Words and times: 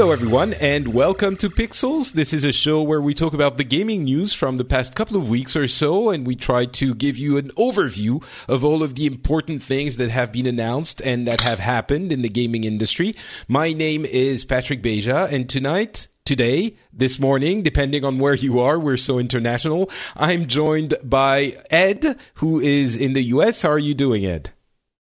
Hello, 0.00 0.12
everyone, 0.12 0.54
and 0.54 0.94
welcome 0.94 1.36
to 1.36 1.50
Pixels. 1.50 2.12
This 2.12 2.32
is 2.32 2.42
a 2.42 2.54
show 2.54 2.80
where 2.80 3.02
we 3.02 3.12
talk 3.12 3.34
about 3.34 3.58
the 3.58 3.64
gaming 3.64 4.04
news 4.04 4.32
from 4.32 4.56
the 4.56 4.64
past 4.64 4.94
couple 4.94 5.18
of 5.18 5.28
weeks 5.28 5.54
or 5.54 5.68
so, 5.68 6.08
and 6.08 6.26
we 6.26 6.34
try 6.34 6.64
to 6.64 6.94
give 6.94 7.18
you 7.18 7.36
an 7.36 7.50
overview 7.50 8.24
of 8.48 8.64
all 8.64 8.82
of 8.82 8.94
the 8.94 9.04
important 9.04 9.62
things 9.62 9.98
that 9.98 10.08
have 10.08 10.32
been 10.32 10.46
announced 10.46 11.02
and 11.02 11.28
that 11.28 11.42
have 11.42 11.58
happened 11.58 12.12
in 12.12 12.22
the 12.22 12.30
gaming 12.30 12.64
industry. 12.64 13.14
My 13.46 13.74
name 13.74 14.06
is 14.06 14.46
Patrick 14.46 14.82
Beja, 14.82 15.30
and 15.30 15.50
tonight, 15.50 16.08
today, 16.24 16.78
this 16.94 17.18
morning, 17.18 17.62
depending 17.62 18.02
on 18.02 18.18
where 18.18 18.32
you 18.32 18.58
are, 18.58 18.78
we're 18.78 18.96
so 18.96 19.18
international. 19.18 19.90
I'm 20.16 20.46
joined 20.46 20.94
by 21.04 21.58
Ed, 21.68 22.16
who 22.36 22.58
is 22.58 22.96
in 22.96 23.12
the 23.12 23.24
US. 23.34 23.60
How 23.60 23.72
are 23.72 23.78
you 23.78 23.92
doing, 23.92 24.24
Ed? 24.24 24.48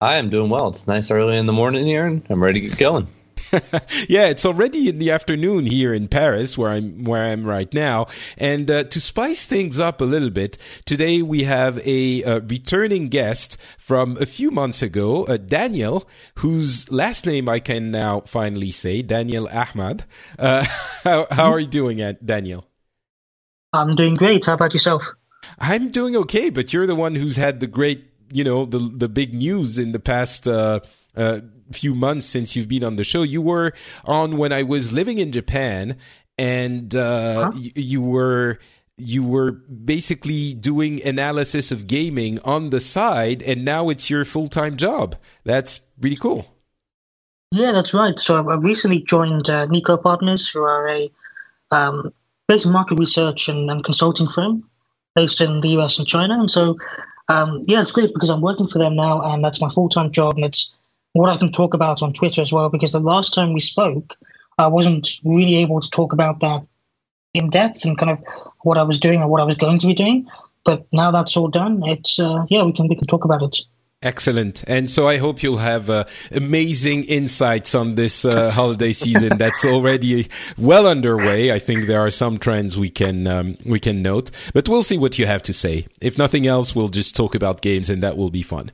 I 0.02 0.16
am 0.16 0.30
doing 0.30 0.50
well. 0.50 0.68
It's 0.68 0.88
nice 0.88 1.10
early 1.10 1.38
in 1.38 1.46
the 1.46 1.54
morning 1.54 1.86
here, 1.86 2.06
and 2.06 2.22
I'm 2.30 2.44
ready 2.44 2.60
to 2.60 2.68
get 2.68 2.78
going. 2.78 3.08
yeah, 4.10 4.28
it's 4.28 4.46
already 4.46 4.90
in 4.90 5.00
the 5.00 5.12
afternoon 5.12 5.66
here 5.66 5.94
in 5.94 6.08
Paris, 6.08 6.58
where 6.58 6.72
I'm 6.72 7.04
where 7.04 7.24
I'm 7.24 7.46
right 7.46 7.72
now. 7.74 8.08
And 8.38 8.70
uh, 8.70 8.84
to 8.86 9.00
spice 9.00 9.46
things 9.46 9.80
up 9.80 10.02
a 10.02 10.06
little 10.06 10.30
bit, 10.30 10.58
today 10.86 11.22
we 11.22 11.44
have 11.44 11.86
a, 11.86 12.24
uh, 12.24 12.40
returning 12.42 13.10
guest 13.10 13.58
from 13.78 14.18
a 14.20 14.26
few 14.26 14.52
months 14.52 14.82
ago, 14.82 15.26
uh, 15.26 15.38
Daniel, 15.38 16.08
whose 16.36 16.92
last 16.92 17.26
name 17.26 17.48
I 17.48 17.60
can 17.60 17.92
now 17.92 18.22
finally 18.22 18.72
say, 18.72 19.02
Daniel 19.02 19.48
Ahmad. 19.52 20.06
Uh, 20.38 20.64
how, 21.04 21.28
how 21.30 21.52
are 21.52 21.60
you 21.60 21.68
doing, 21.68 21.98
Daniel? 22.24 22.66
I'm 23.74 23.96
doing 23.96 24.14
great. 24.14 24.46
How 24.46 24.54
about 24.54 24.74
yourself? 24.74 25.08
I'm 25.60 25.90
doing 25.90 26.16
okay, 26.16 26.50
but 26.50 26.74
you're 26.74 26.88
the 26.88 26.96
one 26.96 27.16
who's 27.16 27.36
had 27.38 27.60
the 27.60 27.68
great, 27.68 28.06
you 28.32 28.44
know, 28.44 28.66
the 28.66 28.80
the 28.80 29.10
big 29.10 29.34
news 29.34 29.78
in 29.78 29.92
the 29.92 30.00
past. 30.00 30.48
Few 31.74 31.94
months 31.94 32.26
since 32.26 32.56
you've 32.56 32.68
been 32.68 32.84
on 32.84 32.96
the 32.96 33.04
show. 33.04 33.24
You 33.24 33.42
were 33.42 33.74
on 34.06 34.38
when 34.38 34.54
I 34.54 34.64
was 34.64 34.92
living 34.94 35.18
in 35.18 35.32
Japan, 35.32 35.98
and 36.38 36.96
uh, 36.96 37.46
huh? 37.46 37.52
y- 37.54 37.72
you 37.76 38.02
were 38.02 38.60
you 38.98 39.24
were 39.24 39.52
basically 39.52 40.54
doing 40.54 41.04
analysis 41.04 41.72
of 41.72 41.88
gaming 41.88 42.40
on 42.40 42.70
the 42.70 42.80
side, 42.80 43.42
and 43.44 43.66
now 43.66 43.90
it's 43.90 44.10
your 44.10 44.26
full 44.26 44.48
time 44.48 44.78
job. 44.78 45.16
That's 45.44 45.82
really 46.00 46.16
cool. 46.16 46.48
Yeah, 47.52 47.72
that's 47.72 47.94
right. 47.94 48.18
So 48.18 48.50
I 48.50 48.56
recently 48.56 49.00
joined 49.00 49.50
uh, 49.50 49.68
Niko 49.68 50.02
Partners, 50.02 50.50
who 50.50 50.64
are 50.64 50.88
a 50.88 51.12
um, 51.72 52.14
based 52.48 52.68
market 52.68 52.98
research 52.98 53.48
and, 53.50 53.70
and, 53.70 53.84
consulting 53.84 54.28
firm 54.28 54.70
based 55.16 55.42
in 55.42 55.62
the 55.62 55.70
US 55.80 56.00
and 56.00 56.08
China. 56.08 56.40
And 56.40 56.50
so, 56.50 56.78
um, 57.30 57.62
yeah, 57.66 57.82
it's 57.82 57.92
great 57.92 58.14
because 58.14 58.30
I'm 58.30 58.42
working 58.42 58.68
for 58.68 58.80
them 58.80 58.96
now, 58.96 59.22
and 59.22 59.44
that's 59.44 59.62
my 59.62 59.70
full 59.70 59.90
time 59.90 60.12
job, 60.12 60.36
and 60.36 60.46
it's 60.46 60.74
what 61.14 61.30
I 61.30 61.38
can 61.38 61.52
talk 61.52 61.74
about 61.74 62.02
on 62.02 62.14
Twitter 62.14 62.42
as 62.42 62.52
well, 62.52 62.70
because 62.70 62.92
the 62.92 63.00
last 63.00 63.34
time 63.34 63.54
we 63.54 63.60
spoke, 63.60 64.16
I 64.58 64.68
wasn't 64.68 65.08
really 65.24 65.56
able 65.58 65.80
to 65.80 65.90
talk 65.90 66.14
about 66.14 66.42
that 66.42 66.66
in 67.34 67.50
depth 67.50 67.86
and 67.86 67.98
kind 67.98 68.12
of 68.12 68.20
what 68.62 68.78
I 68.78 68.84
was 68.84 69.00
doing 69.00 69.22
or 69.22 69.28
what 69.28 69.42
I 69.42 69.46
was 69.46 69.56
going 69.56 69.80
to 69.80 69.88
be 69.88 69.94
doing. 69.94 70.28
But 70.66 70.86
now 70.92 71.12
that's 71.12 71.36
all 71.36 71.50
done, 71.50 71.84
it's 71.86 72.20
uh, 72.20 72.46
yeah, 72.50 72.64
we 72.64 72.74
can 72.74 72.88
we 72.88 72.96
can 72.96 73.08
talk 73.08 73.26
about 73.26 73.44
it. 73.44 73.58
Excellent. 74.02 74.66
And 74.68 74.92
so 74.92 75.08
I 75.08 75.18
hope 75.18 75.42
you'll 75.42 75.58
have 75.58 75.90
uh, 75.90 76.04
amazing 76.32 77.06
insights 77.06 77.74
on 77.74 77.96
this 77.96 78.26
uh, 78.26 78.52
holiday 78.52 78.92
season 78.92 79.38
that's 79.38 79.64
already 79.64 80.28
well 80.58 80.88
underway. 80.88 81.54
I 81.54 81.60
think 81.60 81.88
there 81.88 82.02
are 82.02 82.12
some 82.12 82.38
trends 82.38 82.78
we 82.78 82.90
can 82.90 83.28
um, 83.28 83.58
we 83.66 83.80
can 83.80 84.02
note, 84.02 84.30
but 84.54 84.68
we'll 84.68 84.84
see 84.84 84.98
what 84.98 85.18
you 85.18 85.26
have 85.26 85.44
to 85.44 85.54
say. 85.54 85.88
If 86.02 86.18
nothing 86.18 86.46
else, 86.46 86.76
we'll 86.76 86.90
just 86.90 87.16
talk 87.16 87.34
about 87.34 87.62
games 87.62 87.90
and 87.90 88.04
that 88.04 88.18
will 88.18 88.30
be 88.30 88.42
fun. 88.42 88.72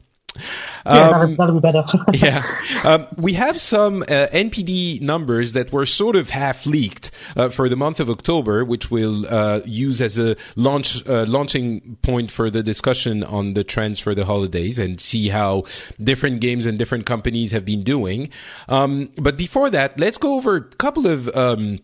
Yeah, 0.86 1.10
um, 1.10 1.36
that'll, 1.36 1.56
be 1.56 1.60
better. 1.60 1.84
yeah. 2.14 2.44
Um, 2.86 3.08
we 3.18 3.34
have 3.34 3.60
some 3.60 4.04
uh, 4.04 4.28
NPD 4.32 5.02
numbers 5.02 5.54
that 5.54 5.72
were 5.72 5.86
sort 5.86 6.16
of 6.16 6.30
half 6.30 6.66
leaked 6.66 7.12
uh, 7.36 7.50
for 7.50 7.70
the 7.70 7.76
month 7.76 8.00
of 8.00 8.10
October, 8.10 8.64
which 8.64 8.90
we'll 8.90 9.28
uh, 9.28 9.62
use 9.66 10.02
as 10.02 10.18
a 10.18 10.36
launch 10.56 11.06
uh, 11.08 11.26
launching 11.28 11.98
point 12.02 12.32
for 12.32 12.50
the 12.50 12.64
discussion 12.64 13.24
on 13.24 13.54
the 13.54 13.64
trends 13.64 14.00
for 14.00 14.16
the 14.16 14.26
holidays 14.26 14.80
and 14.80 15.00
see 15.00 15.30
how 15.30 15.64
different 16.00 16.42
games 16.42 16.66
and 16.66 16.80
different 16.80 17.06
companies 17.06 17.52
have 17.52 17.66
been 17.66 17.84
doing. 17.84 18.30
Um, 18.68 19.12
but 19.18 19.38
before 19.38 19.70
that, 19.70 20.00
let's 20.00 20.18
go 20.18 20.36
over 20.36 20.56
a 20.56 20.64
couple 20.64 21.08
of 21.08 21.28
um, 21.36 21.80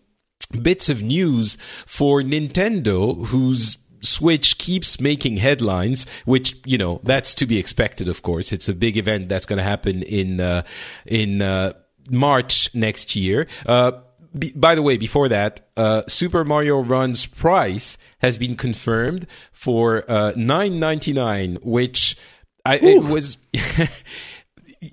bits 0.61 0.89
of 0.89 1.03
news 1.03 1.57
for 1.85 2.21
Nintendo, 2.21 3.25
who's 3.27 3.77
Switch 4.05 4.57
keeps 4.57 4.99
making 4.99 5.37
headlines, 5.37 6.05
which 6.25 6.55
you 6.65 6.77
know 6.77 7.01
that's 7.03 7.35
to 7.35 7.45
be 7.45 7.57
expected. 7.57 8.07
Of 8.07 8.21
course, 8.21 8.51
it's 8.51 8.69
a 8.69 8.73
big 8.73 8.97
event 8.97 9.29
that's 9.29 9.45
going 9.45 9.57
to 9.57 9.63
happen 9.63 10.03
in 10.03 10.39
uh, 10.39 10.63
in 11.05 11.41
uh, 11.41 11.73
March 12.09 12.73
next 12.73 13.15
year. 13.15 13.47
Uh, 13.65 13.93
be, 14.37 14.51
by 14.51 14.75
the 14.75 14.81
way, 14.81 14.97
before 14.97 15.29
that, 15.29 15.61
uh, 15.77 16.03
Super 16.07 16.43
Mario 16.43 16.81
Run's 16.81 17.25
price 17.25 17.97
has 18.19 18.37
been 18.37 18.55
confirmed 18.55 19.27
for 19.51 20.03
uh, 20.09 20.33
nine 20.35 20.79
ninety 20.79 21.13
nine, 21.13 21.57
which 21.61 22.17
I, 22.65 22.77
it 22.77 23.03
was. 23.03 23.37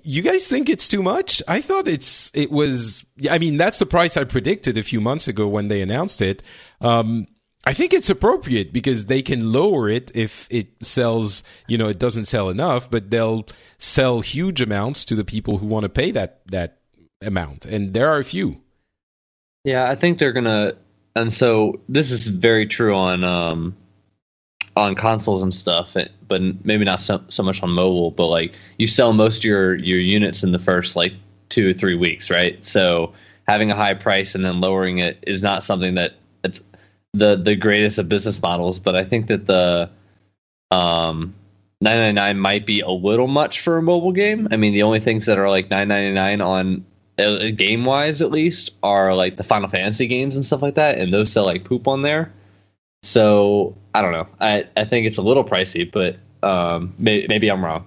you 0.03 0.21
guys 0.21 0.45
think 0.45 0.69
it's 0.69 0.87
too 0.87 1.03
much? 1.03 1.41
I 1.47 1.61
thought 1.61 1.87
it's 1.87 2.31
it 2.33 2.51
was. 2.51 3.03
I 3.29 3.37
mean, 3.37 3.57
that's 3.57 3.79
the 3.79 3.85
price 3.85 4.17
I 4.17 4.23
predicted 4.23 4.77
a 4.77 4.83
few 4.83 5.01
months 5.01 5.27
ago 5.27 5.47
when 5.47 5.67
they 5.67 5.81
announced 5.81 6.21
it. 6.21 6.41
Um, 6.81 7.27
I 7.65 7.73
think 7.73 7.93
it's 7.93 8.09
appropriate 8.09 8.73
because 8.73 9.05
they 9.05 9.21
can 9.21 9.53
lower 9.53 9.87
it 9.87 10.11
if 10.13 10.47
it 10.49 10.67
sells, 10.81 11.43
you 11.67 11.77
know, 11.77 11.87
it 11.87 11.97
doesn't 11.97 12.25
sell 12.25 12.49
enough, 12.49 12.89
but 12.89 13.09
they'll 13.09 13.47
sell 13.77 14.19
huge 14.19 14.59
amounts 14.59 15.05
to 15.05 15.15
the 15.15 15.23
people 15.23 15.59
who 15.59 15.67
want 15.67 15.83
to 15.83 15.89
pay 15.89 16.11
that 16.11 16.41
that 16.47 16.79
amount, 17.21 17.65
and 17.65 17.93
there 17.93 18.09
are 18.09 18.19
a 18.19 18.23
few. 18.25 18.61
Yeah, 19.63 19.89
I 19.89 19.95
think 19.95 20.19
they're 20.19 20.33
gonna, 20.33 20.73
and 21.15 21.33
so 21.33 21.79
this 21.87 22.11
is 22.11 22.27
very 22.27 22.65
true 22.67 22.93
on 22.93 23.23
um 23.23 23.77
on 24.75 24.95
consoles 24.95 25.41
and 25.41 25.53
stuff, 25.53 25.95
but 26.27 26.41
maybe 26.65 26.83
not 26.83 26.99
so, 26.99 27.23
so 27.29 27.43
much 27.43 27.61
on 27.63 27.69
mobile. 27.69 28.11
But 28.11 28.27
like, 28.27 28.53
you 28.77 28.87
sell 28.87 29.13
most 29.13 29.37
of 29.37 29.43
your 29.45 29.75
your 29.75 29.99
units 29.99 30.43
in 30.43 30.51
the 30.51 30.59
first 30.59 30.97
like 30.97 31.13
two 31.47 31.69
or 31.69 31.73
three 31.73 31.95
weeks, 31.95 32.29
right? 32.29 32.63
So 32.65 33.13
having 33.47 33.71
a 33.71 33.75
high 33.75 33.93
price 33.93 34.35
and 34.35 34.43
then 34.43 34.59
lowering 34.59 34.97
it 34.97 35.23
is 35.27 35.41
not 35.41 35.63
something 35.63 35.95
that 35.95 36.15
it's 36.43 36.61
the 37.13 37.35
the 37.35 37.55
greatest 37.55 37.99
of 37.99 38.09
business 38.09 38.41
models, 38.41 38.79
but 38.79 38.95
I 38.95 39.05
think 39.05 39.27
that 39.27 39.45
the 39.45 39.89
um 40.71 41.33
999 41.81 42.39
might 42.39 42.65
be 42.65 42.79
a 42.79 42.89
little 42.89 43.27
much 43.27 43.59
for 43.59 43.77
a 43.77 43.81
mobile 43.81 44.13
game. 44.13 44.47
I 44.51 44.57
mean, 44.57 44.73
the 44.73 44.83
only 44.83 44.99
things 44.99 45.25
that 45.25 45.37
are 45.37 45.49
like 45.49 45.69
999 45.69 46.41
on 46.41 46.85
uh, 47.19 47.51
game 47.55 47.85
wise 47.85 48.21
at 48.21 48.31
least 48.31 48.71
are 48.81 49.13
like 49.13 49.37
the 49.37 49.43
Final 49.43 49.69
Fantasy 49.69 50.07
games 50.07 50.35
and 50.35 50.45
stuff 50.45 50.61
like 50.61 50.75
that, 50.75 50.97
and 50.97 51.13
those 51.13 51.31
sell 51.31 51.45
like 51.45 51.63
poop 51.63 51.87
on 51.87 52.01
there. 52.01 52.31
So 53.03 53.75
I 53.93 54.01
don't 54.01 54.13
know. 54.13 54.27
I 54.39 54.67
I 54.75 54.85
think 54.85 55.05
it's 55.05 55.17
a 55.17 55.21
little 55.21 55.43
pricey, 55.43 55.91
but 55.91 56.17
um, 56.41 56.95
may, 56.97 57.25
maybe 57.27 57.49
I'm 57.51 57.63
wrong. 57.63 57.85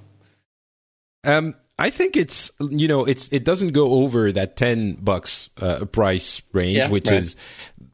Um, 1.25 1.55
I 1.79 1.91
think 1.91 2.17
it's 2.17 2.51
you 2.61 2.87
know 2.87 3.05
it's 3.05 3.33
it 3.33 3.45
doesn't 3.45 3.73
go 3.73 3.95
over 3.95 4.31
that 4.33 4.57
ten 4.57 4.95
bucks 4.95 5.51
uh, 5.61 5.87
price 5.87 6.43
range, 6.53 6.77
yeah, 6.77 6.91
which 6.91 7.09
right. 7.09 7.19
is 7.19 7.37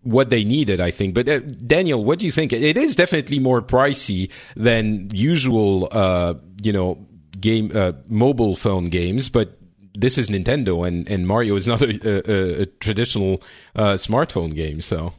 what 0.02 0.31
they 0.31 0.44
needed, 0.44 0.81
I 0.81 0.90
think. 0.90 1.14
But 1.14 1.28
uh, 1.28 1.40
Daniel, 1.40 2.04
what 2.04 2.19
do 2.19 2.26
you 2.26 2.32
think? 2.32 2.52
It 2.52 2.76
is 2.76 2.96
definitely 2.96 3.38
more 3.38 3.62
pricey 3.62 4.31
than 4.56 5.10
usual, 5.12 5.88
uh, 5.90 6.34
you 6.62 6.72
know, 6.72 7.06
game 7.38 7.72
uh, 7.75 7.93
mobile 8.08 8.56
phone 8.56 8.88
games. 8.88 9.28
But 9.28 9.58
this 9.94 10.19
is 10.19 10.28
Nintendo, 10.28 10.87
and, 10.87 11.08
and 11.08 11.26
Mario 11.26 11.56
is 11.56 11.66
not 11.66 11.82
a, 11.82 11.88
a, 12.04 12.62
a 12.62 12.66
traditional 12.66 13.43
uh, 13.76 13.93
smartphone 13.93 14.54
game. 14.54 14.81
So, 14.81 15.12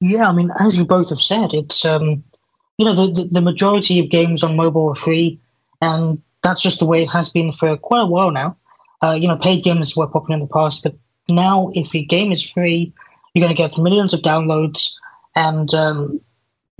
yeah, 0.00 0.28
I 0.28 0.32
mean, 0.32 0.50
as 0.58 0.76
you 0.76 0.84
both 0.84 1.10
have 1.10 1.20
said, 1.20 1.54
it's 1.54 1.84
um, 1.84 2.24
you 2.78 2.84
know 2.84 2.94
the, 2.94 3.22
the, 3.22 3.28
the 3.32 3.40
majority 3.40 4.00
of 4.00 4.10
games 4.10 4.42
on 4.42 4.56
mobile 4.56 4.90
are 4.90 4.94
free, 4.94 5.40
and 5.80 6.22
that's 6.42 6.62
just 6.62 6.78
the 6.78 6.86
way 6.86 7.02
it 7.02 7.10
has 7.10 7.30
been 7.30 7.52
for 7.52 7.76
quite 7.76 8.02
a 8.02 8.06
while 8.06 8.30
now. 8.30 8.56
Uh, 9.02 9.12
you 9.12 9.28
know, 9.28 9.36
paid 9.36 9.62
games 9.62 9.96
were 9.96 10.06
popular 10.06 10.34
in 10.34 10.40
the 10.40 10.52
past, 10.52 10.82
but 10.82 10.96
now 11.28 11.70
if 11.74 11.94
your 11.94 12.04
game 12.04 12.32
is 12.32 12.42
free, 12.42 12.92
you're 13.36 13.44
going 13.46 13.54
to 13.54 13.62
get 13.62 13.76
millions 13.76 14.14
of 14.14 14.20
downloads 14.20 14.94
and 15.34 15.72
um, 15.74 16.22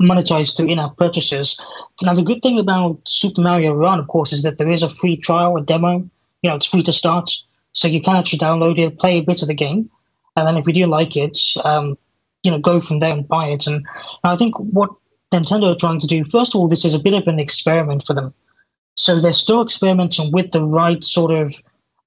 monetized 0.00 0.56
through 0.56 0.68
in-app 0.68 0.96
purchases. 0.96 1.60
Now, 2.00 2.14
the 2.14 2.22
good 2.22 2.40
thing 2.42 2.58
about 2.58 3.00
Super 3.04 3.42
Mario 3.42 3.74
Run, 3.74 4.00
of 4.00 4.08
course, 4.08 4.32
is 4.32 4.44
that 4.44 4.56
there 4.56 4.70
is 4.70 4.82
a 4.82 4.88
free 4.88 5.18
trial, 5.18 5.58
a 5.58 5.62
demo. 5.62 6.08
You 6.40 6.48
know, 6.48 6.56
it's 6.56 6.64
free 6.64 6.82
to 6.84 6.94
start, 6.94 7.30
so 7.72 7.88
you 7.88 8.00
can 8.00 8.16
actually 8.16 8.38
download 8.38 8.78
it, 8.78 8.98
play 8.98 9.18
a 9.18 9.22
bit 9.22 9.42
of 9.42 9.48
the 9.48 9.54
game, 9.54 9.90
and 10.34 10.46
then 10.46 10.56
if 10.56 10.66
you 10.66 10.72
do 10.72 10.86
like 10.86 11.14
it, 11.14 11.38
um, 11.62 11.98
you 12.42 12.50
know, 12.50 12.58
go 12.58 12.80
from 12.80 13.00
there 13.00 13.12
and 13.12 13.28
buy 13.28 13.48
it. 13.48 13.66
And, 13.66 13.76
and 13.76 13.84
I 14.24 14.36
think 14.36 14.58
what 14.58 14.90
Nintendo 15.34 15.74
are 15.74 15.78
trying 15.78 16.00
to 16.00 16.06
do, 16.06 16.24
first 16.24 16.54
of 16.54 16.60
all, 16.60 16.68
this 16.68 16.86
is 16.86 16.94
a 16.94 17.02
bit 17.02 17.12
of 17.12 17.26
an 17.26 17.38
experiment 17.38 18.06
for 18.06 18.14
them. 18.14 18.32
So 18.94 19.20
they're 19.20 19.34
still 19.34 19.62
experimenting 19.62 20.32
with 20.32 20.52
the 20.52 20.64
right 20.64 21.04
sort 21.04 21.32
of, 21.32 21.54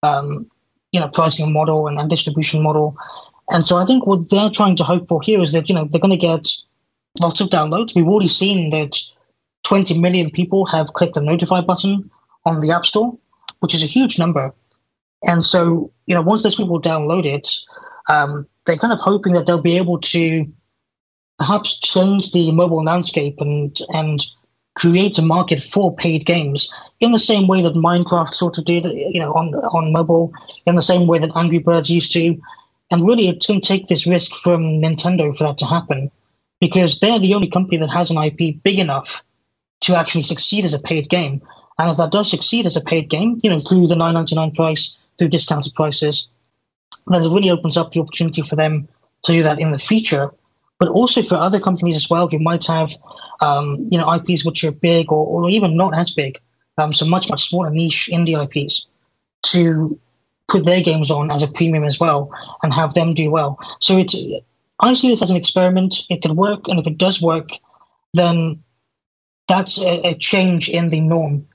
um, 0.02 0.50
you 0.92 1.00
know, 1.00 1.08
pricing 1.10 1.54
model 1.54 1.88
and, 1.88 2.00
and 2.00 2.10
distribution 2.10 2.64
model. 2.64 2.98
And 3.52 3.66
so 3.66 3.78
I 3.78 3.86
think 3.86 4.06
what 4.06 4.30
they're 4.30 4.50
trying 4.50 4.76
to 4.78 4.84
hope 4.84 5.08
for 5.08 5.22
here 5.22 5.42
is 5.42 5.54
that, 5.54 5.70
you 5.70 5.76
know, 5.76 5.88
they're 5.90 6.02
going 6.02 6.12
to 6.12 6.18
get 6.18 6.48
lots 7.20 7.42
of 7.42 7.50
downloads. 7.50 7.96
We've 7.96 8.08
already 8.08 8.28
seen 8.28 8.70
that 8.72 8.96
20 9.64 9.98
million 10.00 10.30
people 10.32 10.66
have 10.68 10.94
clicked 10.94 11.16
the 11.16 11.22
notify 11.22 11.62
button 11.62 12.12
on 12.46 12.60
the 12.60 12.72
App 12.72 12.86
Store, 12.86 13.18
which 13.60 13.74
is 13.74 13.84
a 13.84 13.88
huge 13.88 14.20
number. 14.20 14.54
And 15.26 15.44
so, 15.44 15.92
you 16.06 16.16
know, 16.16 16.22
once 16.22 16.44
those 16.44 16.56
people 16.56 16.82
download 16.82 17.26
it, 17.26 17.48
um, 18.08 18.48
they're 18.66 18.78
kind 18.78 18.94
of 18.94 19.00
hoping 19.00 19.34
that 19.34 19.46
they'll 19.46 19.62
be 19.62 19.78
able 19.78 20.00
to 20.00 20.52
perhaps 21.38 21.80
change 21.80 22.32
the 22.32 22.52
mobile 22.52 22.84
landscape 22.84 23.38
and 23.40 23.78
and 23.94 24.26
create 24.76 25.18
a 25.18 25.22
market 25.22 25.62
for 25.62 25.94
paid 25.96 26.26
games 26.26 26.74
in 27.00 27.12
the 27.12 27.20
same 27.20 27.48
way 27.48 27.62
that 27.62 27.74
Minecraft 27.74 28.34
sort 28.34 28.58
of 28.58 28.66
did, 28.66 28.86
you 28.86 29.20
know, 29.20 29.34
on 29.34 29.54
on 29.56 29.92
mobile, 29.92 30.34
in 30.66 30.76
the 30.76 30.82
same 30.82 31.08
way 31.08 31.20
that 31.20 31.36
Angry 31.36 31.60
Birds 31.60 31.90
used 31.90 32.12
to. 32.14 32.40
And 32.92 33.08
really, 33.08 33.26
going 33.26 33.62
to 33.62 33.68
take 33.68 33.88
this 33.88 34.08
risk 34.08 34.32
from 34.36 34.82
Nintendo 34.82 35.38
for 35.38 35.44
that 35.44 35.60
to 35.60 35.66
happen 35.66 36.12
because 36.60 37.00
they're 37.00 37.20
the 37.20 37.36
only 37.36 37.50
company 37.50 37.78
that 37.78 37.90
has 37.90 38.10
an 38.12 38.22
IP 38.22 38.62
big 38.64 38.80
enough 38.80 39.24
to 39.82 39.96
actually 39.96 40.24
succeed 40.24 40.66
as 40.66 40.74
a 40.74 40.80
paid 40.80 41.10
game. 41.10 41.42
And 41.78 41.92
if 41.92 41.98
that 41.98 42.12
does 42.12 42.30
succeed 42.30 42.66
as 42.66 42.76
a 42.76 42.82
paid 42.82 43.10
game, 43.10 43.38
you 43.42 43.50
know, 43.50 43.60
through 43.60 43.88
the 43.88 43.96
9.99 43.96 44.56
price, 44.56 44.98
through 45.18 45.30
discounted 45.30 45.74
prices, 45.74 46.30
then 47.08 47.24
it 47.24 47.30
really 47.30 47.50
opens 47.50 47.78
up 47.78 47.92
the 47.92 48.02
opportunity 48.02 48.42
for 48.42 48.56
them 48.56 48.88
to 49.24 49.32
do 49.32 49.44
that 49.44 49.60
in 49.60 49.72
the 49.72 49.80
future. 49.80 50.32
But 50.80 50.90
also 50.90 51.22
for 51.22 51.36
other 51.36 51.60
companies 51.60 51.96
as 51.96 52.10
well, 52.10 52.28
who 52.28 52.40
might 52.40 52.66
have, 52.66 52.92
um, 53.42 53.88
you 53.92 53.98
know, 53.98 54.12
IPs 54.14 54.46
which 54.46 54.64
are 54.64 54.72
big 54.72 55.12
or, 55.12 55.26
or 55.26 55.50
even 55.50 55.78
not 55.78 55.98
as 55.98 56.10
big, 56.10 56.40
um, 56.78 56.94
so 56.94 57.06
much 57.06 57.30
much 57.30 57.50
smaller 57.50 57.70
niche 57.70 58.10
indie 58.12 58.42
IPs, 58.42 58.88
to 59.44 60.00
put 60.50 60.66
their 60.66 60.82
games 60.82 61.12
on 61.12 61.32
as 61.32 61.44
a 61.44 61.48
premium 61.48 61.84
as 61.84 62.00
well 62.00 62.32
and 62.64 62.74
have 62.74 62.94
them 62.94 63.14
do 63.14 63.30
well. 63.30 63.58
So 63.80 63.98
it's 63.98 64.16
I 64.80 64.94
see 64.94 65.10
this 65.10 65.22
as 65.22 65.30
an 65.30 65.36
experiment. 65.36 66.06
It 66.10 66.22
could 66.22 66.32
work, 66.32 66.68
and 66.68 66.80
if 66.80 66.88
it 66.88 66.98
does 66.98 67.22
work, 67.22 67.50
then 68.14 68.64
that's 69.48 69.78
a, 69.80 70.10
a 70.10 70.14
change 70.16 70.70
in 70.70 70.90
the 70.90 71.02
norm 71.02 71.48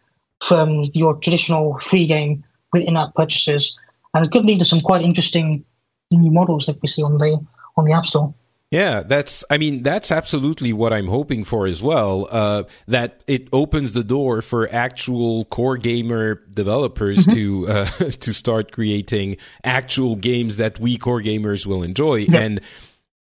from 0.42 0.90
your 0.94 1.14
traditional 1.14 1.78
free 1.78 2.06
game 2.06 2.44
with 2.72 2.82
in-app 2.82 3.14
purchases, 3.14 3.78
and 4.12 4.24
it 4.24 4.30
could 4.30 4.44
lead 4.44 4.58
to 4.58 4.64
some 4.64 4.80
quite 4.80 5.02
interesting 5.02 5.64
new 6.10 6.30
models 6.30 6.66
that 6.66 6.80
we 6.82 6.88
see 6.88 7.02
on 7.02 7.18
the 7.18 7.38
on 7.76 7.84
the 7.84 7.92
App 7.92 8.04
Store. 8.04 8.34
Yeah, 8.74 9.02
that's, 9.04 9.44
I 9.48 9.58
mean, 9.58 9.84
that's 9.84 10.10
absolutely 10.10 10.72
what 10.72 10.92
I'm 10.92 11.06
hoping 11.06 11.44
for 11.44 11.66
as 11.66 11.80
well. 11.80 12.26
Uh, 12.28 12.64
that 12.88 13.22
it 13.28 13.48
opens 13.52 13.92
the 13.92 14.02
door 14.02 14.42
for 14.42 14.68
actual 14.72 15.44
core 15.44 15.76
gamer 15.76 16.42
developers 16.50 17.26
mm-hmm. 17.26 17.34
to, 17.34 17.68
uh, 17.68 17.84
to 18.20 18.34
start 18.34 18.72
creating 18.72 19.36
actual 19.62 20.16
games 20.16 20.56
that 20.56 20.80
we 20.80 20.98
core 20.98 21.22
gamers 21.22 21.66
will 21.66 21.84
enjoy. 21.84 22.16
Yeah. 22.16 22.40
And, 22.40 22.60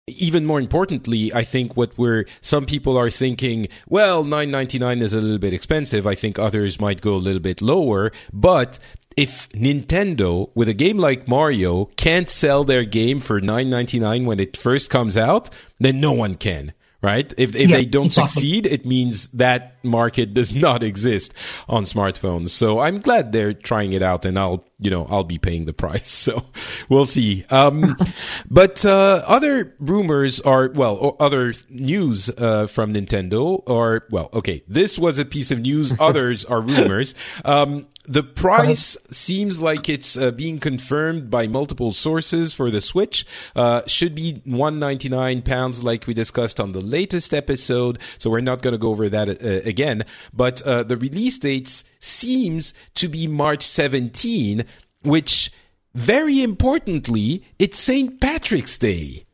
even 0.06 0.44
more 0.44 0.60
importantly, 0.60 1.32
I 1.32 1.44
think 1.44 1.78
what 1.78 1.96
we're 1.96 2.26
some 2.42 2.66
people 2.66 2.98
are 2.98 3.08
thinking, 3.08 3.68
well, 3.88 4.22
9.99 4.22 5.00
is 5.00 5.14
a 5.14 5.20
little 5.20 5.38
bit 5.38 5.54
expensive. 5.54 6.06
I 6.06 6.14
think 6.14 6.38
others 6.38 6.78
might 6.78 7.00
go 7.00 7.14
a 7.14 7.16
little 7.16 7.40
bit 7.40 7.62
lower, 7.62 8.12
but 8.30 8.78
if 9.16 9.48
Nintendo 9.50 10.50
with 10.54 10.68
a 10.68 10.74
game 10.74 10.98
like 10.98 11.28
Mario 11.28 11.86
can't 11.96 12.28
sell 12.28 12.64
their 12.64 12.84
game 12.84 13.20
for 13.20 13.40
9.99 13.40 14.24
when 14.24 14.40
it 14.40 14.56
first 14.56 14.90
comes 14.90 15.16
out, 15.16 15.50
then 15.78 16.00
no 16.00 16.12
one 16.12 16.36
can 16.36 16.72
right? 17.04 17.34
If, 17.36 17.54
if 17.54 17.68
yeah, 17.68 17.76
they 17.76 17.84
don't 17.84 18.06
exactly. 18.06 18.28
succeed, 18.28 18.66
it 18.66 18.86
means 18.86 19.28
that 19.28 19.76
market 19.84 20.32
does 20.32 20.54
not 20.66 20.82
exist 20.82 21.34
on 21.68 21.84
smartphones. 21.84 22.48
So 22.50 22.80
I'm 22.80 23.00
glad 23.00 23.30
they're 23.30 23.52
trying 23.52 23.92
it 23.92 24.02
out 24.02 24.24
and 24.24 24.38
I'll, 24.38 24.64
you 24.78 24.90
know, 24.90 25.06
I'll 25.10 25.24
be 25.24 25.38
paying 25.38 25.66
the 25.66 25.72
price. 25.84 26.08
So 26.08 26.44
we'll 26.88 27.06
see. 27.06 27.44
Um, 27.50 27.96
but, 28.50 28.84
uh, 28.86 29.22
other 29.26 29.76
rumors 29.78 30.40
are, 30.40 30.70
well, 30.70 31.16
other 31.20 31.52
news, 31.68 32.30
uh, 32.30 32.66
from 32.66 32.94
Nintendo 32.94 33.62
are, 33.68 34.06
well, 34.10 34.30
okay, 34.32 34.64
this 34.66 34.98
was 34.98 35.18
a 35.18 35.26
piece 35.26 35.50
of 35.50 35.60
news. 35.60 35.94
Others 36.00 36.46
are 36.46 36.62
rumors. 36.62 37.14
Um, 37.44 37.86
the 38.06 38.22
price 38.22 38.96
seems 39.10 39.62
like 39.62 39.88
it's 39.88 40.16
uh, 40.16 40.30
being 40.30 40.58
confirmed 40.58 41.30
by 41.30 41.46
multiple 41.46 41.92
sources 41.92 42.52
for 42.52 42.70
the 42.70 42.80
Switch. 42.80 43.24
Uh, 43.56 43.82
should 43.86 44.14
be 44.14 44.42
199 44.44 45.42
pounds, 45.42 45.82
like 45.82 46.06
we 46.06 46.14
discussed 46.14 46.60
on 46.60 46.72
the 46.72 46.80
latest 46.80 47.32
episode. 47.32 47.98
So 48.18 48.30
we're 48.30 48.40
not 48.40 48.62
going 48.62 48.72
to 48.72 48.78
go 48.78 48.90
over 48.90 49.08
that 49.08 49.28
uh, 49.28 49.68
again. 49.68 50.04
But 50.32 50.60
uh, 50.62 50.82
the 50.82 50.96
release 50.96 51.38
dates 51.38 51.84
seems 51.98 52.74
to 52.96 53.08
be 53.08 53.26
March 53.26 53.62
17, 53.62 54.64
which 55.02 55.50
very 55.94 56.42
importantly, 56.42 57.44
it's 57.58 57.78
St. 57.78 58.20
Patrick's 58.20 58.76
Day. 58.76 59.24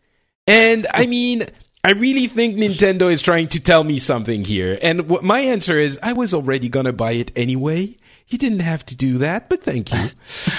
And 0.47 0.87
I 0.93 1.07
mean, 1.07 1.45
I 1.83 1.93
really 1.93 2.27
think 2.27 2.57
Nintendo 2.57 3.11
is 3.11 3.23
trying 3.23 3.49
to 3.49 3.61
tell 3.61 3.85
me 3.85 3.99
something 3.99 4.45
here. 4.45 4.79
And 4.83 5.09
my 5.23 5.41
answer 5.41 5.79
is, 5.79 5.99
I 6.03 6.13
was 6.13 6.35
already 6.35 6.69
going 6.69 6.87
to 6.87 6.93
buy 6.93 7.13
it 7.13 7.33
anyway. 7.35 7.97
You 8.31 8.39
didn't 8.39 8.61
have 8.61 8.87
to 8.87 8.97
do 8.97 9.19
that, 9.19 9.49
but 9.49 9.65
thank 9.65 9.93
you. 9.93 10.11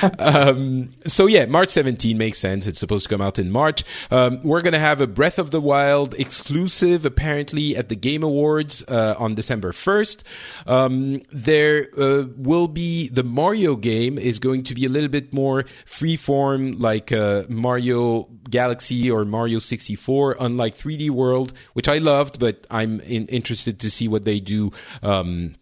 um, 0.19 0.91
so 1.07 1.25
yeah, 1.25 1.45
March 1.45 1.69
17 1.69 2.17
makes 2.17 2.37
sense. 2.37 2.67
It's 2.67 2.79
supposed 2.79 3.05
to 3.05 3.09
come 3.09 3.21
out 3.21 3.39
in 3.39 3.49
March. 3.49 3.85
Um, 4.11 4.41
we're 4.43 4.59
going 4.59 4.73
to 4.73 4.79
have 4.79 4.99
a 4.99 5.07
Breath 5.07 5.39
of 5.39 5.51
the 5.51 5.61
Wild 5.61 6.13
exclusive 6.15 7.05
apparently 7.05 7.77
at 7.77 7.87
the 7.87 7.95
Game 7.95 8.23
Awards 8.23 8.83
uh, 8.89 9.15
on 9.17 9.35
December 9.35 9.71
1st. 9.71 10.23
Um, 10.67 11.21
there 11.31 11.87
uh, 11.97 12.25
will 12.35 12.67
be 12.67 13.07
the 13.07 13.23
Mario 13.23 13.77
game 13.77 14.17
is 14.17 14.39
going 14.39 14.63
to 14.63 14.75
be 14.75 14.85
a 14.85 14.89
little 14.89 15.09
bit 15.09 15.33
more 15.33 15.63
freeform 15.85 16.77
like 16.77 17.13
uh, 17.13 17.43
Mario 17.47 18.27
Galaxy 18.49 19.09
or 19.09 19.23
Mario 19.23 19.59
64, 19.59 20.35
unlike 20.41 20.75
3D 20.75 21.09
World, 21.09 21.53
which 21.71 21.87
I 21.87 21.99
loved, 21.99 22.37
but 22.37 22.67
I'm 22.69 22.99
in, 23.01 23.27
interested 23.27 23.79
to 23.79 23.89
see 23.89 24.09
what 24.09 24.25
they 24.25 24.41
do 24.41 24.71
um, 25.01 25.55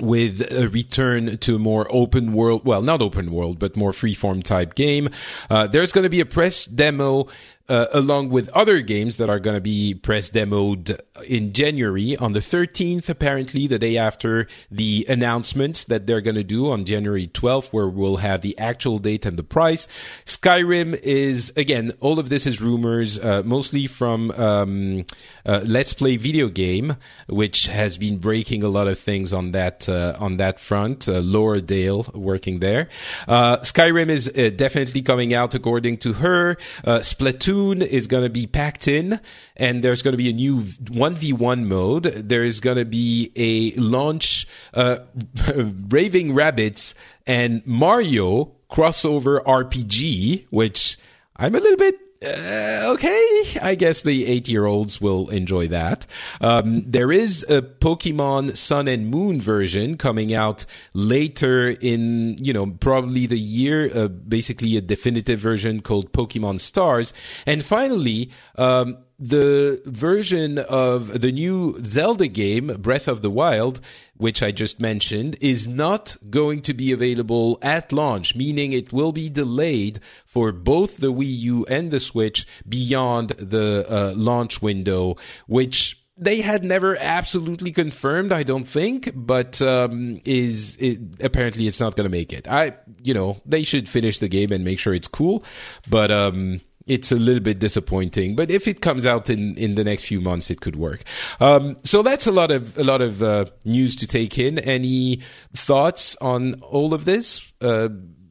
with 0.00 0.40
a 0.52 0.68
return 0.68 1.38
to 1.38 1.56
a 1.56 1.58
more 1.58 1.86
open 1.90 2.32
world, 2.32 2.64
well, 2.64 2.82
not 2.82 3.00
open 3.00 3.30
world, 3.30 3.58
but 3.58 3.76
more 3.76 3.92
freeform 3.92 4.42
type 4.42 4.74
game. 4.74 5.08
Uh, 5.48 5.66
there's 5.66 5.92
going 5.92 6.02
to 6.02 6.10
be 6.10 6.20
a 6.20 6.26
press 6.26 6.64
demo 6.64 7.28
uh, 7.68 7.86
along 7.92 8.28
with 8.28 8.48
other 8.50 8.82
games 8.82 9.16
that 9.16 9.30
are 9.30 9.40
going 9.40 9.54
to 9.54 9.60
be 9.60 9.94
press 9.94 10.30
demoed 10.30 11.00
in 11.26 11.52
January 11.52 12.16
on 12.16 12.32
the 12.32 12.40
13th, 12.40 13.08
apparently 13.08 13.66
the 13.66 13.78
day 13.78 13.96
after 13.96 14.46
the 14.70 15.06
announcements 15.08 15.84
that 15.84 16.06
they're 16.06 16.20
going 16.20 16.34
to 16.34 16.44
do 16.44 16.70
on 16.70 16.84
January 16.84 17.26
12th, 17.26 17.72
where 17.72 17.88
we'll 17.88 18.16
have 18.16 18.42
the 18.42 18.56
actual 18.58 18.98
date 18.98 19.24
and 19.24 19.38
the 19.38 19.42
price. 19.42 19.88
Skyrim 20.26 20.98
is, 21.02 21.52
again, 21.56 21.92
all 22.00 22.18
of 22.18 22.28
this 22.28 22.46
is 22.46 22.60
rumors, 22.60 23.18
uh, 23.18 23.42
mostly 23.46 23.86
from 23.86 24.30
um, 24.32 25.06
uh, 25.46 25.62
Let's 25.64 25.94
Play 25.94 26.16
video 26.16 26.48
game, 26.48 26.96
which 27.28 27.68
has 27.68 27.96
been 27.96 28.18
breaking 28.18 28.62
a 28.62 28.68
lot 28.68 28.88
of 28.88 28.98
things 28.98 29.32
on 29.32 29.52
that 29.52 29.88
uh, 29.88 30.16
on 30.18 30.36
that 30.36 30.60
front. 30.60 31.08
Uh, 31.08 31.20
Laura 31.20 31.60
Dale 31.60 32.10
working 32.14 32.58
there. 32.58 32.88
Uh, 33.26 33.58
Skyrim 33.58 34.08
is 34.08 34.28
definitely 34.56 35.00
coming 35.00 35.32
out 35.32 35.54
according 35.54 35.98
to 35.98 36.14
her. 36.14 36.56
Splatoon 36.84 37.53
is 37.82 38.06
going 38.06 38.24
to 38.24 38.30
be 38.30 38.46
packed 38.46 38.88
in 38.88 39.20
and 39.56 39.82
there's 39.82 40.02
going 40.02 40.12
to 40.12 40.18
be 40.18 40.30
a 40.30 40.32
new 40.32 40.62
1v1 40.62 41.64
mode. 41.64 42.04
There 42.04 42.44
is 42.44 42.60
going 42.60 42.76
to 42.76 42.84
be 42.84 43.32
a 43.36 43.78
launch, 43.80 44.46
uh, 44.72 44.98
Raving 45.54 46.32
Rabbids 46.32 46.94
and 47.26 47.66
Mario 47.66 48.52
crossover 48.70 49.42
RPG, 49.44 50.46
which 50.50 50.96
I'm 51.36 51.54
a 51.54 51.60
little 51.60 51.76
bit 51.76 52.03
uh, 52.24 52.92
okay, 52.92 53.44
I 53.60 53.74
guess 53.74 54.02
the 54.02 54.26
eight 54.26 54.48
year 54.48 54.66
olds 54.66 55.00
will 55.00 55.28
enjoy 55.28 55.68
that. 55.68 56.06
Um, 56.40 56.82
there 56.86 57.12
is 57.12 57.44
a 57.48 57.62
Pokemon 57.62 58.56
Sun 58.56 58.88
and 58.88 59.08
Moon 59.08 59.40
version 59.40 59.96
coming 59.96 60.32
out 60.32 60.64
later 60.92 61.70
in, 61.80 62.36
you 62.42 62.52
know, 62.52 62.66
probably 62.66 63.26
the 63.26 63.38
year, 63.38 63.90
uh, 63.94 64.08
basically 64.08 64.76
a 64.76 64.80
definitive 64.80 65.38
version 65.38 65.80
called 65.82 66.12
Pokemon 66.12 66.60
Stars. 66.60 67.12
And 67.46 67.64
finally, 67.64 68.30
um, 68.56 68.98
the 69.18 69.82
version 69.84 70.58
of 70.58 71.20
the 71.20 71.32
new 71.32 71.78
Zelda 71.84 72.28
game, 72.28 72.68
Breath 72.78 73.08
of 73.08 73.22
the 73.22 73.30
Wild, 73.30 73.80
which 74.16 74.42
I 74.42 74.50
just 74.52 74.80
mentioned, 74.80 75.36
is 75.40 75.66
not 75.66 76.16
going 76.30 76.62
to 76.62 76.74
be 76.74 76.92
available 76.92 77.58
at 77.62 77.92
launch, 77.92 78.34
meaning 78.34 78.72
it 78.72 78.92
will 78.92 79.12
be 79.12 79.28
delayed 79.28 80.00
for 80.26 80.52
both 80.52 80.98
the 80.98 81.12
Wii 81.12 81.38
U 81.38 81.66
and 81.66 81.90
the 81.90 82.00
Switch 82.00 82.46
beyond 82.68 83.30
the 83.30 83.86
uh, 83.88 84.14
launch 84.16 84.60
window, 84.60 85.16
which 85.46 86.04
they 86.16 86.40
had 86.40 86.62
never 86.62 86.96
absolutely 86.96 87.72
confirmed, 87.72 88.30
I 88.30 88.44
don't 88.44 88.64
think, 88.64 89.10
but 89.14 89.60
um, 89.60 90.20
is 90.24 90.76
it, 90.76 91.00
apparently 91.20 91.66
it's 91.66 91.80
not 91.80 91.96
going 91.96 92.04
to 92.04 92.10
make 92.10 92.32
it. 92.32 92.48
I, 92.48 92.74
you 93.02 93.14
know, 93.14 93.40
they 93.44 93.64
should 93.64 93.88
finish 93.88 94.20
the 94.20 94.28
game 94.28 94.52
and 94.52 94.64
make 94.64 94.78
sure 94.78 94.94
it's 94.94 95.08
cool, 95.08 95.42
but 95.88 96.12
um, 96.12 96.60
it's 96.86 97.10
a 97.12 97.16
little 97.16 97.42
bit 97.42 97.58
disappointing. 97.58 98.36
But 98.36 98.50
if 98.50 98.68
it 98.68 98.80
comes 98.80 99.06
out 99.06 99.30
in, 99.30 99.56
in 99.56 99.74
the 99.74 99.84
next 99.84 100.04
few 100.04 100.20
months, 100.20 100.50
it 100.50 100.60
could 100.60 100.76
work. 100.76 101.02
Um, 101.40 101.76
so 101.82 102.02
that's 102.02 102.26
a 102.26 102.32
lot 102.32 102.50
of 102.50 102.76
a 102.78 102.84
lot 102.84 103.00
of 103.00 103.22
uh, 103.22 103.46
news 103.64 103.96
to 103.96 104.06
take 104.06 104.38
in. 104.38 104.58
Any 104.58 105.20
thoughts 105.54 106.16
on 106.20 106.54
all 106.60 106.94
of 106.94 107.04
this? 107.04 107.52
Uh, 107.60 107.88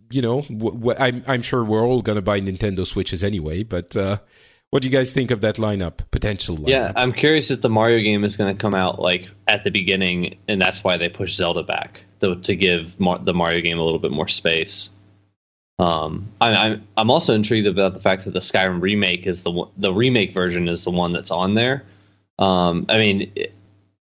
you 0.10 0.22
know, 0.22 0.42
w- 0.42 0.78
w- 0.78 0.96
I'm 1.00 1.24
I'm 1.28 1.42
sure 1.42 1.64
we're 1.64 1.86
all 1.86 2.02
going 2.02 2.18
to 2.18 2.22
buy 2.22 2.40
Nintendo 2.40 2.86
Switches 2.86 3.24
anyway. 3.24 3.64
But 3.64 3.96
uh, 3.96 4.18
what 4.70 4.82
do 4.82 4.88
you 4.88 4.92
guys 4.92 5.12
think 5.12 5.32
of 5.32 5.42
that 5.42 5.56
lineup? 5.56 6.00
Potential 6.12 6.58
lineup? 6.58 6.70
Yeah, 6.70 6.92
I'm 6.96 7.14
curious 7.14 7.52
if 7.52 7.62
the 7.62 7.70
Mario 7.70 8.00
game 8.02 8.24
is 8.24 8.38
going 8.38 8.56
to 8.56 8.60
come 8.60 8.76
out 8.76 9.00
like 9.00 9.30
at 9.48 9.64
the 9.64 9.72
beginning, 9.72 10.38
and 10.48 10.62
that's 10.62 10.84
why 10.84 10.98
they 10.98 11.10
push 11.10 11.36
Zelda 11.36 11.64
back 11.64 12.02
to, 12.22 12.36
to 12.42 12.56
give 12.56 13.00
Mar- 13.00 13.20
the 13.20 13.34
Mario 13.34 13.62
game 13.62 13.80
a 13.80 13.84
little 13.84 14.00
bit 14.00 14.12
more 14.12 14.28
space. 14.28 14.90
Um, 15.84 16.30
I, 16.40 16.56
I'm 16.56 16.88
I'm 16.96 17.12
also 17.12 17.34
intrigued 17.34 17.68
about 17.68 17.94
the 17.94 18.00
fact 18.00 18.24
that 18.24 18.32
the 18.32 18.40
Skyrim 18.40 18.82
remake 18.82 19.28
is 19.28 19.44
the 19.44 19.66
the 19.78 19.94
remake 19.94 20.32
version 20.32 20.70
is 20.70 20.86
the 20.86 20.92
one 20.92 21.12
that's 21.12 21.32
on 21.32 21.56
there. 21.56 21.84
Um, 22.40 22.86
I 22.88 22.98
mean, 22.98 23.34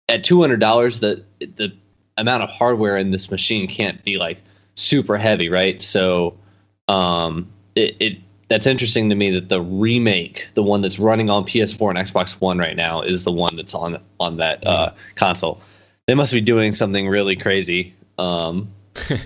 at 0.09 0.23
two 0.23 0.41
hundred 0.41 0.61
dollars, 0.61 1.01
the 1.01 1.25
the 1.41 1.73
amount 2.17 2.45
of 2.45 2.51
hardware 2.51 2.97
in 2.97 3.11
this 3.11 3.31
machine 3.33 3.67
can't 3.67 4.03
be 4.05 4.17
like 4.17 4.39
super 4.77 5.19
heavy, 5.19 5.49
right? 5.49 5.81
So, 5.83 6.39
um, 6.87 7.51
it, 7.75 7.97
it 7.99 8.19
that's 8.49 8.69
interesting 8.69 9.09
to 9.09 9.17
me 9.17 9.33
that 9.33 9.49
the 9.49 9.61
remake, 9.61 10.47
the 10.55 10.63
one 10.63 10.83
that's 10.83 11.01
running 11.01 11.31
on 11.31 11.45
PS4 11.45 11.91
and 11.91 11.99
Xbox 11.99 12.41
One 12.41 12.59
right 12.59 12.77
now, 12.77 13.01
is 13.01 13.25
the 13.25 13.33
one 13.33 13.57
that's 13.57 13.75
on 13.75 14.01
on 14.21 14.37
that 14.37 14.65
uh, 14.65 14.93
console. 15.17 15.61
They 16.07 16.15
must 16.15 16.33
be 16.33 16.41
doing 16.41 16.71
something 16.71 17.09
really 17.09 17.35
crazy. 17.35 17.93
Um, 18.19 18.69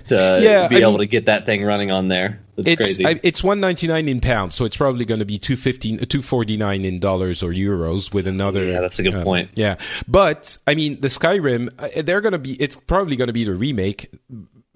to 0.07 0.39
Yeah, 0.41 0.67
be 0.67 0.77
I 0.77 0.79
able 0.79 0.91
mean- 0.91 0.99
to 0.99 1.05
get 1.07 1.25
that 1.25 1.45
thing 1.45 1.63
running 1.63 1.91
on 1.91 2.07
there. 2.07 2.39
That's 2.57 2.69
it's 2.69 2.81
crazy. 2.81 3.05
I, 3.05 3.19
it's 3.23 3.43
one 3.43 3.59
ninety 3.59 3.87
nine 3.87 4.07
in 4.07 4.19
pounds, 4.19 4.53
so 4.55 4.65
it's 4.65 4.77
probably 4.77 5.05
going 5.05 5.19
to 5.19 5.25
be 5.25 5.37
two 5.39 5.55
fifteen, 5.55 5.97
two 5.97 6.21
forty 6.21 6.57
nine 6.57 6.85
in 6.85 6.99
dollars 6.99 7.41
or 7.41 7.51
euros 7.51 8.13
with 8.13 8.27
another. 8.27 8.65
Yeah, 8.65 8.81
that's 8.81 8.99
a 8.99 9.03
good 9.03 9.15
uh, 9.15 9.23
point. 9.23 9.49
Yeah, 9.55 9.77
but 10.07 10.57
I 10.67 10.75
mean, 10.75 10.99
the 11.01 11.07
Skyrim, 11.07 11.69
uh, 11.79 12.01
they're 12.03 12.21
going 12.21 12.33
to 12.33 12.37
be. 12.39 12.53
It's 12.61 12.75
probably 12.75 13.15
going 13.15 13.27
to 13.27 13.33
be 13.33 13.45
the 13.45 13.55
remake. 13.55 14.11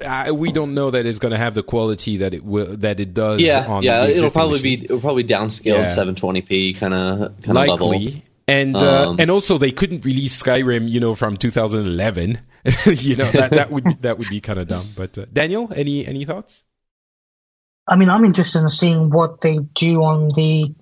Uh, 0.04 0.34
we 0.36 0.52
don't 0.52 0.74
know 0.74 0.90
that 0.92 1.06
it's 1.06 1.20
going 1.20 1.32
to 1.34 1.38
have 1.38 1.54
the 1.54 1.64
quality 1.64 2.18
that 2.18 2.34
it 2.34 2.44
will 2.44 2.75
that 2.78 3.00
it 3.00 3.14
does. 3.14 3.40
yeah, 3.42 3.66
on 3.68 3.84
yeah. 3.84 4.06
the 4.08 4.12
It'll 4.14 4.32
probably 4.32 4.60
machines. 4.62 4.80
be 4.82 4.86
it'll 4.86 5.00
probably 5.02 5.24
downscaled 5.24 5.66
Yeah. 5.66 5.86
720p 5.86 6.78
kind 6.78 6.94
of 6.94 7.42
kind 7.44 7.58
of 7.58 7.68
level. 7.68 7.90
likely. 7.90 8.24
And 8.48 8.75
uh, 8.75 9.10
Um, 9.12 9.18
and 9.20 9.30
also 9.32 9.58
they 9.58 9.72
couldn't 9.72 10.04
release 10.06 10.42
Skyrim, 10.42 10.90
you 10.90 11.00
know, 11.00 11.14
from 11.16 11.38
2011. 11.38 12.40
you 12.86 13.15
know 13.15 13.29
that 13.31 13.51
that 13.51 13.72
would 13.72 13.84
be, 13.84 13.93
that 14.01 14.17
would 14.17 14.29
be 14.29 14.41
kind 14.41 14.60
of 14.60 14.67
dumb. 14.67 14.86
But 14.95 15.17
uh, 15.17 15.25
Daniel, 15.31 15.72
any 15.75 16.05
any 16.05 16.25
thoughts? 16.25 16.63
I 17.88 17.95
mean, 17.95 18.10
I'm 18.10 18.25
interested 18.25 18.62
in 18.62 18.69
seeing 18.69 19.12
what 19.12 19.41
they 19.41 19.60
do 19.60 20.03
on 20.03 20.29
the, 20.29 20.74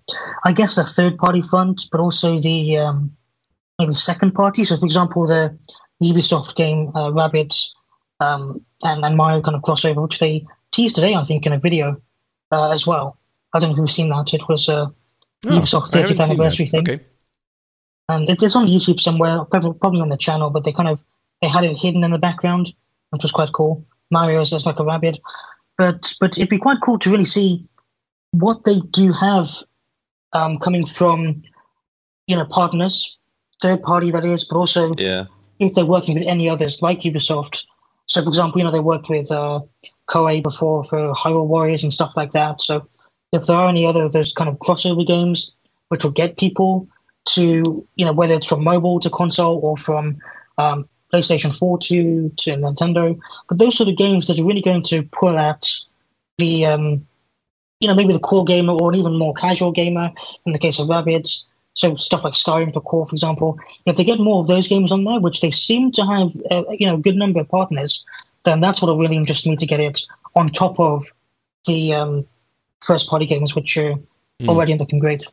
I 0.46 0.54
guess, 0.54 0.76
the 0.76 0.86
third 0.86 1.18
party 1.18 1.42
front, 1.42 1.90
but 1.92 2.00
also 2.00 2.40
the 2.40 2.78
um, 2.78 3.18
maybe 3.78 3.94
second 3.94 4.32
party. 4.32 4.64
So, 4.64 4.78
for 4.78 4.86
example, 4.86 5.28
the 5.28 5.58
Ubisoft 6.02 6.56
game 6.56 6.92
uh, 6.96 7.12
Rabbids 7.12 7.74
um, 8.22 8.66
and, 8.82 9.04
and 9.04 9.18
Mario 9.18 9.42
kind 9.42 9.56
of 9.56 9.64
crossover, 9.64 10.02
which 10.02 10.20
they 10.20 10.46
teased 10.72 10.96
today, 10.96 11.14
I 11.14 11.24
think, 11.24 11.46
in 11.46 11.52
a 11.52 11.60
video 11.60 12.02
uh, 12.52 12.72
as 12.72 12.88
well. 12.88 13.18
I 13.54 13.60
don't 13.60 13.70
know 13.70 13.76
if 13.76 13.80
you've 13.80 13.92
seen 13.92 14.10
that. 14.10 14.34
It 14.34 14.48
was 14.48 14.70
a 14.70 14.94
Ubisoft 15.44 15.92
30th 15.92 16.24
anniversary 16.24 16.68
thing. 16.68 16.82
Okay. 16.82 17.02
and 18.08 18.30
it, 18.30 18.42
it's 18.42 18.56
on 18.56 18.68
YouTube 18.68 19.02
somewhere, 19.02 19.44
probably, 19.44 19.74
probably 19.74 20.00
on 20.00 20.10
the 20.10 20.18
channel. 20.18 20.50
But 20.50 20.64
they 20.64 20.72
kind 20.72 20.88
of 20.88 21.00
they 21.44 21.50
had 21.50 21.66
it 21.66 21.78
hidden 21.78 22.06
in 22.06 22.12
the 22.12 22.18
background, 22.18 22.74
which 23.10 23.22
was 23.22 23.32
quite 23.32 23.52
cool. 23.52 23.86
Mario 24.10 24.40
is 24.40 24.50
just 24.50 24.66
like 24.66 24.80
a 24.80 24.86
rabbit, 24.86 25.20
but 25.78 26.14
but 26.22 26.38
it'd 26.38 26.50
be 26.50 26.58
quite 26.58 26.78
cool 26.82 26.98
to 27.00 27.12
really 27.12 27.26
see 27.26 27.68
what 28.32 28.64
they 28.64 28.80
do 28.80 29.12
have 29.12 29.50
um, 30.32 30.58
coming 30.58 30.86
from 30.86 31.44
you 32.28 32.38
know 32.38 32.46
partners, 32.46 33.20
third 33.62 33.84
party 33.84 34.10
that 34.12 34.24
is, 34.24 34.46
but 34.46 34.56
also 34.58 34.96
Yeah, 34.98 35.26
if 35.60 35.74
they're 35.74 35.86
working 35.86 36.16
with 36.18 36.28
any 36.28 36.50
others 36.50 36.82
like 36.82 37.02
Ubisoft. 37.02 37.66
So, 38.06 38.22
for 38.22 38.30
example, 38.30 38.60
you 38.60 38.64
know 38.64 38.72
they 38.72 38.80
worked 38.80 39.10
with 39.10 39.30
uh, 39.30 39.60
Koei 40.08 40.42
before 40.42 40.86
for 40.86 41.14
Hyrule 41.14 41.48
Warriors 41.48 41.84
and 41.84 41.92
stuff 41.92 42.14
like 42.16 42.32
that. 42.32 42.62
So, 42.62 42.88
if 43.34 43.48
there 43.48 43.58
are 43.58 43.68
any 43.68 43.86
other 43.86 44.06
of 44.06 44.14
those 44.14 44.32
kind 44.32 44.50
of 44.50 44.60
crossover 44.60 45.06
games 45.06 45.56
which 45.90 46.06
will 46.06 46.12
get 46.12 46.38
people 46.38 46.88
to 47.26 47.86
you 47.96 48.06
know 48.06 48.14
whether 48.14 48.34
it's 48.34 48.48
from 48.48 48.64
mobile 48.64 49.02
to 49.02 49.10
console 49.10 49.60
or 49.60 49.76
from 49.78 50.20
um, 50.58 50.88
PlayStation 51.14 51.56
4 51.56 51.78
to 51.80 52.30
to 52.30 52.52
Nintendo, 52.52 53.20
but 53.48 53.60
those 53.60 53.78
sort 53.78 53.90
of 53.90 53.98
games 53.98 54.28
that 54.28 54.40
are 54.40 54.46
really 54.46 54.62
going 54.62 54.84
to 54.84 55.04
pull 55.04 55.38
out 55.38 55.66
the 56.38 56.66
um, 56.66 57.06
you 57.80 57.88
know 57.88 57.96
maybe 57.96 58.14
the 58.14 58.20
core 58.20 58.46
gamer 58.46 58.74
or 58.74 58.92
an 58.92 58.98
even 58.98 59.18
more 59.18 59.34
casual 59.34 59.72
gamer 59.72 60.12
in 60.46 60.54
the 60.54 60.60
case 60.60 60.80
of 60.80 60.88
Rabbids. 60.88 61.46
So 61.76 61.96
stuff 61.96 62.24
like 62.24 62.34
Skyrim 62.34 62.74
for 62.74 62.82
core, 62.82 63.08
for 63.08 63.16
example. 63.16 63.60
If 63.86 63.98
they 63.98 64.04
get 64.04 64.20
more 64.20 64.42
of 64.42 64.48
those 64.48 64.68
games 64.68 64.92
on 64.92 65.04
there, 65.04 65.20
which 65.20 65.42
they 65.42 65.50
seem 65.50 65.92
to 65.94 66.06
have, 66.06 66.30
uh, 66.52 66.64
you 66.72 66.86
know, 66.86 66.96
a 66.96 67.00
good 67.00 67.16
number 67.16 67.40
of 67.40 67.50
partners, 67.50 68.06
then 68.44 68.62
that's 68.62 68.80
what 68.80 68.90
will 68.90 69.00
really 69.00 69.18
interest 69.18 69.48
me 69.48 69.56
to 69.56 69.66
get 69.66 69.80
it 69.80 70.02
on 70.36 70.50
top 70.50 70.80
of 70.80 71.08
the 71.66 71.94
um, 71.94 72.28
first-party 72.82 73.26
games, 73.26 73.56
which 73.56 73.76
are 73.78 73.96
already 74.48 74.76
looking 74.76 75.00
great. 75.00 75.24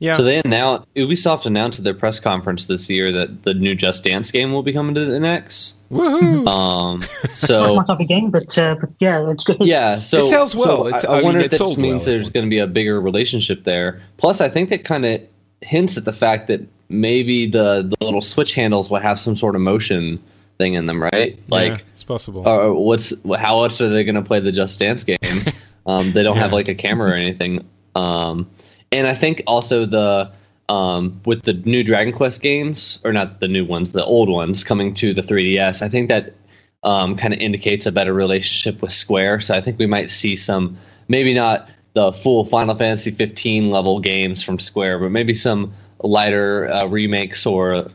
Yeah. 0.00 0.14
So 0.16 0.22
they 0.24 0.40
announced 0.44 0.86
Ubisoft 0.94 1.46
announced 1.46 1.78
at 1.78 1.84
their 1.84 1.94
press 1.94 2.18
conference 2.20 2.66
this 2.66 2.90
year 2.90 3.12
that 3.12 3.44
the 3.44 3.54
new 3.54 3.74
Just 3.74 4.04
Dance 4.04 4.30
game 4.30 4.52
will 4.52 4.62
be 4.62 4.72
coming 4.72 4.94
to 4.96 5.04
the 5.04 5.20
next. 5.20 5.76
Woohoo! 5.90 6.44
Um, 6.48 7.02
so 7.34 7.76
my 7.76 7.84
type 7.84 8.00
of 8.00 8.08
game, 8.08 8.30
but 8.30 8.56
uh, 8.58 8.74
but 8.80 8.90
yeah, 8.98 9.30
it's 9.30 9.44
good. 9.44 9.58
yeah, 9.60 10.00
so 10.00 10.18
It 10.18 10.28
sells 10.28 10.54
well. 10.54 10.64
so 10.64 10.86
It's- 10.88 11.04
I, 11.04 11.08
I 11.14 11.18
I 11.20 11.22
wonder 11.22 11.40
it 11.40 11.46
if 11.46 11.50
that 11.52 11.56
sold 11.58 11.70
just 11.70 11.78
means 11.78 12.06
well. 12.06 12.14
there's 12.16 12.30
going 12.30 12.44
to 12.44 12.50
be 12.50 12.58
a 12.58 12.66
bigger 12.66 13.00
relationship 13.00 13.64
there. 13.64 14.00
Plus, 14.16 14.40
I 14.40 14.48
think 14.48 14.70
that 14.70 14.84
kind 14.84 15.06
of 15.06 15.20
hints 15.62 15.96
at 15.96 16.04
the 16.04 16.12
fact 16.12 16.48
that 16.48 16.60
maybe 16.88 17.46
the 17.46 17.82
the 17.98 18.04
little 18.04 18.20
switch 18.20 18.54
handles 18.54 18.90
will 18.90 18.98
have 18.98 19.18
some 19.18 19.36
sort 19.36 19.54
of 19.54 19.60
motion 19.62 20.22
thing 20.58 20.74
in 20.74 20.86
them, 20.86 21.02
right? 21.02 21.38
Like. 21.48 21.70
yeah, 21.72 21.78
it's 21.92 22.04
possible. 22.04 22.48
or 22.48 22.74
what's 22.74 23.12
how 23.36 23.62
else 23.64 23.80
are 23.80 23.88
they 23.88 24.04
going 24.04 24.16
to 24.16 24.22
play 24.22 24.40
the 24.40 24.52
Just 24.52 24.78
Dance 24.80 25.04
game? 25.04 25.18
um, 25.86 26.12
they 26.12 26.22
don't 26.22 26.36
have 26.36 26.52
like 26.52 26.68
a 26.68 26.74
camera 26.74 27.10
or 27.10 27.14
anything. 27.14 27.66
Um, 27.94 28.50
and 28.94 29.06
I 29.06 29.14
think 29.14 29.42
also 29.46 29.84
the 29.84 30.30
um, 30.70 31.20
with 31.26 31.42
the 31.42 31.52
new 31.52 31.82
Dragon 31.84 32.14
Quest 32.14 32.40
games, 32.40 32.98
or 33.04 33.12
not 33.12 33.40
the 33.40 33.48
new 33.48 33.66
ones, 33.66 33.90
the 33.90 34.04
old 34.04 34.30
ones 34.30 34.64
coming 34.64 34.94
to 34.94 35.12
the 35.12 35.20
3DS. 35.22 35.82
I 35.82 35.88
think 35.90 36.08
that 36.08 36.32
um, 36.84 37.16
kind 37.16 37.34
of 37.34 37.40
indicates 37.40 37.84
a 37.84 37.92
better 37.92 38.14
relationship 38.14 38.80
with 38.80 38.90
Square. 38.92 39.40
So 39.40 39.54
I 39.54 39.60
think 39.60 39.78
we 39.78 39.86
might 39.86 40.10
see 40.10 40.36
some, 40.36 40.78
maybe 41.08 41.34
not 41.34 41.68
the 41.92 42.12
full 42.12 42.46
Final 42.46 42.74
Fantasy 42.74 43.10
15 43.10 43.70
level 43.70 44.00
games 44.00 44.42
from 44.42 44.58
Square, 44.58 45.00
but 45.00 45.10
maybe 45.10 45.34
some 45.34 45.72
lighter 46.02 46.72
uh, 46.72 46.86
remakes 46.86 47.44
or 47.46 47.90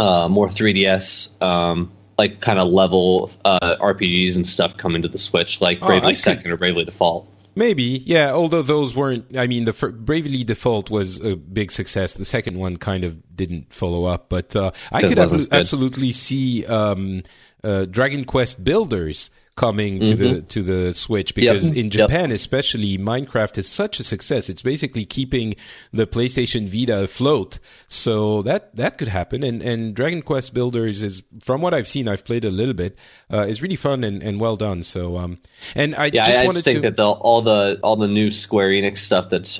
uh, 0.00 0.28
more 0.28 0.48
3DS, 0.48 1.40
um, 1.40 1.90
like 2.18 2.40
kind 2.40 2.58
of 2.58 2.66
level 2.68 3.30
uh, 3.44 3.76
RPGs 3.80 4.34
and 4.34 4.46
stuff 4.46 4.76
coming 4.76 5.02
to 5.02 5.08
the 5.08 5.18
Switch, 5.18 5.60
like 5.60 5.78
Oh, 5.82 5.86
Bravely 5.86 6.12
could- 6.14 6.18
Second 6.20 6.50
or 6.50 6.56
Bravely 6.56 6.84
Default. 6.84 7.28
Maybe, 7.58 8.04
yeah. 8.06 8.32
Although 8.32 8.62
those 8.62 8.94
weren't, 8.94 9.36
I 9.36 9.48
mean, 9.48 9.64
the 9.64 9.72
Bravely 9.72 10.44
Default 10.44 10.90
was 10.90 11.20
a 11.20 11.34
big 11.34 11.72
success. 11.72 12.14
The 12.14 12.24
second 12.24 12.56
one 12.56 12.76
kind 12.76 13.02
of 13.02 13.36
didn't 13.36 13.74
follow 13.74 14.04
up, 14.04 14.28
but 14.28 14.54
uh, 14.54 14.70
I 14.92 15.00
It 15.00 15.08
could 15.08 15.18
good. 15.18 15.48
absolutely 15.52 16.12
see 16.12 16.64
um, 16.66 17.24
uh, 17.64 17.86
Dragon 17.86 18.24
Quest 18.24 18.62
Builders 18.62 19.32
coming 19.58 19.98
to 20.00 20.14
the 20.14 20.42
to 20.54 20.62
the 20.62 20.94
Switch 20.94 21.34
because 21.34 21.72
in 21.72 21.86
Yep. 21.86 21.92
Japan 21.92 22.30
especially 22.30 22.96
Minecraft 22.96 23.58
is 23.58 23.66
such 23.68 23.98
a 24.00 24.04
success. 24.04 24.48
It's 24.48 24.62
basically 24.62 25.04
keeping 25.04 25.56
the 25.92 26.06
PlayStation 26.06 26.68
Vita 26.68 27.02
afloat. 27.02 27.58
So 27.88 28.42
that 28.42 28.74
that 28.76 28.96
could 28.98 29.08
happen. 29.08 29.42
And 29.42 29.60
and 29.62 29.94
Dragon 29.94 30.22
Quest 30.22 30.54
Builders 30.54 31.02
is 31.02 31.22
from 31.40 31.60
what 31.60 31.74
I've 31.74 31.88
seen, 31.88 32.06
I've 32.08 32.24
played 32.24 32.44
a 32.44 32.50
little 32.50 32.74
bit, 32.74 32.96
uh, 33.32 33.46
is 33.48 33.60
really 33.60 33.76
fun 33.76 34.04
and, 34.04 34.22
and 34.22 34.40
well 34.40 34.56
done. 34.56 34.82
So 34.84 35.18
um 35.18 35.38
and 35.74 35.94
I 35.96 36.06
Yeah, 36.06 36.24
just 36.26 36.38
I, 36.38 36.42
I 36.42 36.46
wanted 36.46 36.54
just 36.58 36.64
think 36.66 36.76
to 36.76 36.80
that 36.82 36.96
the, 36.96 37.08
all 37.08 37.42
the 37.42 37.80
all 37.82 37.96
the 37.96 38.08
new 38.08 38.30
Square 38.30 38.70
Enix 38.70 38.98
stuff 38.98 39.28
that's 39.30 39.58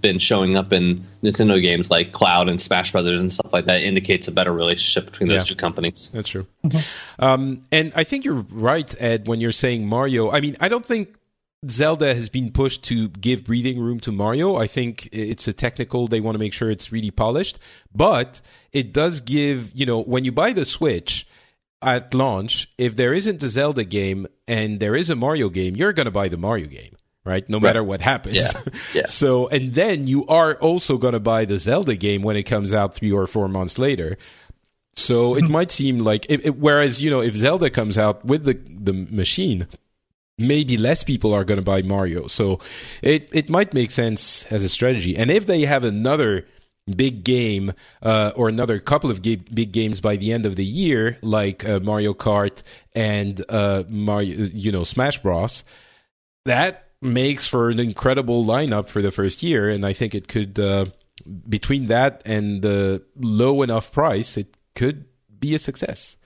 been 0.00 0.18
showing 0.18 0.56
up 0.56 0.72
in 0.72 1.04
Nintendo 1.22 1.60
games 1.60 1.90
like 1.90 2.12
Cloud 2.12 2.48
and 2.50 2.60
Smash 2.60 2.92
Brothers 2.92 3.20
and 3.20 3.32
stuff 3.32 3.52
like 3.52 3.66
that 3.66 3.82
indicates 3.82 4.28
a 4.28 4.32
better 4.32 4.52
relationship 4.52 5.04
between 5.06 5.28
those 5.28 5.42
Yeah. 5.42 5.44
two 5.44 5.54
companies. 5.56 6.10
That's 6.12 6.28
true. 6.28 6.46
Um, 7.18 7.60
and 7.72 7.92
I 7.96 8.04
think 8.04 8.24
you're 8.24 8.44
right, 8.50 8.94
Ed, 9.00 9.26
when 9.26 9.33
you're 9.40 9.52
saying 9.52 9.86
Mario. 9.86 10.30
I 10.30 10.40
mean, 10.40 10.56
I 10.60 10.68
don't 10.68 10.84
think 10.84 11.16
Zelda 11.68 12.14
has 12.14 12.28
been 12.28 12.52
pushed 12.52 12.84
to 12.84 13.08
give 13.08 13.44
breathing 13.44 13.80
room 13.80 14.00
to 14.00 14.12
Mario. 14.12 14.56
I 14.56 14.66
think 14.66 15.08
it's 15.12 15.48
a 15.48 15.52
technical, 15.52 16.08
they 16.08 16.20
want 16.20 16.34
to 16.34 16.38
make 16.38 16.52
sure 16.52 16.70
it's 16.70 16.92
really 16.92 17.10
polished. 17.10 17.58
But 17.94 18.40
it 18.72 18.92
does 18.92 19.20
give, 19.20 19.72
you 19.74 19.86
know, 19.86 20.00
when 20.02 20.24
you 20.24 20.32
buy 20.32 20.52
the 20.52 20.64
Switch 20.64 21.26
at 21.80 22.14
launch, 22.14 22.68
if 22.78 22.96
there 22.96 23.14
isn't 23.14 23.42
a 23.42 23.48
Zelda 23.48 23.84
game 23.84 24.26
and 24.46 24.80
there 24.80 24.94
is 24.94 25.10
a 25.10 25.16
Mario 25.16 25.48
game, 25.48 25.76
you're 25.76 25.92
going 25.92 26.06
to 26.06 26.10
buy 26.10 26.28
the 26.28 26.36
Mario 26.36 26.66
game. 26.66 26.96
Right, 27.26 27.48
no 27.48 27.58
matter 27.58 27.82
what 27.82 28.02
happens. 28.02 28.36
Yeah. 28.36 28.52
Yeah. 28.92 29.06
So, 29.06 29.48
and 29.48 29.72
then 29.72 30.06
you 30.06 30.26
are 30.26 30.56
also 30.56 30.98
going 30.98 31.14
to 31.14 31.20
buy 31.20 31.46
the 31.46 31.58
Zelda 31.58 31.96
game 31.96 32.20
when 32.20 32.36
it 32.36 32.42
comes 32.42 32.74
out 32.74 32.94
three 32.94 33.12
or 33.12 33.26
four 33.26 33.48
months 33.48 33.78
later. 33.78 34.18
So 34.96 35.34
it 35.36 35.48
might 35.48 35.70
seem 35.70 35.98
like, 35.98 36.26
it, 36.28 36.46
it- 36.46 36.58
whereas 36.58 37.02
you 37.02 37.10
know, 37.10 37.20
if 37.20 37.34
Zelda 37.36 37.70
comes 37.70 37.98
out 37.98 38.24
with 38.24 38.44
the 38.44 38.54
the 38.54 38.92
machine, 38.92 39.66
maybe 40.38 40.76
less 40.76 41.04
people 41.04 41.32
are 41.34 41.44
going 41.44 41.58
to 41.58 41.64
buy 41.64 41.82
Mario. 41.82 42.26
So 42.28 42.60
it 43.02 43.28
it 43.32 43.48
might 43.50 43.74
make 43.74 43.90
sense 43.90 44.44
as 44.50 44.62
a 44.64 44.68
strategy. 44.68 45.16
And 45.16 45.30
if 45.30 45.46
they 45.46 45.62
have 45.62 45.84
another 45.84 46.46
big 46.96 47.24
game 47.24 47.72
uh, 48.02 48.32
or 48.36 48.48
another 48.48 48.78
couple 48.78 49.10
of 49.10 49.22
ga- 49.22 49.36
big 49.52 49.72
games 49.72 50.00
by 50.02 50.16
the 50.16 50.32
end 50.32 50.44
of 50.44 50.56
the 50.56 50.64
year, 50.66 51.16
like 51.22 51.64
uh, 51.66 51.80
Mario 51.80 52.12
Kart 52.14 52.62
and 52.94 53.42
uh, 53.48 53.84
Mario, 53.88 54.48
you 54.52 54.70
know, 54.70 54.84
Smash 54.84 55.18
Bros, 55.22 55.64
that 56.44 56.90
makes 57.00 57.46
for 57.46 57.70
an 57.70 57.80
incredible 57.80 58.44
lineup 58.44 58.88
for 58.88 59.00
the 59.02 59.10
first 59.10 59.42
year. 59.42 59.68
And 59.70 59.84
I 59.86 59.92
think 59.94 60.14
it 60.14 60.28
could, 60.28 60.58
uh, 60.60 60.86
between 61.48 61.86
that 61.86 62.20
and 62.26 62.60
the 62.60 63.02
low 63.16 63.62
enough 63.62 63.90
price, 63.90 64.36
it 64.36 64.54
could 64.74 65.04
be 65.38 65.54
a 65.54 65.58
success. 65.58 66.16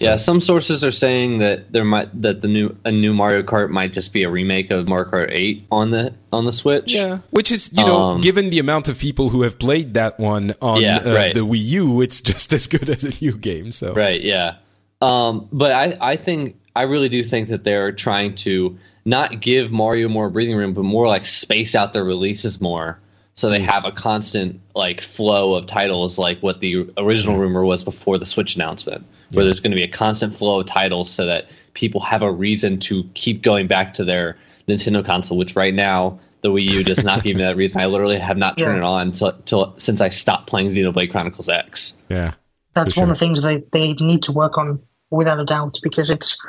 Yeah, 0.00 0.14
some 0.14 0.40
sources 0.40 0.84
are 0.84 0.92
saying 0.92 1.38
that 1.38 1.72
there 1.72 1.84
might 1.84 2.22
that 2.22 2.40
the 2.40 2.46
new 2.46 2.76
a 2.84 2.92
new 2.92 3.12
Mario 3.12 3.42
Kart 3.42 3.68
might 3.70 3.92
just 3.92 4.12
be 4.12 4.22
a 4.22 4.30
remake 4.30 4.70
of 4.70 4.88
Mario 4.88 5.10
Kart 5.10 5.28
8 5.32 5.66
on 5.72 5.90
the 5.90 6.14
on 6.30 6.44
the 6.44 6.52
Switch. 6.52 6.94
Yeah, 6.94 7.18
which 7.30 7.50
is 7.50 7.70
you 7.72 7.84
know, 7.84 8.02
Um, 8.02 8.20
given 8.20 8.50
the 8.50 8.60
amount 8.60 8.86
of 8.86 8.98
people 8.98 9.30
who 9.30 9.42
have 9.42 9.58
played 9.58 9.94
that 9.94 10.20
one 10.20 10.54
on 10.62 10.82
Yeah, 10.82 10.98
uh, 10.98 11.14
right. 11.14 11.34
the 11.34 11.44
Wii 11.44 11.64
U, 11.64 12.00
it's 12.00 12.20
just 12.32 12.52
as 12.52 12.68
good 12.68 12.88
as 12.88 13.02
a 13.02 13.12
new 13.20 13.36
game. 13.36 13.72
So 13.72 13.92
Right, 13.92 14.22
yeah. 14.22 14.56
Um, 15.00 15.48
but 15.50 15.72
I, 15.72 15.96
I 16.12 16.16
think 16.16 16.56
I 16.76 16.82
really 16.82 17.08
do 17.08 17.24
think 17.24 17.48
that 17.48 17.64
they're 17.64 17.90
trying 17.90 18.36
to 18.36 18.78
not 19.04 19.40
give 19.40 19.72
Mario 19.72 20.08
more 20.08 20.30
breathing 20.30 20.56
room, 20.56 20.74
but 20.74 20.84
more 20.84 21.08
like 21.08 21.26
space 21.26 21.74
out 21.74 21.92
their 21.92 22.04
releases 22.04 22.60
more. 22.60 23.00
So 23.38 23.50
they 23.50 23.60
mm. 23.60 23.70
have 23.70 23.84
a 23.84 23.92
constant 23.92 24.60
like 24.74 25.00
flow 25.00 25.54
of 25.54 25.66
titles, 25.66 26.18
like 26.18 26.40
what 26.40 26.58
the 26.58 26.90
original 26.96 27.36
mm. 27.36 27.42
rumor 27.42 27.64
was 27.64 27.84
before 27.84 28.18
the 28.18 28.26
Switch 28.26 28.56
announcement, 28.56 29.06
where 29.30 29.44
there's 29.44 29.60
going 29.60 29.70
to 29.70 29.76
be 29.76 29.84
a 29.84 29.88
constant 29.88 30.36
flow 30.36 30.58
of 30.58 30.66
titles, 30.66 31.08
so 31.08 31.24
that 31.26 31.48
people 31.72 32.00
have 32.00 32.24
a 32.24 32.32
reason 32.32 32.80
to 32.80 33.04
keep 33.14 33.42
going 33.42 33.68
back 33.68 33.94
to 33.94 34.04
their 34.04 34.36
Nintendo 34.66 35.06
console. 35.06 35.38
Which 35.38 35.54
right 35.54 35.72
now 35.72 36.18
the 36.40 36.48
Wii 36.48 36.68
U 36.68 36.82
does 36.82 37.04
not 37.04 37.22
give 37.22 37.36
me 37.36 37.44
that 37.44 37.56
reason. 37.62 37.80
I 37.80 37.86
literally 37.86 38.18
have 38.18 38.36
not 38.36 38.58
turned 38.58 38.82
Yeah. 38.82 38.82
it 38.82 38.84
on 38.84 39.12
till, 39.12 39.32
till 39.44 39.74
since 39.78 40.00
I 40.00 40.08
stopped 40.08 40.48
playing 40.48 40.70
Xenoblade 40.70 41.12
Chronicles 41.12 41.48
X. 41.48 41.96
yeah, 42.08 42.32
That's 42.74 42.94
For 42.94 43.02
one 43.02 43.10
of 43.10 43.16
the 43.16 43.20
things 43.20 43.44
they, 43.44 43.62
they 43.70 43.92
need 43.92 44.24
to 44.24 44.32
work 44.32 44.58
on 44.58 44.80
without 45.10 45.38
a 45.38 45.44
doubt 45.44 45.78
because 45.80 46.10
it's 46.10 46.44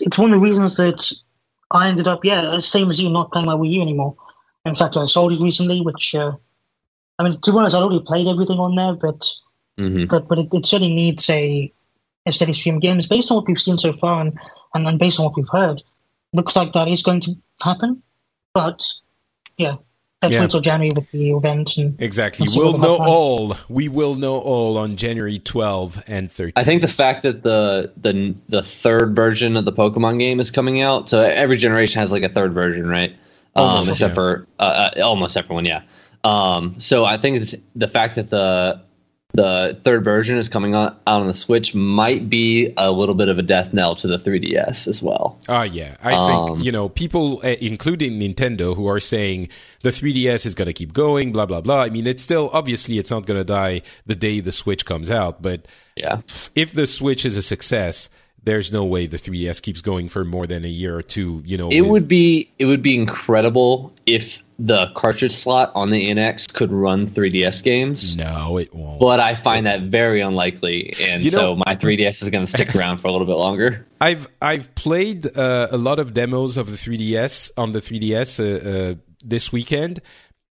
it's 0.00 0.16
one 0.16 0.32
of 0.32 0.38
the 0.38 0.46
reasons 0.46 0.76
that 0.76 1.10
I 1.68 1.88
ended 1.88 2.06
up 2.06 2.24
yeah 2.24 2.42
the 2.42 2.60
same 2.60 2.90
as 2.90 3.00
you 3.00 3.10
not 3.10 3.32
playing 3.32 3.46
my 3.46 3.56
Wii 3.56 3.72
U 3.72 3.82
anymore. 3.82 4.14
In 4.64 4.74
fact, 4.76 4.96
I 4.96 5.06
sold 5.06 5.32
it 5.32 5.40
recently, 5.40 5.80
which 5.80 6.14
uh, 6.14 6.32
I 7.18 7.22
mean 7.24 7.40
to 7.40 7.52
be 7.52 7.58
honest, 7.58 7.74
I'd 7.74 7.82
already 7.82 8.04
played 8.04 8.28
everything 8.28 8.58
on 8.58 8.74
there, 8.74 8.94
but 8.94 9.28
hmm 9.76 10.04
but 10.06 10.28
but 10.28 10.38
it, 10.38 10.48
it 10.52 10.66
certainly 10.66 10.94
needs 10.94 11.28
a 11.30 11.72
a 12.26 12.32
steady 12.32 12.52
stream 12.52 12.76
of 12.76 12.82
games 12.82 13.06
based 13.06 13.30
on 13.30 13.36
what 13.38 13.46
we've 13.46 13.58
seen 13.60 13.78
so 13.78 13.92
far 13.92 14.20
and, 14.20 14.38
and 14.74 14.86
and 14.86 14.98
based 14.98 15.18
on 15.18 15.26
what 15.26 15.36
we've 15.36 15.48
heard. 15.50 15.82
Looks 16.32 16.56
like 16.56 16.72
that 16.72 16.88
is 16.88 17.02
going 17.02 17.20
to 17.22 17.36
happen, 17.62 18.02
but 18.52 18.84
yeah, 19.56 19.76
let's 20.22 20.34
Yeah. 20.34 20.40
wait 20.42 20.50
till 20.50 20.60
January 20.60 20.90
with 20.94 21.08
the 21.10 21.30
event 21.30 21.78
and 21.78 21.98
exactly. 22.00 22.44
Let's 22.44 22.56
We'll 22.56 22.76
know 22.76 22.98
happens. 22.98 23.08
all. 23.08 23.56
We 23.70 23.88
will 23.88 24.14
know 24.16 24.38
all 24.38 24.76
on 24.76 24.96
January 24.96 25.38
12 25.38 26.02
and 26.06 26.30
13. 26.30 26.52
I 26.56 26.64
think 26.64 26.82
the 26.82 26.88
fact 26.88 27.22
that 27.22 27.42
the 27.42 27.92
the 27.96 28.34
the 28.50 28.62
third 28.62 29.16
version 29.16 29.56
of 29.56 29.64
the 29.64 29.72
Pokemon 29.72 30.18
game 30.18 30.38
is 30.38 30.50
coming 30.50 30.82
out, 30.82 31.08
so 31.08 31.22
every 31.22 31.56
generation 31.56 32.00
has 32.00 32.12
like 32.12 32.24
a 32.24 32.28
third 32.28 32.52
version, 32.52 32.86
right? 32.86 33.16
Almost, 33.58 33.88
um, 33.88 33.92
except 33.92 34.10
yeah. 34.10 34.14
for 34.14 34.46
uh, 34.58 34.90
uh, 34.96 35.02
almost 35.02 35.36
everyone, 35.36 35.64
yeah. 35.64 35.82
Um, 36.24 36.74
so 36.78 37.04
I 37.04 37.16
think 37.16 37.42
it's 37.42 37.54
the 37.76 37.88
fact 37.88 38.16
that 38.16 38.30
the 38.30 38.80
the 39.34 39.78
third 39.82 40.02
version 40.04 40.38
is 40.38 40.48
coming 40.48 40.74
out, 40.74 41.00
out 41.06 41.20
on 41.20 41.26
the 41.26 41.34
Switch 41.34 41.74
might 41.74 42.30
be 42.30 42.72
a 42.78 42.90
little 42.90 43.14
bit 43.14 43.28
of 43.28 43.38
a 43.38 43.42
death 43.42 43.74
knell 43.74 43.94
to 43.96 44.08
the 44.08 44.18
3DS 44.18 44.88
as 44.88 45.02
well. 45.02 45.38
Ah, 45.48 45.64
yeah. 45.64 45.96
I 46.02 46.14
Um, 46.14 46.46
think, 46.54 46.64
you 46.64 46.72
know, 46.72 46.88
people, 46.88 47.40
uh, 47.44 47.48
including 47.60 48.18
Nintendo, 48.18 48.74
who 48.74 48.88
are 48.88 48.98
saying 48.98 49.50
the 49.82 49.90
3DS 49.90 50.46
is 50.46 50.54
going 50.54 50.66
to 50.66 50.72
keep 50.72 50.94
going, 50.94 51.30
blah, 51.30 51.44
blah, 51.44 51.60
blah. 51.60 51.82
I 51.82 51.90
mean, 51.90 52.06
it's 52.06 52.22
still, 52.22 52.48
obviously, 52.54 52.98
it's 52.98 53.10
not 53.10 53.26
going 53.26 53.38
to 53.38 53.44
die 53.44 53.82
the 54.06 54.16
day 54.16 54.40
the 54.40 54.50
Switch 54.50 54.86
comes 54.86 55.10
out. 55.10 55.42
But 55.42 55.68
Yeah, 55.94 56.22
if 56.54 56.72
the 56.72 56.86
Switch 56.86 57.26
is 57.26 57.36
a 57.36 57.42
success, 57.42 58.08
there's 58.44 58.72
no 58.72 58.84
way 58.84 59.06
the 59.06 59.18
3DS 59.18 59.60
keeps 59.60 59.80
going 59.80 60.08
for 60.08 60.24
more 60.24 60.46
than 60.46 60.64
a 60.64 60.68
year 60.68 60.96
or 60.96 61.02
two, 61.02 61.42
you 61.44 61.56
know. 61.58 61.68
it 61.70 61.82
with- 61.82 61.90
would 61.90 62.08
be 62.08 62.50
it 62.58 62.64
would 62.66 62.82
be 62.82 62.94
incredible 62.94 63.92
if 64.06 64.42
the 64.60 64.90
cartridge 64.96 65.32
slot 65.32 65.70
on 65.76 65.90
the 65.90 66.10
NX 66.10 66.52
could 66.52 66.72
run 66.72 67.06
3DS 67.06 67.62
games. 67.62 68.16
No, 68.16 68.58
it 68.58 68.74
won't. 68.74 68.98
But 68.98 69.20
I 69.20 69.36
find 69.36 69.66
that 69.66 69.82
very 69.82 70.20
unlikely, 70.20 70.94
and 71.00 71.22
You 71.22 71.30
know- 71.30 71.38
so 71.38 71.56
my 71.66 71.76
3DS 71.76 72.22
is 72.22 72.30
going 72.30 72.44
to 72.44 72.50
stick 72.50 72.74
around 72.74 72.98
for 72.98 73.06
a 73.06 73.12
little 73.12 73.26
bit 73.26 73.36
longer. 73.36 73.86
I've 74.00 74.26
I've 74.42 74.74
played 74.74 75.36
uh, 75.36 75.68
a 75.70 75.76
lot 75.76 75.98
of 75.98 76.12
demos 76.14 76.56
of 76.56 76.70
the 76.70 76.76
3DS 76.76 77.50
on 77.56 77.72
the 77.72 77.80
3DS 77.80 78.40
uh, 78.40 78.68
uh, 78.68 78.94
this 79.22 79.52
weekend, 79.52 80.00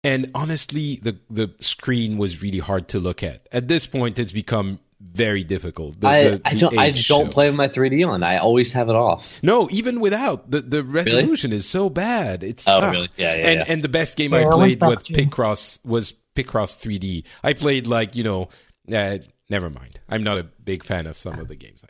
and 0.03 0.29
honestly, 0.35 0.99
the 1.01 1.17
the 1.29 1.53
screen 1.59 2.17
was 2.17 2.41
really 2.41 2.59
hard 2.59 2.87
to 2.89 2.99
look 2.99 3.23
at. 3.23 3.47
At 3.51 3.67
this 3.69 3.85
point, 3.87 4.19
it's 4.19 4.33
become 4.33 4.79
very 5.11 5.43
difficult. 5.43 5.99
The- 5.99 6.07
I, 6.07 6.23
the- 6.23 6.41
I 6.45 6.53
don't 6.55 6.77
I 6.77 6.91
don't 6.91 7.29
play 7.31 7.45
with 7.47 7.55
my 7.55 7.67
3D 7.67 8.07
on. 8.07 8.23
I 8.23 8.37
always 8.37 8.73
have 8.73 8.89
it 8.89 8.95
off. 8.95 9.37
No, 9.43 9.67
even 9.71 9.99
without 9.99 10.49
the 10.49 10.61
the 10.61 10.83
resolution 10.83 11.51
is 11.51 11.67
so 11.67 11.89
bad. 11.89 12.43
It's 12.43 12.67
Oh, 12.67 12.79
ah. 12.81 12.89
really? 12.91 13.09
Yeah, 13.17 13.35
yeah, 13.35 13.47
And 13.49 13.55
yeah. 13.59 13.65
and 13.73 13.83
the 13.83 13.89
best 13.89 14.17
game 14.17 14.33
Yeah, 14.33 14.39
I 14.39 14.47
I 14.47 14.51
played 14.51 14.79
back 14.79 14.89
with 14.89 15.03
to- 15.03 15.13
Picross 15.13 15.79
was 15.85 16.13
Picross 16.35 16.77
3D. 16.79 17.23
I 17.43 17.53
played 17.53 17.85
like 17.87 18.15
you 18.15 18.23
know, 18.23 18.49
uh, 18.91 19.17
never 19.49 19.69
mind. 19.69 19.99
I'm 20.09 20.23
not 20.23 20.37
a 20.37 20.43
big 20.43 20.83
fan 20.83 21.05
of 21.07 21.17
some 21.17 21.37
of 21.39 21.47
the 21.47 21.55
games 21.55 21.83
I 21.85 21.89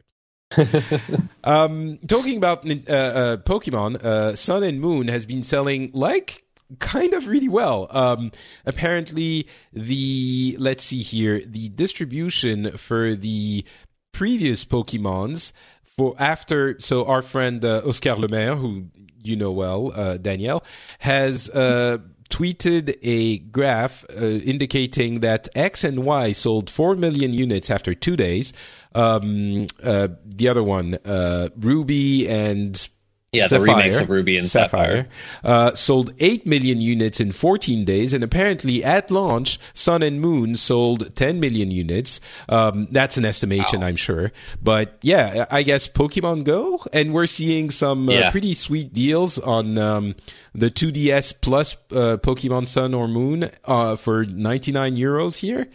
um, 1.44 1.98
talking 2.08 2.38
about 2.38 2.66
uh, 2.70 2.92
uh, 2.94 3.38
Pokemon, 3.38 4.04
uh, 4.04 4.36
Sun 4.36 4.64
and 4.64 4.80
Moon 4.80 5.08
has 5.08 5.26
been 5.26 5.42
selling 5.44 5.90
like 5.94 6.44
kind 6.80 7.14
of 7.14 7.28
really 7.28 7.50
well. 7.50 7.88
Um, 7.92 8.32
apparently, 8.66 9.48
the 9.72 10.56
let's 10.60 10.84
see 10.84 11.02
here, 11.02 11.42
the 11.46 11.70
distribution 11.70 12.78
for 12.78 13.16
the 13.16 13.64
previous 14.12 14.66
Pokemons 14.66 15.52
for 15.84 16.16
after. 16.20 16.80
So 16.80 17.06
our 17.06 17.22
friend 17.22 17.64
uh, 17.64 17.82
Oscar 17.86 18.16
Lemaire, 18.16 18.56
who 18.56 18.86
you 19.24 19.36
know 19.36 19.52
well, 19.52 19.92
uh, 19.94 20.18
Danielle, 20.18 20.64
has. 21.00 21.50
Uh, 21.50 22.00
tweeted 22.30 22.98
a 23.04 23.38
graph 23.38 24.04
uh, 24.10 24.26
indicating 24.26 25.20
that 25.20 25.48
X 25.54 25.84
and 25.84 26.04
Y 26.04 26.32
sold 26.32 26.68
4 26.68 26.96
million 26.96 27.32
units 27.32 27.70
after 27.70 27.94
two 27.94 28.16
days. 28.16 28.54
Um, 28.96 29.68
uh, 29.84 30.08
the 30.26 30.48
other 30.48 30.64
one, 30.64 30.98
uh, 31.06 31.50
Ruby 31.56 32.28
and 32.28 32.90
Yeah, 33.34 33.48
the 33.48 33.60
remakes 33.60 33.98
of 33.98 34.10
Ruby 34.10 34.38
and 34.38 34.46
Sapphire. 34.48 35.08
uh, 35.44 35.74
sold 35.74 36.14
8 36.20 36.46
million 36.46 36.80
units 36.82 37.20
in 37.20 37.32
14 37.32 37.84
days. 37.86 38.14
And 38.14 38.24
apparently 38.24 38.84
at 38.84 39.10
launch, 39.12 39.60
Sun 39.74 40.04
and 40.04 40.22
Moon 40.22 40.56
sold 40.56 41.16
10 41.16 41.40
million 41.40 41.72
units. 41.72 42.20
Um, 42.48 42.88
that's 42.92 43.18
an 43.18 43.26
estimation, 43.26 43.82
I'm 43.84 43.96
sure. 43.96 44.32
But 44.62 44.98
yeah, 45.02 45.46
I 45.50 45.64
guess 45.64 45.88
Pokemon 45.88 46.44
Go. 46.44 46.84
And 46.94 47.14
we're 47.14 47.26
seeing 47.28 47.72
some 47.72 48.08
uh, 48.08 48.14
Yeah. 48.14 48.30
pretty 48.32 48.54
sweet 48.54 48.94
deals 48.94 49.40
on 49.40 49.78
um, 49.78 50.16
the 50.54 50.70
2DS 50.70 51.34
plus 51.42 51.76
uh, 51.92 52.18
Pokemon 52.18 52.68
Sun 52.68 52.94
or 52.94 53.08
Moon 53.08 53.50
uh, 53.66 53.96
for 53.96 54.26
99 54.26 54.96
euros 54.96 55.38
here. 55.38 55.68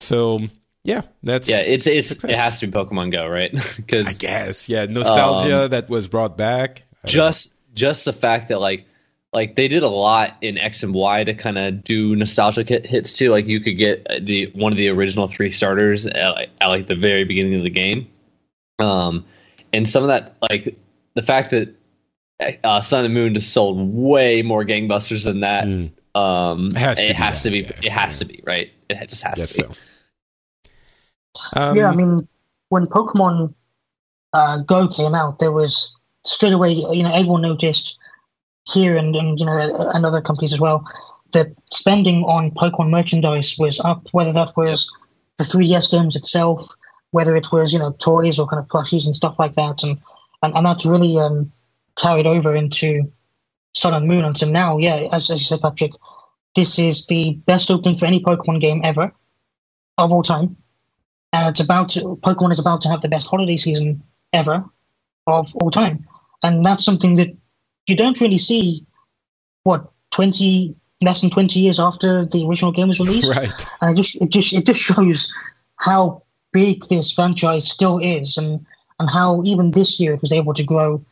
So 0.00 0.40
yeah, 0.84 1.02
that's. 1.22 1.48
Yeah, 1.48 1.58
it's 1.60 1.86
it's 1.86 2.10
it 2.10 2.36
has 2.36 2.58
to 2.60 2.66
be 2.66 2.72
Pokemon 2.72 3.12
Go, 3.12 3.28
right? 3.28 3.52
Because 3.76 4.06
I 4.08 4.12
guess, 4.12 4.68
yeah, 4.68 4.86
nostalgia 4.86 5.64
Um, 5.64 5.70
that 5.70 5.88
was 5.88 6.08
brought 6.08 6.36
back. 6.36 6.82
Just 7.06 7.54
just 7.74 8.04
the 8.04 8.12
fact 8.12 8.48
that 8.48 8.60
like 8.60 8.84
like 9.32 9.56
they 9.56 9.66
did 9.66 9.82
a 9.82 9.88
lot 9.88 10.36
in 10.42 10.58
X 10.58 10.82
and 10.82 10.92
Y 10.92 11.24
to 11.24 11.32
kind 11.34 11.56
of 11.58 11.82
do 11.84 12.14
nostalgic 12.16 12.68
hit, 12.68 12.84
hits 12.86 13.12
too. 13.12 13.30
Like 13.30 13.46
you 13.46 13.60
could 13.60 13.78
get 13.78 14.06
the 14.24 14.50
one 14.54 14.72
of 14.72 14.76
the 14.78 14.88
original 14.88 15.26
three 15.26 15.50
starters 15.50 16.06
at, 16.06 16.48
at 16.60 16.66
like 16.68 16.88
the 16.88 16.94
very 16.94 17.24
beginning 17.24 17.54
of 17.54 17.62
the 17.62 17.70
game, 17.70 18.06
um, 18.78 19.24
and 19.72 19.88
some 19.88 20.02
of 20.02 20.08
that 20.08 20.36
like 20.50 20.76
the 21.14 21.22
fact 21.22 21.50
that 21.50 21.74
uh, 22.64 22.80
Sun 22.80 23.04
and 23.04 23.14
Moon 23.14 23.34
just 23.34 23.52
sold 23.52 23.78
way 23.94 24.42
more 24.42 24.64
gangbusters 24.64 25.24
than 25.24 25.40
that. 25.40 25.64
Mm. 25.64 25.90
Um, 26.14 26.66
It 26.68 26.76
has 26.76 26.98
to 26.98 27.04
it 27.04 27.08
be 27.08 27.14
has 27.14 27.42
to 27.42 27.50
be. 27.50 27.58
yeah. 27.60 27.70
It 27.82 27.92
has 27.92 28.18
to 28.18 28.24
be 28.26 28.42
right. 28.44 28.70
It 28.90 29.08
just 29.08 29.22
has 29.22 29.38
Guess 29.38 29.52
to 29.54 29.68
be. 29.68 29.74
so. 29.74 31.50
Um, 31.54 31.76
yeah, 31.76 31.88
I 31.88 31.94
mean, 31.94 32.28
when 32.68 32.84
Pokemon 32.86 33.54
uh, 34.34 34.58
Go 34.58 34.88
came 34.88 35.14
out, 35.14 35.38
there 35.38 35.52
was 35.52 35.98
straight 36.24 36.52
away, 36.52 36.72
you 36.72 37.02
know, 37.02 37.12
everyone 37.12 37.42
noticed 37.42 37.98
here 38.72 38.96
and, 38.96 39.14
and 39.16 39.38
you 39.38 39.46
know, 39.46 39.58
and 39.94 40.06
other 40.06 40.20
companies 40.20 40.52
as 40.52 40.60
well, 40.60 40.84
that 41.32 41.48
spending 41.72 42.22
on 42.24 42.50
Pokemon 42.50 42.90
merchandise 42.90 43.56
was 43.58 43.80
up, 43.80 44.08
whether 44.12 44.32
that 44.32 44.56
was 44.56 44.92
the 45.38 45.44
3DS 45.44 45.90
games 45.90 46.16
itself, 46.16 46.68
whether 47.10 47.34
it 47.36 47.50
was, 47.50 47.72
you 47.72 47.78
know, 47.78 47.92
toys 47.92 48.38
or 48.38 48.46
kind 48.46 48.60
of 48.60 48.68
plushies 48.68 49.04
and 49.06 49.14
stuff 49.14 49.36
like 49.38 49.54
that. 49.54 49.82
And, 49.82 49.98
and, 50.42 50.54
and 50.54 50.66
that's 50.66 50.86
really 50.86 51.18
um, 51.18 51.52
carried 51.96 52.26
over 52.26 52.54
into 52.54 53.10
Sun 53.74 53.94
and 53.94 54.06
Moon. 54.06 54.24
And 54.24 54.36
so 54.36 54.48
now, 54.48 54.78
yeah, 54.78 55.08
as, 55.12 55.30
as 55.30 55.40
you 55.40 55.46
said, 55.46 55.60
Patrick, 55.60 55.92
this 56.54 56.78
is 56.78 57.06
the 57.06 57.32
best 57.46 57.70
opening 57.70 57.98
for 57.98 58.06
any 58.06 58.20
Pokemon 58.20 58.60
game 58.60 58.82
ever 58.84 59.12
of 59.98 60.12
all 60.12 60.22
time 60.22 60.56
and 61.32 61.48
it's 61.48 61.60
about 61.60 61.88
to, 61.90 62.16
Pokemon 62.22 62.52
is 62.52 62.58
about 62.58 62.82
to 62.82 62.88
have 62.90 63.00
the 63.00 63.08
best 63.08 63.28
holiday 63.28 63.56
season 63.56 64.02
ever 64.32 64.64
of 65.26 65.54
all 65.56 65.70
time, 65.70 66.06
and 66.42 66.64
that's 66.64 66.84
something 66.84 67.16
that 67.16 67.34
you 67.86 67.96
don't 67.96 68.20
really 68.20 68.38
see. 68.38 68.84
What 69.64 69.90
twenty 70.10 70.74
less 71.00 71.20
than 71.20 71.30
twenty 71.30 71.60
years 71.60 71.78
after 71.78 72.24
the 72.24 72.44
original 72.46 72.72
game 72.72 72.88
was 72.88 73.00
released, 73.00 73.34
right. 73.34 73.52
and 73.80 73.96
it 73.96 74.02
just 74.02 74.22
it 74.22 74.30
just 74.30 74.52
it 74.52 74.66
just 74.66 74.80
shows 74.80 75.32
how 75.76 76.22
big 76.52 76.84
this 76.86 77.12
franchise 77.12 77.70
still 77.70 77.98
is, 77.98 78.36
and 78.36 78.64
and 78.98 79.10
how 79.10 79.42
even 79.44 79.70
this 79.70 80.00
year 80.00 80.14
it 80.14 80.20
was 80.20 80.32
able 80.32 80.54
to 80.54 80.64
grow 80.64 81.04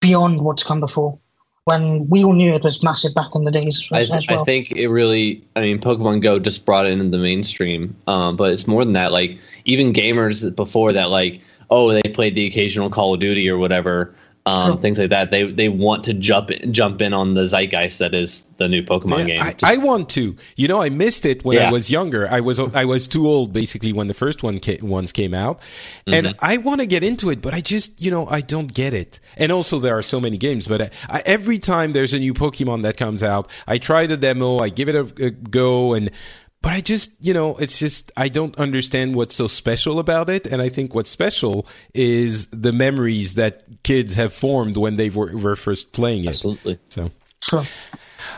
beyond 0.00 0.40
what's 0.40 0.62
come 0.62 0.80
before. 0.80 1.18
When 1.66 2.06
we 2.10 2.22
all 2.22 2.34
knew 2.34 2.54
it 2.54 2.62
was 2.62 2.82
massive 2.82 3.14
back 3.14 3.34
in 3.34 3.44
the 3.44 3.50
days 3.50 3.88
I, 3.90 4.00
as, 4.00 4.10
as 4.10 4.28
well. 4.28 4.42
I 4.42 4.44
think 4.44 4.72
it 4.72 4.88
really. 4.88 5.42
I 5.56 5.60
mean, 5.60 5.78
Pokemon 5.78 6.22
Go 6.22 6.38
just 6.38 6.66
brought 6.66 6.84
it 6.86 6.92
into 6.92 7.16
the 7.16 7.22
mainstream, 7.22 7.96
um, 8.06 8.36
but 8.36 8.52
it's 8.52 8.66
more 8.66 8.84
than 8.84 8.92
that. 8.94 9.12
Like 9.12 9.38
even 9.64 9.94
gamers 9.94 10.54
before 10.54 10.92
that, 10.92 11.10
like 11.10 11.40
oh, 11.70 11.92
they 11.92 12.02
played 12.02 12.34
the 12.34 12.46
occasional 12.46 12.90
Call 12.90 13.14
of 13.14 13.20
Duty 13.20 13.48
or 13.48 13.58
whatever, 13.58 14.14
um, 14.46 14.72
Sure. 14.72 14.80
things 14.80 14.98
like 14.98 15.10
that. 15.10 15.30
They 15.30 15.44
they 15.50 15.68
want 15.68 16.04
to 16.04 16.14
jump 16.14 16.50
in, 16.50 16.72
jump 16.72 17.00
in 17.00 17.14
on 17.14 17.34
the 17.34 17.48
zeitgeist 17.48 17.98
that 17.98 18.14
is 18.14 18.44
the 18.56 18.68
new 18.68 18.82
Pokemon 18.82 19.20
Yeah, 19.20 19.24
game. 19.26 19.42
I, 19.42 19.52
Just- 19.52 19.64
I 19.64 19.76
want 19.78 20.08
to. 20.10 20.36
You 20.56 20.68
know, 20.68 20.80
I 20.82 20.88
missed 20.90 21.24
it 21.26 21.44
when 21.44 21.58
I 21.58 21.70
was 21.72 21.90
younger. 21.90 22.28
I 22.30 22.40
was 22.40 22.60
I 22.60 22.84
was 22.84 23.06
too 23.08 23.26
old 23.26 23.52
basically 23.52 23.92
when 23.92 24.06
the 24.06 24.14
first 24.14 24.42
one 24.42 24.60
ca- 24.60 24.78
ones 24.82 25.12
came 25.12 25.32
out, 25.34 25.60
Mm-hmm. 26.06 26.14
and 26.14 26.36
I 26.40 26.58
want 26.58 26.80
to 26.80 26.86
get 26.86 27.02
into 27.02 27.30
it, 27.30 27.40
but 27.40 27.54
I 27.54 27.60
just 27.60 28.00
you 28.00 28.10
know 28.10 28.26
I 28.26 28.42
don't 28.42 28.72
get 28.72 28.92
it. 28.92 29.18
And 29.36 29.50
also 29.50 29.78
there 29.78 29.96
are 29.96 30.02
so 30.02 30.20
many 30.20 30.36
games, 30.36 30.68
but 30.68 30.82
I, 30.82 30.90
I, 31.08 31.22
every 31.24 31.58
time 31.58 31.92
there's 31.94 32.12
a 32.12 32.18
new 32.18 32.34
Pokemon 32.34 32.82
that 32.82 32.96
comes 32.96 33.22
out, 33.22 33.48
I 33.66 33.78
try 33.78 34.06
the 34.06 34.16
demo, 34.18 34.58
I 34.58 34.68
give 34.68 34.88
it 34.88 34.94
a, 34.94 35.26
a 35.26 35.30
go, 35.30 35.94
and 35.94 36.10
but 36.64 36.72
I 36.72 36.80
just 36.80 37.12
you 37.20 37.34
know 37.34 37.56
it's 37.56 37.78
just 37.78 38.10
I 38.16 38.28
don't 38.28 38.56
understand 38.58 39.14
what's 39.14 39.34
so 39.34 39.46
special 39.46 39.98
about 39.98 40.30
it, 40.30 40.46
and 40.46 40.62
I 40.62 40.70
think 40.70 40.94
what's 40.94 41.10
special 41.10 41.66
is 41.92 42.46
the 42.46 42.72
memories 42.72 43.34
that 43.34 43.82
kids 43.82 44.14
have 44.14 44.32
formed 44.32 44.78
when 44.78 44.96
they 44.96 45.10
were, 45.10 45.36
were 45.36 45.56
first 45.56 45.92
playing 45.92 46.24
it. 46.24 46.28
Absolutely. 46.28 46.78
So. 46.88 47.10
Sure. 47.42 47.64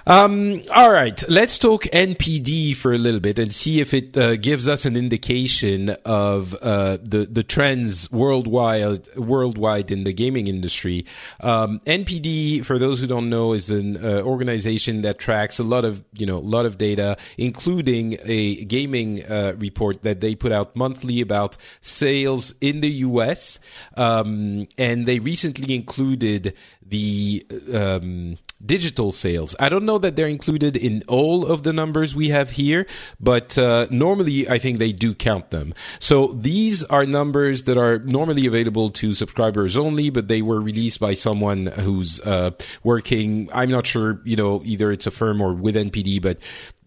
Um, 0.06 0.62
all 0.74 0.90
right, 0.90 1.22
let's 1.28 1.58
talk 1.58 1.84
NPD 1.84 2.76
for 2.76 2.92
a 2.92 2.98
little 2.98 3.20
bit 3.20 3.38
and 3.38 3.52
see 3.52 3.80
if 3.80 3.92
it 3.92 4.16
uh, 4.16 4.36
gives 4.36 4.68
us 4.68 4.84
an 4.84 4.96
indication 4.96 5.90
of 6.04 6.54
uh, 6.62 6.98
the 7.02 7.26
the 7.30 7.42
trends 7.42 8.10
worldwide 8.10 9.08
worldwide 9.16 9.90
in 9.90 10.04
the 10.04 10.12
gaming 10.12 10.46
industry. 10.46 11.04
Um, 11.40 11.80
NPD, 11.86 12.64
for 12.64 12.78
those 12.78 13.00
who 13.00 13.06
don't 13.06 13.28
know, 13.28 13.52
is 13.52 13.70
an 13.70 14.04
uh, 14.04 14.22
organization 14.22 15.02
that 15.02 15.18
tracks 15.18 15.58
a 15.58 15.64
lot 15.64 15.84
of 15.84 16.04
you 16.14 16.26
know 16.26 16.38
a 16.38 16.48
lot 16.56 16.66
of 16.66 16.78
data, 16.78 17.16
including 17.36 18.16
a 18.24 18.64
gaming 18.64 19.24
uh, 19.24 19.54
report 19.58 20.02
that 20.02 20.20
they 20.20 20.34
put 20.34 20.52
out 20.52 20.76
monthly 20.76 21.20
about 21.20 21.56
sales 21.80 22.54
in 22.60 22.80
the 22.80 22.90
U.S. 22.90 23.58
Um, 23.96 24.68
and 24.78 25.06
they 25.06 25.18
recently 25.18 25.74
included 25.74 26.54
the 26.88 27.44
um, 27.74 28.38
digital 28.64 29.12
sales. 29.12 29.54
I 29.60 29.68
don't 29.68 29.84
know 29.84 29.98
that 29.98 30.16
they're 30.16 30.28
included 30.28 30.76
in 30.76 31.02
all 31.08 31.46
of 31.46 31.62
the 31.62 31.72
numbers 31.72 32.14
we 32.14 32.30
have 32.30 32.52
here, 32.52 32.86
but 33.20 33.56
uh, 33.58 33.86
normally 33.90 34.48
I 34.48 34.58
think 34.58 34.78
they 34.78 34.92
do 34.92 35.14
count 35.14 35.50
them. 35.50 35.74
So 35.98 36.28
these 36.28 36.82
are 36.84 37.04
numbers 37.04 37.64
that 37.64 37.76
are 37.76 37.98
normally 37.98 38.46
available 38.46 38.90
to 38.90 39.14
subscribers 39.14 39.76
only, 39.76 40.10
but 40.10 40.28
they 40.28 40.42
were 40.42 40.60
released 40.60 41.00
by 41.00 41.12
someone 41.12 41.66
who's 41.66 42.20
uh, 42.20 42.52
working. 42.82 43.48
I'm 43.52 43.70
not 43.70 43.86
sure, 43.86 44.20
you 44.24 44.36
know, 44.36 44.62
either 44.64 44.90
it's 44.90 45.06
a 45.06 45.10
firm 45.10 45.40
or 45.40 45.52
with 45.52 45.74
NPD, 45.74 46.22
but 46.22 46.38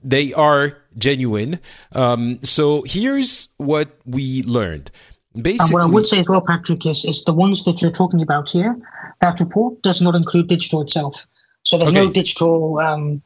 they 0.03 0.33
are 0.33 0.77
genuine. 0.97 1.59
Um, 1.91 2.39
so 2.43 2.83
here's 2.83 3.49
what 3.57 3.89
we 4.05 4.43
learned. 4.43 4.91
Basically, 5.33 5.65
And 5.65 5.73
what 5.73 5.83
I 5.83 5.85
would 5.85 6.07
say 6.07 6.19
as 6.19 6.27
well, 6.27 6.41
Patrick, 6.41 6.85
is, 6.85 7.05
is 7.05 7.23
the 7.23 7.33
ones 7.33 7.63
that 7.65 7.81
you're 7.81 7.91
talking 7.91 8.21
about 8.21 8.49
here, 8.49 8.75
that 9.21 9.39
report 9.39 9.81
does 9.83 10.01
not 10.01 10.15
include 10.15 10.47
digital 10.47 10.81
itself. 10.81 11.27
So 11.63 11.77
there's 11.77 11.91
no 11.91 12.11
digital 12.11 12.79
um, 12.79 13.21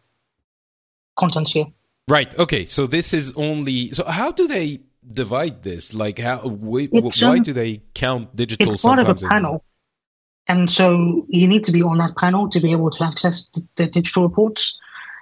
content 1.18 1.48
here. 1.48 1.66
Right. 2.08 2.38
Okay. 2.38 2.66
So 2.66 2.88
this 2.88 3.14
is 3.14 3.34
only. 3.34 3.92
So 3.92 4.04
how 4.06 4.32
do 4.32 4.48
they 4.48 4.82
divide 5.14 5.64
this? 5.64 5.94
Like 5.94 6.20
how? 6.20 6.40
Wh- 6.40 6.90
It's, 6.92 7.22
why 7.22 7.38
um, 7.38 7.44
do 7.44 7.54
they 7.54 7.82
count 7.94 8.36
digital? 8.36 8.74
It's 8.74 8.82
part 8.82 9.00
of 9.00 9.06
a 9.06 9.08
sometimes 9.08 9.24
and- 9.24 9.32
panel. 9.32 9.64
And 10.46 10.70
so 10.70 11.26
you 11.30 11.48
need 11.48 11.64
to 11.64 11.72
be 11.72 11.82
on 11.84 12.00
that 12.00 12.18
panel 12.18 12.50
to 12.50 12.60
be 12.60 12.74
able 12.74 12.90
to 12.92 13.04
access 13.06 13.48
the, 13.54 13.66
the 13.78 13.88
digital 13.88 14.24
reports. 14.24 14.78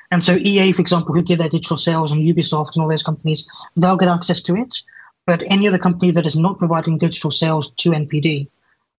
And 0.09 0.23
so 0.23 0.35
EA, 0.35 0.71
for 0.71 0.81
example, 0.81 1.13
who 1.13 1.21
give 1.21 1.37
their 1.37 1.47
digital 1.47 1.77
sales 1.77 2.11
and 2.11 2.27
Ubisoft 2.27 2.71
and 2.73 2.81
all 2.81 2.89
those 2.89 3.03
companies, 3.03 3.47
they'll 3.75 3.97
get 3.97 4.09
access 4.09 4.41
to 4.41 4.55
it. 4.55 4.81
But 5.27 5.43
any 5.45 5.67
other 5.67 5.77
company 5.77 6.09
that 6.11 6.25
is 6.25 6.35
not 6.35 6.57
providing 6.57 6.97
digital 6.97 7.29
sales 7.29 7.71
to 7.77 7.91
NPD 7.91 8.47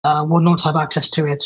uh, 0.05 0.25
will 0.27 0.39
not 0.39 0.61
have 0.61 0.77
access 0.77 1.09
to 1.11 1.27
it. 1.27 1.43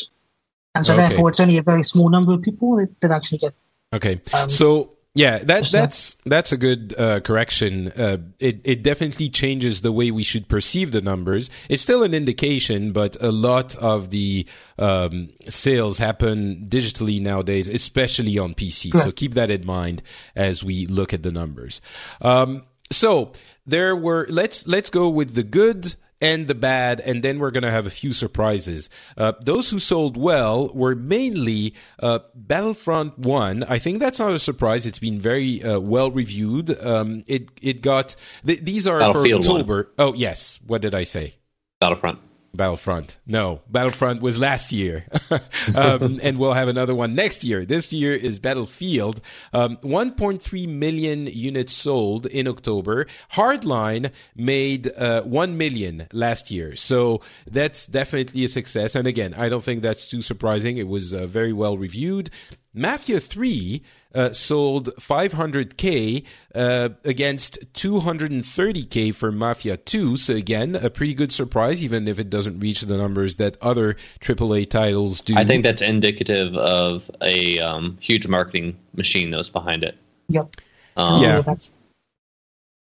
And 0.77 0.85
so 0.85 0.93
Okay. 0.93 1.07
therefore, 1.07 1.29
it's 1.29 1.39
only 1.39 1.57
a 1.57 1.61
very 1.61 1.83
small 1.83 2.09
number 2.09 2.33
of 2.33 2.41
people 2.41 2.77
that, 2.77 3.01
that 3.01 3.11
actually 3.11 3.39
get 3.39 3.53
Okay. 3.93 4.21
Um, 4.33 4.49
so 4.49 4.97
yeah, 5.17 5.39
that 5.39 5.71
that's 5.71 6.15
that's 6.25 6.51
a 6.51 6.57
good 6.57 6.93
uh, 6.97 7.21
correction. 7.21 7.87
Uh, 7.87 8.17
it 8.39 8.61
it 8.63 8.83
definitely 8.83 9.29
changes 9.29 9.81
the 9.81 9.91
way 9.91 10.11
we 10.11 10.23
should 10.23 10.47
perceive 10.47 10.91
the 10.91 11.01
numbers. 11.01 11.49
It's 11.69 11.81
still 11.81 12.03
an 12.03 12.13
indication, 12.13 12.91
but 12.91 13.17
a 13.19 13.31
lot 13.31 13.75
of 13.77 14.11
the 14.11 14.45
um, 14.77 15.29
sales 15.49 15.97
happen 15.97 16.67
digitally 16.69 17.19
nowadays, 17.19 17.67
especially 17.67 18.37
on 18.37 18.53
PC. 18.53 18.93
So 18.95 19.11
keep 19.11 19.33
that 19.33 19.49
in 19.49 19.65
mind 19.65 20.03
as 20.35 20.63
we 20.63 20.85
look 20.85 21.13
at 21.13 21.23
the 21.23 21.31
numbers. 21.31 21.81
Um, 22.21 22.65
so 22.91 23.31
there 23.65 23.95
were 23.95 24.27
let's 24.29 24.67
let's 24.67 24.91
go 24.91 25.09
with 25.09 25.33
the 25.33 25.43
good 25.43 25.95
and 26.21 26.47
the 26.47 26.56
bad, 26.56 26.99
and 27.01 27.23
then 27.23 27.39
we're 27.39 27.51
going 27.51 27.63
to 27.63 27.71
have 27.71 27.86
a 27.86 27.91
few 27.91 28.13
surprises. 28.13 28.89
Uh, 29.15 29.34
those 29.41 29.69
who 29.69 29.80
sold 29.80 30.17
well 30.17 30.69
were 30.73 30.95
mainly 30.95 31.73
uh, 31.99 32.19
Battlefront 32.34 33.19
One. 33.19 33.63
I 33.63 33.80
think 33.80 33.99
that's 33.99 34.19
not 34.19 34.34
a 34.34 34.39
surprise. 34.39 34.86
It's 34.86 34.99
been 34.99 35.19
very 35.19 35.63
uh, 35.63 35.80
well 35.80 36.12
reviewed. 36.12 36.77
Um, 36.84 37.23
it 37.27 37.51
it 37.62 37.82
got 37.82 38.15
th- 38.45 38.62
these 38.62 38.88
are 38.88 38.99
for 38.99 39.23
Battlefield 39.23 39.47
1. 39.47 39.56
October. 39.56 39.91
Oh 39.97 40.13
yes, 40.13 40.60
what 40.65 40.82
did 40.82 40.95
I 40.95 41.03
say? 41.03 41.36
Battlefront. 41.80 42.19
Battlefront. 42.57 43.17
No, 43.25 43.61
Battlefront 43.69 44.21
was 44.21 44.39
last 44.39 44.71
year, 44.71 45.05
um, 45.75 46.19
and 46.21 46.37
we'll 46.37 46.53
have 46.53 46.67
another 46.67 46.95
one 46.95 47.15
next 47.15 47.43
year. 47.43 47.63
This 47.65 47.93
year 47.93 48.13
is 48.13 48.39
Battlefield. 48.39 49.21
Um, 49.53 49.77
1.3 49.77 50.67
million 50.67 51.27
units 51.27 51.73
sold 51.73 52.25
in 52.25 52.47
October. 52.47 53.07
Hardline 53.33 54.11
made 54.35 54.91
uh, 54.97 55.21
1 55.23 55.57
million 55.57 56.07
last 56.11 56.51
year, 56.51 56.75
so 56.75 57.21
that's 57.45 57.87
definitely 57.87 58.43
a 58.43 58.49
success. 58.49 58.95
And 58.95 59.07
again, 59.07 59.33
I 59.35 59.49
don't 59.49 59.63
think 59.63 59.81
that's 59.81 60.09
too 60.09 60.21
surprising. 60.21 60.77
It 60.77 60.87
was 60.87 61.13
uh, 61.13 61.27
very 61.27 61.53
well 61.53 61.77
reviewed. 61.77 62.29
Mafia 62.73 63.19
3 63.19 63.81
uh, 64.17 64.34
sold 64.34 64.95
500k 64.95 66.25
uh, 66.56 66.89
against 67.06 67.60
230k 67.73 69.13
for 69.13 69.32
Mafia 69.32 69.77
2. 69.77 70.17
So 70.17 70.34
again, 70.34 70.75
a 70.75 70.89
pretty 70.89 71.13
good 71.13 71.32
surprise, 71.32 71.84
even 71.84 72.08
if 72.08 72.17
it 72.17 72.30
doesn't 72.30 72.60
reach 72.60 72.82
the 72.82 72.97
numbers 72.97 73.36
that 73.36 73.58
other 73.62 73.95
AAA 74.19 74.71
titles 74.71 75.21
do. 75.21 75.36
I 75.38 75.45
think 75.45 75.63
that's 75.63 75.84
indicative 75.84 76.56
of 76.56 77.10
a 77.21 77.60
um, 77.60 77.97
huge 78.01 78.27
marketing 78.27 78.75
machine 78.95 79.30
that 79.32 79.38
was 79.38 79.49
behind 79.49 79.84
it. 79.84 79.95
Yep. 80.30 80.56
Um, 80.97 81.21
Yeah. 81.21 81.56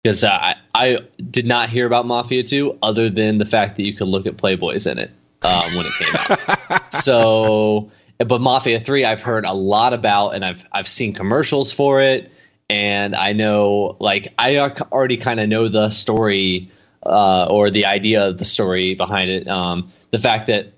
Because 0.04 0.24
I, 0.24 0.56
I 0.74 0.98
did 1.30 1.46
not 1.46 1.70
hear 1.70 1.86
about 1.86 2.06
Mafia 2.06 2.42
2 2.42 2.78
other 2.82 3.08
than 3.08 3.38
the 3.38 3.46
fact 3.46 3.76
that 3.76 3.86
you 3.86 3.94
could 3.94 4.08
look 4.08 4.26
at 4.26 4.36
Playboys 4.36 4.90
in 4.90 4.98
it 4.98 5.12
um, 5.42 5.74
when 5.76 5.86
it 5.86 5.92
came 5.98 6.14
out. 6.14 6.92
so 7.02 7.90
but 8.18 8.40
Mafia 8.40 8.80
Three, 8.80 9.04
I've 9.04 9.22
heard 9.22 9.44
a 9.44 9.52
lot 9.52 9.92
about, 9.94 10.30
and 10.30 10.44
I've 10.44 10.64
I've 10.72 10.88
seen 10.88 11.12
commercials 11.12 11.72
for 11.72 12.00
it, 12.00 12.30
and 12.70 13.14
I 13.14 13.32
know 13.32 13.96
like 14.00 14.32
I 14.38 14.58
already 14.58 15.16
kind 15.16 15.40
of 15.40 15.48
know 15.48 15.68
the 15.68 15.90
story 15.90 16.70
uh, 17.04 17.46
or 17.46 17.70
the 17.70 17.84
idea 17.84 18.28
of 18.28 18.38
the 18.38 18.44
story 18.44 18.94
behind 18.94 19.30
it. 19.30 19.48
Um, 19.48 19.90
the 20.10 20.18
fact 20.18 20.46
that 20.46 20.72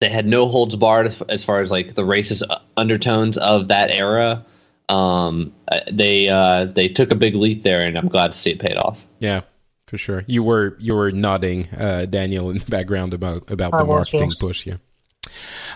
they 0.00 0.08
had 0.08 0.26
no 0.26 0.48
holds 0.48 0.74
barred 0.74 1.14
as 1.28 1.44
far 1.44 1.60
as 1.60 1.70
like 1.70 1.94
the 1.94 2.02
racist 2.02 2.42
undertones 2.76 3.38
of 3.38 3.68
that 3.68 3.90
era. 3.90 4.44
Um, 4.88 5.52
uh, 5.70 5.80
they 5.90 6.28
uh, 6.28 6.64
they 6.64 6.88
took 6.88 7.12
a 7.12 7.14
big 7.14 7.34
leap 7.34 7.62
there, 7.62 7.86
and 7.86 7.96
I'm 7.96 8.08
glad 8.08 8.32
to 8.32 8.38
see 8.38 8.50
it 8.50 8.58
paid 8.58 8.76
off. 8.76 9.06
Yeah, 9.20 9.42
for 9.86 9.96
sure. 9.98 10.24
You 10.26 10.42
were 10.42 10.76
you 10.80 10.94
were 10.96 11.12
nodding, 11.12 11.68
uh, 11.68 12.06
Daniel, 12.06 12.50
in 12.50 12.58
the 12.58 12.64
background 12.64 13.14
about 13.14 13.48
about 13.50 13.72
the 13.78 13.84
marketing 13.84 14.30
yes. 14.30 14.38
push. 14.38 14.66
Yeah. 14.66 14.76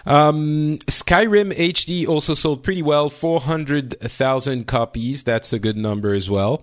Um, 0.07 0.79
Skyrim 0.87 1.53
HD 1.53 2.07
also 2.07 2.35
sold 2.35 2.63
pretty 2.63 2.83
well, 2.83 3.11
400,000 3.11 4.67
copies. 4.67 5.25
That's 5.25 5.53
a 5.53 5.59
good 5.59 5.77
number 5.77 6.15
as 6.15 6.31
well. 6.31 6.63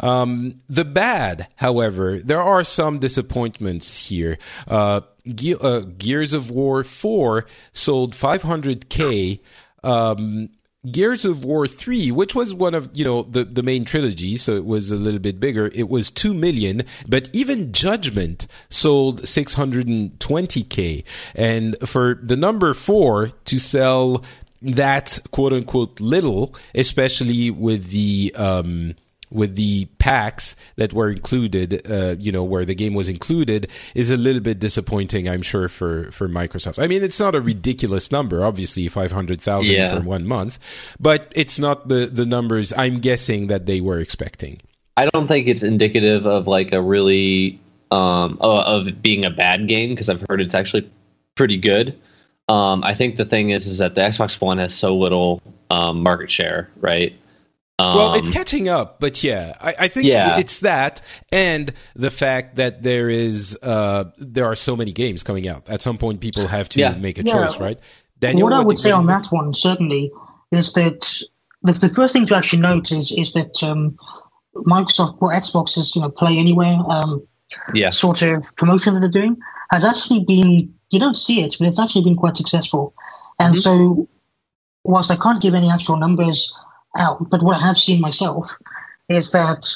Um, 0.00 0.60
the 0.68 0.84
bad, 0.84 1.48
however, 1.56 2.18
there 2.18 2.42
are 2.42 2.64
some 2.64 2.98
disappointments 2.98 3.96
here. 4.08 4.38
Uh, 4.68 5.02
Ge- 5.26 5.56
uh, 5.60 5.80
Gears 5.98 6.32
of 6.32 6.50
War 6.50 6.84
4 6.84 7.46
sold 7.72 8.14
500k. 8.14 9.40
Um, 9.82 10.50
Gears 10.90 11.24
of 11.24 11.44
War 11.44 11.66
3, 11.66 12.10
which 12.10 12.34
was 12.34 12.54
one 12.54 12.74
of, 12.74 12.90
you 12.92 13.04
know, 13.04 13.22
the, 13.22 13.44
the 13.44 13.62
main 13.62 13.84
trilogy, 13.84 14.36
so 14.36 14.54
it 14.54 14.64
was 14.64 14.90
a 14.90 14.96
little 14.96 15.20
bit 15.20 15.40
bigger, 15.40 15.70
it 15.74 15.88
was 15.88 16.10
2 16.10 16.34
million, 16.34 16.82
but 17.08 17.28
even 17.32 17.72
Judgment 17.72 18.46
sold 18.68 19.22
620k. 19.22 21.04
And 21.34 21.76
for 21.88 22.20
the 22.22 22.36
number 22.36 22.74
4 22.74 23.32
to 23.46 23.58
sell 23.58 24.24
that 24.62 25.18
quote 25.30 25.52
unquote 25.52 26.00
little, 26.00 26.54
especially 26.74 27.50
with 27.50 27.90
the, 27.90 28.32
um, 28.36 28.94
with 29.30 29.56
the 29.56 29.86
packs 29.98 30.54
that 30.76 30.92
were 30.92 31.10
included, 31.10 31.90
uh, 31.90 32.16
you 32.18 32.30
know, 32.30 32.44
where 32.44 32.64
the 32.64 32.74
game 32.74 32.94
was 32.94 33.08
included, 33.08 33.68
is 33.94 34.10
a 34.10 34.16
little 34.16 34.40
bit 34.40 34.58
disappointing, 34.58 35.28
I'm 35.28 35.42
sure, 35.42 35.68
for, 35.68 36.10
for 36.12 36.28
Microsoft. 36.28 36.82
I 36.82 36.86
mean, 36.86 37.02
it's 37.02 37.18
not 37.18 37.34
a 37.34 37.40
ridiculous 37.40 38.12
number, 38.12 38.44
obviously, 38.44 38.88
500,000 38.88 39.72
yeah. 39.72 39.94
for 39.94 40.02
one 40.02 40.26
month, 40.26 40.58
but 41.00 41.32
it's 41.34 41.58
not 41.58 41.88
the, 41.88 42.06
the 42.06 42.26
numbers 42.26 42.72
I'm 42.76 43.00
guessing 43.00 43.48
that 43.48 43.66
they 43.66 43.80
were 43.80 43.98
expecting. 43.98 44.60
I 44.96 45.06
don't 45.06 45.26
think 45.26 45.48
it's 45.48 45.62
indicative 45.62 46.26
of 46.26 46.46
like 46.46 46.72
a 46.72 46.80
really, 46.80 47.60
um, 47.90 48.38
of 48.40 49.02
being 49.02 49.24
a 49.24 49.30
bad 49.30 49.66
game, 49.66 49.90
because 49.90 50.08
I've 50.08 50.24
heard 50.28 50.40
it's 50.40 50.54
actually 50.54 50.90
pretty 51.34 51.56
good. 51.56 51.98
Um, 52.48 52.84
I 52.84 52.94
think 52.94 53.16
the 53.16 53.24
thing 53.24 53.50
is, 53.50 53.66
is 53.66 53.78
that 53.78 53.94
the 53.94 54.02
Xbox 54.02 54.40
One 54.40 54.58
has 54.58 54.74
so 54.74 54.96
little 54.96 55.40
um, 55.70 56.02
market 56.02 56.30
share, 56.30 56.70
right? 56.76 57.18
Um, 57.78 57.98
well, 57.98 58.14
it's 58.14 58.28
um, 58.28 58.32
catching 58.34 58.68
up, 58.68 59.00
but 59.00 59.24
yeah, 59.24 59.56
I, 59.60 59.74
I 59.80 59.88
think 59.88 60.06
yeah. 60.06 60.38
it's 60.38 60.60
that 60.60 61.00
and 61.32 61.72
the 61.96 62.10
fact 62.10 62.56
that 62.56 62.84
there 62.84 63.10
is 63.10 63.58
uh, 63.62 64.04
there 64.16 64.44
are 64.44 64.54
so 64.54 64.76
many 64.76 64.92
games 64.92 65.24
coming 65.24 65.48
out. 65.48 65.68
At 65.68 65.82
some 65.82 65.98
point, 65.98 66.20
people 66.20 66.46
have 66.46 66.68
to 66.70 66.80
yeah. 66.80 66.92
make 66.92 67.18
a 67.18 67.24
yeah. 67.24 67.32
choice, 67.32 67.58
right? 67.58 67.80
Daniel, 68.20 68.44
what, 68.44 68.52
what 68.52 68.60
I 68.60 68.64
would 68.64 68.78
say 68.78 68.92
on 68.92 69.06
that 69.06 69.26
one 69.26 69.54
certainly 69.54 70.12
is 70.52 70.72
that 70.74 71.20
the, 71.62 71.72
the 71.72 71.88
first 71.88 72.12
thing 72.12 72.26
to 72.26 72.36
actually 72.36 72.62
note 72.62 72.92
is 72.92 73.10
is 73.10 73.32
that 73.32 73.60
um, 73.64 73.96
Microsoft 74.54 75.20
or 75.20 75.32
Xbox 75.32 75.76
is 75.76 75.96
you 75.96 76.02
know 76.02 76.10
Play 76.10 76.38
Anywhere, 76.38 76.78
um, 76.88 77.26
yeah, 77.74 77.90
sort 77.90 78.22
of 78.22 78.54
promotion 78.54 78.94
that 78.94 79.00
they're 79.00 79.08
doing 79.08 79.36
has 79.72 79.84
actually 79.84 80.24
been 80.24 80.72
you 80.90 81.00
don't 81.00 81.16
see 81.16 81.42
it, 81.42 81.56
but 81.58 81.66
it's 81.66 81.80
actually 81.80 82.04
been 82.04 82.16
quite 82.16 82.36
successful. 82.36 82.94
And 83.40 83.54
mm-hmm. 83.54 83.60
so, 83.60 84.08
whilst 84.84 85.10
I 85.10 85.16
can't 85.16 85.42
give 85.42 85.54
any 85.54 85.70
actual 85.70 85.96
numbers 85.96 86.56
out. 86.98 87.30
But 87.30 87.42
what 87.42 87.56
I 87.56 87.66
have 87.66 87.78
seen 87.78 88.00
myself 88.00 88.56
is 89.08 89.30
that 89.32 89.66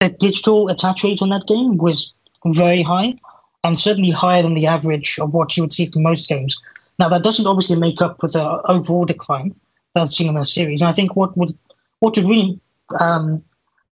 the 0.00 0.08
digital 0.08 0.68
attach 0.68 1.04
rate 1.04 1.22
on 1.22 1.28
that 1.30 1.46
game 1.46 1.76
was 1.76 2.14
very 2.44 2.82
high 2.82 3.14
and 3.62 3.78
certainly 3.78 4.10
higher 4.10 4.42
than 4.42 4.54
the 4.54 4.66
average 4.66 5.18
of 5.20 5.34
what 5.34 5.56
you 5.56 5.62
would 5.62 5.72
see 5.72 5.86
for 5.86 5.98
most 5.98 6.28
games. 6.28 6.60
Now, 6.98 7.08
that 7.08 7.22
doesn't 7.22 7.46
obviously 7.46 7.78
make 7.78 8.00
up 8.02 8.18
for 8.20 8.28
the 8.28 8.62
overall 8.66 9.04
decline 9.04 9.54
that's 9.94 10.16
seen 10.16 10.28
in 10.28 10.34
the 10.34 10.44
series. 10.44 10.80
And 10.80 10.88
I 10.88 10.92
think 10.92 11.16
what 11.16 11.36
would 11.36 11.52
what 12.00 12.16
would 12.16 12.24
really 12.24 12.60
um, 12.98 13.42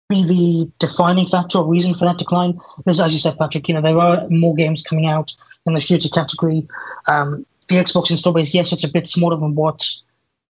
be 0.10 0.24
the 0.24 0.72
defining 0.80 1.28
factor 1.28 1.58
or 1.58 1.66
reason 1.66 1.94
for 1.94 2.06
that 2.06 2.18
decline 2.18 2.60
is, 2.86 3.02
as 3.02 3.14
you 3.14 3.20
said, 3.20 3.38
Patrick, 3.38 3.68
you 3.68 3.74
know, 3.74 3.82
there 3.82 4.00
are 4.00 4.28
more 4.30 4.56
games 4.56 4.82
coming 4.82 5.06
out 5.06 5.36
in 5.66 5.74
the 5.74 5.82
shooter 5.82 6.10
category. 6.10 6.68
Um, 7.08 7.46
the 7.68 7.76
Xbox 7.76 8.10
install 8.10 8.34
base, 8.34 8.54
yes, 8.54 8.72
it's 8.72 8.86
a 8.86 8.92
bit 8.92 9.08
smaller 9.08 9.38
than 9.38 9.56
what 9.56 9.86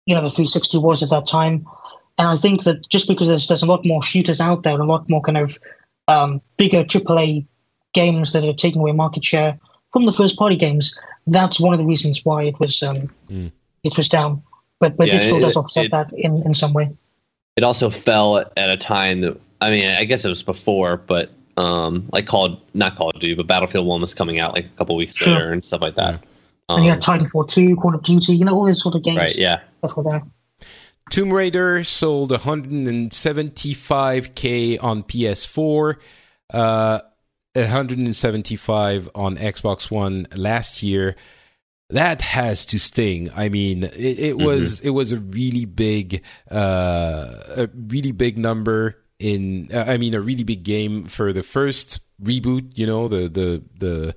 you 0.05 0.13
know 0.13 0.21
the 0.21 0.29
360 0.29 0.77
was 0.79 1.01
at 1.01 1.10
that 1.10 1.27
time, 1.27 1.65
and 2.17 2.28
I 2.28 2.38
think 2.38 2.63
that 2.63 2.88
just 2.89 3.08
because 3.08 3.28
there's 3.28 3.47
there's 3.47 3.63
a 3.63 3.67
lot 3.67 3.86
more 3.86 4.01
shooters 4.01 4.39
out 4.39 4.63
there, 4.63 4.73
and 4.73 4.82
a 4.82 4.86
lot 4.86 5.10
more 5.10 5.21
kind 5.21 5.38
of 5.38 5.58
um, 6.08 6.41
bigger 6.58 6.84
AAA 6.84 7.45
games 7.93 8.34
that 8.34 8.43
are 8.43 8.54
taking 8.54 8.82
away 8.82 8.91
market 8.91 9.23
share 9.23 9.58
from 9.95 10.06
the 10.06 10.12
first 10.12 10.38
party 10.38 10.58
games, 10.58 10.99
that's 11.25 11.58
one 11.58 11.73
of 11.73 11.80
the 11.80 11.86
reasons 11.86 12.25
why 12.25 12.43
it 12.43 12.60
was 12.60 12.84
um, 12.84 13.10
mm. 13.30 13.49
it 13.84 13.97
was 13.97 14.10
down. 14.10 14.43
But 14.82 14.97
but 14.97 15.08
yeah, 15.08 15.19
digital 15.19 15.38
it, 15.38 15.41
does 15.41 15.56
offset 15.56 15.86
it, 15.86 15.91
that 15.91 16.12
in, 16.13 16.43
in 16.43 16.54
some 16.54 16.73
way. 16.73 16.91
It 17.56 17.63
also 17.63 17.89
fell 17.89 18.39
at 18.58 18.69
a 18.69 18.75
time 18.75 19.21
that 19.21 19.39
I 19.62 19.69
mean 19.69 19.88
I 19.88 20.04
guess 20.04 20.25
it 20.25 20.30
was 20.30 20.43
before, 20.43 20.97
but 20.97 21.32
um, 21.56 22.10
like 22.12 22.28
called 22.28 22.60
not 22.73 22.97
Call 22.97 23.10
of 23.12 23.21
Duty, 23.21 23.36
but 23.36 23.47
Battlefield 23.47 23.88
One 23.88 24.01
was 24.01 24.13
coming 24.13 24.38
out 24.38 24.54
like 24.54 24.65
a 24.65 24.78
couple 24.78 24.97
weeks 24.97 25.15
sure. 25.15 25.34
later 25.34 25.54
and 25.54 25.63
stuff 25.63 25.80
like 25.80 25.95
that. 25.95 26.15
Yeah. 26.15 26.30
Um, 26.67 26.80
and 26.80 26.86
you 26.88 26.91
had 26.91 27.01
Titanfall 27.01 27.47
Two, 27.47 27.78
Call 27.78 27.95
of 27.95 28.04
Duty, 28.04 28.36
you 28.36 28.43
know 28.43 28.54
all 28.54 28.65
these 28.65 28.82
sort 28.82 28.95
of 28.95 29.04
games. 29.04 29.17
Right. 29.17 29.38
Yeah. 29.38 29.62
That's 29.82 29.95
what 29.95 30.04
they're. 30.04 30.23
Tomb 31.11 31.31
Raider 31.31 31.83
sold 31.83 32.31
175k 32.31 34.83
on 34.83 35.03
PS4, 35.03 35.97
uh, 36.51 37.01
175 37.53 39.09
on 39.13 39.37
Xbox 39.37 39.91
One 39.91 40.25
last 40.35 40.81
year. 40.81 41.15
That 41.91 42.23
has 42.23 42.65
to 42.67 42.79
sting. 42.79 43.29
I 43.35 43.49
mean, 43.49 43.83
it, 43.83 43.93
it 43.93 44.35
mm-hmm. 44.35 44.45
was 44.45 44.79
it 44.79 44.89
was 44.89 45.11
a 45.11 45.19
really 45.19 45.65
big, 45.65 46.23
uh, 46.49 47.43
a 47.55 47.69
really 47.75 48.11
big 48.11 48.39
number 48.39 48.97
in. 49.19 49.69
Uh, 49.71 49.85
I 49.87 49.97
mean, 49.97 50.15
a 50.15 50.21
really 50.21 50.43
big 50.43 50.63
game 50.63 51.03
for 51.03 51.31
the 51.31 51.43
first 51.43 51.99
reboot. 52.21 52.75
You 52.75 52.87
know, 52.87 53.07
the 53.07 53.29
the 53.29 53.61
the 53.77 54.15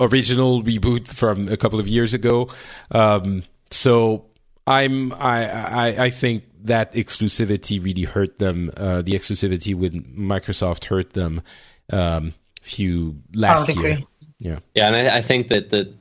original 0.00 0.62
reboot 0.62 1.14
from 1.14 1.48
a 1.48 1.58
couple 1.58 1.78
of 1.78 1.86
years 1.86 2.14
ago. 2.14 2.48
Um, 2.90 3.42
so 3.70 4.27
I'm 4.68 5.12
I, 5.14 5.48
I 5.48 6.04
I 6.04 6.10
think 6.10 6.44
that 6.64 6.92
exclusivity 6.92 7.82
really 7.82 8.02
hurt 8.02 8.38
them. 8.38 8.70
Uh, 8.76 9.00
the 9.02 9.12
exclusivity 9.12 9.74
with 9.74 9.94
Microsoft 9.94 10.84
hurt 10.84 11.14
them. 11.14 11.42
Um, 11.90 12.34
few 12.60 13.16
last 13.32 13.74
year. 13.74 14.00
Yeah, 14.40 14.58
yeah, 14.74 14.88
and 14.88 14.96
I, 14.96 15.16
I 15.18 15.22
think 15.22 15.48
that 15.48 15.70
the 15.70 15.92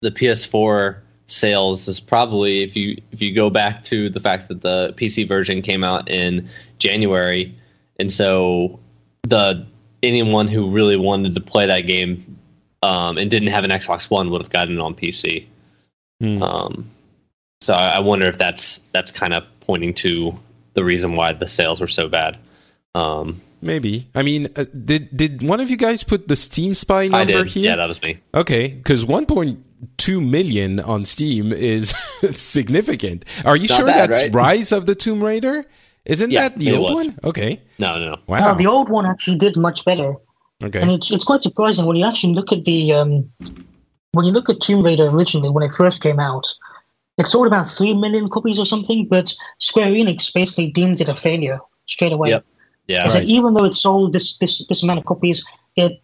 the 0.00 0.10
PS4 0.10 1.00
sales 1.26 1.86
is 1.86 2.00
probably 2.00 2.62
if 2.62 2.74
you 2.74 3.00
if 3.12 3.20
you 3.20 3.34
go 3.34 3.50
back 3.50 3.82
to 3.84 4.08
the 4.08 4.20
fact 4.20 4.48
that 4.48 4.62
the 4.62 4.94
PC 4.96 5.28
version 5.28 5.60
came 5.60 5.84
out 5.84 6.10
in 6.10 6.48
January, 6.78 7.54
and 8.00 8.10
so 8.10 8.80
the 9.24 9.66
anyone 10.02 10.48
who 10.48 10.70
really 10.70 10.96
wanted 10.96 11.34
to 11.34 11.40
play 11.40 11.66
that 11.66 11.82
game 11.82 12.38
um, 12.82 13.18
and 13.18 13.30
didn't 13.30 13.48
have 13.48 13.64
an 13.64 13.70
Xbox 13.70 14.10
One 14.10 14.30
would 14.30 14.40
have 14.40 14.50
gotten 14.50 14.76
it 14.76 14.80
on 14.80 14.94
PC. 14.94 15.46
Mm. 16.22 16.42
Um, 16.42 16.90
so 17.64 17.72
I 17.72 17.98
wonder 18.00 18.26
if 18.26 18.36
that's 18.36 18.80
that's 18.92 19.10
kind 19.10 19.32
of 19.32 19.46
pointing 19.60 19.94
to 19.94 20.38
the 20.74 20.84
reason 20.84 21.14
why 21.14 21.32
the 21.32 21.46
sales 21.46 21.80
were 21.80 21.88
so 21.88 22.08
bad. 22.08 22.36
Um, 22.94 23.40
Maybe. 23.62 24.10
I 24.14 24.22
mean, 24.22 24.48
uh, 24.54 24.64
did 24.64 25.16
did 25.16 25.42
one 25.42 25.60
of 25.60 25.70
you 25.70 25.78
guys 25.78 26.04
put 26.04 26.28
the 26.28 26.36
Steam 26.36 26.74
Spy 26.74 27.06
number 27.06 27.44
here? 27.44 27.70
Yeah, 27.70 27.76
that 27.76 27.88
was 27.88 28.02
me. 28.02 28.18
Okay, 28.34 28.68
because 28.68 29.06
1.2 29.06 30.30
million 30.30 30.80
on 30.80 31.06
Steam 31.06 31.50
is 31.52 31.94
significant. 32.32 33.24
Are 33.46 33.56
you 33.56 33.68
Not 33.68 33.76
sure 33.76 33.86
bad, 33.86 34.10
that's 34.10 34.22
right? 34.24 34.34
Rise 34.34 34.70
of 34.72 34.84
the 34.84 34.94
Tomb 34.94 35.24
Raider? 35.24 35.64
Isn't 36.04 36.30
yeah, 36.30 36.50
that 36.50 36.58
the 36.58 36.72
old 36.72 36.90
was. 36.90 37.06
one? 37.06 37.18
Okay. 37.24 37.62
No, 37.78 37.98
no, 37.98 38.10
no. 38.10 38.16
Wow. 38.26 38.52
No, 38.52 38.54
the 38.54 38.66
old 38.66 38.90
one 38.90 39.06
actually 39.06 39.38
did 39.38 39.56
much 39.56 39.86
better. 39.86 40.16
Okay. 40.62 40.82
And 40.82 40.90
it's 40.90 41.10
it's 41.10 41.24
quite 41.24 41.42
surprising 41.42 41.86
when 41.86 41.96
you 41.96 42.04
actually 42.04 42.34
look 42.34 42.52
at 42.52 42.66
the 42.66 42.92
um, 42.92 43.32
when 44.12 44.26
you 44.26 44.32
look 44.32 44.50
at 44.50 44.60
Tomb 44.60 44.82
Raider 44.82 45.08
originally 45.08 45.48
when 45.48 45.64
it 45.64 45.72
first 45.72 46.02
came 46.02 46.20
out 46.20 46.46
it 47.16 47.28
sold 47.28 47.46
about 47.46 47.66
3 47.66 47.94
million 47.94 48.28
copies 48.28 48.58
or 48.58 48.66
something, 48.66 49.06
but 49.06 49.32
Square 49.58 49.92
Enix 49.92 50.32
basically 50.32 50.70
deemed 50.70 51.00
it 51.00 51.08
a 51.08 51.14
failure 51.14 51.60
straight 51.86 52.12
away. 52.12 52.30
Yep. 52.30 52.44
Yeah. 52.86 53.04
Right. 53.04 53.24
even 53.24 53.54
though 53.54 53.64
it 53.64 53.74
sold 53.74 54.12
this, 54.12 54.36
this, 54.38 54.66
this 54.66 54.82
amount 54.82 54.98
of 54.98 55.06
copies, 55.06 55.44
it 55.76 56.02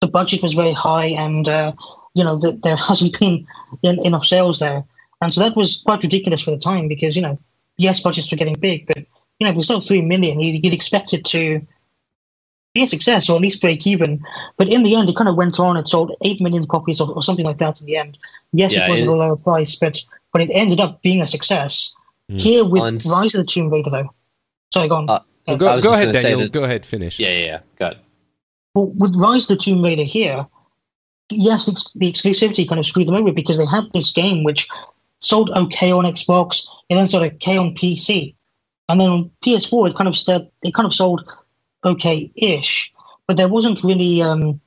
the 0.00 0.08
budget 0.08 0.42
was 0.42 0.52
very 0.52 0.72
high 0.72 1.06
and, 1.06 1.48
uh, 1.48 1.72
you 2.14 2.22
know, 2.22 2.36
the, 2.36 2.52
there 2.52 2.76
hasn't 2.88 3.18
been 3.18 3.46
in, 3.82 4.04
enough 4.04 4.24
sales 4.24 4.58
there. 4.58 4.84
And 5.20 5.32
so 5.32 5.40
that 5.40 5.56
was 5.56 5.82
quite 5.82 6.02
ridiculous 6.02 6.42
for 6.42 6.52
the 6.52 6.58
time 6.58 6.86
because, 6.88 7.16
you 7.16 7.22
know, 7.22 7.38
yes, 7.76 8.00
budgets 8.00 8.30
were 8.30 8.36
getting 8.36 8.58
big, 8.58 8.86
but, 8.86 8.98
you 8.98 9.44
know, 9.44 9.50
if 9.50 9.56
we 9.56 9.62
sold 9.62 9.86
3 9.86 10.02
million, 10.02 10.40
you'd, 10.40 10.64
you'd 10.64 10.74
expect 10.74 11.12
it 11.12 11.24
to 11.26 11.66
be 12.74 12.82
a 12.82 12.86
success 12.86 13.28
or 13.28 13.36
at 13.36 13.42
least 13.42 13.60
break 13.60 13.86
even. 13.86 14.24
But 14.56 14.70
in 14.70 14.82
the 14.82 14.94
end, 14.94 15.08
it 15.08 15.16
kind 15.16 15.28
of 15.28 15.36
went 15.36 15.58
on. 15.58 15.76
It 15.76 15.88
sold 15.88 16.14
8 16.22 16.40
million 16.40 16.66
copies 16.66 17.00
or, 17.00 17.10
or 17.10 17.22
something 17.22 17.44
like 17.44 17.58
that 17.58 17.80
in 17.80 17.86
the 17.86 17.96
end. 17.96 18.18
Yes, 18.52 18.74
yeah, 18.74 18.86
it 18.86 18.90
was 18.90 19.00
it, 19.00 19.04
at 19.04 19.08
a 19.08 19.16
lower 19.16 19.36
price, 19.36 19.76
but 19.76 20.00
but 20.32 20.42
it 20.42 20.50
ended 20.52 20.80
up 20.80 21.02
being 21.02 21.20
a 21.22 21.26
success. 21.26 21.94
Mm. 22.30 22.40
Here 22.40 22.64
with 22.64 22.82
On- 22.82 22.98
Rise 23.06 23.34
of 23.34 23.40
the 23.46 23.50
Tomb 23.52 23.70
Raider, 23.70 23.90
though. 23.90 24.14
Sorry, 24.72 24.88
go 24.88 24.96
on. 24.96 25.08
Uh, 25.08 25.20
Well, 25.46 25.56
go 25.56 25.80
go 25.80 25.92
ahead, 25.94 26.12
Daniel. 26.12 26.40
that- 26.40 26.52
Go 26.52 26.64
ahead, 26.64 26.84
finish. 26.84 27.18
Yeah, 27.18 27.30
yeah, 27.32 27.44
yeah. 27.46 27.60
Got 27.78 27.92
it. 27.94 27.98
Well, 28.74 28.86
with 28.86 29.16
Rise 29.16 29.42
of 29.50 29.56
the 29.56 29.64
Tomb 29.64 29.82
Raider 29.82 30.04
here, 30.04 30.46
yes, 31.30 31.64
the, 31.66 31.72
the 31.98 32.12
exclusivity 32.12 32.68
kind 32.68 32.78
of 32.78 32.84
screwed 32.86 33.08
them 33.08 33.14
over 33.14 33.32
because 33.32 33.56
they 33.58 33.64
had 33.66 33.84
this 33.94 34.12
game 34.12 34.44
which 34.44 34.68
sold 35.20 35.50
okay 35.50 35.90
on 35.90 36.04
Xbox 36.04 36.66
and 36.90 36.98
then 36.98 37.08
sold 37.08 37.24
okay 37.24 37.56
on 37.56 37.74
PC, 37.74 38.34
and 38.90 39.00
then 39.00 39.08
on 39.10 39.30
PS4 39.44 39.88
it 39.90 39.96
kind 39.96 40.06
of 40.08 40.16
said 40.16 40.50
it 40.62 40.74
kind 40.74 40.86
of 40.86 40.92
sold 40.94 41.24
okay-ish, 41.84 42.92
but 43.26 43.36
there 43.36 43.48
wasn't 43.48 43.82
really. 43.82 44.22
Um, 44.22 44.40
y- 44.42 44.60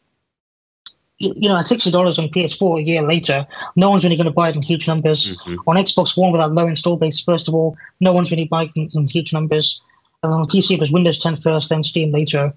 you 1.22 1.50
know, 1.50 1.58
at 1.58 1.68
sixty 1.68 1.92
dollars 1.92 2.18
on 2.20 2.28
PS4 2.30 2.80
a 2.80 2.84
year 2.84 3.02
later, 3.02 3.46
no 3.76 3.90
one's 3.90 4.04
really 4.04 4.16
going 4.16 4.26
to 4.26 4.32
buy 4.32 4.50
it 4.50 4.56
in 4.56 4.62
huge 4.62 4.88
numbers. 4.88 5.38
Mhm. 5.38 5.58
On 5.68 5.76
Xbox 5.76 6.18
One, 6.18 6.32
with 6.32 6.42
that 6.42 6.52
low 6.54 6.68
install 6.68 6.98
base, 6.98 7.20
first 7.20 7.48
of 7.48 7.54
all, 7.54 7.78
no 8.00 8.14
one's 8.14 8.32
really 8.32 8.46
buying 8.46 8.72
it 8.76 8.94
in 8.96 9.08
huge 9.08 9.34
numbers. 9.34 9.82
And 10.24 10.34
on 10.34 10.48
PC, 10.48 10.76
it 10.76 10.80
was 10.80 10.92
Windows 10.92 11.18
10 11.20 11.38
first, 11.38 11.70
then 11.70 11.84
Steam 11.84 12.12
later. 12.12 12.54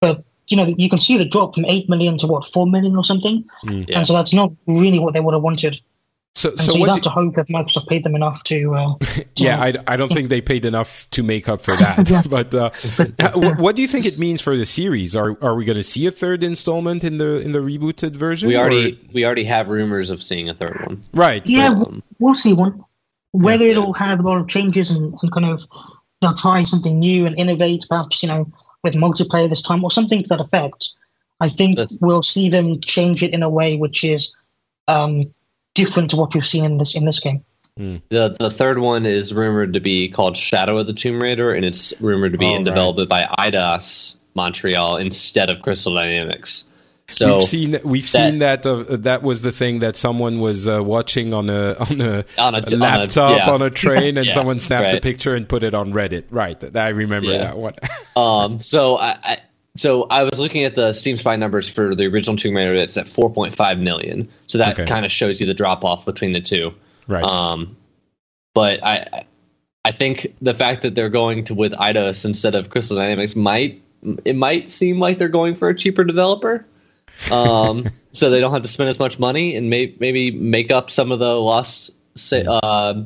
But 0.00 0.24
you 0.48 0.56
know, 0.56 0.64
you 0.64 0.88
can 0.88 0.98
see 0.98 1.18
the 1.18 1.24
drop 1.26 1.54
from 1.54 1.66
eight 1.66 1.88
million 1.90 2.16
to 2.18 2.26
what 2.26 2.44
four 2.46 2.66
million 2.66 2.96
or 2.96 3.04
something, 3.04 3.44
Mm. 3.64 3.88
Yeah. 3.88 3.98
and 3.98 4.06
so 4.06 4.14
that's 4.14 4.32
not 4.32 4.50
really 4.66 4.98
what 4.98 5.12
they 5.12 5.20
would 5.20 5.34
have 5.34 5.42
wanted. 5.42 5.80
So, 6.38 6.50
And 6.50 6.60
so 6.60 6.72
so, 6.72 6.78
you'd 6.78 6.88
have 6.88 6.98
do- 6.98 7.02
to 7.02 7.10
hope 7.10 7.34
that 7.34 7.48
Microsoft 7.48 7.88
paid 7.88 8.04
them 8.04 8.14
enough 8.14 8.42
to. 8.44 8.74
Uh, 8.74 8.94
yeah, 9.36 9.60
I, 9.60 9.74
I 9.88 9.96
don't 9.96 10.12
think 10.12 10.28
they 10.28 10.40
paid 10.40 10.64
enough 10.64 11.08
to 11.10 11.22
make 11.24 11.48
up 11.48 11.60
for 11.62 11.74
that. 11.76 12.08
Yeah. 12.10 12.22
but 12.30 12.54
uh, 12.54 12.70
uh, 13.18 13.32
wh- 13.32 13.58
what 13.60 13.74
do 13.74 13.82
you 13.82 13.88
think 13.88 14.06
it 14.06 14.18
means 14.18 14.40
for 14.40 14.56
the 14.56 14.64
series? 14.64 15.16
Are 15.16 15.36
are 15.42 15.54
we 15.56 15.64
going 15.64 15.76
to 15.78 15.82
see 15.82 16.06
a 16.06 16.12
third 16.12 16.44
installment 16.44 17.02
in 17.02 17.18
the 17.18 17.40
in 17.40 17.50
the 17.52 17.58
rebooted 17.58 18.12
version? 18.14 18.48
We 18.48 18.56
or- 18.56 18.60
already 18.60 19.10
we 19.12 19.24
already 19.26 19.44
have 19.44 19.68
rumors 19.68 20.10
of 20.10 20.22
seeing 20.22 20.48
a 20.48 20.54
third 20.54 20.80
one. 20.86 21.00
right. 21.12 21.44
yeah, 21.46 21.68
Um, 21.70 21.78
we'll, 21.80 22.02
we'll 22.20 22.34
see 22.34 22.54
one. 22.54 22.84
Whether 23.32 23.64
Yeah. 23.64 23.72
it'll 23.72 23.92
have 23.94 24.20
a 24.20 24.22
lot 24.22 24.38
of 24.40 24.46
changes 24.48 24.90
and, 24.92 25.14
and 25.20 25.32
kind 25.32 25.46
of 25.46 25.66
they'll 26.20 26.34
try 26.34 26.62
something 26.62 26.98
new 26.98 27.26
and 27.26 27.36
innovate, 27.36 27.84
perhaps 27.88 28.22
you 28.22 28.28
know 28.28 28.50
with 28.84 28.94
multiplayer 28.94 29.48
this 29.50 29.60
time 29.62 29.82
or 29.82 29.90
something 29.90 30.22
to 30.22 30.28
that 30.28 30.40
effect. 30.40 30.92
I 31.40 31.48
think 31.48 31.76
That's- 31.76 31.98
we'll 32.00 32.22
see 32.22 32.48
them 32.48 32.80
change 32.80 33.22
it 33.24 33.32
in 33.34 33.42
a 33.42 33.50
way 33.50 33.76
which 33.76 34.04
is 34.04 34.36
um, 34.86 35.34
different 35.78 36.10
to 36.10 36.16
what 36.16 36.34
we've 36.34 36.44
seen 36.46 36.64
in 36.64 36.76
this 36.78 36.94
in 36.96 37.04
this 37.06 37.20
game. 37.20 37.42
The 37.76 38.36
the 38.38 38.50
third 38.50 38.78
one 38.80 39.06
is 39.06 39.32
rumored 39.32 39.72
to 39.74 39.80
be 39.80 40.08
called 40.08 40.36
Shadow 40.36 40.78
of 40.78 40.86
the 40.88 40.92
Tomb 40.92 41.22
Raider, 41.22 41.52
and 41.54 41.64
it's 41.64 41.94
rumored 42.00 42.32
to 42.32 42.38
be 42.38 42.46
Oh, 42.46 42.50
in 42.50 42.56
right. 42.56 42.64
development 42.64 43.08
by 43.08 43.22
Eidos 43.38 44.16
Montreal 44.34 44.96
instead 44.96 45.48
of 45.48 45.62
Crystal 45.62 45.94
Dynamics. 45.94 46.64
So 47.10 47.38
we've 47.38 47.48
seen 47.48 47.80
we've 47.84 48.12
that- 48.12 48.18
seen 48.30 48.38
that 48.40 48.66
uh, 48.66 48.84
that 48.98 49.22
was 49.22 49.42
the 49.42 49.52
thing 49.52 49.78
that 49.78 49.96
someone 49.96 50.40
was 50.40 50.68
uh, 50.68 50.82
watching 50.84 51.32
on 51.32 51.48
a 51.48 51.74
on 51.78 52.00
a, 52.00 52.24
On 52.36 52.54
a- 52.54 52.58
a 52.58 52.60
on 52.60 52.72
a- 52.72 52.76
laptop 52.76 53.36
yeah. 53.38 53.50
on 53.50 53.62
a 53.62 53.70
train, 53.70 54.18
and 54.18 54.26
Yeah, 54.26 54.34
someone 54.34 54.58
snapped 54.58 54.96
a 54.96 55.00
picture 55.00 55.34
and 55.36 55.48
put 55.48 55.62
it 55.62 55.72
on 55.72 55.92
Reddit. 55.92 56.24
Right, 56.30 56.76
I 56.76 56.88
remember 56.88 57.30
Yeah. 57.30 57.38
that 57.38 57.56
one. 57.58 57.74
Um, 58.16 58.60
so 58.62 58.96
I, 58.98 59.16
I 59.22 59.38
so 59.78 60.04
I 60.10 60.24
was 60.24 60.38
looking 60.40 60.64
at 60.64 60.74
the 60.74 60.92
Steam 60.92 61.16
Spy 61.16 61.36
numbers 61.36 61.68
for 61.68 61.94
the 61.94 62.06
original 62.06 62.36
Tomb 62.36 62.56
Raider. 62.56 62.74
It's 62.74 62.96
at 62.96 63.06
4.5 63.06 63.80
million. 63.80 64.28
So 64.48 64.58
that 64.58 64.72
Okay. 64.78 64.86
kind 64.86 65.06
of 65.06 65.12
shows 65.12 65.40
you 65.40 65.46
the 65.46 65.54
drop 65.54 65.84
off 65.84 66.04
between 66.04 66.32
the 66.32 66.40
two. 66.40 66.74
right. 67.06 67.22
Um, 67.24 67.76
but 68.54 68.82
I 68.84 69.24
I 69.84 69.92
think 69.92 70.34
the 70.42 70.52
fact 70.52 70.82
that 70.82 70.94
they're 70.96 71.08
going 71.08 71.44
to 71.44 71.54
with 71.54 71.72
Eidos 71.74 72.24
instead 72.24 72.54
of 72.54 72.70
Crystal 72.70 72.96
Dynamics 72.96 73.36
might 73.36 73.80
it 74.24 74.36
might 74.36 74.68
seem 74.68 74.98
like 75.00 75.18
they're 75.18 75.28
going 75.28 75.54
for 75.54 75.68
a 75.68 75.74
cheaper 75.74 76.04
developer. 76.04 76.64
Um, 77.30 77.88
so 78.12 78.30
they 78.30 78.40
don't 78.40 78.52
have 78.52 78.62
to 78.62 78.68
spend 78.68 78.88
as 78.90 78.98
much 78.98 79.18
money 79.18 79.54
and 79.56 79.70
may, 79.70 79.94
maybe 80.00 80.30
make 80.30 80.70
up 80.70 80.90
some 80.90 81.10
of 81.12 81.18
the 81.20 81.34
lost 81.40 81.90
uh, 82.32 83.02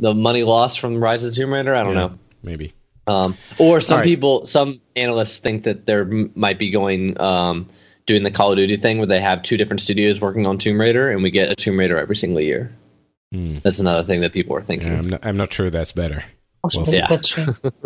the 0.00 0.14
money 0.14 0.42
lost 0.42 0.80
from 0.80 0.96
Rise 1.02 1.24
of 1.24 1.30
the 1.30 1.36
Tomb 1.36 1.52
Raider. 1.52 1.74
I 1.74 1.82
don't 1.84 1.94
Yeah, 1.94 2.00
know. 2.00 2.18
Maybe. 2.42 2.72
Um, 3.06 3.36
or 3.58 3.80
some 3.80 3.94
All 3.96 3.98
right. 4.00 4.04
people, 4.04 4.46
some 4.46 4.80
analysts 4.94 5.38
think 5.38 5.64
that 5.64 5.86
there 5.86 6.02
m- 6.02 6.30
might 6.34 6.58
be 6.58 6.70
going 6.70 7.20
um, 7.20 7.68
doing 8.06 8.22
the 8.22 8.30
Call 8.30 8.52
of 8.52 8.56
Duty 8.56 8.76
thing 8.76 8.98
where 8.98 9.06
they 9.06 9.20
have 9.20 9.42
two 9.42 9.56
different 9.56 9.80
studios 9.80 10.20
working 10.20 10.46
on 10.46 10.58
Tomb 10.58 10.80
Raider, 10.80 11.10
and 11.10 11.22
we 11.22 11.30
get 11.30 11.50
a 11.50 11.56
Tomb 11.56 11.78
Raider 11.78 11.96
every 11.98 12.16
single 12.16 12.40
year. 12.40 12.70
Hmm. 13.32 13.58
That's 13.62 13.78
another 13.80 14.06
thing 14.06 14.20
that 14.22 14.32
people 14.32 14.56
are 14.56 14.62
thinking. 14.62 14.88
Yeah, 14.88 14.98
I'm 14.98 15.08
not, 15.08 15.26
I'm 15.26 15.36
not 15.36 15.52
sure 15.52 15.70
that's 15.70 15.92
better. 15.92 16.24
Possibly, 16.62 16.98
Yeah. 16.98 17.18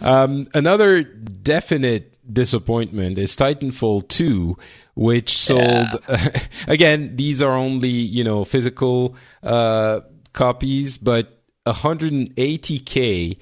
Um, 0.00 0.46
another 0.54 1.02
definite 1.02 2.12
disappointment 2.30 3.16
is 3.18 3.34
Titanfall 3.36 4.06
2, 4.06 4.56
which 4.94 5.36
sold 5.38 5.88
again. 6.68 7.16
These 7.16 7.40
are 7.42 7.52
only 7.52 7.88
you 7.88 8.22
know 8.22 8.44
physical 8.44 9.16
uh, 9.42 10.00
copies, 10.34 10.98
but 10.98 11.40
180k. 11.66 13.38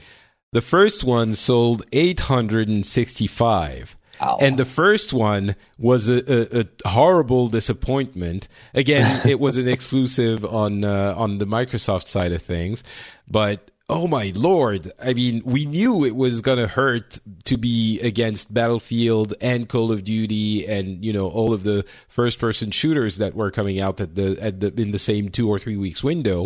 The 0.54 0.62
first 0.62 1.02
one 1.02 1.34
sold 1.34 1.82
865. 1.90 3.96
Ow. 4.22 4.38
And 4.40 4.56
the 4.56 4.64
first 4.64 5.12
one 5.12 5.56
was 5.80 6.08
a, 6.08 6.60
a, 6.60 6.66
a 6.84 6.88
horrible 6.90 7.48
disappointment. 7.48 8.46
Again, 8.72 9.22
it 9.28 9.40
was 9.40 9.56
an 9.56 9.66
exclusive 9.66 10.44
on 10.44 10.84
uh, 10.84 11.12
on 11.16 11.38
the 11.38 11.44
Microsoft 11.44 12.06
side 12.06 12.30
of 12.30 12.40
things, 12.40 12.84
but 13.26 13.72
oh 13.88 14.06
my 14.06 14.32
lord! 14.36 14.92
I 15.02 15.12
mean, 15.12 15.42
we 15.44 15.66
knew 15.66 16.04
it 16.04 16.14
was 16.14 16.40
gonna 16.40 16.68
hurt 16.68 17.18
to 17.46 17.58
be 17.58 17.98
against 17.98 18.54
Battlefield 18.54 19.34
and 19.40 19.68
Call 19.68 19.90
of 19.90 20.04
Duty 20.04 20.68
and 20.68 21.04
you 21.04 21.12
know 21.12 21.28
all 21.28 21.52
of 21.52 21.64
the 21.64 21.84
first 22.06 22.38
person 22.38 22.70
shooters 22.70 23.16
that 23.16 23.34
were 23.34 23.50
coming 23.50 23.80
out 23.80 24.00
at 24.00 24.14
the 24.14 24.38
at 24.40 24.60
the 24.60 24.72
in 24.80 24.92
the 24.92 25.00
same 25.00 25.30
two 25.30 25.48
or 25.48 25.58
three 25.58 25.76
weeks 25.76 26.04
window. 26.04 26.44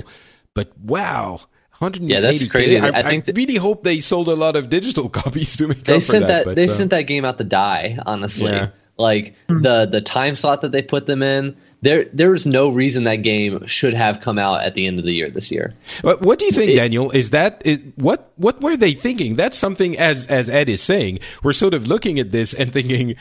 But 0.55 0.79
wow. 0.79 1.43
180K. 1.81 2.11
Yeah, 2.11 2.21
that's 2.21 2.45
crazy. 2.49 2.79
I, 2.79 2.89
I 2.89 3.03
think 3.03 3.25
I 3.25 3.27
that- 3.27 3.37
really 3.37 3.57
hope 3.57 3.83
they 3.85 4.01
sold 4.01 4.29
a 4.29 4.35
lot 4.35 4.57
of 4.57 4.69
digital 4.69 5.09
copies 5.23 5.57
to 5.59 5.69
make 5.69 5.85
they 5.85 5.95
up 5.97 6.03
for 6.03 6.07
sent 6.07 6.27
that, 6.29 6.45
but, 6.45 6.57
they 6.57 6.65
uh, 6.65 6.69
sent 6.69 6.91
that 6.91 7.03
game 7.03 7.25
out 7.25 7.39
to 7.39 7.45
die. 7.45 7.99
Honestly, 8.07 8.51
Yeah. 8.53 8.71
like 8.99 9.35
the 9.49 9.87
the 9.91 10.01
time 10.01 10.37
slot 10.37 10.63
that 10.63 10.73
they 10.73 10.83
put 10.83 11.07
them 11.07 11.23
in, 11.23 11.57
there 11.83 12.07
there 12.13 12.31
was 12.31 12.47
no 12.47 12.69
reason 12.69 13.05
that 13.05 13.17
game 13.23 13.65
should 13.67 13.95
have 13.95 14.21
come 14.21 14.39
out 14.39 14.63
at 14.65 14.75
the 14.75 14.87
end 14.89 14.99
of 14.99 15.05
the 15.05 15.13
year 15.13 15.31
this 15.31 15.53
year. 15.53 15.73
What, 16.03 16.21
what 16.23 16.39
do 16.41 16.47
you 16.47 16.53
think, 16.53 16.73
It- 16.73 16.77
Daniel? 16.77 17.11
Is 17.13 17.31
that 17.31 17.63
is 17.65 17.81
what 17.95 18.33
what 18.37 18.61
were 18.61 18.77
they 18.77 18.93
thinking? 18.95 19.37
That's 19.37 19.57
something 19.57 19.97
as 19.99 20.27
as 20.27 20.51
Ed 20.51 20.69
is 20.69 20.83
saying. 20.83 21.21
We're 21.45 21.53
sort 21.53 21.75
of 21.75 21.87
looking 21.87 22.19
at 22.19 22.33
this 22.33 22.53
and 22.55 22.73
thinking, 22.73 23.15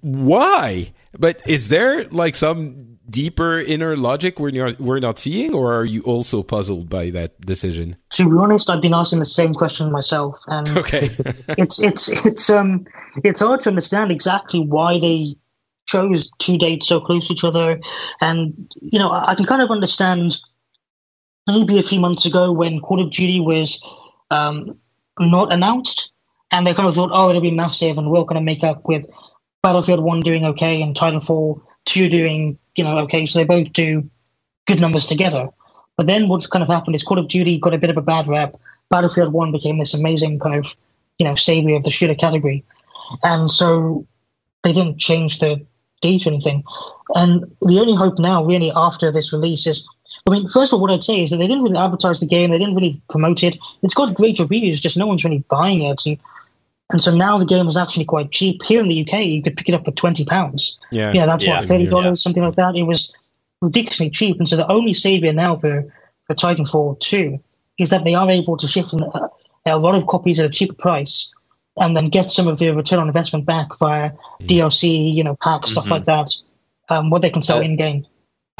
why? 0.00 0.92
But 1.18 1.40
is 1.46 1.68
there 1.68 2.04
like 2.04 2.34
some 2.34 2.89
deeper 3.10 3.58
inner 3.58 3.96
logic 3.96 4.38
we're 4.38 4.50
not 4.50 4.80
we're 4.80 5.00
not 5.00 5.18
seeing, 5.18 5.54
or 5.54 5.74
are 5.74 5.84
you 5.84 6.02
also 6.02 6.42
puzzled 6.42 6.88
by 6.88 7.10
that 7.10 7.40
decision? 7.40 7.96
to 8.10 8.30
be 8.30 8.36
honest, 8.36 8.68
I've 8.68 8.82
been 8.82 8.94
asking 8.94 9.18
the 9.18 9.24
same 9.24 9.54
question 9.54 9.90
myself, 9.90 10.38
and 10.46 10.68
Okay, 10.78 11.10
it's 11.58 11.82
it's 11.82 12.08
it's 12.24 12.50
um 12.50 12.86
it's 13.24 13.40
hard 13.40 13.60
to 13.60 13.68
understand 13.68 14.12
exactly 14.12 14.60
why 14.60 14.98
they 14.98 15.34
chose 15.86 16.30
two 16.38 16.56
dates 16.56 16.86
so 16.86 17.00
close 17.00 17.26
to 17.28 17.32
each 17.32 17.44
other, 17.44 17.80
and 18.20 18.70
you 18.80 18.98
know 18.98 19.10
I 19.10 19.30
I 19.30 19.34
can 19.34 19.46
kind 19.46 19.62
of 19.62 19.70
understand 19.70 20.38
maybe 21.46 21.78
a 21.78 21.82
few 21.82 22.00
months 22.00 22.26
ago 22.26 22.52
when 22.52 22.80
Call 22.80 23.00
of 23.00 23.10
Duty 23.10 23.40
was 23.40 23.84
um, 24.30 24.78
not 25.18 25.52
announced, 25.52 26.12
and 26.50 26.66
they 26.66 26.74
kind 26.74 26.88
of 26.88 26.94
thought, 26.94 27.10
oh, 27.12 27.30
it'll 27.30 27.40
be 27.40 27.50
massive, 27.50 27.98
and 27.98 28.10
we're 28.10 28.24
going 28.24 28.34
to 28.34 28.40
make 28.40 28.62
up 28.62 28.86
with 28.86 29.06
Battlefield 29.62 30.00
One 30.00 30.20
doing 30.20 30.44
okay 30.44 30.82
and 30.82 30.94
Titanfall 30.94 31.62
Two 31.84 32.08
doing 32.08 32.58
you 32.76 32.84
know 32.84 32.98
okay, 33.00 33.26
so 33.26 33.38
they 33.38 33.44
both 33.44 33.72
do 33.72 34.08
good 34.66 34.80
numbers 34.80 35.06
together. 35.06 35.48
But 35.96 36.06
then 36.06 36.28
what 36.28 36.48
kind 36.50 36.62
of 36.62 36.68
happened 36.68 36.94
is 36.94 37.02
Call 37.02 37.18
of 37.18 37.28
Duty 37.28 37.58
got 37.58 37.74
a 37.74 37.78
bit 37.78 37.90
of 37.90 37.96
a 37.96 38.02
bad 38.02 38.28
rep. 38.28 38.58
Battlefield 38.90 39.32
One 39.32 39.52
became 39.52 39.78
this 39.78 39.94
amazing 39.94 40.38
kind 40.38 40.56
of 40.56 40.74
you 41.18 41.24
know 41.26 41.34
savior 41.34 41.76
of 41.76 41.84
the 41.84 41.90
shooter 41.90 42.14
category, 42.14 42.64
and 43.22 43.50
so 43.50 44.06
they 44.62 44.72
didn't 44.72 44.98
change 44.98 45.38
the 45.38 45.64
date 46.00 46.26
or 46.26 46.30
anything. 46.30 46.64
And 47.14 47.44
the 47.62 47.78
only 47.80 47.94
hope 47.94 48.18
now, 48.18 48.44
really, 48.44 48.72
after 48.74 49.10
this 49.12 49.32
release 49.32 49.66
is. 49.66 49.86
I 50.26 50.32
mean, 50.32 50.48
first 50.48 50.72
of 50.72 50.76
all, 50.76 50.80
what 50.82 50.90
I'd 50.90 51.04
say 51.04 51.22
is 51.22 51.30
that 51.30 51.38
they 51.38 51.46
didn't 51.46 51.62
really 51.62 51.78
advertise 51.78 52.20
the 52.20 52.26
game. 52.26 52.50
They 52.50 52.58
didn't 52.58 52.74
really 52.74 53.00
promote 53.08 53.42
it. 53.42 53.56
It's 53.82 53.94
got 53.94 54.14
great 54.14 54.38
reviews, 54.38 54.80
just 54.80 54.96
no 54.96 55.06
one's 55.06 55.24
really 55.24 55.44
buying 55.48 55.80
it. 55.82 56.02
And, 56.04 56.18
and 56.92 57.02
so 57.02 57.14
now 57.14 57.38
the 57.38 57.44
game 57.46 57.68
is 57.68 57.76
actually 57.76 58.04
quite 58.04 58.30
cheap. 58.30 58.62
Here 58.62 58.80
in 58.80 58.88
the 58.88 59.00
UK, 59.02 59.24
you 59.24 59.42
could 59.42 59.56
pick 59.56 59.68
it 59.68 59.74
up 59.74 59.84
for 59.84 59.90
twenty 59.92 60.24
pounds. 60.24 60.78
yeah, 60.90 61.12
Yeah, 61.12 61.26
that's 61.26 61.44
Yeah. 61.44 61.56
what 61.58 61.64
thirty 61.68 61.86
dollars, 61.86 62.20
Yeah. 62.20 62.22
something 62.24 62.42
like 62.42 62.56
that. 62.56 62.76
It 62.76 62.82
was 62.84 63.14
ridiculously 63.60 64.10
cheap, 64.10 64.38
and 64.38 64.48
so 64.48 64.56
the 64.56 64.70
only 64.70 64.92
savior 64.94 65.32
now 65.32 65.56
for 65.56 65.92
for 66.26 66.34
Titanfall 66.34 67.00
two 67.00 67.40
is 67.78 67.90
that 67.90 68.04
they 68.04 68.14
are 68.14 68.30
able 68.30 68.56
to 68.58 68.66
ship 68.68 68.86
in 68.92 69.00
a, 69.02 69.28
a 69.66 69.78
lot 69.78 69.94
of 69.94 70.06
copies 70.06 70.38
at 70.38 70.46
a 70.46 70.50
cheaper 70.50 70.74
price, 70.74 71.32
and 71.76 71.96
then 71.96 72.08
get 72.08 72.30
some 72.30 72.46
of 72.48 72.58
the 72.58 72.70
return 72.70 72.98
on 72.98 73.06
investment 73.08 73.44
back 73.46 73.78
via 73.78 74.10
DLC, 74.42 75.12
you 75.12 75.24
know, 75.24 75.36
packs, 75.36 75.70
stuff 75.72 75.84
Mhm. 75.86 75.90
like 75.90 76.04
that. 76.04 76.30
Um, 76.88 77.10
what 77.10 77.22
they 77.22 77.30
can 77.30 77.42
sell 77.42 77.60
in 77.60 77.76
game. 77.76 78.06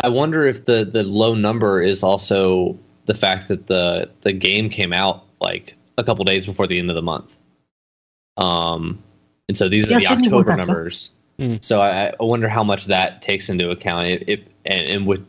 I 0.02 0.08
wonder 0.08 0.46
if 0.46 0.64
the 0.64 0.84
the 0.84 1.02
low 1.02 1.34
number 1.34 1.80
is 1.82 2.02
also 2.02 2.78
the 3.06 3.14
fact 3.14 3.48
that 3.48 3.66
the 3.66 4.10
the 4.22 4.32
game 4.32 4.70
came 4.70 4.92
out 4.92 5.24
like 5.40 5.74
a 5.98 6.04
couple 6.04 6.24
days 6.24 6.46
before 6.46 6.66
the 6.66 6.78
end 6.78 6.90
of 6.90 6.96
the 6.96 7.02
month. 7.02 7.36
Um, 8.40 9.02
and 9.48 9.56
so 9.56 9.68
these 9.68 9.90
are 9.90 10.00
the 10.00 10.06
October 10.06 10.56
numbers. 10.56 11.10
Mm. 11.38 11.62
So 11.62 11.80
I, 11.80 12.08
I 12.08 12.22
wonder 12.22 12.48
how 12.48 12.64
much 12.64 12.86
that 12.86 13.22
takes 13.22 13.48
into 13.48 13.70
account. 13.70 14.06
It, 14.06 14.28
it 14.28 14.48
and, 14.64 14.88
and 14.88 15.06
with 15.06 15.26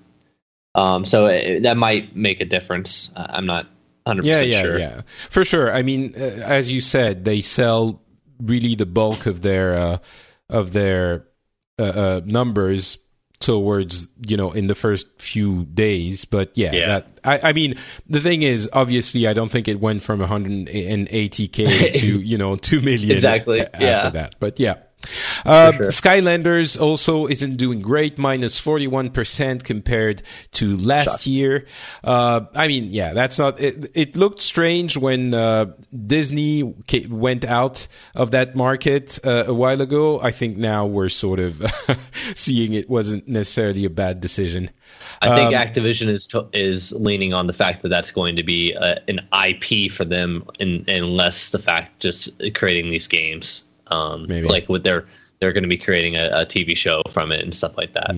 Um, 0.75 1.05
so 1.05 1.27
it, 1.27 1.61
that 1.61 1.77
might 1.77 2.15
make 2.15 2.41
a 2.41 2.45
difference. 2.45 3.11
I'm 3.15 3.45
not 3.45 3.67
100% 4.07 4.23
yeah, 4.23 4.41
yeah, 4.41 4.61
sure. 4.61 4.79
yeah, 4.79 5.01
for 5.29 5.45
sure. 5.45 5.71
I 5.71 5.83
mean, 5.83 6.13
uh, 6.15 6.19
as 6.19 6.71
you 6.71 6.81
said, 6.81 7.25
they 7.25 7.41
sell 7.41 8.01
really 8.41 8.75
the 8.75 8.85
bulk 8.85 9.25
of 9.25 9.41
their 9.41 9.75
uh, 9.75 9.97
of 10.49 10.73
their 10.73 11.27
uh, 11.79 11.83
uh, 11.83 12.21
numbers 12.25 12.97
towards 13.41 14.07
you 14.25 14.37
know 14.37 14.51
in 14.51 14.67
the 14.67 14.75
first 14.75 15.07
few 15.19 15.65
days 15.65 16.25
but 16.25 16.51
yeah, 16.55 16.71
Yeah. 16.71 16.87
that 16.87 17.07
I, 17.23 17.49
I 17.49 17.53
mean 17.53 17.75
the 18.07 18.21
thing 18.21 18.43
is 18.43 18.69
obviously 18.71 19.27
i 19.27 19.33
don't 19.33 19.49
think 19.49 19.67
it 19.67 19.79
went 19.79 20.03
from 20.03 20.19
180k 20.21 21.93
to 21.99 22.21
you 22.21 22.37
know 22.37 22.55
2 22.55 22.81
million 22.81 23.11
Exactly, 23.11 23.61
after 23.61 23.83
yeah. 23.85 24.09
that 24.11 24.35
but 24.39 24.59
yeah 24.59 24.75
uh, 25.45 25.71
sure. 25.73 25.87
Skylanders 25.87 26.79
also 26.79 27.27
isn't 27.27 27.57
doing 27.57 27.81
great, 27.81 28.17
minus 28.17 28.59
41% 28.61 29.63
compared 29.63 30.23
to 30.53 30.77
last 30.77 31.25
year. 31.27 31.65
Uh, 32.03 32.41
I 32.55 32.67
mean, 32.67 32.91
yeah, 32.91 33.13
that's 33.13 33.37
not, 33.39 33.59
it, 33.59 33.91
it 33.93 34.15
looked 34.15 34.41
strange 34.41 34.97
when, 34.97 35.33
uh, 35.33 35.67
Disney 36.07 36.73
ca- 36.87 37.07
went 37.07 37.45
out 37.45 37.87
of 38.15 38.31
that 38.31 38.55
market, 38.55 39.19
uh, 39.23 39.45
a 39.47 39.53
while 39.53 39.81
ago. 39.81 40.19
I 40.21 40.31
think 40.31 40.57
now 40.57 40.85
we're 40.85 41.09
sort 41.09 41.39
of 41.39 41.63
seeing 42.35 42.73
it 42.73 42.89
wasn't 42.89 43.27
necessarily 43.27 43.85
a 43.85 43.89
bad 43.89 44.21
decision. 44.21 44.69
I 45.21 45.35
think 45.35 45.55
Um, 45.55 45.61
Activision 45.61 46.09
is 46.09 46.27
to, 46.27 46.47
is 46.53 46.91
leaning 46.91 47.33
on 47.33 47.47
the 47.47 47.53
fact 47.53 47.81
that 47.81 47.89
that's 47.89 48.11
going 48.11 48.35
to 48.35 48.43
be 48.43 48.75
uh 48.75 48.95
an 49.07 49.21
IP 49.47 49.91
for 49.91 50.05
them, 50.05 50.43
and, 50.59 50.87
and 50.87 51.15
less 51.15 51.51
the 51.51 51.59
fact 51.59 51.99
just 52.01 52.29
creating 52.53 52.91
these 52.91 53.07
games. 53.07 53.63
Um, 53.91 54.25
Maybe. 54.27 54.47
like 54.47 54.69
with 54.69 54.83
their 54.83 55.05
they're 55.39 55.53
going 55.53 55.63
to 55.63 55.69
be 55.69 55.77
creating 55.77 56.15
a, 56.15 56.25
a 56.27 56.45
TV 56.45 56.77
show 56.77 57.01
from 57.09 57.31
it 57.31 57.41
and 57.43 57.53
stuff 57.53 57.75
like 57.75 57.93
that. 57.93 58.15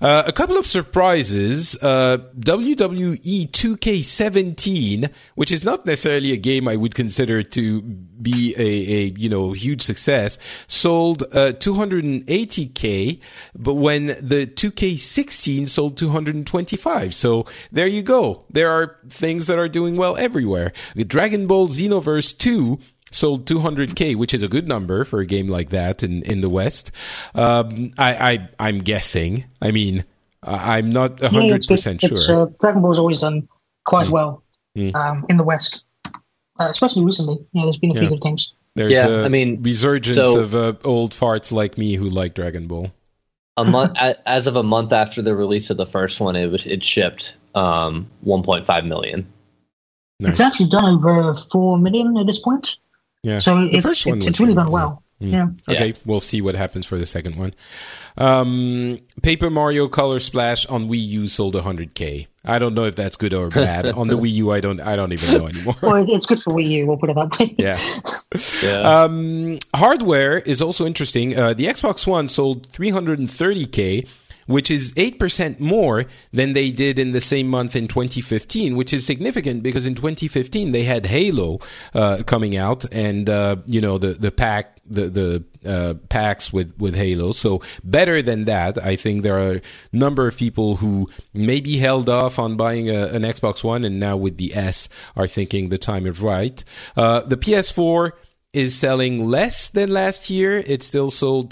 Uh, 0.00 0.22
a 0.26 0.32
couple 0.32 0.56
of 0.56 0.66
surprises. 0.66 1.76
Uh, 1.82 2.18
WWE 2.38 3.50
2K17, 3.50 5.10
which 5.34 5.50
is 5.50 5.64
not 5.64 5.84
necessarily 5.84 6.32
a 6.32 6.36
game 6.36 6.68
I 6.68 6.76
would 6.76 6.94
consider 6.94 7.42
to 7.42 7.82
be 7.82 8.54
a, 8.56 8.62
a 8.62 9.02
you 9.18 9.28
know 9.28 9.52
huge 9.52 9.82
success, 9.82 10.38
sold 10.68 11.22
uh, 11.32 11.52
280k, 11.52 13.20
but 13.56 13.74
when 13.74 14.06
the 14.06 14.46
2K16 14.46 15.66
sold 15.66 15.96
225. 15.96 17.14
So 17.14 17.46
there 17.72 17.86
you 17.86 18.02
go. 18.02 18.44
There 18.50 18.70
are 18.70 18.96
things 19.08 19.46
that 19.48 19.58
are 19.58 19.68
doing 19.68 19.96
well 19.96 20.16
everywhere. 20.16 20.72
Dragon 20.96 21.46
Ball 21.46 21.68
Xenoverse 21.68 22.36
2 22.36 22.78
sold 23.10 23.46
200k, 23.46 24.16
which 24.16 24.34
is 24.34 24.42
a 24.42 24.48
good 24.48 24.68
number 24.68 25.04
for 25.04 25.20
a 25.20 25.26
game 25.26 25.48
like 25.48 25.70
that 25.70 26.02
in, 26.02 26.22
in 26.22 26.40
the 26.40 26.48
West. 26.48 26.90
Um, 27.34 27.92
I, 27.98 28.32
I 28.32 28.48
I'm 28.58 28.78
guessing. 28.78 29.44
I 29.62 29.70
mean, 29.70 30.04
I- 30.42 30.78
I'm 30.78 30.90
not 30.90 31.20
hundred 31.22 31.56
it's 31.56 31.66
good. 31.66 31.74
percent 31.76 32.00
sure. 32.00 32.42
uh, 32.42 32.46
Dragon 32.60 32.82
Ball's 32.82 32.98
always 32.98 33.20
done 33.20 33.48
quite 33.84 34.08
well 34.10 34.42
Mm. 34.76 34.94
um, 34.94 35.26
in 35.28 35.36
the 35.38 35.42
West, 35.42 35.82
uh, 36.60 36.68
especially 36.70 37.04
recently. 37.04 37.38
Yeah, 37.52 37.64
there's 37.64 37.78
been 37.78 37.90
a 37.90 37.94
few 37.94 38.02
Yeah. 38.04 38.08
good 38.10 38.20
games. 38.20 38.52
There's 38.76 38.92
Yeah, 38.92 39.08
a 39.08 39.24
I 39.24 39.28
mean, 39.28 39.60
resurgence 39.62 40.14
so- 40.16 40.40
of 40.40 40.54
uh, 40.54 40.74
old 40.84 41.12
farts 41.12 41.50
like 41.50 41.76
me 41.78 41.94
who 41.94 42.08
like 42.08 42.34
Dragon 42.34 42.68
Ball. 42.68 42.92
A 43.56 43.64
month 43.64 43.96
as 44.26 44.46
of 44.46 44.54
a 44.54 44.62
month 44.62 44.92
after 44.92 45.20
the 45.20 45.34
release 45.34 45.70
of 45.70 45.78
the 45.78 45.86
first 45.86 46.20
one, 46.20 46.36
it 46.36 46.46
was 46.48 46.64
it 46.66 46.84
shipped 46.84 47.34
um, 47.56 48.06
1.5 48.24 48.86
million. 48.86 49.26
Nice. 50.20 50.32
It's 50.32 50.40
actually 50.40 50.68
done 50.68 50.84
over 50.84 51.34
four 51.34 51.76
million 51.78 52.16
at 52.18 52.26
this 52.28 52.38
point, 52.38 52.76
Yeah, 53.22 53.38
so 53.40 53.56
the 53.60 53.74
it's, 53.76 53.82
first 53.84 54.06
one 54.06 54.18
it's, 54.18 54.26
it's 54.26 54.40
really 54.40 54.52
good, 54.54 54.60
done 54.62 54.70
well. 54.70 55.02
Mm. 55.20 55.32
Yeah. 55.32 55.74
Okay, 55.74 55.86
Yeah. 55.88 55.92
we'll 56.06 56.20
see 56.20 56.40
what 56.40 56.54
happens 56.54 56.86
for 56.86 56.96
the 56.96 57.06
second 57.06 57.36
one. 57.36 57.52
Um, 58.16 59.00
Paper 59.22 59.50
Mario 59.50 59.88
Color 59.88 60.20
Splash 60.20 60.64
on 60.66 60.88
Wii 60.88 61.04
U 61.08 61.26
sold 61.26 61.54
100k. 61.54 62.28
I 62.44 62.58
don't 62.60 62.74
know 62.74 62.84
if 62.84 62.94
that's 62.94 63.16
good 63.16 63.34
or 63.34 63.48
bad. 63.48 63.86
on 63.96 64.06
the 64.08 64.16
Wii 64.16 64.30
U, 64.34 64.52
I 64.52 64.60
don't. 64.60 64.80
I 64.80 64.94
don't 64.96 65.12
even 65.12 65.36
know 65.38 65.48
anymore. 65.48 65.74
Well, 65.82 66.08
it's 66.08 66.26
good 66.26 66.40
for 66.40 66.54
Wii 66.54 66.68
U. 66.70 66.86
We'll 66.86 66.96
put 66.96 67.10
it 67.10 67.16
that 67.16 67.38
way. 67.38 67.54
yeah. 67.58 67.78
Yeah. 68.62 69.02
Um, 69.02 69.58
hardware 69.74 70.38
is 70.38 70.60
also 70.62 70.84
interesting. 70.86 71.36
Uh, 71.36 71.54
the 71.54 71.64
Xbox 71.64 72.06
One 72.06 72.28
sold 72.28 72.70
330k, 72.72 74.06
which 74.48 74.70
is 74.70 74.92
8% 74.94 75.60
more 75.60 76.06
than 76.32 76.54
they 76.54 76.70
did 76.70 76.98
in 76.98 77.12
the 77.12 77.20
same 77.20 77.48
month 77.48 77.76
in 77.76 77.86
2015, 77.86 78.76
which 78.76 78.94
is 78.94 79.06
significant 79.06 79.62
because 79.62 79.86
in 79.86 79.94
2015 79.94 80.72
they 80.72 80.84
had 80.84 81.06
Halo 81.06 81.60
uh, 81.94 82.22
coming 82.24 82.56
out 82.56 82.84
and, 82.90 83.28
uh, 83.28 83.56
you 83.66 83.80
know, 83.80 83.98
the, 83.98 84.14
the 84.14 84.30
pack, 84.30 84.80
the, 84.86 85.10
the 85.10 85.70
uh, 85.70 85.94
packs 86.08 86.50
with, 86.50 86.74
with 86.78 86.94
Halo. 86.94 87.32
So 87.32 87.60
better 87.84 88.22
than 88.22 88.46
that, 88.46 88.78
I 88.78 88.96
think 88.96 89.22
there 89.22 89.38
are 89.38 89.56
a 89.56 89.62
number 89.92 90.26
of 90.26 90.36
people 90.36 90.76
who 90.76 91.10
maybe 91.34 91.76
held 91.76 92.08
off 92.08 92.38
on 92.38 92.56
buying 92.56 92.88
a, 92.88 93.06
an 93.08 93.22
Xbox 93.22 93.62
One 93.62 93.84
and 93.84 94.00
now 94.00 94.16
with 94.16 94.38
the 94.38 94.54
S 94.54 94.88
are 95.14 95.26
thinking 95.26 95.68
the 95.68 95.76
time 95.76 96.06
is 96.06 96.20
right. 96.20 96.64
Uh, 96.96 97.20
the 97.20 97.36
PS4 97.36 98.12
is 98.54 98.74
selling 98.74 99.26
less 99.26 99.68
than 99.68 99.90
last 99.90 100.30
year. 100.30 100.56
It 100.56 100.82
still 100.82 101.10
sold 101.10 101.50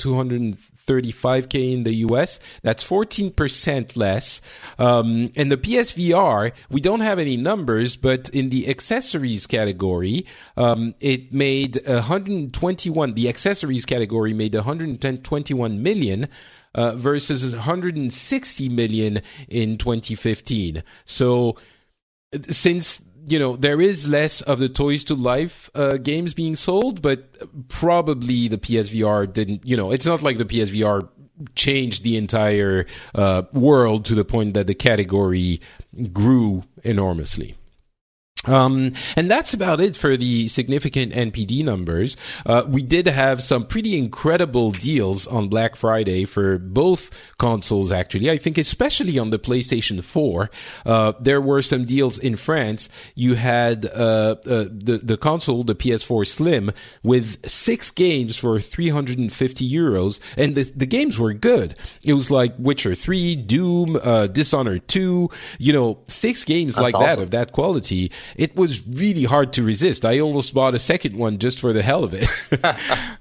235k 0.87 1.73
in 1.73 1.83
the 1.85 1.95
US. 1.97 2.39
That's 2.63 2.85
14% 2.85 3.97
less. 3.97 4.41
Um, 4.79 5.33
and 5.37 5.51
the 5.51 5.57
PSVR, 5.57 6.53
we 6.71 6.81
don't 6.81 7.01
have 7.01 7.19
any 7.19 7.37
numbers, 7.37 7.97
but 7.97 8.29
in 8.31 8.51
the 8.51 8.69
accessories 8.69 9.47
category, 9.47 10.27
um, 10.57 10.95
it 11.01 11.33
made 11.33 11.81
121. 11.87 13.15
The 13.15 13.29
accessories 13.29 13.85
category 13.85 14.33
made 14.33 14.55
121 14.55 15.83
million. 15.83 16.29
Uh, 16.75 16.95
versus 16.95 17.43
160 17.55 18.69
million 18.69 19.23
in 19.49 19.79
2015. 19.79 20.83
So, 21.07 21.57
since 22.51 23.01
you 23.27 23.39
know 23.39 23.57
there 23.57 23.81
is 23.81 24.09
less 24.09 24.41
of 24.43 24.59
the 24.59 24.69
toys 24.69 25.05
to 25.05 25.15
life 25.15 25.71
uh, 25.75 25.97
games 25.97 26.35
being 26.35 26.55
sold 26.55 27.03
but 27.03 27.69
probably 27.69 28.49
the 28.49 28.59
psvr 28.59 29.31
didn't 29.33 29.67
you 29.67 29.77
know 29.77 29.91
it's 29.91 30.07
not 30.07 30.23
like 30.23 30.39
the 30.39 30.45
psvr 30.45 31.09
changed 31.55 32.03
the 32.03 32.17
entire 32.17 32.87
uh, 33.15 33.43
world 33.53 34.05
to 34.05 34.15
the 34.15 34.25
point 34.25 34.55
that 34.55 34.67
the 34.67 34.75
category 34.75 35.61
grew 36.13 36.63
enormously 36.83 37.55
um, 38.47 38.93
and 39.17 39.31
that's 39.31 39.55
about 39.55 39.81
it 39.81 39.97
for 39.97 40.17
the 40.17 40.49
significant 40.49 41.13
NPD 41.13 41.65
numbers. 41.65 42.17
Uh, 42.45 42.65
we 42.69 42.83
did 42.83 43.07
have 43.07 43.43
some 43.43 43.65
pretty 43.65 43.99
incredible 43.99 44.71
deals 44.71 45.27
on 45.27 45.49
Black 45.49 45.77
Friday 45.77 46.25
for 46.25 46.59
both 46.59 47.11
consoles, 47.39 47.93
actually. 47.93 48.31
I 48.31 48.39
think 48.39 48.59
especially 48.59 49.19
on 49.19 49.31
the 49.31 49.39
PlayStation 49.39 50.03
4. 50.03 50.51
Uh, 50.85 51.13
there 51.21 51.41
were 51.41 51.63
some 51.63 51.85
deals 51.85 52.19
in 52.19 52.37
France. 52.37 52.89
You 53.15 53.35
had, 53.35 53.87
uh, 53.87 54.37
uh, 54.47 54.65
the, 54.71 55.01
the 55.03 55.17
console, 55.17 55.65
the 55.65 55.75
PS4 55.75 56.27
Slim, 56.27 56.73
with 57.03 57.49
six 57.49 57.91
games 57.91 58.37
for 58.37 58.61
350 58.61 59.71
euros. 59.71 60.21
And 60.37 60.55
the, 60.55 60.65
the 60.65 60.87
games 60.87 61.19
were 61.19 61.33
good. 61.33 61.77
It 62.03 62.15
was 62.15 62.31
like 62.31 62.55
Witcher 62.59 62.95
3, 62.95 63.37
Doom, 63.37 63.99
uh, 64.03 64.27
Dishonored 64.27 64.87
2, 64.89 65.31
you 65.59 65.73
know, 65.73 65.99
six 66.07 66.45
games 66.45 66.79
like 66.79 66.95
that 66.95 67.19
of 67.19 67.31
that 67.31 67.53
quality, 67.53 68.11
it 68.37 68.55
was 68.55 68.87
really 68.87 69.25
hard 69.25 69.53
to 69.55 69.63
resist. 69.63 70.05
I 70.05 70.21
almost 70.21 70.55
bought 70.55 70.75
a 70.75 70.79
second 70.79 71.17
one 71.17 71.39
just 71.39 71.59
for 71.59 71.73
the 71.73 71.83
hell 71.83 72.05
of 72.05 72.15
it. 72.15 72.29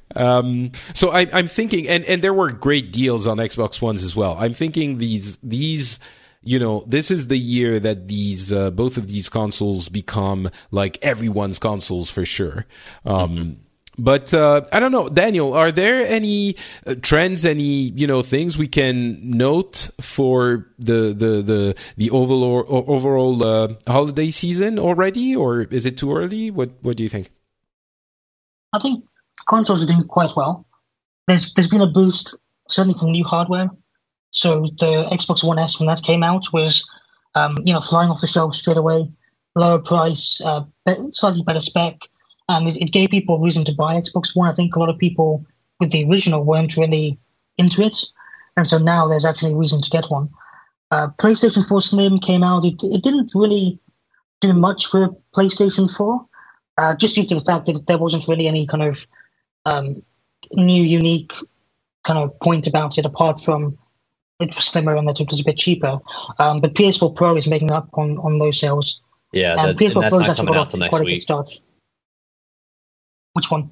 um, 0.16 0.72
so 0.94 1.10
I, 1.10 1.28
I'm 1.32 1.48
thinking, 1.48 1.88
and, 1.88 2.04
and 2.06 2.22
there 2.22 2.34
were 2.34 2.52
great 2.52 2.92
deals 2.92 3.26
on 3.26 3.38
Xbox 3.38 3.82
Ones 3.82 4.04
as 4.04 4.16
well. 4.16 4.36
I'm 4.38 4.54
thinking 4.54 4.98
these, 4.98 5.38
these, 5.42 6.00
you 6.44 6.60
know, 6.60 6.84
this 6.86 7.12
is 7.12 7.28
the 7.28 7.38
year 7.38 7.80
that 7.80 8.10
these, 8.10 8.52
uh, 8.52 8.72
both 8.72 8.98
of 8.98 9.08
these 9.08 9.30
consoles 9.30 9.88
become 9.88 10.50
like 10.70 11.00
everyone's 11.02 11.60
consoles 11.60 12.10
for 12.10 12.26
sure. 12.26 12.66
Um, 13.06 13.58
But 13.98 14.34
uh, 14.34 14.62
I 14.74 14.80
don't 14.80 14.92
know, 14.92 15.08
Daniel. 15.08 15.54
Are 15.54 15.72
there 15.72 16.06
any 16.06 16.58
uh, 16.86 16.96
trends, 17.02 17.46
any 17.46 17.64
you 17.96 18.08
know 18.08 18.22
things 18.22 18.58
we 18.58 18.68
can 18.68 19.20
note 19.24 19.90
for 20.02 20.68
the 20.78 21.14
the 21.14 21.42
the 21.42 21.76
the 21.96 22.10
overall 22.12 22.66
overall 22.68 23.44
uh, 23.44 23.74
holiday 23.88 24.32
season 24.32 24.80
already, 24.80 25.36
or 25.36 25.62
is 25.62 25.86
it 25.86 25.98
too 25.98 26.14
early? 26.16 26.52
What 26.52 26.72
what 26.82 26.98
do 26.98 27.04
you 27.04 27.10
think? 27.10 27.32
I 28.74 28.80
think 28.80 29.06
consoles 29.48 29.84
are 29.84 29.88
doing 29.88 30.08
quite 30.08 30.36
well. 30.36 30.66
There's 31.28 31.54
there's 31.54 31.70
been 31.70 31.82
a 31.82 31.88
boost 31.88 32.36
certainly 32.68 33.00
from 33.00 33.12
new 33.12 33.24
hardware. 33.24 33.70
So 34.32 34.64
the 34.80 35.08
Xbox 35.12 35.44
One 35.44 35.60
S 35.60 35.80
when 35.80 35.88
that 35.88 36.04
came 36.04 36.24
out 36.24 36.52
was 36.52 36.90
um, 37.36 37.56
you 37.64 37.74
know 37.74 37.82
flying 37.82 38.10
off 38.10 38.20
the 38.20 38.28
shelf 38.28 38.56
straight 38.56 38.78
away, 38.78 39.10
lower 39.56 39.82
price, 39.82 40.42
uh, 40.44 40.66
slightly 41.12 41.44
better 41.44 41.62
spec, 41.62 42.10
and 42.50 42.68
it, 42.68 42.78
it 42.78 42.92
gave 42.92 43.10
people 43.10 43.38
a 43.38 43.44
reason 43.44 43.66
to 43.66 43.74
buy 43.74 43.96
Xbox 43.96 44.36
One. 44.36 44.50
I 44.50 44.54
think 44.54 44.76
a 44.76 44.80
lot 44.80 44.90
of 44.90 44.98
people 44.98 45.46
with 45.80 45.92
the 45.92 46.06
original 46.10 46.44
weren't 46.44 46.78
really 46.78 47.18
into 47.58 47.82
it, 47.84 47.98
and 48.58 48.68
so 48.68 48.78
now 48.78 49.08
there's 49.08 49.26
actually 49.26 49.54
a 49.54 49.58
reason 49.58 49.82
to 49.82 49.90
get 49.90 50.10
one. 50.10 50.30
Uh, 50.92 51.08
PlayStation 51.18 51.68
4 51.68 51.82
Slim 51.82 52.20
came 52.20 52.44
out. 52.44 52.64
It, 52.64 52.76
it 52.84 53.04
didn't 53.04 53.32
really 53.34 53.80
do 54.40 54.54
much 54.54 54.86
for 54.86 55.10
PlayStation 55.36 55.94
4 55.94 56.26
uh, 56.78 56.96
just 56.96 57.16
due 57.16 57.26
to 57.26 57.36
the 57.36 57.42
fact 57.42 57.66
that 57.66 57.88
there 57.88 57.98
wasn't 57.98 58.28
really 58.28 58.48
any 58.48 58.68
kind 58.68 58.84
of 58.84 59.08
um, 59.66 60.04
new, 60.54 60.84
unique 60.84 61.34
kind 62.04 62.20
of 62.20 62.38
point 62.40 62.68
about 62.68 62.98
it 62.98 63.06
apart 63.06 63.42
from 63.42 63.78
it 64.40 64.54
was 64.54 64.66
slimmer 64.66 64.96
and 64.96 65.08
that 65.08 65.22
it 65.22 65.30
was 65.30 65.40
a 65.40 65.44
bit 65.44 65.58
cheaper. 65.58 66.00
Um, 66.40 66.60
but 66.60 66.74
PS4 66.74 67.16
Pro 67.16 67.38
is 67.38 67.48
making 67.48 67.72
up 67.72 67.90
on, 67.94 68.18
on 68.18 68.38
those 68.38 68.60
sales. 68.60 69.02
Yeah, 69.32 69.56
And 69.58 69.70
that, 69.70 69.78
PS4 69.78 70.02
that's 70.02 70.10
Pro's 70.10 70.22
not 70.22 70.30
actually 70.30 70.46
got 70.48 70.74
off 70.74 70.90
quite 70.90 70.94
a 70.94 71.06
good 71.06 71.06
week. 71.06 71.22
start. 71.22 71.52
Which 73.36 73.52
one? 73.52 73.70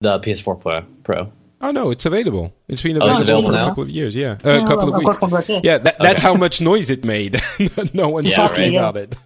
The 0.00 0.18
PS4 0.20 0.60
Pro. 0.60 0.82
Pro. 1.02 1.32
Oh 1.60 1.70
no, 1.72 1.90
it's 1.90 2.06
available. 2.06 2.54
It's 2.68 2.82
been 2.82 2.96
Oh, 2.96 3.06
available, 3.06 3.20
it's 3.20 3.30
available 3.30 3.48
for 3.50 3.56
a 3.56 3.64
couple 3.64 3.82
of 3.84 3.90
years. 3.90 4.14
Yeah, 4.14 4.38
uh, 4.44 4.62
a 4.62 4.66
couple 4.66 4.94
I've 4.94 5.04
of 5.06 5.20
weeks. 5.22 5.48
right. 5.48 5.64
Yeah, 5.64 5.78
that, 5.78 5.96
that's 5.98 6.20
how 6.22 6.34
much 6.36 6.60
noise 6.60 6.88
it 6.90 7.04
made. 7.04 7.40
no 7.94 8.08
one's 8.10 8.30
Yeah, 8.30 8.36
talking 8.36 8.74
right. 8.74 8.78
about 8.78 8.96
it. 8.96 9.16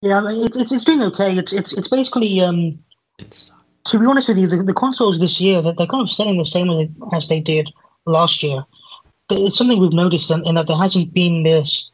Yeah, 0.00 0.22
it, 0.28 0.56
it's 0.56 0.72
it's 0.72 0.84
doing 0.84 1.02
okay. 1.02 1.36
It's 1.36 1.52
it's 1.52 1.72
it's 1.74 1.86
basically 1.88 2.40
um, 2.40 2.80
It's, 3.20 3.52
to 3.84 4.00
be 4.00 4.06
honest 4.06 4.28
with 4.28 4.38
you, 4.38 4.48
the, 4.48 4.56
the 4.64 4.74
consoles 4.74 5.20
this 5.20 5.40
year 5.40 5.62
that 5.62 5.76
they're 5.76 5.86
kind 5.86 6.02
of 6.02 6.10
selling 6.10 6.38
the 6.38 6.44
same 6.44 6.68
as 6.70 6.78
they, 6.78 6.90
as 7.16 7.28
they 7.28 7.40
did 7.40 7.70
last 8.04 8.42
year. 8.42 8.64
It's 9.30 9.56
something 9.56 9.78
we've 9.78 9.92
noticed 9.92 10.30
in, 10.32 10.44
in 10.46 10.56
that 10.56 10.66
there 10.66 10.76
hasn't 10.76 11.14
been 11.14 11.44
this 11.44 11.92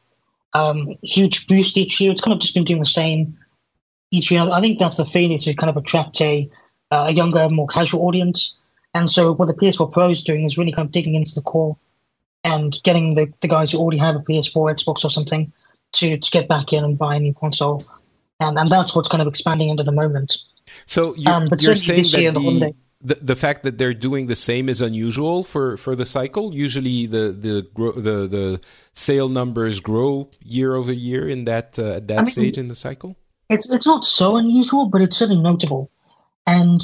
um, 0.54 0.94
huge 1.02 1.46
boost 1.48 1.76
each 1.76 2.00
year. 2.00 2.10
It's 2.12 2.22
kind 2.22 2.32
of 2.32 2.40
just 2.40 2.54
been 2.54 2.64
doing 2.64 2.78
the 2.80 2.86
same 2.88 3.36
each 4.10 4.30
year. 4.30 4.40
I 4.40 4.60
think 4.62 4.78
that's 4.78 4.96
the 4.96 5.04
failure 5.04 5.38
to 5.38 5.54
kind 5.54 5.68
of 5.68 5.76
attract 5.76 6.20
a 6.22 6.48
uh, 6.90 7.04
a 7.08 7.12
younger, 7.12 7.48
more 7.48 7.66
casual 7.66 8.02
audience. 8.06 8.56
And 8.94 9.10
so 9.10 9.32
what 9.32 9.46
the 9.48 9.54
PS4 9.54 9.92
Pro 9.92 10.10
is 10.10 10.24
doing 10.24 10.44
is 10.44 10.56
really 10.58 10.72
kind 10.72 10.86
of 10.86 10.92
digging 10.92 11.14
into 11.14 11.34
the 11.34 11.42
core 11.42 11.76
and 12.44 12.74
getting 12.82 13.14
the, 13.14 13.32
the 13.40 13.48
guys 13.48 13.70
who 13.72 13.78
already 13.78 13.98
have 13.98 14.16
a 14.16 14.20
PS4, 14.20 14.74
Xbox, 14.74 15.04
or 15.04 15.10
something 15.10 15.52
to, 15.92 16.16
to 16.16 16.30
get 16.30 16.48
back 16.48 16.72
in 16.72 16.84
and 16.84 16.96
buy 16.96 17.16
a 17.16 17.20
new 17.20 17.34
console. 17.34 17.84
And, 18.40 18.58
and 18.58 18.70
that's 18.70 18.94
what's 18.94 19.08
kind 19.08 19.20
of 19.20 19.28
expanding 19.28 19.68
into 19.68 19.82
the 19.82 19.92
moment. 19.92 20.36
So 20.86 21.14
you're, 21.16 21.32
Um, 21.32 21.48
but 21.48 21.62
you're 21.62 21.74
saying 21.74 21.98
this 22.02 22.16
year, 22.16 22.30
that 22.32 22.40
the 22.40 22.44
holiday- 22.44 22.74
the, 23.00 23.14
the 23.14 23.14
the 23.26 23.36
fact 23.36 23.62
that 23.62 23.78
they're 23.78 23.94
doing 23.94 24.26
the 24.26 24.34
same 24.36 24.68
is 24.68 24.80
unusual 24.80 25.44
for, 25.44 25.76
for 25.76 25.94
the 25.94 26.04
cycle. 26.04 26.52
Usually, 26.52 27.06
the 27.06 27.30
the 27.30 27.66
gro- 27.72 27.92
the 27.92 28.26
the 28.26 28.60
sale 28.92 29.28
numbers 29.28 29.78
grow 29.80 30.30
year 30.42 30.74
over 30.74 30.92
year 30.92 31.28
in 31.28 31.44
that 31.44 31.78
uh, 31.78 31.92
at 31.98 32.08
that 32.08 32.18
I 32.18 32.22
mean- 32.22 32.32
stage 32.32 32.58
in 32.58 32.66
the 32.68 32.74
cycle. 32.74 33.16
it's 33.48 33.70
it's 33.72 33.86
not 33.86 34.02
so 34.04 34.36
unusual, 34.36 34.86
but 34.86 35.00
it's 35.00 35.16
certainly 35.16 35.40
notable. 35.40 35.90
And 36.48 36.80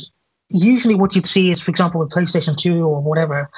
usually, 0.51 0.95
what 0.95 1.17
you'd 1.17 1.27
see 1.27 1.51
is, 1.51 1.61
for 1.61 1.71
example, 1.71 1.99
with 1.99 2.11
PlayStation 2.11 2.55
Two 2.55 2.85
or 2.85 3.01
whatever, 3.01 3.51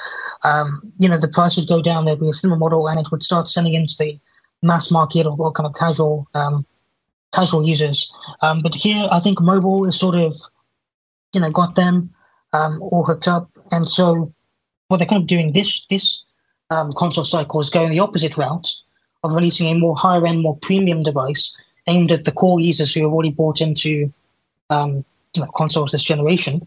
um, 0.45 0.81
you 1.01 1.09
know, 1.09 1.19
the 1.19 1.27
price 1.27 1.57
would 1.57 1.67
go 1.69 1.83
down. 1.83 2.05
There'd 2.05 2.21
be 2.21 2.29
a 2.29 2.33
similar 2.33 2.59
model, 2.59 2.89
and 2.89 3.01
it 3.01 3.11
would 3.11 3.25
start 3.25 3.49
selling 3.49 3.75
into 3.75 3.95
the 3.99 4.21
mass 4.63 4.93
market 4.93 5.27
or, 5.27 5.37
or 5.37 5.51
kind 5.51 5.67
of 5.67 5.75
casual 5.75 6.29
um, 6.35 6.65
casual 7.35 7.67
users. 7.67 8.13
Um, 8.41 8.63
but 8.63 8.73
here, 8.73 9.09
I 9.11 9.19
think 9.19 9.41
mobile 9.41 9.85
is 9.89 9.99
sort 9.99 10.15
of, 10.15 10.37
you 11.35 11.41
know, 11.41 11.51
got 11.51 11.75
them 11.75 12.15
um, 12.53 12.81
all 12.83 13.05
hooked 13.05 13.27
up, 13.27 13.51
and 13.73 13.89
so 13.89 14.33
what 14.87 14.99
they're 14.99 15.09
kind 15.09 15.23
of 15.23 15.27
doing 15.27 15.53
this 15.53 15.87
this 15.87 16.25
um, 16.71 16.93
console 16.93 17.25
cycle 17.25 17.59
is 17.59 17.69
going 17.69 17.91
the 17.91 17.99
opposite 17.99 18.37
route 18.37 18.69
of 19.25 19.35
releasing 19.35 19.67
a 19.67 19.75
more 19.75 19.97
higher 19.97 20.25
end, 20.25 20.41
more 20.41 20.57
premium 20.57 21.03
device 21.03 21.59
aimed 21.89 22.13
at 22.13 22.25
the 22.25 22.33
core 22.33 22.61
users 22.61 22.95
who 22.95 23.03
have 23.03 23.13
already 23.13 23.33
bought 23.33 23.61
into 23.61 24.13
um, 24.71 25.05
consoles 25.57 25.93
this 25.93 26.03
generation, 26.03 26.67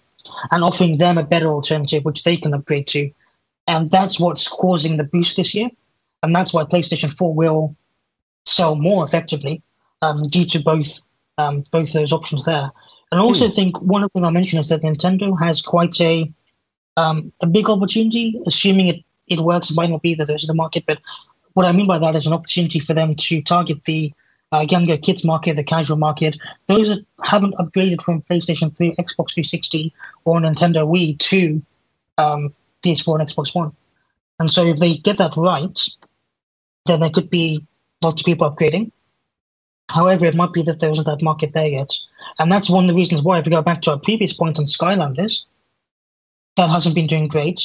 and 0.51 0.63
offering 0.63 0.97
them 0.97 1.17
a 1.17 1.23
better 1.23 1.47
alternative 1.47 2.05
which 2.05 2.23
they 2.23 2.37
can 2.37 2.53
upgrade 2.53 2.87
to, 2.87 3.11
and 3.67 3.91
that's 3.91 4.19
what's 4.19 4.47
causing 4.47 4.97
the 4.97 5.03
boost 5.03 5.37
this 5.37 5.53
year, 5.53 5.69
and 6.23 6.35
that's 6.35 6.53
why 6.53 6.63
PlayStation 6.63 7.15
4 7.15 7.33
will 7.33 7.75
sell 8.45 8.75
more 8.75 9.05
effectively 9.05 9.61
um, 10.01 10.23
due 10.27 10.45
to 10.45 10.59
both 10.59 11.01
um, 11.37 11.63
both 11.71 11.93
those 11.93 12.11
options 12.11 12.45
there. 12.45 12.71
And 13.11 13.19
I 13.19 13.23
also 13.23 13.49
think 13.49 13.81
one 13.81 14.03
of 14.03 14.11
the 14.13 14.19
things 14.19 14.27
I 14.27 14.31
mentioned 14.31 14.59
is 14.59 14.69
that 14.69 14.81
Nintendo 14.81 15.37
has 15.39 15.61
quite 15.61 15.99
a 16.01 16.31
um, 16.97 17.31
a 17.41 17.47
big 17.47 17.69
opportunity, 17.69 18.39
assuming 18.45 18.87
it, 18.87 19.03
it 19.27 19.39
works. 19.39 19.71
It 19.71 19.75
might 19.75 19.89
not 19.89 20.01
be 20.01 20.15
that 20.15 20.27
there's 20.27 20.43
in 20.43 20.47
the 20.47 20.53
market, 20.53 20.83
but 20.85 20.99
what 21.53 21.65
I 21.65 21.71
mean 21.71 21.87
by 21.87 21.97
that 21.99 22.15
is 22.15 22.27
an 22.27 22.33
opportunity 22.33 22.79
for 22.79 22.93
them 22.93 23.15
to 23.15 23.41
target 23.41 23.83
the 23.83 24.13
uh, 24.51 24.65
younger 24.69 24.97
kids 24.97 25.23
market, 25.23 25.55
the 25.55 25.63
casual 25.63 25.97
market, 25.97 26.37
those 26.67 26.89
that 26.89 27.05
haven't 27.23 27.55
upgraded 27.55 28.01
from 28.01 28.21
PlayStation 28.23 28.75
3, 28.75 28.95
Xbox 28.95 29.33
360, 29.33 29.93
or 30.25 30.39
Nintendo 30.39 30.87
Wii 30.87 31.17
to 31.19 31.61
um, 32.17 32.53
PS4 32.83 33.19
and 33.19 33.29
Xbox 33.29 33.53
One. 33.53 33.71
And 34.39 34.49
so 34.49 34.65
if 34.65 34.79
they 34.79 34.95
get 34.95 35.17
that 35.17 35.35
right, 35.37 35.79
then 36.85 36.99
there 36.99 37.09
could 37.09 37.29
be 37.29 37.65
lots 38.01 38.21
of 38.21 38.25
people 38.25 38.49
upgrading. 38.49 38.91
However, 39.89 40.25
it 40.25 40.35
might 40.35 40.53
be 40.53 40.61
that 40.63 40.79
there 40.79 40.91
isn't 40.91 41.05
that 41.05 41.21
market 41.21 41.53
there 41.53 41.67
yet. 41.67 41.93
And 42.37 42.51
that's 42.51 42.69
one 42.69 42.85
of 42.85 42.89
the 42.89 42.95
reasons 42.95 43.21
why, 43.21 43.39
if 43.39 43.45
we 43.45 43.51
go 43.51 43.61
back 43.61 43.81
to 43.83 43.91
our 43.91 43.99
previous 43.99 44.33
point 44.33 44.59
on 44.59 44.65
Skylanders, 44.65 45.45
that 46.57 46.69
hasn't 46.69 46.95
been 46.95 47.07
doing 47.07 47.27
great. 47.27 47.61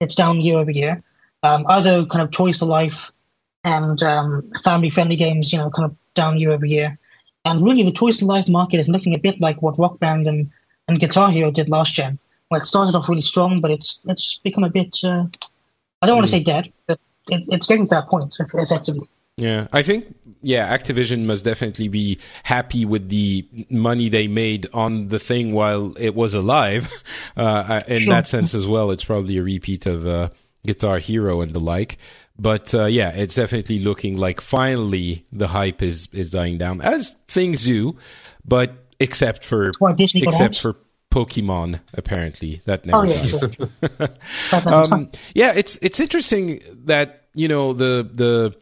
It's 0.00 0.14
down 0.14 0.40
year 0.40 0.58
over 0.58 0.70
year. 0.70 1.02
Um, 1.42 1.64
other 1.68 2.04
kind 2.06 2.22
of 2.22 2.30
Toys 2.30 2.58
to 2.58 2.64
Life 2.64 3.12
and 3.64 4.02
um, 4.02 4.50
family 4.64 4.90
friendly 4.90 5.16
games, 5.16 5.52
you 5.52 5.58
know, 5.58 5.70
kind 5.70 5.90
of 5.90 5.96
down 6.14 6.38
year 6.38 6.52
over 6.52 6.66
year. 6.66 6.98
And 7.44 7.62
really, 7.62 7.82
the 7.82 7.92
Toys 7.92 8.18
to 8.18 8.26
Life 8.26 8.48
market 8.48 8.80
is 8.80 8.88
looking 8.88 9.14
a 9.16 9.18
bit 9.18 9.40
like 9.40 9.62
what 9.62 9.78
Rock 9.78 9.98
Band 9.98 10.26
and, 10.26 10.50
and 10.88 11.00
Guitar 11.00 11.30
Hero 11.30 11.50
did 11.50 11.68
last 11.70 11.94
gen, 11.94 12.18
where 12.48 12.60
it 12.60 12.66
started 12.66 12.94
off 12.94 13.08
really 13.08 13.22
strong, 13.22 13.60
but 13.60 13.70
it's 13.70 14.00
it's 14.06 14.38
become 14.38 14.64
a 14.64 14.68
bit, 14.70 14.96
uh, 15.04 15.24
I 16.02 16.06
don't 16.06 16.16
want 16.16 16.26
to 16.26 16.32
say 16.32 16.42
dead, 16.42 16.72
but 16.86 17.00
it, 17.30 17.44
it's 17.48 17.66
getting 17.66 17.84
to 17.86 17.90
that 17.90 18.08
point 18.08 18.36
effectively. 18.54 19.08
Yeah, 19.36 19.68
I 19.72 19.82
think 19.82 20.14
yeah, 20.42 20.76
Activision 20.76 21.24
must 21.24 21.44
definitely 21.44 21.88
be 21.88 22.18
happy 22.42 22.84
with 22.84 23.08
the 23.08 23.46
money 23.70 24.10
they 24.10 24.28
made 24.28 24.66
on 24.74 25.08
the 25.08 25.18
thing 25.18 25.54
while 25.54 25.96
it 25.98 26.14
was 26.14 26.34
alive. 26.34 26.92
Uh, 27.36 27.80
in 27.86 28.00
Sure. 28.00 28.14
that 28.14 28.26
sense 28.26 28.54
as 28.54 28.66
well, 28.66 28.90
it's 28.90 29.04
probably 29.04 29.38
a 29.38 29.42
repeat 29.42 29.86
of 29.86 30.06
uh, 30.06 30.28
Guitar 30.66 30.98
Hero 30.98 31.40
and 31.40 31.54
the 31.54 31.60
like. 31.60 31.96
But 32.40 32.74
uh, 32.74 32.86
yeah, 32.86 33.10
it's 33.10 33.34
definitely 33.34 33.80
looking 33.80 34.16
like 34.16 34.40
finally 34.40 35.26
the 35.30 35.48
hype 35.48 35.82
is 35.82 36.08
is 36.12 36.30
dying 36.30 36.56
down, 36.56 36.80
as 36.80 37.14
things 37.28 37.64
do. 37.64 37.98
But 38.46 38.72
except 38.98 39.44
for 39.44 39.70
except 40.28 40.58
for 40.62 40.76
Pokemon, 41.12 41.80
apparently 41.92 42.62
that 42.64 42.86
never 42.86 42.98
Oh, 42.98 43.02
yeah, 43.02 43.20
sure. 43.22 43.50
Um, 44.66 45.08
yeah, 45.34 45.52
it's 45.54 45.78
it's 45.82 46.00
interesting 46.00 46.62
that 46.86 47.24
you 47.34 47.46
know 47.46 47.74
the 47.74 48.08
the 48.10 48.56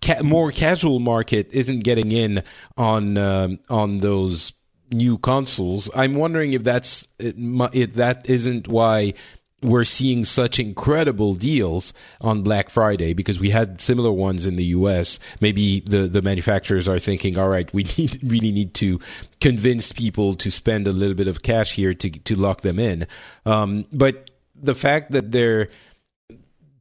ca- 0.00 0.22
more 0.22 0.50
casual 0.50 0.98
market 0.98 1.48
isn't 1.52 1.80
getting 1.80 2.12
in 2.12 2.42
on 2.78 3.18
um, 3.18 3.58
on 3.68 3.98
those 3.98 4.54
new 4.90 5.18
consoles. 5.18 5.90
I'm 5.94 6.14
wondering 6.14 6.54
if 6.54 6.64
that's 6.64 7.08
if 7.18 7.94
that 7.94 8.28
isn't 8.30 8.68
why 8.68 9.14
we're 9.62 9.84
seeing 9.84 10.24
such 10.24 10.58
incredible 10.58 11.34
deals 11.34 11.94
on 12.20 12.42
Black 12.42 12.68
Friday 12.68 13.12
because 13.14 13.38
we 13.38 13.50
had 13.50 13.80
similar 13.80 14.10
ones 14.10 14.44
in 14.44 14.56
the 14.56 14.64
US. 14.66 15.18
Maybe 15.40 15.80
the, 15.80 16.08
the 16.08 16.22
manufacturers 16.22 16.88
are 16.88 16.98
thinking, 16.98 17.38
all 17.38 17.48
right, 17.48 17.72
we 17.72 17.84
need, 17.98 18.18
really 18.22 18.52
need 18.52 18.74
to 18.74 19.00
convince 19.40 19.92
people 19.92 20.34
to 20.34 20.50
spend 20.50 20.86
a 20.86 20.92
little 20.92 21.14
bit 21.14 21.28
of 21.28 21.42
cash 21.42 21.74
here 21.74 21.94
to, 21.94 22.10
to 22.10 22.34
lock 22.34 22.62
them 22.62 22.78
in. 22.78 23.06
Um, 23.46 23.86
but 23.92 24.30
the 24.54 24.74
fact 24.74 25.12
that 25.12 25.32
they're 25.32 25.68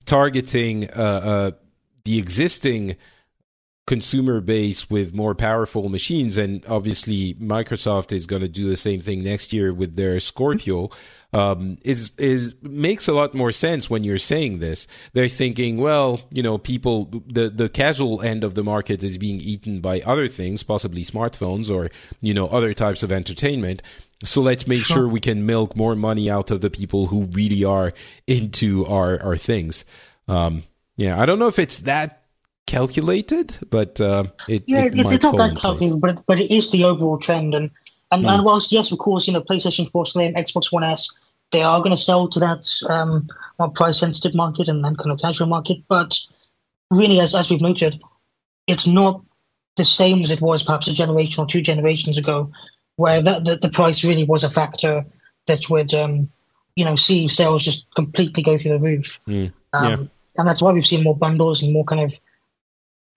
targeting, 0.05 0.89
uh, 0.89 1.21
uh, 1.23 1.51
the 2.03 2.17
existing 2.17 2.95
consumer 3.87 4.39
base 4.39 4.89
with 4.89 5.13
more 5.13 5.35
powerful 5.35 5.89
machines 5.89 6.37
and 6.37 6.63
obviously 6.67 7.33
Microsoft 7.35 8.11
is 8.11 8.25
going 8.25 8.41
to 8.41 8.47
do 8.47 8.69
the 8.69 8.77
same 8.77 9.01
thing 9.01 9.23
next 9.23 9.51
year 9.51 9.73
with 9.73 9.95
their 9.95 10.19
Scorpio 10.19 10.89
um, 11.33 11.77
is 11.83 12.11
is 12.17 12.55
makes 12.61 13.07
a 13.07 13.13
lot 13.13 13.33
more 13.33 13.51
sense 13.51 13.89
when 13.89 14.03
you're 14.03 14.17
saying 14.17 14.59
this. 14.59 14.85
They're 15.13 15.29
thinking, 15.29 15.77
well, 15.77 16.21
you 16.29 16.43
know, 16.43 16.57
people 16.57 17.23
the 17.25 17.49
the 17.49 17.69
casual 17.69 18.21
end 18.21 18.43
of 18.43 18.55
the 18.55 18.63
market 18.63 19.03
is 19.03 19.17
being 19.17 19.39
eaten 19.39 19.79
by 19.79 20.01
other 20.01 20.27
things, 20.27 20.63
possibly 20.63 21.03
smartphones 21.03 21.73
or 21.73 21.89
you 22.21 22.33
know 22.33 22.47
other 22.47 22.73
types 22.73 23.03
of 23.03 23.11
entertainment. 23.11 23.81
So 24.23 24.41
let's 24.41 24.67
make 24.67 24.83
sure, 24.83 25.07
we 25.07 25.19
can 25.19 25.47
milk 25.47 25.75
more 25.75 25.95
money 25.95 26.29
out 26.29 26.51
of 26.51 26.61
the 26.61 26.69
people 26.69 27.07
who 27.07 27.23
really 27.31 27.63
are 27.63 27.93
into 28.27 28.85
our 28.85 29.21
our 29.23 29.37
things. 29.37 29.85
Um, 30.27 30.63
yeah, 30.97 31.19
I 31.19 31.25
don't 31.25 31.39
know 31.39 31.47
if 31.47 31.57
it's 31.57 31.79
that 31.79 32.21
calculated, 32.67 33.57
but 33.69 33.99
uh, 33.99 34.25
it, 34.47 34.63
Yeah, 34.67 34.85
it 34.85 34.93
it's, 34.95 35.23
not 35.23 35.37
that 35.37 35.49
place. 35.51 35.61
calculated, 35.61 35.99
but 35.99 36.23
but 36.27 36.39
it 36.39 36.51
is 36.51 36.71
the 36.71 36.83
overall 36.83 37.17
trend. 37.17 37.55
And 37.55 37.71
and, 38.11 38.25
and 38.25 38.43
whilst 38.43 38.71
yes, 38.71 38.91
of 38.91 38.97
course, 38.99 39.27
you 39.27 39.33
know, 39.33 39.41
PlayStation 39.41 39.89
4 39.91 40.05
Slim, 40.05 40.33
Xbox 40.33 40.71
One 40.71 40.83
S, 40.83 41.09
they 41.51 41.63
are 41.63 41.79
going 41.79 41.95
to 41.95 42.01
sell 42.01 42.27
to 42.29 42.39
that 42.39 42.67
um, 42.89 43.25
more 43.59 43.69
price 43.69 43.99
sensitive 43.99 44.33
market 44.35 44.67
and 44.67 44.83
then 44.83 44.95
kind 44.95 45.11
of 45.11 45.19
casual 45.19 45.47
market. 45.47 45.77
But 45.87 46.19
really, 46.89 47.19
as 47.19 47.35
as 47.35 47.49
we've 47.49 47.61
noted, 47.61 48.01
it's 48.67 48.87
not 48.87 49.21
the 49.77 49.85
same 49.85 50.21
as 50.21 50.31
it 50.31 50.41
was 50.41 50.63
perhaps 50.63 50.87
a 50.87 50.93
generation 50.93 51.43
or 51.43 51.47
two 51.47 51.61
generations 51.61 52.17
ago, 52.17 52.51
where 52.95 53.21
that 53.21 53.45
the, 53.45 53.57
the 53.57 53.69
price 53.69 54.03
really 54.03 54.23
was 54.23 54.43
a 54.43 54.49
factor 54.49 55.05
that 55.47 55.69
would 55.69 55.93
um, 55.93 56.29
you 56.75 56.85
know 56.85 56.95
see 56.95 57.27
sales 57.27 57.63
just 57.63 57.93
completely 57.95 58.43
go 58.43 58.57
through 58.57 58.77
the 58.77 58.85
roof. 58.85 59.19
Mm, 59.27 59.53
Um, 59.73 59.85
yeah. 59.85 60.07
And 60.37 60.47
that's 60.47 60.61
why 60.61 60.71
we've 60.71 60.85
seen 60.85 61.03
more 61.03 61.17
bundles 61.17 61.61
and 61.61 61.73
more 61.73 61.83
kind 61.83 62.01
of 62.01 62.19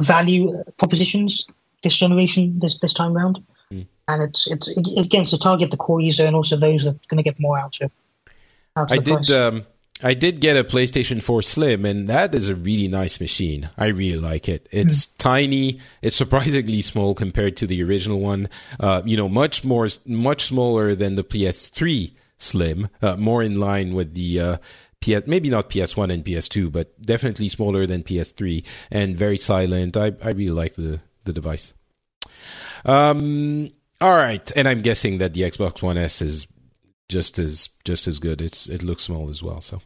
value 0.03 0.53
propositions 0.78 1.47
this 1.82 1.97
generation, 1.97 2.59
this 2.59 2.80
this 2.80 2.93
time 2.93 3.12
round. 3.12 3.45
Mm. 3.70 3.87
And 4.09 4.22
it's 4.22 4.51
it's 4.51 4.68
it, 4.68 5.07
again 5.07 5.24
to 5.26 5.39
target 5.39 5.70
the 5.70 5.76
core 5.76 6.01
user 6.01 6.26
and 6.26 6.35
also 6.35 6.57
those 6.57 6.85
that 6.85 6.97
are 6.97 7.09
going 7.09 7.22
to 7.22 7.30
get 7.30 7.39
more 7.39 7.57
out 7.57 7.80
of 7.80 7.85
of 7.85 7.93
I 8.77 8.99
did. 8.99 9.31
Um, 9.31 9.66
I 10.03 10.14
did 10.14 10.41
get 10.41 10.57
a 10.57 10.64
PlayStation 10.64 11.22
4 11.22 11.43
Slim, 11.43 11.85
and 11.85 12.09
that 12.09 12.35
is 12.35 12.49
a 12.49 12.57
really 12.57 12.89
nice 12.89 13.20
machine. 13.20 13.70
I 13.79 13.87
really 13.87 14.18
like 14.18 14.49
it. 14.49 14.68
It's 14.72 15.07
mm. 15.07 15.11
tiny. 15.18 15.81
It's 16.03 16.16
surprisingly 16.16 16.83
small 16.83 17.14
compared 17.14 17.57
to 17.59 17.66
the 17.66 17.83
original 17.85 18.20
one. 18.20 18.49
Uh, 18.81 19.03
you 19.05 19.16
know, 19.16 19.29
much 19.29 19.64
more, 19.64 19.89
much 20.05 20.47
smaller 20.47 20.95
than 20.95 21.14
the 21.14 21.25
PS3 21.25 22.12
Slim. 22.37 22.89
Uh, 23.01 23.16
more 23.16 23.43
in 23.43 23.61
line 23.61 23.95
with 23.95 24.14
the 24.14 24.41
uh, 24.41 24.57
PS, 25.01 25.27
maybe 25.27 25.49
not 25.49 25.70
PS1 25.70 26.12
and 26.12 26.25
PS2, 26.25 26.72
but 26.72 27.01
definitely 27.01 27.49
smaller 27.49 27.87
than 27.87 28.03
PS3 28.03 28.66
and 28.91 29.16
very 29.16 29.39
silent. 29.39 29.97
I 29.97 30.12
I 30.22 30.31
really 30.31 30.51
like 30.51 30.75
the 30.75 31.01
the 31.25 31.33
device. 31.33 31.72
Um. 32.85 33.70
All 34.01 34.16
right, 34.16 34.53
and 34.57 34.68
I'm 34.68 34.83
guessing 34.83 35.18
that 35.18 35.33
the 35.33 35.43
Xbox 35.43 35.81
One 35.81 35.97
S 35.97 36.20
is 36.20 36.47
just 37.09 37.38
as 37.38 37.68
just 37.84 38.07
as 38.09 38.18
good. 38.18 38.40
It's 38.40 38.68
it 38.68 38.82
looks 38.82 39.05
small 39.05 39.30
as 39.30 39.42
well. 39.42 39.61
So 39.61 39.80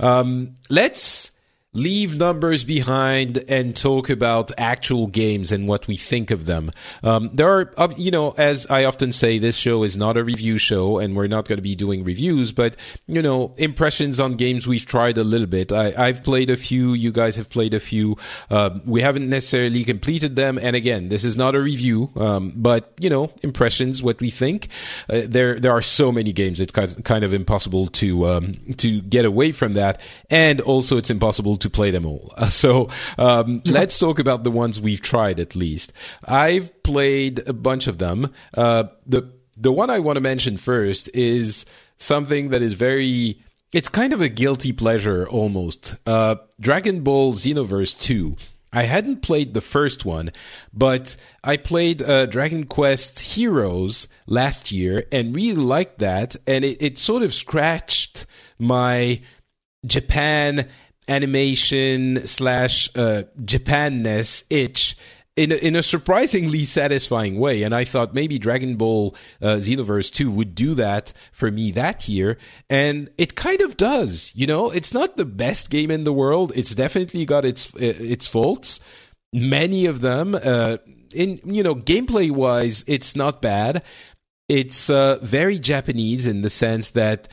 um, 0.00 0.54
let's 0.70 1.30
leave 1.74 2.16
numbers 2.18 2.64
behind 2.64 3.42
and 3.48 3.74
talk 3.74 4.10
about 4.10 4.52
actual 4.58 5.06
games 5.06 5.50
and 5.50 5.66
what 5.66 5.86
we 5.86 5.96
think 5.96 6.30
of 6.30 6.44
them. 6.44 6.70
Um, 7.02 7.30
there 7.32 7.48
are, 7.48 7.90
you 7.96 8.10
know, 8.10 8.34
as 8.36 8.66
I 8.66 8.84
often 8.84 9.10
say, 9.10 9.38
this 9.38 9.56
show 9.56 9.82
is 9.82 9.96
not 9.96 10.18
a 10.18 10.24
review 10.24 10.58
show 10.58 10.98
and 10.98 11.16
we're 11.16 11.28
not 11.28 11.48
going 11.48 11.56
to 11.56 11.62
be 11.62 11.74
doing 11.74 12.04
reviews, 12.04 12.52
but, 12.52 12.76
you 13.06 13.22
know, 13.22 13.54
impressions 13.56 14.20
on 14.20 14.34
games 14.34 14.68
we've 14.68 14.84
tried 14.84 15.16
a 15.16 15.24
little 15.24 15.46
bit. 15.46 15.72
I, 15.72 16.08
have 16.08 16.22
played 16.22 16.50
a 16.50 16.58
few. 16.58 16.92
You 16.92 17.10
guys 17.10 17.36
have 17.36 17.48
played 17.48 17.72
a 17.72 17.80
few. 17.80 18.18
Uh, 18.50 18.78
we 18.84 19.00
haven't 19.00 19.30
necessarily 19.30 19.82
completed 19.84 20.36
them. 20.36 20.58
And 20.58 20.76
again, 20.76 21.08
this 21.08 21.24
is 21.24 21.38
not 21.38 21.54
a 21.54 21.60
review, 21.60 22.10
um, 22.16 22.52
but, 22.54 22.92
you 23.00 23.08
know, 23.08 23.32
impressions, 23.42 24.02
what 24.02 24.20
we 24.20 24.28
think. 24.28 24.68
Uh, 25.08 25.22
there, 25.24 25.58
there 25.58 25.72
are 25.72 25.82
so 25.82 26.12
many 26.12 26.34
games. 26.34 26.60
It's 26.60 26.72
kind 26.72 27.24
of 27.24 27.32
impossible 27.32 27.86
to, 27.86 28.26
um, 28.26 28.74
to 28.76 29.00
get 29.00 29.24
away 29.24 29.52
from 29.52 29.72
that. 29.72 30.02
And 30.28 30.60
also 30.60 30.98
it's 30.98 31.08
impossible 31.08 31.61
to 31.62 31.70
play 31.70 31.90
them 31.90 32.06
all. 32.06 32.32
So 32.52 32.90
um, 33.18 33.60
let's 33.66 33.98
talk 33.98 34.18
about 34.18 34.44
the 34.44 34.50
ones 34.50 34.80
we've 34.80 35.00
tried 35.00 35.40
at 35.40 35.56
least. 35.56 35.92
I've 36.24 36.82
played 36.82 37.48
a 37.48 37.52
bunch 37.52 37.86
of 37.86 37.98
them. 37.98 38.32
Uh, 38.54 38.84
the 39.06 39.32
the 39.56 39.72
one 39.72 39.90
I 39.90 39.98
want 39.98 40.16
to 40.16 40.20
mention 40.20 40.56
first 40.56 41.08
is 41.14 41.64
something 41.96 42.50
that 42.50 42.62
is 42.62 42.74
very. 42.74 43.42
It's 43.72 43.88
kind 43.88 44.12
of 44.12 44.20
a 44.20 44.28
guilty 44.28 44.72
pleasure 44.72 45.26
almost. 45.26 45.96
Uh, 46.06 46.36
Dragon 46.60 47.00
Ball 47.00 47.32
Xenoverse 47.32 47.98
2. 47.98 48.36
I 48.72 48.84
hadn't 48.84 49.20
played 49.20 49.52
the 49.52 49.60
first 49.60 50.04
one, 50.04 50.30
but 50.72 51.16
I 51.44 51.58
played 51.58 52.00
uh, 52.00 52.26
Dragon 52.26 52.64
Quest 52.64 53.20
Heroes 53.20 54.08
last 54.26 54.72
year 54.72 55.04
and 55.12 55.36
really 55.36 55.60
liked 55.62 55.98
that. 55.98 56.36
And 56.46 56.64
it, 56.64 56.82
it 56.82 56.98
sort 56.98 57.22
of 57.22 57.34
scratched 57.34 58.24
my 58.58 59.20
Japan 59.84 60.68
animation 61.08 62.26
slash 62.26 62.88
uh, 62.94 63.24
Japanness 63.40 64.44
itch 64.50 64.96
in 65.34 65.50
a, 65.50 65.54
in 65.56 65.76
a 65.76 65.82
surprisingly 65.82 66.64
satisfying 66.64 67.38
way. 67.38 67.62
And 67.62 67.74
I 67.74 67.84
thought 67.84 68.14
maybe 68.14 68.38
Dragon 68.38 68.76
Ball 68.76 69.14
uh, 69.40 69.56
Xenoverse 69.56 70.12
2 70.12 70.30
would 70.30 70.54
do 70.54 70.74
that 70.74 71.12
for 71.32 71.50
me 71.50 71.70
that 71.72 72.08
year. 72.08 72.38
And 72.68 73.10
it 73.16 73.34
kind 73.34 73.60
of 73.62 73.76
does. 73.76 74.32
You 74.34 74.46
know, 74.46 74.70
it's 74.70 74.92
not 74.92 75.16
the 75.16 75.24
best 75.24 75.70
game 75.70 75.90
in 75.90 76.04
the 76.04 76.12
world. 76.12 76.52
It's 76.54 76.74
definitely 76.74 77.24
got 77.24 77.44
its 77.44 77.74
uh, 77.74 77.78
its 77.80 78.26
faults. 78.26 78.78
Many 79.32 79.86
of 79.86 80.02
them, 80.02 80.34
uh, 80.34 80.76
in 81.14 81.40
you 81.44 81.62
know, 81.62 81.74
gameplay 81.74 82.30
wise, 82.30 82.84
it's 82.86 83.16
not 83.16 83.40
bad. 83.40 83.82
It's 84.48 84.90
uh, 84.90 85.18
very 85.22 85.58
Japanese 85.58 86.26
in 86.26 86.42
the 86.42 86.50
sense 86.50 86.90
that 86.90 87.28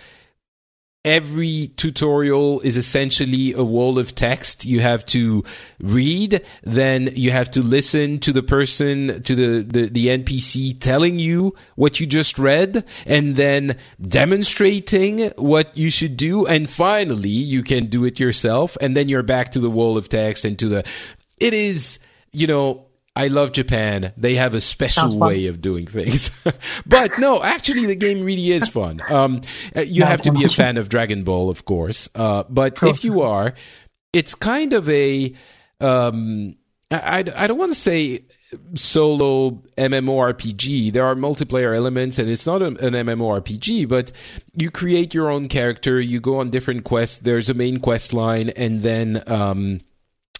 every 1.06 1.72
tutorial 1.78 2.60
is 2.62 2.76
essentially 2.76 3.54
a 3.54 3.64
wall 3.64 3.97
of 3.97 4.14
text 4.16 4.66
you 4.66 4.82
have 4.82 5.06
to 5.06 5.43
read. 5.80 6.41
Then 6.64 7.12
you 7.16 7.32
have 7.32 7.50
to 7.52 7.62
listen 7.62 8.20
to 8.20 8.34
the 8.34 8.43
person 8.43 9.22
to 9.24 9.36
the, 9.36 9.62
the, 9.62 9.89
the 9.89 10.08
npc 10.08 10.80
telling 10.82 11.18
you 11.18 11.56
what 11.76 12.00
you 12.02 12.06
just 12.06 12.38
read 12.38 12.84
and 13.06 13.38
then 13.38 13.78
demonstrating 14.02 15.30
what 15.38 15.76
you 15.78 15.89
should 15.89 16.18
do. 16.18 16.45
And 16.45 16.70
finally 16.70 17.30
you 17.30 17.64
can 17.64 17.86
do 17.86 18.04
it 18.04 18.20
yourself. 18.20 18.78
And 18.82 18.95
then 18.97 19.08
you're 19.08 19.24
back 19.24 19.52
to 19.54 19.60
the 19.60 19.70
wall 19.70 19.97
of 19.97 20.10
text 20.10 20.43
and 20.43 20.60
to 20.60 20.68
the 20.68 20.86
it 21.39 21.54
is 21.54 22.00
you 22.34 22.45
know 22.45 22.88
I 23.16 23.28
love 23.28 23.51
Japan. 23.51 24.14
They 24.18 24.36
have 24.36 24.53
a 24.53 24.62
special 24.62 25.18
way 25.18 25.47
of 25.47 25.62
doing 25.62 25.88
things. 25.88 26.32
but 26.86 27.20
no, 27.20 27.43
actually, 27.43 27.86
the 27.86 27.95
game 27.95 28.24
really 28.24 28.51
is 28.51 28.68
fun. 28.68 29.01
Um, 29.10 29.41
uh, 29.76 29.82
you 29.82 30.03
have 30.03 30.22
to 30.22 30.32
be 30.32 30.45
a 30.45 30.49
fan 30.49 30.78
of 30.78 30.89
Dragon 30.89 31.24
Ball, 31.24 31.49
of 31.49 31.66
course. 31.66 32.07
Uh, 32.16 32.43
but 32.49 32.82
if 32.84 33.03
you 33.03 33.22
are, 33.22 33.53
it's 34.14 34.36
kind 34.36 34.74
of 34.74 34.89
a. 34.89 35.34
Um, 35.82 36.55
I, 36.91 37.20
I 37.36 37.47
don't 37.47 37.57
want 37.57 37.72
to 37.72 37.78
say 37.78 38.26
solo 38.76 39.51
MMORPG. 39.78 40.91
There 40.93 41.05
are 41.05 41.16
multiplayer 41.16 41.76
elements, 41.76 42.20
and 42.20 42.30
it's 42.30 42.47
not 42.47 42.62
an, 42.62 42.78
an 42.78 42.93
MMORPG, 42.93 43.88
but 43.88 44.12
you 44.55 44.72
create 44.72 45.14
your 45.14 45.30
own 45.30 45.47
character. 45.47 45.99
You 45.99 46.20
go 46.20 46.39
on 46.39 46.49
different 46.49 46.84
quests. 46.84 47.20
There's 47.20 47.49
a 47.49 47.53
main 47.53 47.80
quest 47.80 48.14
line, 48.14 48.49
and 48.49 48.82
then. 48.82 49.24
Um, 49.28 49.82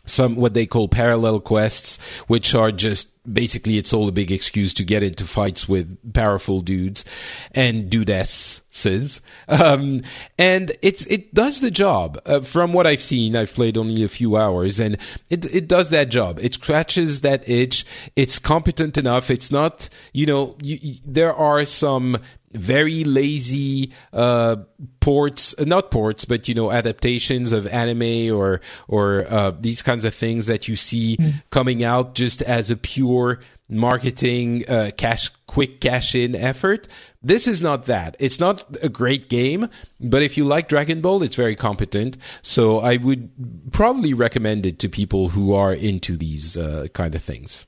some 0.10 0.36
what 0.36 0.54
they 0.54 0.66
call 0.66 0.88
parallel 0.88 1.40
quests, 1.40 2.00
which 2.28 2.54
are 2.56 2.72
just 2.72 3.10
basically 3.32 3.78
it's 3.78 3.94
all 3.94 4.08
a 4.08 4.12
big 4.12 4.32
excuse 4.32 4.74
to 4.74 4.84
get 4.84 5.04
into 5.04 5.26
fights 5.26 5.70
with 5.70 6.14
powerful 6.14 6.62
dudes 6.62 7.06
and 7.54 7.90
dudesses. 7.90 9.22
Um, 9.48 10.04
and 10.38 10.72
it's 10.82 11.06
it 11.08 11.34
does 11.34 11.60
the 11.60 11.72
job. 11.72 12.22
Uh, 12.26 12.42
from 12.42 12.74
what 12.74 12.88
I've 12.88 13.02
seen, 13.02 13.36
I've 13.36 13.54
played 13.54 13.78
only 13.78 14.04
a 14.04 14.10
few 14.10 14.36
hours, 14.38 14.80
and 14.80 14.98
it 15.30 15.46
it 15.54 15.68
does 15.68 15.90
that 15.90 16.10
job. 16.10 16.40
It 16.40 16.56
scratches 16.56 17.22
that 17.22 17.48
itch. 17.48 17.86
It's 18.16 18.40
competent 18.40 18.98
enough. 18.98 19.30
It's 19.32 19.52
not 19.52 19.90
you 20.14 20.26
know 20.26 20.56
you, 20.62 20.80
you, 20.82 20.96
there 21.06 21.34
are 21.34 21.66
some 21.66 22.18
very 22.52 23.04
lazy 23.04 23.92
uh, 24.14 24.58
ports, 25.00 25.56
uh, 25.58 25.64
not 25.66 25.92
ports, 25.92 26.26
but 26.26 26.48
you 26.48 26.56
know 26.56 26.72
adaptations 26.72 27.52
of 27.52 27.68
anime 27.68 28.36
or 28.36 28.62
or 28.88 29.26
uh, 29.30 29.52
these 29.52 29.82
kinds 29.82 30.06
of 30.06 30.14
things 30.14 30.48
that 30.48 30.68
you 30.68 30.76
see 30.76 31.18
mm. 31.18 31.44
coming 31.50 31.84
out 31.84 32.16
just 32.16 32.42
as 32.42 32.72
a 32.72 32.78
pure 32.78 33.40
marketing 33.70 34.68
uh, 34.68 34.90
cash 34.98 35.30
quick 35.48 35.80
cash 35.80 36.16
in 36.16 36.36
effort. 36.36 36.88
This 37.22 37.48
is 37.48 37.62
not 37.62 37.86
that. 37.86 38.16
It's 38.20 38.40
not 38.40 38.78
a 38.82 38.90
great 38.90 39.30
game, 39.30 39.70
but 40.00 40.24
if 40.24 40.38
you 40.38 40.46
like 40.46 40.70
Dragon 40.70 41.02
Ball, 41.02 41.22
it's 41.22 41.36
very 41.36 41.56
competent. 41.56 42.18
So 42.42 42.80
I 42.80 42.98
would 42.98 43.72
probably 43.72 44.14
recommend 44.14 44.66
it 44.66 44.80
to 44.80 44.90
people 44.90 45.30
who 45.30 45.54
are 45.54 45.74
into 45.74 46.18
these 46.18 46.58
uh, 46.58 46.88
kind 46.94 47.14
of 47.14 47.22
things. 47.22 47.66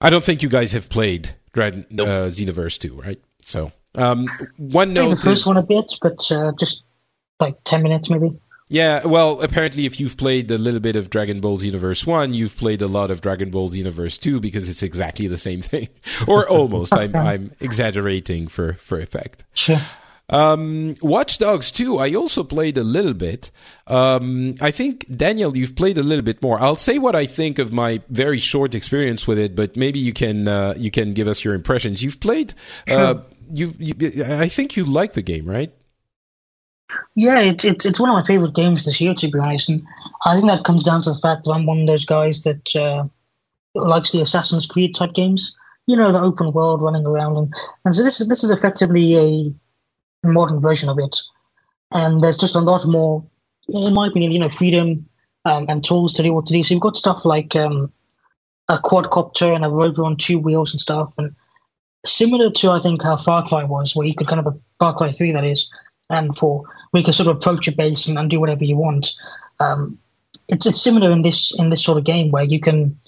I 0.00 0.10
don't 0.10 0.24
think 0.24 0.42
you 0.42 0.48
guys 0.48 0.72
have 0.72 0.88
played 0.88 1.36
Dread 1.52 1.86
nope. 1.90 2.08
uh, 2.08 2.26
Xenoverse 2.28 2.78
2, 2.78 3.00
right? 3.00 3.20
So, 3.42 3.72
um, 3.94 4.26
one 4.56 4.92
note. 4.92 5.10
the 5.10 5.16
first 5.16 5.42
is, 5.42 5.46
one 5.46 5.56
a 5.56 5.62
bit, 5.62 5.92
but 6.00 6.30
uh, 6.32 6.52
just 6.58 6.84
like 7.40 7.56
10 7.64 7.82
minutes 7.82 8.10
maybe. 8.10 8.38
Yeah, 8.72 9.06
well, 9.06 9.42
apparently, 9.42 9.84
if 9.84 10.00
you've 10.00 10.16
played 10.16 10.50
a 10.50 10.56
little 10.56 10.80
bit 10.80 10.96
of 10.96 11.10
Dragon 11.10 11.42
Ball 11.42 11.58
Xenoverse 11.58 12.06
1, 12.06 12.32
you've 12.32 12.56
played 12.56 12.80
a 12.80 12.86
lot 12.86 13.10
of 13.10 13.20
Dragon 13.20 13.50
Ball 13.50 13.68
Xenoverse 13.68 14.18
2 14.18 14.40
because 14.40 14.66
it's 14.66 14.82
exactly 14.82 15.26
the 15.26 15.36
same 15.36 15.60
thing. 15.60 15.90
or 16.26 16.48
almost. 16.48 16.94
I'm, 16.94 17.14
I'm 17.14 17.52
exaggerating 17.60 18.48
for, 18.48 18.74
for 18.74 18.98
effect. 18.98 19.44
Sure. 19.52 19.80
Um, 20.28 20.96
Watch 21.02 21.38
Dogs 21.38 21.70
2, 21.70 21.98
I 21.98 22.14
also 22.14 22.42
played 22.42 22.78
a 22.78 22.84
little 22.84 23.14
bit. 23.14 23.50
Um, 23.86 24.54
I 24.60 24.70
think, 24.70 25.06
Daniel, 25.14 25.56
you've 25.56 25.76
played 25.76 25.98
a 25.98 26.02
little 26.02 26.24
bit 26.24 26.40
more. 26.42 26.60
I'll 26.60 26.76
say 26.76 26.98
what 26.98 27.14
I 27.14 27.26
think 27.26 27.58
of 27.58 27.72
my 27.72 28.00
very 28.08 28.38
short 28.38 28.74
experience 28.74 29.26
with 29.26 29.38
it, 29.38 29.54
but 29.54 29.76
maybe 29.76 29.98
you 29.98 30.12
can, 30.12 30.48
uh, 30.48 30.74
you 30.76 30.90
can 30.90 31.12
give 31.12 31.28
us 31.28 31.44
your 31.44 31.54
impressions. 31.54 32.02
You've 32.02 32.20
played, 32.20 32.54
uh, 32.88 32.92
sure. 32.92 33.00
uh, 33.00 33.22
you, 33.52 33.74
you, 33.78 34.24
I 34.24 34.48
think 34.48 34.76
you 34.76 34.84
like 34.84 35.12
the 35.12 35.22
game, 35.22 35.48
right? 35.48 35.72
Yeah, 37.14 37.40
it's, 37.40 37.64
it's 37.64 37.86
it's 37.86 38.00
one 38.00 38.10
of 38.10 38.14
my 38.14 38.24
favorite 38.24 38.54
games 38.54 38.84
this 38.84 39.00
year, 39.00 39.14
to 39.14 39.28
be 39.28 39.38
honest. 39.38 39.68
And 39.68 39.86
I 40.24 40.34
think 40.34 40.48
that 40.48 40.64
comes 40.64 40.84
down 40.84 41.02
to 41.02 41.12
the 41.12 41.18
fact 41.18 41.44
that 41.44 41.52
I'm 41.52 41.66
one 41.66 41.80
of 41.80 41.86
those 41.86 42.04
guys 42.04 42.42
that 42.42 42.74
uh, 42.76 43.04
likes 43.74 44.12
the 44.12 44.20
Assassin's 44.20 44.66
Creed 44.66 44.94
type 44.94 45.12
games. 45.12 45.56
You 45.86 45.96
know, 45.96 46.12
the 46.12 46.20
open 46.20 46.52
world, 46.52 46.82
running 46.82 47.06
around, 47.06 47.36
and, 47.36 47.54
and 47.84 47.94
so 47.94 48.02
this 48.04 48.20
is 48.20 48.28
this 48.28 48.44
is 48.44 48.50
effectively 48.50 49.16
a 49.16 49.54
modern 50.22 50.60
version 50.60 50.88
of 50.88 50.98
it. 50.98 51.20
And 51.92 52.20
there's 52.20 52.38
just 52.38 52.54
a 52.54 52.60
lot 52.60 52.86
more, 52.86 53.24
in 53.68 53.94
my 53.94 54.08
opinion, 54.08 54.32
you 54.32 54.38
know, 54.38 54.48
freedom 54.48 55.08
um, 55.44 55.66
and 55.68 55.84
tools 55.84 56.14
to 56.14 56.22
do 56.22 56.32
what 56.32 56.46
to 56.46 56.52
do. 56.52 56.62
So 56.62 56.74
you've 56.74 56.82
got 56.82 56.96
stuff 56.96 57.24
like 57.24 57.54
um, 57.56 57.92
a 58.68 58.78
quadcopter 58.78 59.54
and 59.54 59.64
a 59.64 59.68
rover 59.68 60.04
on 60.04 60.16
two 60.16 60.38
wheels 60.38 60.72
and 60.72 60.80
stuff, 60.80 61.12
and 61.18 61.34
similar 62.06 62.50
to 62.50 62.70
I 62.70 62.78
think 62.78 63.02
how 63.02 63.16
Far 63.16 63.46
Cry 63.46 63.64
was, 63.64 63.94
where 63.94 64.06
you 64.06 64.14
could 64.14 64.28
kind 64.28 64.44
of 64.44 64.60
Far 64.78 64.94
Cry 64.94 65.10
Three 65.10 65.32
that 65.32 65.44
is, 65.44 65.70
and 66.08 66.36
for 66.36 66.64
you 66.94 67.02
can 67.02 67.12
sort 67.12 67.28
of 67.28 67.36
approach 67.36 67.68
a 67.68 67.72
base 67.72 68.08
and, 68.08 68.18
and 68.18 68.30
do 68.30 68.40
whatever 68.40 68.64
you 68.64 68.76
want. 68.76 69.14
Um, 69.60 69.98
it's 70.48 70.66
it's 70.66 70.82
similar 70.82 71.10
in 71.10 71.22
this 71.22 71.58
in 71.58 71.70
this 71.70 71.84
sort 71.84 71.98
of 71.98 72.04
game 72.04 72.30
where 72.30 72.44
you 72.44 72.60
can, 72.60 72.98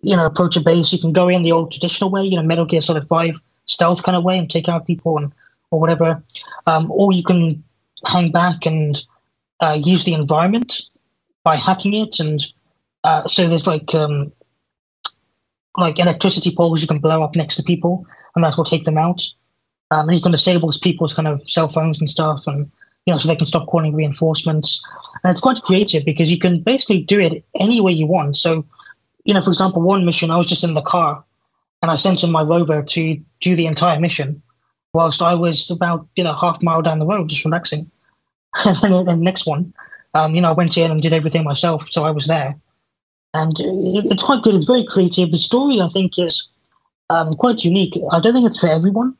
you 0.00 0.16
know, 0.16 0.26
approach 0.26 0.56
a 0.56 0.60
base. 0.60 0.92
You 0.92 0.98
can 0.98 1.12
go 1.12 1.28
in 1.28 1.42
the 1.42 1.52
old 1.52 1.72
traditional 1.72 2.10
way, 2.10 2.22
you 2.22 2.36
know, 2.36 2.42
Metal 2.42 2.64
Gear 2.64 2.80
Solid 2.80 3.08
Five 3.08 3.40
stealth 3.64 4.02
kind 4.02 4.16
of 4.16 4.24
way 4.24 4.38
and 4.38 4.50
take 4.50 4.68
out 4.68 4.86
people 4.86 5.18
and 5.18 5.32
or 5.72 5.80
whatever, 5.80 6.22
um, 6.66 6.90
or 6.90 7.12
you 7.12 7.24
can 7.24 7.64
hang 8.04 8.30
back 8.30 8.66
and 8.66 9.04
uh, 9.60 9.78
use 9.82 10.04
the 10.04 10.14
environment 10.14 10.82
by 11.44 11.56
hacking 11.56 11.94
it, 11.94 12.20
and 12.20 12.40
uh, 13.04 13.26
so 13.26 13.48
there's 13.48 13.66
like 13.66 13.94
um, 13.94 14.32
like 15.76 15.98
electricity 15.98 16.54
poles 16.54 16.82
you 16.82 16.88
can 16.88 16.98
blow 16.98 17.22
up 17.22 17.34
next 17.34 17.56
to 17.56 17.62
people, 17.62 18.06
and 18.34 18.44
that's 18.44 18.56
what 18.56 18.68
take 18.68 18.84
them 18.84 18.98
out. 18.98 19.22
Um, 19.90 20.08
and 20.08 20.16
you 20.16 20.22
can 20.22 20.32
disable 20.32 20.72
people's 20.80 21.12
kind 21.12 21.28
of 21.28 21.42
cell 21.48 21.68
phones 21.68 22.00
and 22.00 22.08
stuff, 22.08 22.46
and 22.46 22.70
you 23.06 23.12
know, 23.12 23.18
so 23.18 23.28
they 23.28 23.36
can 23.36 23.46
stop 23.46 23.66
calling 23.66 23.94
reinforcements. 23.94 24.86
And 25.22 25.30
it's 25.30 25.40
quite 25.40 25.62
creative 25.62 26.04
because 26.04 26.30
you 26.30 26.38
can 26.38 26.60
basically 26.60 27.02
do 27.02 27.20
it 27.20 27.44
any 27.58 27.80
way 27.80 27.92
you 27.92 28.06
want. 28.06 28.36
So, 28.36 28.64
you 29.24 29.34
know, 29.34 29.42
for 29.42 29.50
example, 29.50 29.82
one 29.82 30.04
mission 30.04 30.30
I 30.30 30.36
was 30.36 30.46
just 30.46 30.64
in 30.64 30.74
the 30.74 30.82
car, 30.82 31.24
and 31.80 31.90
I 31.90 31.96
sent 31.96 32.22
in 32.22 32.30
my 32.30 32.42
rover 32.42 32.82
to 32.82 33.20
do 33.40 33.56
the 33.56 33.66
entire 33.66 33.98
mission, 33.98 34.42
whilst 34.92 35.22
I 35.22 35.34
was 35.34 35.70
about 35.70 36.08
you 36.16 36.24
know 36.24 36.34
half 36.34 36.62
a 36.62 36.64
mile 36.64 36.82
down 36.82 36.98
the 36.98 37.06
road 37.06 37.28
just 37.28 37.44
relaxing. 37.44 37.90
and 38.64 39.06
the 39.06 39.16
next 39.16 39.46
one, 39.46 39.72
um, 40.12 40.34
you 40.34 40.42
know, 40.42 40.50
I 40.50 40.54
went 40.54 40.76
in 40.76 40.90
and 40.90 41.00
did 41.00 41.14
everything 41.14 41.42
myself, 41.42 41.90
so 41.90 42.04
I 42.04 42.10
was 42.10 42.26
there 42.26 42.56
and 43.34 43.58
it, 43.58 44.10
it's 44.10 44.22
quite 44.22 44.42
good. 44.42 44.54
It's 44.54 44.64
very 44.64 44.84
creative. 44.84 45.30
The 45.30 45.38
story, 45.38 45.80
I 45.80 45.88
think, 45.88 46.18
is 46.18 46.50
um, 47.10 47.34
quite 47.34 47.64
unique. 47.64 47.94
I 48.10 48.20
don't 48.20 48.34
think 48.34 48.46
it's 48.46 48.60
for 48.60 48.68
everyone, 48.68 49.16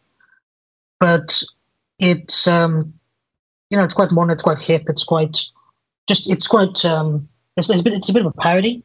but 1.00 1.42
it's 1.98 2.46
um, 2.46 2.94
you 3.70 3.78
know, 3.78 3.84
it's 3.84 3.94
quite 3.94 4.10
modern. 4.10 4.32
It's 4.32 4.42
quite 4.42 4.58
hip. 4.58 4.84
It's 4.88 5.04
quite 5.04 5.50
just. 6.08 6.30
It's 6.30 6.46
quite. 6.46 6.84
Um, 6.84 7.28
it's, 7.56 7.68
it's, 7.68 7.80
a 7.80 7.84
bit, 7.84 7.94
it's 7.94 8.08
a 8.08 8.12
bit 8.12 8.24
of 8.24 8.32
a 8.34 8.40
parody, 8.40 8.82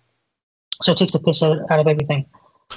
so 0.81 0.91
it 0.91 0.97
takes 0.97 1.13
the 1.13 1.19
piss 1.19 1.43
out, 1.43 1.59
out 1.69 1.79
of 1.79 1.87
everything. 1.87 2.25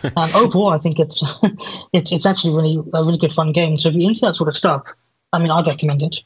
And 0.03 0.34
overall, 0.34 0.70
I 0.70 0.78
think 0.78 0.99
it's 0.99 1.22
it's 1.93 2.12
it's 2.12 2.26
actually 2.26 2.57
really 2.57 2.91
a 2.95 3.05
really 3.05 3.18
good 3.18 3.32
fun 3.32 3.53
game. 3.53 3.78
So 3.78 3.88
if 3.88 3.95
you're 3.95 4.09
into 4.09 4.20
that 4.22 4.36
sort 4.36 4.49
of 4.49 4.57
stuff, 4.57 4.93
I 5.32 5.38
mean, 5.38 5.51
I'd 5.51 5.66
recommend 5.66 6.03
it. 6.03 6.22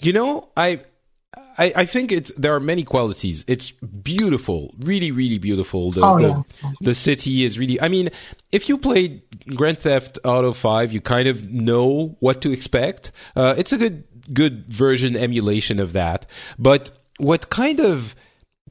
You 0.00 0.12
know, 0.12 0.48
I 0.56 0.80
I, 1.58 1.72
I, 1.74 1.84
think 1.84 2.12
it's 2.12 2.32
there 2.34 2.54
are 2.54 2.60
many 2.60 2.84
qualities. 2.84 3.44
It's 3.48 3.72
beautiful, 3.72 4.74
really, 4.78 5.10
really 5.10 5.38
beautiful. 5.38 5.90
The, 5.90 6.00
oh, 6.02 6.18
the, 6.18 6.28
yeah. 6.62 6.70
the 6.80 6.94
city 6.94 7.44
is 7.44 7.58
really. 7.58 7.80
I 7.80 7.88
mean, 7.88 8.10
if 8.52 8.68
you 8.68 8.78
played 8.78 9.22
Grand 9.54 9.80
Theft 9.80 10.18
Auto 10.24 10.52
Five, 10.52 10.92
you 10.92 11.00
kind 11.00 11.28
of 11.28 11.50
know 11.50 12.16
what 12.20 12.40
to 12.42 12.52
expect. 12.52 13.12
Uh, 13.36 13.54
it's 13.58 13.72
a 13.72 13.78
good 13.78 14.04
good 14.32 14.72
version 14.72 15.16
emulation 15.16 15.80
of 15.80 15.92
that. 15.92 16.26
But 16.58 16.90
what 17.18 17.50
kind 17.50 17.80
of 17.80 18.14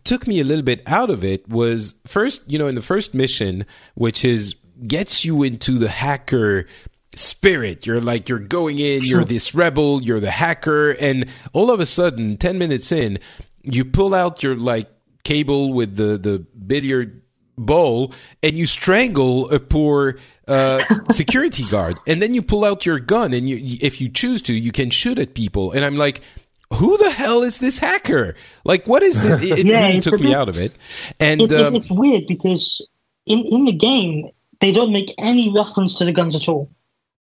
took 0.07 0.25
me 0.25 0.39
a 0.39 0.43
little 0.43 0.63
bit 0.63 0.81
out 0.87 1.09
of 1.09 1.23
it 1.23 1.47
was 1.49 1.93
first, 2.05 2.41
you 2.47 2.57
know, 2.57 2.67
in 2.67 2.75
the 2.75 2.81
first 2.81 3.13
mission, 3.13 3.65
which 3.93 4.23
is 4.23 4.55
gets 4.87 5.25
you 5.25 5.43
into 5.43 5.77
the 5.77 5.89
hacker 5.89 6.65
spirit. 7.13 7.85
You're 7.85 7.99
like, 7.99 8.29
you're 8.29 8.39
going 8.39 8.79
in, 8.79 9.01
you're 9.03 9.25
this 9.25 9.53
rebel, 9.53 10.01
you're 10.01 10.21
the 10.21 10.31
hacker. 10.31 10.91
And 10.91 11.25
all 11.51 11.71
of 11.71 11.79
a 11.79 11.85
sudden, 11.85 12.37
10 12.37 12.57
minutes 12.57 12.91
in, 12.91 13.19
you 13.63 13.83
pull 13.83 14.13
out 14.13 14.43
your 14.43 14.55
like 14.55 14.89
cable 15.23 15.73
with 15.73 15.97
the, 15.97 16.17
the 16.17 16.39
billiard 16.39 17.21
bowl 17.57 18.13
and 18.41 18.55
you 18.55 18.65
strangle 18.65 19.49
a 19.51 19.59
poor 19.59 20.17
uh, 20.47 20.81
security 21.11 21.65
guard. 21.65 21.97
And 22.07 22.21
then 22.21 22.33
you 22.33 22.41
pull 22.41 22.63
out 22.63 22.85
your 22.85 22.99
gun 22.99 23.33
and 23.33 23.49
you, 23.49 23.77
if 23.81 23.99
you 23.99 24.07
choose 24.07 24.41
to, 24.43 24.53
you 24.53 24.71
can 24.71 24.89
shoot 24.89 25.19
at 25.19 25.33
people. 25.33 25.73
And 25.73 25.83
I'm 25.83 25.97
like, 25.97 26.21
who 26.73 26.97
the 26.97 27.11
hell 27.11 27.43
is 27.43 27.59
this 27.59 27.79
hacker? 27.79 28.35
Like, 28.63 28.87
what 28.87 29.03
is 29.03 29.21
this? 29.21 29.41
It, 29.41 29.65
yeah, 29.65 29.87
really 29.87 30.01
took 30.01 30.19
me 30.19 30.33
out 30.33 30.49
of 30.49 30.57
it. 30.57 30.73
And 31.19 31.41
it's, 31.41 31.53
um, 31.53 31.75
it's 31.75 31.91
weird 31.91 32.27
because 32.27 32.87
in, 33.25 33.39
in 33.45 33.65
the 33.65 33.73
game, 33.73 34.29
they 34.59 34.71
don't 34.71 34.91
make 34.91 35.13
any 35.17 35.53
reference 35.53 35.97
to 35.99 36.05
the 36.05 36.11
guns 36.11 36.35
at 36.35 36.47
all 36.49 36.69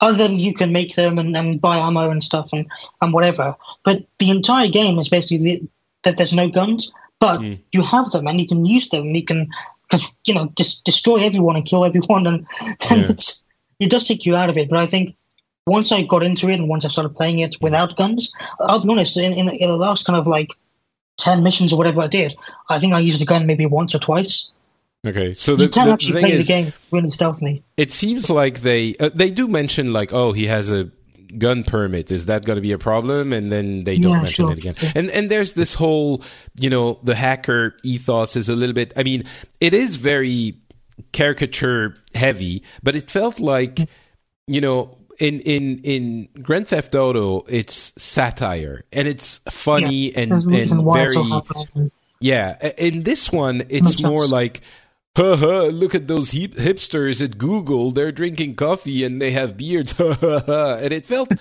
other 0.01 0.17
than 0.27 0.39
you 0.39 0.53
can 0.53 0.73
make 0.73 0.95
them 0.95 1.19
and, 1.19 1.37
and 1.37 1.61
buy 1.61 1.77
ammo 1.77 2.09
and 2.09 2.23
stuff 2.23 2.49
and, 2.51 2.67
and 3.01 3.13
whatever. 3.13 3.55
But 3.83 4.03
the 4.17 4.31
entire 4.31 4.67
game 4.67 4.99
is 4.99 5.09
basically 5.09 5.69
that 6.03 6.17
there's 6.17 6.33
no 6.33 6.49
guns, 6.49 6.91
but 7.19 7.39
mm. 7.39 7.59
you 7.71 7.83
have 7.83 8.09
them 8.11 8.27
and 8.27 8.41
you 8.41 8.47
can 8.47 8.65
use 8.65 8.89
them. 8.89 9.03
And 9.03 9.15
you 9.15 9.23
can, 9.23 9.49
you 10.25 10.33
know, 10.33 10.51
just 10.55 10.85
destroy 10.85 11.17
everyone 11.17 11.55
and 11.55 11.65
kill 11.65 11.85
everyone, 11.85 12.25
and, 12.25 12.47
and 12.89 13.01
yeah. 13.01 13.09
it's, 13.09 13.43
it 13.79 13.91
does 13.91 14.03
take 14.03 14.25
you 14.25 14.35
out 14.35 14.49
of 14.49 14.57
it. 14.57 14.69
But 14.69 14.79
I 14.79 14.87
think 14.87 15.15
once 15.67 15.91
I 15.91 16.03
got 16.03 16.23
into 16.23 16.49
it 16.49 16.55
and 16.55 16.67
once 16.67 16.85
I 16.85 16.89
started 16.89 17.15
playing 17.15 17.39
it 17.39 17.55
without 17.61 17.95
guns, 17.95 18.31
I'll 18.59 18.79
be 18.79 18.89
honest, 18.89 19.17
in, 19.17 19.33
in, 19.33 19.49
in 19.49 19.69
the 19.69 19.77
last 19.77 20.05
kind 20.05 20.17
of 20.17 20.27
like 20.27 20.49
10 21.17 21.43
missions 21.43 21.71
or 21.71 21.77
whatever 21.77 22.01
I 22.01 22.07
did, 22.07 22.35
I 22.69 22.79
think 22.79 22.93
I 22.93 22.99
used 22.99 23.21
a 23.21 23.25
gun 23.25 23.45
maybe 23.45 23.65
once 23.65 23.93
or 23.93 23.99
twice. 23.99 24.51
Okay, 25.05 25.33
so 25.33 25.55
the, 25.55 25.63
you 25.63 25.69
can 25.69 25.87
the 25.87 25.93
actually 25.93 26.13
thing 26.13 26.21
play 26.23 26.31
is, 26.33 26.45
the 26.45 26.53
game 26.53 26.73
really 26.91 27.09
stealthily. 27.09 27.63
It 27.75 27.91
seems 27.91 28.29
like 28.29 28.61
they 28.61 28.95
uh, 28.99 29.09
they 29.13 29.31
do 29.31 29.47
mention 29.47 29.91
like, 29.93 30.13
oh, 30.13 30.31
he 30.31 30.45
has 30.45 30.71
a 30.71 30.91
gun 31.39 31.63
permit. 31.63 32.11
Is 32.11 32.27
that 32.27 32.45
going 32.45 32.57
to 32.57 32.61
be 32.61 32.71
a 32.71 32.77
problem? 32.77 33.33
And 33.33 33.51
then 33.51 33.83
they 33.83 33.97
don't 33.97 34.11
Yeah, 34.11 34.17
mention 34.17 34.45
sure, 34.45 34.51
it 34.51 34.57
again. 34.59 34.73
sure. 34.75 34.89
And 34.93 35.09
and 35.09 35.31
there's 35.31 35.53
this 35.53 35.73
whole, 35.73 36.23
you 36.59 36.69
know, 36.69 36.99
the 37.01 37.15
hacker 37.15 37.75
ethos 37.83 38.35
is 38.35 38.47
a 38.47 38.55
little 38.55 38.75
bit. 38.75 38.93
I 38.95 39.01
mean, 39.01 39.23
it 39.59 39.73
is 39.73 39.95
very 39.95 40.57
caricature 41.13 41.95
heavy, 42.13 42.63
but 42.83 42.95
it 42.95 43.09
felt 43.09 43.39
like, 43.39 43.89
you 44.47 44.61
know. 44.61 44.97
In, 45.21 45.39
in 45.41 45.79
in 45.83 46.27
Grand 46.41 46.67
Theft 46.67 46.95
Auto, 46.95 47.45
it's 47.47 47.93
satire 48.01 48.83
and 48.91 49.07
it's 49.07 49.39
funny 49.49 50.11
Yeah, 50.11 50.19
and 50.19 50.31
there's 50.31 50.47
a 50.47 50.49
reason 50.49 50.79
and 50.79 50.93
very 50.93 51.13
so 51.13 51.45
yeah, 52.19 52.57
in 52.77 53.03
this 53.03 53.31
one, 53.31 53.61
it's 53.69 53.91
Makes 53.97 54.03
more 54.03 54.17
sense. 54.19 54.31
like, 54.31 54.61
ha 55.17 55.35
ha, 55.35 55.63
look 55.73 55.95
at 55.95 56.07
those 56.07 56.31
hip- 56.31 56.53
hipsters 56.55 57.21
at 57.23 57.37
Google. 57.37 57.91
They're 57.91 58.11
drinking 58.11 58.55
coffee 58.55 59.03
and 59.03 59.19
they 59.21 59.31
have 59.31 59.57
beards. 59.57 59.93
And 59.99 60.93
it 60.93 61.05
felt 61.05 61.31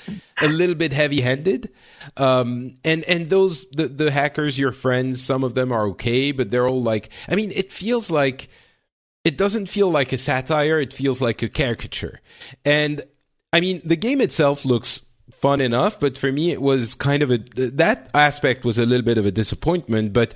a 0.41 0.49
little 0.49 0.75
bit 0.75 0.93
heavy 0.95 1.21
handed. 1.21 1.71
Um, 2.17 2.79
and, 2.83 3.05
and 3.05 3.29
those, 3.29 3.67
the, 3.73 3.89
the 3.89 4.11
hackers, 4.11 4.59
your 4.59 4.73
friends, 4.73 5.23
some 5.23 5.45
of 5.45 5.55
them 5.55 5.71
are 5.71 5.87
okay, 5.89 6.33
but 6.33 6.51
they're 6.51 6.67
all 6.67 6.83
like, 6.83 7.11
I 7.29 7.35
mean, 7.35 7.53
it 7.55 7.73
feels 7.73 8.11
like, 8.11 8.49
it 9.23 9.37
doesn't 9.37 9.67
feel 9.69 9.91
like 9.91 10.13
a 10.13 10.19
satire. 10.19 10.81
It 10.81 10.95
feels 10.95 11.21
like 11.21 11.43
a 11.43 11.49
caricature. 11.51 12.21
And 12.65 13.05
I 13.53 13.61
mean, 13.61 13.83
the 13.85 13.97
game 13.97 14.21
itself 14.21 14.65
looks 14.65 15.03
fun 15.33 15.61
enough, 15.61 15.99
but 15.99 16.19
for 16.19 16.31
me, 16.31 16.51
it 16.51 16.61
was 16.61 16.95
kind 16.95 17.23
of 17.23 17.31
a 17.31 17.39
that 17.39 18.11
aspect 18.15 18.65
was 18.65 18.79
a 18.79 18.87
little 18.87 19.05
bit 19.05 19.19
of 19.19 19.27
a 19.27 19.31
disappointment. 19.31 20.13
But 20.13 20.35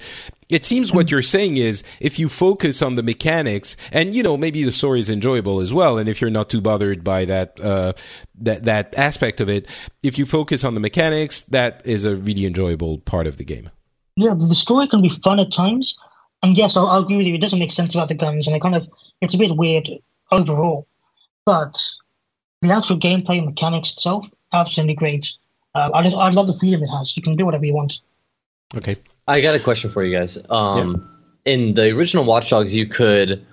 it 0.49 0.65
seems 0.65 0.93
what 0.93 1.11
you're 1.11 1.23
saying 1.23 1.57
is 1.57 1.83
if 2.01 2.19
you 2.19 2.29
focus 2.29 2.83
on 2.83 2.95
the 2.95 3.03
mechanics, 3.03 3.77
and 3.93 4.15
you 4.15 4.23
know 4.23 4.37
maybe 4.37 4.65
the 4.65 4.73
story 4.73 5.01
is 5.01 5.11
enjoyable 5.11 5.61
as 5.61 5.73
well, 5.73 5.99
and 5.99 6.09
if 6.09 6.21
you're 6.21 6.31
not 6.31 6.49
too 6.49 6.61
bothered 6.61 7.05
by 7.05 7.25
that 7.27 7.61
uh, 7.61 7.93
that 8.41 8.65
that 8.65 8.95
aspect 8.97 9.41
of 9.41 9.49
it, 9.49 9.67
if 10.03 10.19
you 10.19 10.27
focus 10.27 10.65
on 10.65 10.75
the 10.75 10.81
mechanics, 10.81 11.43
that 11.43 11.83
is 11.85 12.05
a 12.05 12.17
really 12.17 12.47
enjoyable 12.47 12.99
part 12.99 13.27
of 13.27 13.37
the 13.37 13.45
game. 13.45 13.71
Yeah, 14.17 14.35
the 14.35 14.55
story 14.55 14.87
can 14.87 15.03
be 15.03 15.09
fun 15.09 15.41
at 15.41 15.53
times, 15.53 15.99
and 16.43 16.57
yes, 16.57 16.77
I'll, 16.77 16.87
I'll 16.87 17.03
agree 17.03 17.17
with 17.17 17.27
you. 17.27 17.35
It 17.35 17.41
doesn't 17.41 17.59
make 17.59 17.73
sense 17.73 17.95
about 17.95 18.09
the 18.09 18.15
guns, 18.15 18.47
and 18.47 18.57
it 18.57 18.63
kind 18.63 18.77
of 18.77 18.89
it's 19.21 19.35
a 19.35 19.39
bit 19.39 19.57
weird 19.57 19.89
overall. 20.31 20.87
But 21.45 21.79
the 22.65 22.73
actual 22.75 22.99
gameplay 22.99 23.45
mechanics 23.45 23.93
itself, 23.93 24.29
absolutely 24.53 24.95
great. 24.95 25.37
Uh, 25.75 25.91
I 25.93 26.03
just, 26.03 26.17
I 26.17 26.31
love 26.31 26.47
the 26.47 26.55
freedom 26.55 26.83
it 26.83 26.89
has. 26.89 27.17
You 27.17 27.23
can 27.23 27.37
do 27.37 27.45
whatever 27.45 27.65
you 27.65 27.75
want. 27.75 28.01
Okay. 28.77 28.97
I 29.27 29.41
got 29.41 29.55
a 29.55 29.61
question 29.61 29.91
for 29.91 30.03
you 30.05 30.17
guys. 30.17 30.39
Um, 30.51 31.11
In 31.45 31.75
the 31.75 31.91
original 31.91 32.25
Watch 32.25 32.51
Dogs, 32.51 32.75
you 32.75 32.87
could 32.87 33.45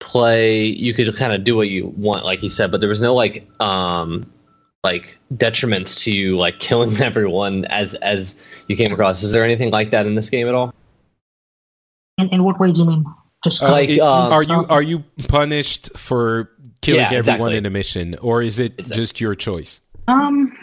play, 0.00 0.64
you 0.64 0.94
could 0.94 1.14
kind 1.16 1.32
of 1.32 1.44
do 1.44 1.56
what 1.56 1.68
you 1.68 1.88
want, 1.96 2.24
like 2.24 2.42
you 2.42 2.48
said, 2.48 2.70
but 2.70 2.80
there 2.80 2.88
was 2.88 3.00
no 3.00 3.14
like, 3.14 3.48
um, 3.60 4.30
like 4.84 5.18
detriments 5.34 6.04
to 6.04 6.12
you, 6.12 6.36
like 6.36 6.60
killing 6.60 7.00
everyone 7.00 7.64
as 7.66 7.94
as 7.94 8.34
you 8.68 8.76
came 8.76 8.92
across. 8.92 9.22
Is 9.22 9.32
there 9.32 9.44
anything 9.44 9.70
like 9.70 9.90
that 9.90 10.06
in 10.06 10.14
this 10.14 10.30
game 10.30 10.48
at 10.48 10.54
all? 10.54 10.72
In, 12.16 12.28
in 12.30 12.44
what 12.44 12.58
way 12.60 12.72
do 12.72 12.80
you 12.80 12.86
mean? 12.86 13.04
Just 13.44 13.62
Or 13.62 13.70
like, 13.70 13.88
It- 13.88 14.00
uh, 14.00 14.30
are 14.30 14.42
you 14.42 14.66
are 14.68 14.82
you 14.82 15.04
punished 15.28 15.96
for 15.96 16.50
killing 16.80 17.00
Yeah, 17.00 17.06
everyone 17.18 17.52
exactly. 17.52 17.56
in 17.58 17.66
a 17.66 17.70
mission, 17.70 18.16
or 18.20 18.42
is 18.42 18.58
it 18.58 18.74
Exactly. 18.78 18.96
just 18.96 19.20
your 19.20 19.34
choice? 19.34 19.80
Um, 20.06 20.56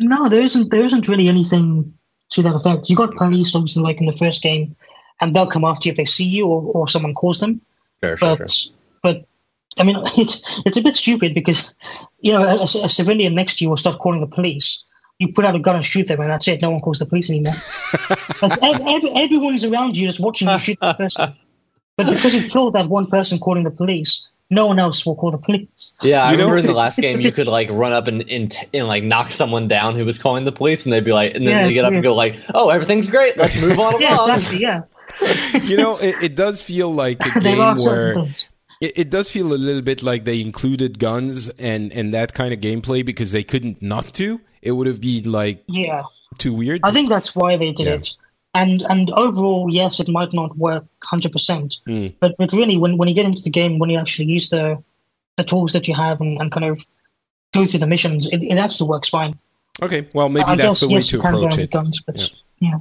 no, 0.00 0.28
there 0.28 0.40
isn't. 0.40 0.70
There 0.70 0.82
isn't 0.82 1.08
really 1.08 1.28
anything 1.28 1.94
to 2.30 2.42
that 2.42 2.54
effect. 2.54 2.88
You 2.90 2.96
got 2.96 3.14
police, 3.16 3.54
obviously, 3.54 3.82
like 3.82 4.00
in 4.00 4.06
the 4.06 4.16
first 4.16 4.42
game, 4.42 4.76
and 5.20 5.34
they'll 5.34 5.46
come 5.46 5.64
after 5.64 5.88
you 5.88 5.92
if 5.92 5.96
they 5.96 6.04
see 6.04 6.24
you 6.24 6.46
or, 6.46 6.62
or 6.62 6.88
someone 6.88 7.14
calls 7.14 7.40
them. 7.40 7.60
Sure, 8.02 8.16
sure, 8.16 8.36
But 8.36 8.50
sure. 8.50 8.72
but 9.02 9.24
I 9.78 9.84
mean, 9.84 9.96
it's 10.16 10.60
it's 10.66 10.76
a 10.76 10.82
bit 10.82 10.96
stupid 10.96 11.34
because 11.34 11.74
you 12.20 12.32
know 12.32 12.42
a, 12.46 12.62
a 12.64 12.88
civilian 12.88 13.34
next 13.34 13.58
to 13.58 13.64
you 13.64 13.70
will 13.70 13.76
start 13.76 13.98
calling 13.98 14.20
the 14.20 14.26
police. 14.26 14.84
You 15.18 15.32
put 15.32 15.46
out 15.46 15.54
a 15.56 15.58
gun 15.58 15.76
and 15.76 15.84
shoot 15.84 16.08
them, 16.08 16.20
and 16.20 16.30
that's 16.30 16.46
it. 16.48 16.60
No 16.60 16.70
one 16.70 16.80
calls 16.82 16.98
the 16.98 17.06
police 17.06 17.30
anymore. 17.30 17.54
That's 18.42 18.62
ev- 18.62 18.82
ev- 18.86 19.10
everyone's 19.16 19.64
around 19.64 19.96
you 19.96 20.06
just 20.06 20.20
watching 20.20 20.46
you 20.46 20.58
shoot 20.58 20.78
this 20.78 20.94
person. 20.94 21.34
But 21.96 22.10
because 22.12 22.34
you 22.34 22.46
killed 22.50 22.74
that 22.74 22.86
one 22.90 23.06
person 23.06 23.38
calling 23.38 23.64
the 23.64 23.70
police, 23.70 24.30
no 24.50 24.66
one 24.66 24.78
else 24.78 25.04
will 25.04 25.16
call 25.16 25.30
the 25.32 25.38
police. 25.38 25.94
Yeah, 26.02 26.22
I 26.22 26.30
You 26.32 26.36
know, 26.36 26.44
remember 26.44 26.60
in 26.60 26.66
the 26.66 26.78
last 26.78 26.98
game 26.98 27.20
you 27.20 27.32
could 27.32 27.46
like 27.48 27.68
run 27.70 27.92
up 27.92 28.06
and, 28.06 28.28
and 28.30 28.54
and 28.72 28.86
like 28.86 29.02
knock 29.02 29.30
someone 29.32 29.68
down 29.68 29.96
who 29.96 30.04
was 30.04 30.18
calling 30.18 30.44
the 30.44 30.52
police, 30.52 30.84
and 30.84 30.92
they'd 30.92 31.04
be 31.04 31.12
like, 31.12 31.34
and 31.34 31.46
then 31.46 31.54
Yeah, 31.54 31.66
they 31.66 31.72
get 31.74 31.84
up 31.84 31.92
it's 31.92 31.96
and 31.96 32.04
go 32.04 32.14
like, 32.14 32.36
"Oh, 32.54 32.68
everything's 32.70 33.08
great. 33.10 33.36
Let's 33.36 33.60
move 33.60 33.78
on 33.78 34.00
Yeah, 34.00 34.16
along." 34.16 34.30
exactly. 34.38 34.60
Yeah, 34.60 34.82
You 35.64 35.76
know, 35.76 35.96
it, 36.00 36.16
it 36.22 36.36
does 36.36 36.62
feel 36.62 36.92
like 36.92 37.24
a 37.26 37.40
game 37.40 37.76
where 37.76 38.12
it, 38.80 38.92
it 38.96 39.10
does 39.10 39.30
feel 39.30 39.52
a 39.52 39.56
little 39.56 39.82
bit 39.82 40.02
like 40.02 40.24
they 40.24 40.40
included 40.40 40.98
guns 40.98 41.48
and 41.50 41.92
and 41.92 42.12
that 42.14 42.34
kind 42.34 42.52
of 42.52 42.60
gameplay 42.60 43.04
because 43.04 43.32
they 43.32 43.42
couldn't 43.44 43.80
not 43.82 44.12
to. 44.14 44.40
It 44.62 44.72
would 44.72 44.86
have 44.86 45.00
been 45.00 45.30
like 45.30 45.64
Yeah. 45.68 46.02
too 46.38 46.52
weird? 46.52 46.80
I 46.84 46.90
think 46.92 47.08
that's 47.08 47.34
why 47.34 47.56
they 47.56 47.72
did 47.72 47.86
Yeah. 47.86 47.94
it. 47.94 48.16
And 48.62 48.82
and 48.92 49.10
overall, 49.10 49.68
yes, 49.70 50.00
it 50.00 50.08
might 50.08 50.32
not 50.32 50.50
work 50.56 50.84
hundred 51.12 51.32
percent, 51.32 51.76
Mm. 51.86 52.14
but 52.20 52.32
but 52.38 52.52
really, 52.52 52.76
when 52.82 52.96
when 52.98 53.08
you 53.08 53.14
get 53.14 53.26
into 53.26 53.42
the 53.42 53.50
game, 53.60 53.78
when 53.80 53.90
you 53.90 53.98
actually 53.98 54.28
use 54.36 54.48
the 54.48 54.64
the 55.36 55.44
tools 55.44 55.72
that 55.72 55.86
you 55.88 55.94
have 55.94 56.20
and, 56.24 56.40
and 56.40 56.50
kind 56.50 56.64
of 56.70 56.78
go 57.52 57.66
through 57.66 57.80
the 57.80 57.86
missions, 57.86 58.26
it, 58.34 58.40
it 58.42 58.58
actually 58.58 58.88
works 58.88 59.08
fine. 59.08 59.32
Okay, 59.82 60.08
well 60.14 60.28
maybe 60.30 60.44
I 60.48 60.56
that's 60.56 60.68
guess 60.68 60.80
the 60.80 60.88
way 60.88 60.94
yes, 60.94 61.08
to 61.08 61.16
you 61.16 61.22
approach 61.22 61.56
with 61.56 61.64
it. 61.66 61.70
guns, 61.70 62.02
but 62.06 62.16
Yeah. 62.60 62.68
yeah. 62.68 62.78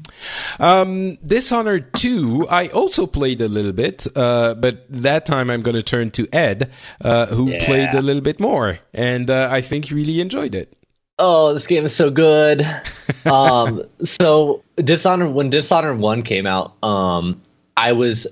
Um, 0.59 1.17
Dishonored 1.27 1.93
2, 1.95 2.47
I 2.49 2.67
also 2.69 3.05
played 3.07 3.41
a 3.41 3.49
little 3.49 3.73
bit, 3.73 4.07
uh, 4.15 4.53
but 4.55 4.85
that 4.89 5.25
time 5.25 5.49
I'm 5.51 5.61
going 5.61 5.75
to 5.75 5.83
turn 5.83 6.11
to 6.11 6.23
Ed, 6.31 6.71
uh, 7.03 7.25
who 7.35 7.49
Yeah. 7.51 7.65
played 7.65 7.93
a 7.93 8.01
little 8.01 8.21
bit 8.23 8.39
more, 8.39 8.79
and 8.93 9.29
uh, 9.29 9.49
I 9.51 9.61
think 9.61 9.85
he 9.85 9.93
really 9.93 10.21
enjoyed 10.21 10.55
it. 10.55 10.71
Oh, 11.17 11.53
this 11.53 11.65
game 11.67 11.85
is 11.85 11.95
so 11.95 12.09
good. 12.09 12.65
um, 13.25 13.83
so 14.01 14.63
Dishonored 14.77 15.33
when 15.33 15.49
Dishonored 15.49 15.99
One 15.99 16.23
came 16.23 16.45
out, 16.45 16.73
um, 16.83 17.41
I 17.77 17.91
was 17.93 18.27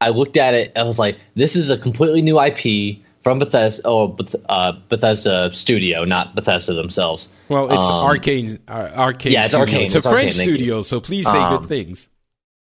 I 0.00 0.10
looked 0.10 0.36
at 0.36 0.54
it. 0.54 0.72
I 0.76 0.82
was 0.82 0.98
like, 0.98 1.18
this 1.34 1.56
is 1.56 1.70
a 1.70 1.78
completely 1.78 2.22
new 2.22 2.40
IP 2.40 2.98
from 3.22 3.38
Bethesda, 3.40 3.82
oh, 3.84 4.08
Beth- 4.08 4.36
uh, 4.48 4.72
Bethesda 4.88 5.50
Studio, 5.52 6.04
not 6.04 6.34
Bethesda 6.34 6.72
themselves. 6.74 7.28
Well, 7.48 7.66
it's 7.66 7.82
Um, 7.82 8.06
Arkane, 8.06 8.58
uh, 8.68 8.88
Arkane 8.90 9.32
yeah, 9.32 9.40
it's 9.40 9.48
Studio. 9.48 9.66
Arkane, 9.80 9.84
It's 9.84 9.94
a 9.94 9.98
it's 9.98 10.06
French 10.08 10.34
Arkane, 10.34 10.42
studio, 10.42 10.82
so 10.82 11.00
please 11.00 11.26
say 11.26 11.36
Um, 11.38 11.58
good 11.58 11.68
things. 11.68 12.08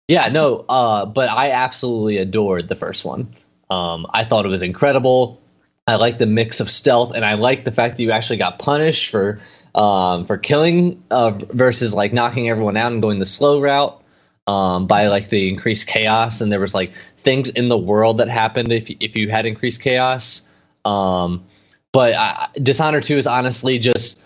Yeah, 0.08 0.30
no, 0.30 0.66
uh, 0.70 1.06
but 1.06 1.30
I 1.30 1.52
absolutely 1.52 2.18
adored 2.18 2.68
the 2.68 2.76
first 2.76 3.04
one. 3.04 3.34
Um, 3.70 4.06
I 4.14 4.24
thought 4.26 4.46
it 4.46 4.50
was 4.50 4.62
incredible. 4.62 5.42
I 5.88 5.96
like 5.96 6.18
the 6.18 6.26
mix 6.26 6.60
of 6.60 6.70
stealth, 6.70 7.12
and 7.14 7.26
I 7.26 7.34
like 7.34 7.66
the 7.66 7.72
fact 7.72 7.98
that 7.98 8.04
you 8.04 8.12
actually 8.12 8.38
got 8.38 8.60
punished 8.60 9.10
for 9.12 9.40
um, 9.76 10.26
for 10.26 10.38
killing 10.38 11.04
uh, 11.12 11.32
versus 11.50 11.94
like 11.94 12.14
knocking 12.14 12.50
everyone 12.50 12.78
out 12.78 12.92
and 12.92 13.02
going 13.02 13.20
the 13.20 13.26
slow 13.26 13.60
route 13.60 14.02
um, 14.48 14.88
by 14.88 15.08
like 15.08 15.30
the 15.30 15.50
increased 15.50 15.88
chaos. 15.88 16.42
And 16.42 16.52
there 16.52 16.60
was 16.60 16.74
like 16.74 16.94
things 17.18 17.50
in 17.50 17.70
the 17.70 17.78
world 17.78 18.18
that 18.20 18.30
happened 18.30 18.72
if 18.72 18.90
if 19.02 19.16
you 19.16 19.30
had 19.30 19.46
increased 19.46 19.82
chaos. 19.82 20.44
Um, 20.86 21.44
but 21.92 22.14
I, 22.14 22.48
Dishonored 22.62 23.04
Two 23.04 23.18
is 23.18 23.28
honestly 23.28 23.78
just 23.78 24.22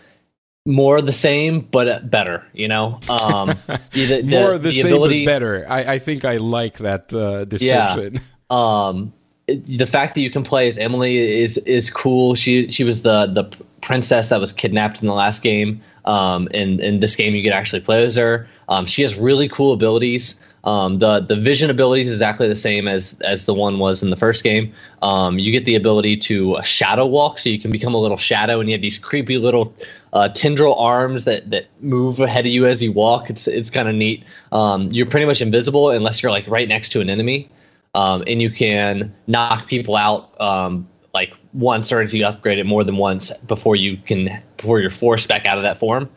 more 0.67 0.97
of 0.97 1.05
the 1.07 1.13
same, 1.13 1.61
but 1.61 2.11
better. 2.11 2.45
You 2.53 2.67
know, 2.67 2.99
um, 3.09 3.47
the, 3.93 4.05
the, 4.05 4.21
More 4.23 4.53
of 4.53 4.61
the, 4.61 4.73
same, 4.73 4.85
ability, 4.85 5.25
but 5.25 5.31
better. 5.31 5.65
I, 5.67 5.93
I 5.93 5.99
think 5.99 6.23
I 6.23 6.37
like 6.37 6.77
that 6.79 7.11
uh, 7.13 7.45
description. 7.45 8.19
um 8.49 9.07
it- 9.07 9.13
the 9.47 9.85
fact 9.85 10.13
that 10.15 10.21
you 10.21 10.29
can 10.29 10.43
play 10.43 10.67
as 10.67 10.77
Emily 10.77 11.41
is 11.41 11.57
is 11.59 11.89
cool. 11.89 12.35
She 12.35 12.69
she 12.69 12.83
was 12.83 13.01
the 13.03 13.27
the 13.27 13.45
princess 13.81 14.29
that 14.29 14.39
was 14.39 14.51
kidnapped 14.51 15.01
in 15.01 15.07
the 15.07 15.13
last 15.13 15.41
game. 15.41 15.81
Um, 16.05 16.47
in 16.49 16.79
in 16.79 16.99
this 16.99 17.15
game, 17.15 17.35
you 17.35 17.43
can 17.43 17.53
actually 17.53 17.81
play 17.81 18.03
as 18.03 18.15
her. 18.15 18.47
Um, 18.69 18.85
she 18.85 19.01
has 19.03 19.15
really 19.15 19.47
cool 19.47 19.73
abilities. 19.73 20.39
Um, 20.65 20.97
the 20.97 21.21
the 21.21 21.37
vision 21.37 21.69
abilities 21.69 22.09
is 22.09 22.15
exactly 22.15 22.49
the 22.49 22.57
same 22.57 22.89
as 22.89 23.17
as 23.21 23.45
the 23.45 23.53
one 23.53 23.79
was 23.79 24.03
in 24.03 24.09
the 24.09 24.17
first 24.17 24.43
game. 24.43 24.73
Um, 25.01 25.39
you 25.39 25.53
get 25.53 25.63
the 25.63 25.75
ability 25.75 26.17
to 26.17 26.55
uh, 26.55 26.61
shadow 26.61 27.05
walk, 27.05 27.39
so 27.39 27.49
you 27.49 27.59
can 27.59 27.71
become 27.71 27.93
a 27.93 27.99
little 27.99 28.17
shadow, 28.17 28.59
and 28.59 28.67
you 28.69 28.73
have 28.73 28.81
these 28.81 28.99
creepy 28.99 29.37
little 29.37 29.73
uh, 30.11 30.27
tendril 30.29 30.75
arms 30.75 31.23
that 31.23 31.49
that 31.51 31.67
move 31.79 32.19
ahead 32.19 32.45
of 32.45 32.51
you 32.51 32.65
as 32.65 32.83
you 32.83 32.91
walk. 32.91 33.29
It's 33.29 33.47
it's 33.47 33.69
kind 33.69 33.87
of 33.87 33.95
neat. 33.95 34.25
Um, 34.51 34.91
you're 34.91 35.05
pretty 35.05 35.25
much 35.25 35.41
invisible 35.41 35.89
unless 35.89 36.21
you're 36.21 36.33
like 36.33 36.45
right 36.49 36.67
next 36.67 36.89
to 36.89 36.99
an 36.99 37.09
enemy 37.09 37.49
um, 37.97 38.23
and 38.27 38.43
you 38.43 38.51
can 38.51 39.11
knock 39.25 39.67
people 39.67 39.95
out 39.95 40.39
um, 40.39 40.87
like 41.15 41.33
once 41.53 41.91
or 41.91 41.99
as 41.99 42.13
you 42.13 42.23
upgrade 42.23 42.59
it 42.59 42.65
more 42.65 42.83
than 42.83 42.97
once 42.97 43.31
before 43.47 43.75
you 43.75 43.97
can 43.97 44.39
before 44.57 44.79
you're 44.79 44.91
forced 44.91 45.27
back 45.27 45.47
out 45.47 45.57
of 45.57 45.63
that 45.63 45.79
form. 45.79 46.07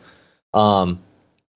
Um, 0.53 1.01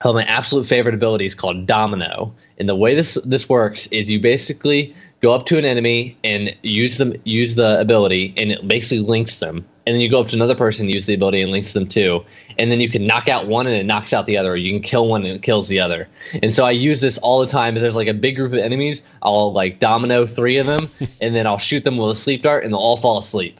my 0.04 0.24
absolute 0.24 0.66
favorite 0.66 0.96
ability 0.96 1.28
is 1.28 1.36
called 1.36 1.68
Domino, 1.68 2.34
and 2.58 2.68
the 2.68 2.76
way 2.76 2.96
this 2.96 3.20
this 3.24 3.48
works 3.48 3.86
is 3.88 4.10
you 4.10 4.20
basically 4.20 4.96
go 5.22 5.34
up 5.34 5.46
to 5.48 5.58
an 5.58 5.66
enemy 5.66 6.18
and 6.24 6.56
use 6.64 6.98
them 6.98 7.14
use 7.24 7.56
the 7.56 7.80
ability, 7.80 8.34
and 8.38 8.52
it 8.52 8.68
basically 8.68 9.00
links 9.00 9.40
them, 9.40 9.66
and 9.86 9.94
then 9.94 10.02
you 10.02 10.10
go 10.10 10.20
up 10.20 10.28
to 10.30 10.36
another 10.36 10.56
person, 10.56 10.90
use 10.90 11.06
the 11.06 11.14
ability, 11.14 11.42
and 11.42 11.52
links 11.52 11.74
them 11.74 11.88
too, 11.88 12.24
and 12.60 12.72
then 12.72 12.80
you 12.80 12.90
can 12.90 13.06
knock 13.06 13.30
out 13.30 13.48
one 13.48 13.68
and 13.68 13.76
it 13.76 13.86
knocks 13.86 14.14
out 14.14 14.26
the 14.26 14.38
other, 14.38 14.54
or 14.54 14.56
you 14.56 14.72
can 14.72 14.82
kill 14.82 15.08
one 15.08 15.26
and 15.26 15.36
it 15.36 15.42
kills 15.42 15.68
the 15.68 15.80
other. 15.80 16.08
And 16.42 16.54
so 16.54 16.66
I 16.66 16.72
use 16.72 17.02
this 17.02 17.18
all 17.20 17.40
the 17.40 17.48
time. 17.48 17.76
If 17.76 17.82
there's 17.82 17.96
like 17.96 18.08
a 18.08 18.14
big 18.14 18.36
group 18.36 18.54
of 18.54 18.60
enemies, 18.60 19.04
I'll 19.22 19.54
like 19.54 19.80
domino 19.80 20.26
three 20.26 20.58
of 20.58 20.68
them, 20.68 20.90
and 21.22 21.36
then 21.36 21.46
I'll 21.48 21.60
shoot 21.60 21.84
them 21.84 21.98
with 21.98 22.12
a 22.12 22.16
sleep 22.16 22.44
dart, 22.44 22.64
and 22.64 22.74
they'll 22.74 22.80
all 22.80 22.98
fall 22.98 23.18
asleep. 23.18 23.60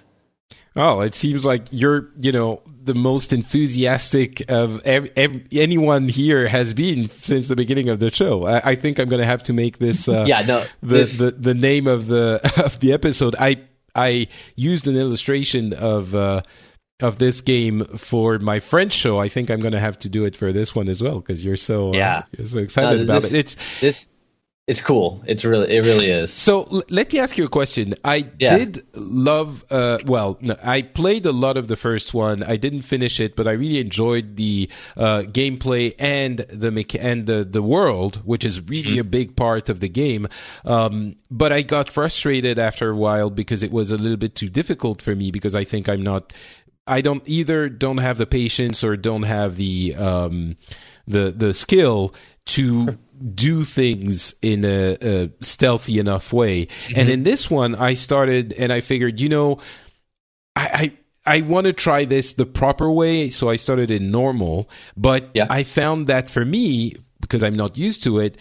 Oh, 0.76 1.00
it 1.02 1.16
seems 1.16 1.46
like 1.46 1.64
you're, 1.72 2.10
you 2.18 2.32
know, 2.32 2.62
the 2.84 2.94
most 2.94 3.32
enthusiastic 3.34 4.44
of 4.52 4.82
ev- 4.86 5.10
ev- 5.16 5.42
anyone 5.52 6.08
here 6.10 6.48
has 6.48 6.74
been 6.74 7.10
since 7.10 7.48
the 7.48 7.56
beginning 7.56 7.90
of 7.90 8.00
the 8.00 8.12
show. 8.12 8.46
I, 8.46 8.72
I 8.72 8.76
think 8.76 9.00
I'm 9.00 9.10
going 9.10 9.22
to 9.22 9.26
have 9.26 9.44
to 9.44 9.54
make 9.54 9.78
this. 9.80 10.08
Uh, 10.08 10.26
Yeah, 10.28 10.42
no, 10.42 10.66
the, 10.82 10.88
this- 10.98 11.18
the 11.18 11.32
the 11.32 11.54
name 11.54 11.88
of 11.88 12.08
the 12.08 12.40
of 12.64 12.80
the 12.80 12.94
episode. 12.94 13.36
I 13.40 13.62
I 13.96 14.28
used 14.56 14.88
an 14.88 14.96
illustration 14.96 15.74
of. 15.74 16.14
Uh, 16.16 16.42
of 17.02 17.18
this 17.18 17.42
game 17.42 17.84
for 17.98 18.40
my 18.40 18.62
French 18.62 18.94
show, 18.94 19.20
I 19.20 19.28
think 19.28 19.50
I'm 19.52 19.60
going 19.60 19.74
to 19.74 19.82
have 19.82 20.00
to 20.00 20.08
do 20.08 20.24
it 20.24 20.34
for 20.38 20.54
this 20.54 20.74
one 20.74 20.88
as 20.88 21.04
well 21.04 21.20
because 21.20 21.44
you're 21.44 21.58
so 21.58 21.90
uh, 21.90 21.98
Yeah. 21.98 22.24
you're 22.38 22.48
so 22.48 22.60
excited 22.60 23.00
No, 23.00 23.04
about 23.18 23.26
it. 23.26 23.34
It's 23.34 23.58
This 23.82 24.08
it's 24.68 24.82
cool. 24.82 25.22
It's 25.28 25.46
really 25.46 25.70
it 25.76 25.82
really 25.86 26.10
is. 26.10 26.34
so 26.34 26.64
l- 26.72 26.82
let 26.90 27.14
me 27.14 27.20
ask 27.20 27.38
you 27.38 27.46
a 27.46 27.48
question. 27.50 27.94
I 28.04 28.26
Yeah. 28.40 28.58
did 28.58 28.82
love, 28.96 29.64
uh, 29.70 30.00
well, 30.08 30.40
no, 30.42 30.56
I 30.64 30.82
played 30.82 31.28
a 31.28 31.32
lot 31.32 31.56
of 31.56 31.68
the 31.68 31.76
first 31.76 32.16
one. 32.16 32.42
I 32.42 32.56
didn't 32.58 32.82
finish 32.82 33.20
it, 33.20 33.36
but 33.36 33.48
I 33.48 33.52
really 33.52 33.80
enjoyed 33.80 34.38
the 34.38 34.68
uh, 34.98 35.22
gameplay 35.28 35.94
and 36.00 36.40
the 36.50 36.72
mecha- 36.72 37.00
and 37.00 37.28
the 37.28 37.44
the 37.46 37.62
world, 37.62 38.22
which 38.26 38.44
is 38.44 38.60
really 38.68 38.98
a 38.98 39.04
big 39.04 39.36
part 39.36 39.70
of 39.70 39.82
the 39.82 39.90
game. 39.90 40.28
Um, 40.66 41.16
but 41.30 41.52
I 41.52 41.62
got 41.62 41.88
frustrated 41.88 42.58
after 42.58 42.90
a 42.90 42.96
while 42.96 43.30
because 43.30 43.62
it 43.62 43.72
was 43.72 43.92
a 43.92 43.98
little 43.98 44.18
bit 44.18 44.34
too 44.34 44.50
difficult 44.50 45.00
for 45.00 45.16
me 45.16 45.30
because 45.30 45.54
I 45.54 45.64
think 45.64 45.88
I'm 45.88 46.02
not. 46.02 46.34
I 46.88 47.02
don't 47.02 47.24
either 47.28 47.70
don't 47.70 47.98
have 48.00 48.18
the 48.18 48.28
patience 48.28 48.84
or 48.84 48.98
don't 48.98 49.24
have 49.24 49.58
the 49.58 49.94
um, 49.96 50.56
the 51.08 51.32
the 51.32 51.54
skill 51.54 52.14
to 52.48 52.98
do 53.34 53.64
things 53.64 54.34
in 54.42 54.66
a, 54.66 54.98
a 55.02 55.30
stealthy 55.42 56.00
enough 56.00 56.34
way. 56.34 56.68
And 56.88 56.96
mm-hmm. 56.98 57.10
in 57.10 57.24
this 57.24 57.50
one, 57.50 57.76
I 57.76 57.94
started 57.94 58.54
and 58.54 58.74
I 58.74 58.82
figured, 58.82 59.20
you 59.20 59.30
know, 59.30 59.60
I. 60.56 60.70
I 60.74 60.98
I 61.28 61.42
want 61.42 61.66
to 61.66 61.74
try 61.74 62.06
this 62.06 62.34
the 62.34 62.46
proper 62.46 62.92
way, 62.92 63.32
so 63.32 63.50
I 63.50 63.56
started 63.56 63.90
in 63.90 64.12
normal. 64.12 64.70
But 64.96 65.32
Yeah. 65.34 65.48
I 65.50 65.64
found 65.64 66.06
that 66.06 66.30
for 66.30 66.46
me, 66.46 66.94
because 67.20 67.42
I'm 67.42 67.56
not 67.56 67.80
used 67.80 68.04
to 68.04 68.20
it, 68.20 68.38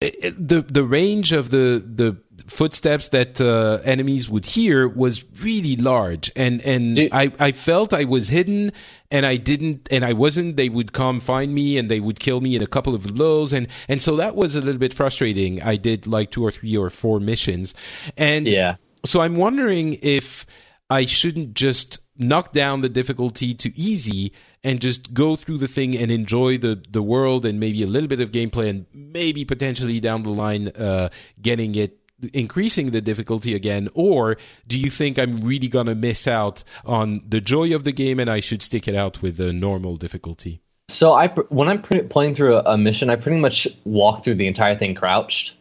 it- 0.00 0.16
it- 0.24 0.48
the 0.48 0.62
the 0.62 0.84
range 0.84 1.32
of 1.32 1.50
the 1.50 1.84
the 1.84 2.16
footsteps 2.52 3.08
that 3.08 3.40
uh, 3.40 3.80
enemies 3.84 4.28
would 4.28 4.44
hear 4.44 4.86
was 4.86 5.24
really 5.42 5.74
large 5.76 6.30
and 6.36 6.60
and 6.62 6.96
Dude. 6.96 7.12
I, 7.12 7.32
I 7.38 7.52
felt 7.52 7.94
I 7.94 8.04
was 8.04 8.28
hidden 8.28 8.72
and 9.10 9.24
I 9.24 9.36
didn't 9.36 9.88
and 9.90 10.04
I 10.04 10.12
wasn't 10.12 10.56
they 10.56 10.68
would 10.68 10.92
come 10.92 11.20
find 11.20 11.54
me 11.54 11.78
and 11.78 11.90
they 11.90 11.98
would 11.98 12.20
kill 12.20 12.40
me 12.42 12.54
in 12.54 12.62
a 12.62 12.66
couple 12.66 12.94
of 12.94 13.02
blows 13.14 13.52
and 13.54 13.68
and 13.88 14.02
so 14.02 14.16
that 14.16 14.36
was 14.36 14.54
a 14.54 14.60
little 14.60 14.78
bit 14.78 14.92
frustrating 14.92 15.62
I 15.62 15.76
did 15.76 16.06
like 16.06 16.30
two 16.30 16.44
or 16.44 16.50
three 16.50 16.76
or 16.76 16.90
four 16.90 17.20
missions 17.20 17.74
and 18.18 18.46
Yeah. 18.46 18.76
so 19.06 19.20
I'm 19.22 19.36
wondering 19.36 19.98
if 20.02 20.44
I 20.90 21.06
shouldn't 21.06 21.54
just 21.54 22.00
knock 22.18 22.52
down 22.52 22.82
the 22.82 22.90
difficulty 22.90 23.54
to 23.54 23.74
easy 23.76 24.30
and 24.62 24.78
just 24.78 25.14
go 25.14 25.36
through 25.36 25.58
the 25.58 25.66
thing 25.66 25.96
and 25.96 26.10
enjoy 26.10 26.58
the, 26.58 26.80
the 26.90 27.02
world 27.02 27.46
and 27.46 27.58
maybe 27.58 27.82
a 27.82 27.86
little 27.86 28.08
bit 28.08 28.20
of 28.20 28.30
gameplay 28.30 28.68
and 28.68 28.84
maybe 28.92 29.44
potentially 29.46 29.98
down 30.00 30.22
the 30.22 30.30
line 30.30 30.68
uh, 30.68 31.08
getting 31.40 31.74
it 31.74 31.98
increasing 32.32 32.90
the 32.90 33.00
difficulty 33.00 33.54
again 33.54 33.88
or 33.94 34.36
do 34.66 34.78
you 34.78 34.90
think 34.90 35.18
i'm 35.18 35.40
really 35.40 35.68
gonna 35.68 35.94
miss 35.94 36.26
out 36.28 36.62
on 36.84 37.20
the 37.28 37.40
joy 37.40 37.74
of 37.74 37.84
the 37.84 37.92
game 37.92 38.20
and 38.20 38.30
i 38.30 38.40
should 38.40 38.62
stick 38.62 38.86
it 38.86 38.94
out 38.94 39.22
with 39.22 39.36
the 39.36 39.52
normal 39.52 39.96
difficulty 39.96 40.60
So 40.88 41.12
I 41.14 41.28
when 41.48 41.68
I'm 41.68 41.80
pre- 41.80 42.02
playing 42.02 42.34
through 42.34 42.56
a, 42.56 42.62
a 42.74 42.76
mission, 42.76 43.08
I 43.08 43.16
pretty 43.16 43.40
much 43.40 43.66
walk 43.84 44.22
through 44.24 44.34
the 44.34 44.46
entire 44.46 44.76
thing 44.76 44.94
crouched. 44.94 45.56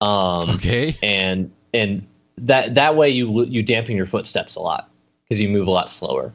Um, 0.00 0.50
okay 0.56 0.96
and 1.02 1.52
and 1.72 2.06
that 2.38 2.74
that 2.74 2.96
way 2.96 3.08
you 3.10 3.44
you 3.44 3.62
dampen 3.62 3.96
your 3.96 4.06
footsteps 4.06 4.56
a 4.56 4.60
lot 4.60 4.90
because 5.22 5.40
you 5.40 5.48
move 5.48 5.68
a 5.68 5.70
lot 5.70 5.88
slower. 5.88 6.32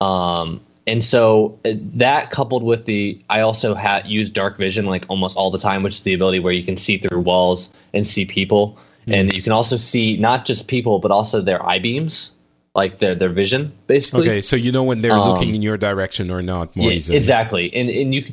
Um, 0.00 0.60
and 0.86 1.04
so 1.04 1.58
uh, 1.64 1.72
that 1.94 2.30
coupled 2.30 2.62
with 2.62 2.84
the 2.86 3.20
I 3.30 3.40
also 3.40 3.74
ha- 3.74 4.02
use 4.06 4.30
dark 4.30 4.56
vision 4.56 4.86
like 4.86 5.04
almost 5.08 5.36
all 5.36 5.50
the 5.50 5.58
time, 5.58 5.82
which 5.82 5.94
is 5.94 6.02
the 6.02 6.14
ability 6.14 6.38
where 6.38 6.52
you 6.52 6.64
can 6.64 6.76
see 6.76 6.98
through 6.98 7.20
walls 7.20 7.72
and 7.92 8.06
see 8.06 8.24
people, 8.24 8.78
and 9.06 9.32
you 9.32 9.42
can 9.42 9.52
also 9.52 9.76
see 9.76 10.16
not 10.16 10.44
just 10.44 10.68
people 10.68 10.98
but 10.98 11.10
also 11.10 11.40
their 11.40 11.64
eye 11.66 11.78
beams, 11.78 12.32
like 12.74 12.98
their 12.98 13.14
their 13.14 13.30
vision, 13.30 13.72
basically. 13.86 14.28
okay 14.28 14.40
so 14.40 14.54
you 14.56 14.70
know 14.72 14.82
when 14.82 15.00
they're 15.00 15.12
Um, 15.18 15.28
looking 15.32 15.54
in 15.54 15.62
your 15.62 15.76
direction 15.78 16.30
or 16.30 16.42
not 16.42 16.74
more 16.76 16.90
Yeah, 16.90 16.96
easily 16.96 17.16
exactly. 17.18 17.74
And 17.74 17.88
and 17.90 18.14
you 18.14 18.24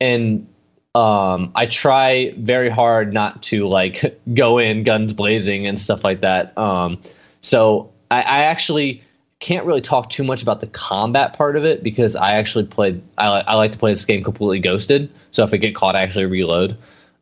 and 0.00 0.46
um 0.94 1.52
I 1.54 1.66
try 1.66 2.34
very 2.38 2.68
hard 2.70 3.12
not 3.12 3.42
to 3.44 3.68
like 3.68 4.18
go 4.34 4.58
in 4.58 4.82
guns 4.82 5.12
blazing 5.12 5.66
and 5.66 5.80
stuff 5.80 6.02
like 6.02 6.22
that. 6.22 6.56
Um 6.58 6.98
so 7.40 7.90
I, 8.10 8.22
I 8.22 8.38
actually 8.50 9.02
can't 9.40 9.64
really 9.64 9.80
talk 9.80 10.10
too 10.10 10.22
much 10.22 10.42
about 10.42 10.60
the 10.60 10.66
combat 10.68 11.32
part 11.32 11.56
of 11.56 11.64
it 11.64 11.82
because 11.82 12.14
I 12.14 12.32
actually 12.32 12.66
played. 12.66 13.02
I, 13.18 13.40
I 13.40 13.54
like 13.54 13.72
to 13.72 13.78
play 13.78 13.92
this 13.92 14.04
game 14.04 14.22
completely 14.22 14.60
ghosted. 14.60 15.10
So 15.30 15.44
if 15.44 15.52
I 15.52 15.56
get 15.56 15.74
caught, 15.74 15.96
I 15.96 16.02
actually 16.02 16.26
reload. 16.26 16.76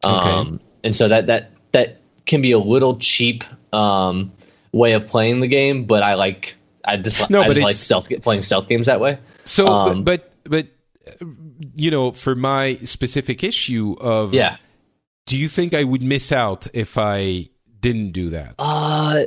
Um, 0.05 0.61
and 0.85 0.95
so 0.95 1.09
that 1.09 1.27
that 1.27 1.53
that 1.73 2.01
can 2.27 2.43
be 2.43 2.53
a 2.53 2.59
little 2.59 2.99
cheap 2.99 3.45
um, 3.73 4.33
way 4.73 4.93
of 4.93 5.07
playing 5.07 5.41
the 5.41 5.49
game, 5.49 5.85
but 5.85 6.03
I 6.03 6.15
like. 6.15 6.57
I 6.85 6.97
just, 6.97 7.29
No, 7.29 7.43
I 7.43 7.49
but 7.49 7.53
just 7.55 7.65
like 7.65 7.75
stealth 7.75 8.09
playing 8.23 8.43
stealth 8.43 8.69
games 8.69 8.87
that 8.87 9.01
way. 9.01 9.19
So, 9.45 9.67
Um, 9.67 10.05
but 10.05 10.33
but 10.45 10.69
you 11.75 11.91
know, 11.91 12.13
for 12.13 12.35
my 12.35 12.75
specific 12.77 13.45
issue 13.45 13.95
of 14.01 14.35
Yeah. 14.35 14.57
do 15.27 15.37
you 15.37 15.49
think 15.49 15.75
I 15.75 15.85
would 15.85 16.03
miss 16.03 16.33
out 16.33 16.67
if 16.73 16.97
I 16.97 17.51
didn't 17.81 18.13
do 18.13 18.31
that? 18.31 18.55
Uh, 18.59 19.25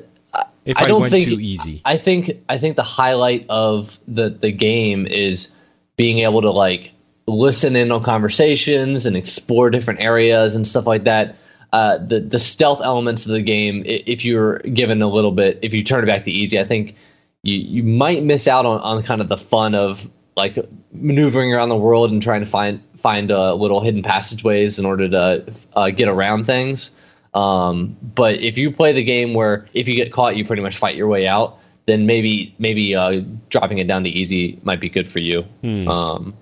If 0.65 0.77
I 0.77 0.81
I, 0.83 0.87
don't 0.87 1.01
went 1.01 1.11
think- 1.11 1.25
too 1.25 1.39
easy? 1.39 1.81
I 1.85 1.97
think 1.97 2.31
I 2.49 2.57
think 2.57 2.75
the 2.75 2.83
highlight 2.83 3.45
of 3.49 3.97
the 4.07 4.29
the 4.29 4.51
game 4.51 5.07
is 5.07 5.51
being 5.97 6.19
able 6.19 6.41
to 6.41 6.51
like 6.51 6.91
listen 7.27 7.75
in 7.75 7.91
on 7.91 8.03
conversations 8.03 9.05
and 9.05 9.15
explore 9.15 9.69
different 9.69 10.01
areas 10.01 10.55
and 10.55 10.67
stuff 10.67 10.87
like 10.87 11.03
that. 11.05 11.35
Uh, 11.73 11.97
the 12.05 12.19
the 12.19 12.39
stealth 12.39 12.81
elements 12.81 13.25
of 13.25 13.31
the 13.31 13.41
game, 13.41 13.83
if 13.85 14.25
you're 14.25 14.59
given 14.59 15.01
a 15.01 15.07
little 15.07 15.31
bit, 15.31 15.57
if 15.61 15.73
you 15.73 15.83
turn 15.83 16.03
it 16.03 16.07
back 16.07 16.23
to 16.25 16.31
easy, 16.31 16.59
I 16.59 16.65
think 16.65 16.95
you 17.43 17.55
you 17.55 17.83
might 17.83 18.23
miss 18.23 18.47
out 18.47 18.65
on, 18.65 18.79
on 18.81 19.01
kind 19.03 19.21
of 19.21 19.29
the 19.29 19.37
fun 19.37 19.73
of 19.73 20.09
like 20.35 20.57
maneuvering 20.93 21.53
around 21.53 21.69
the 21.69 21.77
world 21.77 22.11
and 22.11 22.21
trying 22.21 22.41
to 22.41 22.45
find 22.45 22.81
find 22.97 23.31
uh, 23.31 23.53
little 23.53 23.81
hidden 23.81 24.03
passageways 24.03 24.77
in 24.77 24.85
order 24.85 25.07
to 25.09 25.45
uh, 25.75 25.89
get 25.89 26.07
around 26.07 26.45
things. 26.45 26.91
Um, 27.33 27.95
but 28.15 28.35
if 28.35 28.57
you 28.57 28.71
play 28.71 28.91
the 28.91 29.03
game 29.03 29.33
where 29.33 29.67
if 29.73 29.87
you 29.87 29.95
get 29.95 30.11
caught, 30.11 30.35
you 30.35 30.45
pretty 30.45 30.61
much 30.61 30.77
fight 30.77 30.95
your 30.95 31.07
way 31.07 31.27
out, 31.27 31.57
then 31.85 32.05
maybe 32.05 32.53
maybe 32.59 32.95
uh, 32.95 33.21
dropping 33.49 33.77
it 33.77 33.87
down 33.87 34.03
to 34.03 34.09
easy 34.09 34.59
might 34.63 34.79
be 34.79 34.89
good 34.89 35.11
for 35.11 35.19
you. 35.19 35.43
Hmm. 35.61 35.87
Um, 35.87 36.33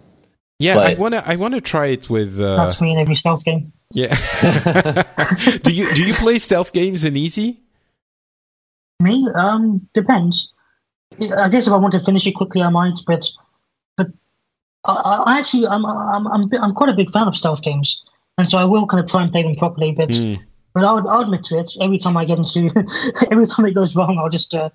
yeah, 0.59 0.77
I 0.77 0.95
wanna 0.95 1.23
I 1.25 1.35
wanna 1.35 1.61
try 1.61 1.87
it 1.87 2.09
with. 2.09 2.39
Uh, 2.39 2.55
That's 2.55 2.81
me 2.81 2.91
in 2.91 2.97
every 2.97 3.15
stealth 3.15 3.45
game. 3.45 3.71
yeah. 3.91 4.13
do 5.63 5.71
you 5.71 5.93
do 5.93 6.03
you 6.03 6.13
play 6.15 6.37
stealth 6.39 6.73
games 6.73 7.03
in 7.03 7.15
easy? 7.15 7.61
Me? 9.01 9.25
Um, 9.35 9.87
depends. 9.93 10.51
I 11.37 11.47
guess 11.49 11.67
if 11.67 11.73
I 11.73 11.77
want 11.77 11.93
to 11.93 11.99
finish 12.01 12.27
it 12.27 12.33
quickly, 12.33 12.61
I 12.61 12.69
might. 12.69 12.99
But, 13.07 13.25
but 13.95 14.07
I, 14.85 14.91
I 14.93 15.23
I 15.33 15.39
actually, 15.39 15.67
I'm, 15.67 15.85
I'm, 15.85 16.27
I'm, 16.27 16.49
I'm 16.61 16.73
quite 16.73 16.89
a 16.89 16.93
big 16.93 17.11
fan 17.11 17.27
of 17.27 17.35
stealth 17.35 17.61
games, 17.61 18.03
and 18.37 18.47
so 18.49 18.57
I 18.57 18.65
will 18.65 18.85
kind 18.85 19.01
of 19.03 19.09
try 19.09 19.21
and 19.23 19.31
play 19.31 19.43
them 19.43 19.55
properly. 19.55 19.91
But, 19.91 20.13
Hmm. 20.13 20.35
But 20.73 20.83
I'll, 20.83 21.07
I'll 21.07 21.21
admit 21.21 21.43
to 21.45 21.59
it. 21.59 21.71
Every 21.81 21.97
time 21.97 22.17
I 22.17 22.25
get 22.25 22.37
into, 22.37 22.69
every 23.31 23.47
time 23.47 23.65
it 23.65 23.73
goes 23.73 23.95
wrong, 23.95 24.17
I'll 24.17 24.29
just 24.29 24.53
uh, 24.53 24.69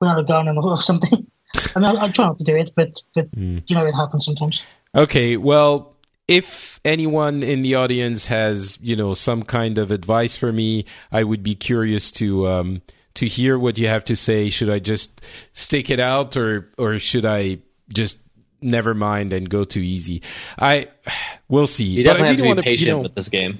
put 0.00 0.08
out 0.08 0.18
a 0.18 0.24
gun 0.24 0.48
or 0.58 0.76
something. 0.76 1.26
I 1.74 1.78
mean, 1.80 1.96
I, 1.96 2.04
I 2.04 2.08
try 2.10 2.26
not 2.26 2.38
to 2.38 2.44
do 2.44 2.56
it, 2.56 2.72
but, 2.76 3.02
but 3.14 3.28
you 3.36 3.62
know, 3.70 3.86
it 3.86 3.92
happens 3.92 4.24
sometimes. 4.24 4.64
Okay, 4.94 5.36
well, 5.36 5.96
if 6.28 6.78
anyone 6.84 7.42
in 7.42 7.62
the 7.62 7.74
audience 7.74 8.26
has, 8.26 8.78
you 8.80 8.94
know, 8.94 9.14
some 9.14 9.42
kind 9.42 9.78
of 9.78 9.90
advice 9.90 10.36
for 10.36 10.52
me, 10.52 10.84
I 11.10 11.24
would 11.24 11.42
be 11.42 11.56
curious 11.56 12.10
to 12.12 12.46
um, 12.46 12.82
to 13.14 13.26
hear 13.26 13.58
what 13.58 13.78
you 13.78 13.88
have 13.88 14.04
to 14.06 14.16
say. 14.16 14.48
Should 14.48 14.70
I 14.70 14.78
just 14.78 15.20
stick 15.52 15.90
it 15.90 15.98
out, 15.98 16.36
or 16.36 16.70
or 16.78 17.00
should 17.00 17.26
I 17.26 17.58
just 17.92 18.18
never 18.62 18.94
mind 18.94 19.32
and 19.32 19.50
go 19.50 19.64
too 19.64 19.80
easy? 19.80 20.22
I 20.56 20.88
we'll 21.48 21.66
see. 21.66 21.84
you 21.84 22.04
But 22.04 22.10
I 22.10 22.12
definitely 22.12 22.28
have 22.28 22.36
to 22.36 22.42
be 22.42 22.48
wanna, 22.48 22.60
you 22.60 22.64
patient 22.64 22.88
know- 22.90 23.02
with 23.02 23.14
this 23.16 23.28
game. 23.28 23.58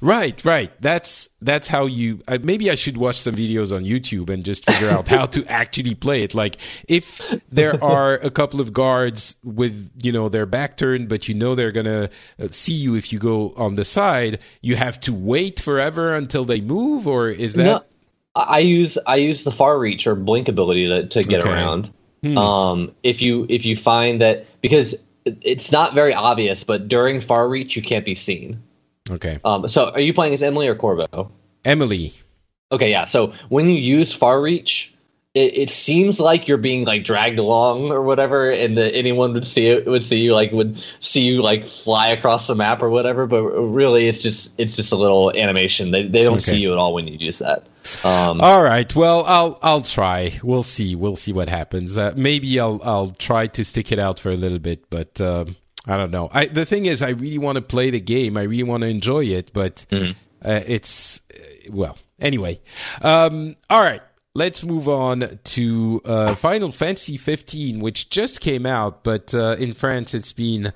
Right, 0.00 0.44
right. 0.44 0.70
That's 0.80 1.28
that's 1.40 1.68
how 1.68 1.86
you. 1.86 2.20
Uh, 2.28 2.38
maybe 2.42 2.70
I 2.70 2.74
should 2.74 2.96
watch 2.96 3.20
some 3.20 3.34
videos 3.34 3.74
on 3.74 3.84
YouTube 3.84 4.30
and 4.30 4.44
just 4.44 4.64
figure 4.64 4.88
out 4.88 5.08
how 5.08 5.26
to 5.26 5.44
actually 5.46 5.94
play 5.94 6.22
it. 6.22 6.34
Like 6.34 6.56
if 6.88 7.20
there 7.50 7.82
are 7.82 8.14
a 8.14 8.30
couple 8.30 8.60
of 8.60 8.72
guards 8.72 9.36
with 9.44 9.90
you 10.02 10.12
know 10.12 10.28
their 10.28 10.46
back 10.46 10.76
turned, 10.76 11.08
but 11.08 11.28
you 11.28 11.34
know 11.34 11.54
they're 11.54 11.72
gonna 11.72 12.10
uh, 12.38 12.48
see 12.50 12.74
you 12.74 12.94
if 12.94 13.12
you 13.12 13.18
go 13.18 13.52
on 13.56 13.74
the 13.76 13.84
side, 13.84 14.38
you 14.60 14.76
have 14.76 15.00
to 15.00 15.12
wait 15.12 15.60
forever 15.60 16.14
until 16.14 16.44
they 16.44 16.60
move, 16.60 17.06
or 17.06 17.28
is 17.28 17.54
that? 17.54 17.64
No, 17.64 17.84
I 18.34 18.42
I 18.42 18.58
use 18.60 18.98
I 19.06 19.16
use 19.16 19.44
the 19.44 19.50
far 19.52 19.78
reach 19.78 20.06
or 20.06 20.14
blink 20.14 20.48
ability 20.48 20.88
to, 20.88 21.06
to 21.08 21.22
get 21.22 21.40
Okay. 21.40 21.50
around. 21.50 21.90
Hmm. 22.22 22.38
Um, 22.38 22.94
if 23.02 23.20
you 23.20 23.46
if 23.48 23.66
you 23.66 23.76
find 23.76 24.20
that 24.20 24.46
because 24.60 24.94
it's 25.24 25.70
not 25.72 25.94
very 25.94 26.14
obvious, 26.14 26.64
but 26.64 26.88
during 26.88 27.20
far 27.20 27.48
reach 27.48 27.76
you 27.76 27.82
can't 27.82 28.04
be 28.04 28.14
seen. 28.14 28.62
Okay, 29.10 29.38
Um, 29.44 29.66
so 29.68 29.90
are 29.90 30.00
you 30.00 30.14
playing 30.14 30.32
as 30.34 30.42
Emily 30.42 30.68
or 30.68 30.74
Corvo? 30.76 31.30
Emily. 31.64 32.14
Okay, 32.70 32.90
yeah. 32.90 33.04
So 33.04 33.32
when 33.48 33.68
you 33.68 33.76
use 33.76 34.12
far 34.12 34.40
reach, 34.40 34.94
it, 35.34 35.56
it 35.56 35.70
seems 35.70 36.20
like 36.20 36.46
you're 36.46 36.56
being 36.58 36.84
like 36.84 37.04
dragged 37.04 37.38
along 37.38 37.90
or 37.90 38.02
whatever, 38.02 38.50
and 38.50 38.76
that 38.78 38.94
anyone 38.94 39.32
would 39.32 39.46
see 39.46 39.66
it 39.68 39.86
would 39.86 40.02
see 40.02 40.18
you 40.20 40.34
like 40.34 40.52
would 40.52 40.82
see 41.00 41.22
you 41.22 41.42
like 41.42 41.66
fly 41.66 42.08
across 42.08 42.46
the 42.46 42.54
map 42.54 42.82
or 42.82 42.90
whatever. 42.90 43.26
But 43.26 43.42
really, 43.42 44.08
it's 44.08 44.22
just 44.22 44.54
it's 44.58 44.76
just 44.76 44.92
a 44.92 44.96
little 44.96 45.32
animation. 45.36 45.90
They 45.90 46.02
they 46.06 46.22
don't 46.22 46.34
Okay. 46.34 46.40
see 46.52 46.58
you 46.60 46.72
at 46.72 46.78
all 46.78 46.94
when 46.94 47.08
you 47.08 47.16
use 47.18 47.38
that. 47.38 47.66
Um, 48.04 48.40
All 48.40 48.62
right. 48.62 48.94
Well, 48.94 49.24
I'll 49.26 49.58
I'll 49.62 49.80
try. 49.80 50.38
We'll 50.42 50.62
see. 50.62 50.94
We'll 50.94 51.16
see 51.16 51.32
what 51.32 51.48
happens. 51.48 51.98
Uh, 51.98 52.12
maybe 52.16 52.60
I'll 52.60 52.80
I'll 52.84 53.10
try 53.10 53.46
to 53.48 53.64
stick 53.64 53.90
it 53.90 53.98
out 53.98 54.20
for 54.20 54.28
a 54.30 54.36
little 54.36 54.58
bit, 54.60 54.88
but 54.90 55.20
um, 55.20 55.56
I 55.86 55.96
don't 55.96 56.10
know. 56.10 56.28
I 56.32 56.46
the 56.46 56.64
thing 56.64 56.86
is, 56.86 57.02
I 57.02 57.10
really 57.10 57.38
want 57.38 57.56
to 57.56 57.62
play 57.62 57.90
the 57.90 58.00
game. 58.00 58.36
I 58.36 58.42
really 58.42 58.62
want 58.62 58.82
to 58.82 58.88
enjoy 58.88 59.24
it, 59.24 59.52
but 59.52 59.84
uh, 60.44 60.60
it's 60.66 61.20
uh, 61.34 61.70
well. 61.70 61.98
Anyway, 62.20 62.60
um, 63.02 63.56
all 63.68 63.82
right. 63.82 64.02
Let's 64.34 64.62
move 64.62 64.88
on 64.88 65.40
to 65.44 66.00
uh, 66.06 66.34
Final 66.36 66.72
Fantasy 66.72 67.18
15, 67.18 67.80
which 67.80 68.08
just 68.08 68.40
came 68.40 68.64
out, 68.64 69.04
but 69.04 69.34
uh, 69.34 69.56
in 69.58 69.74
France 69.74 70.14
it's 70.14 70.32
been 70.32 70.72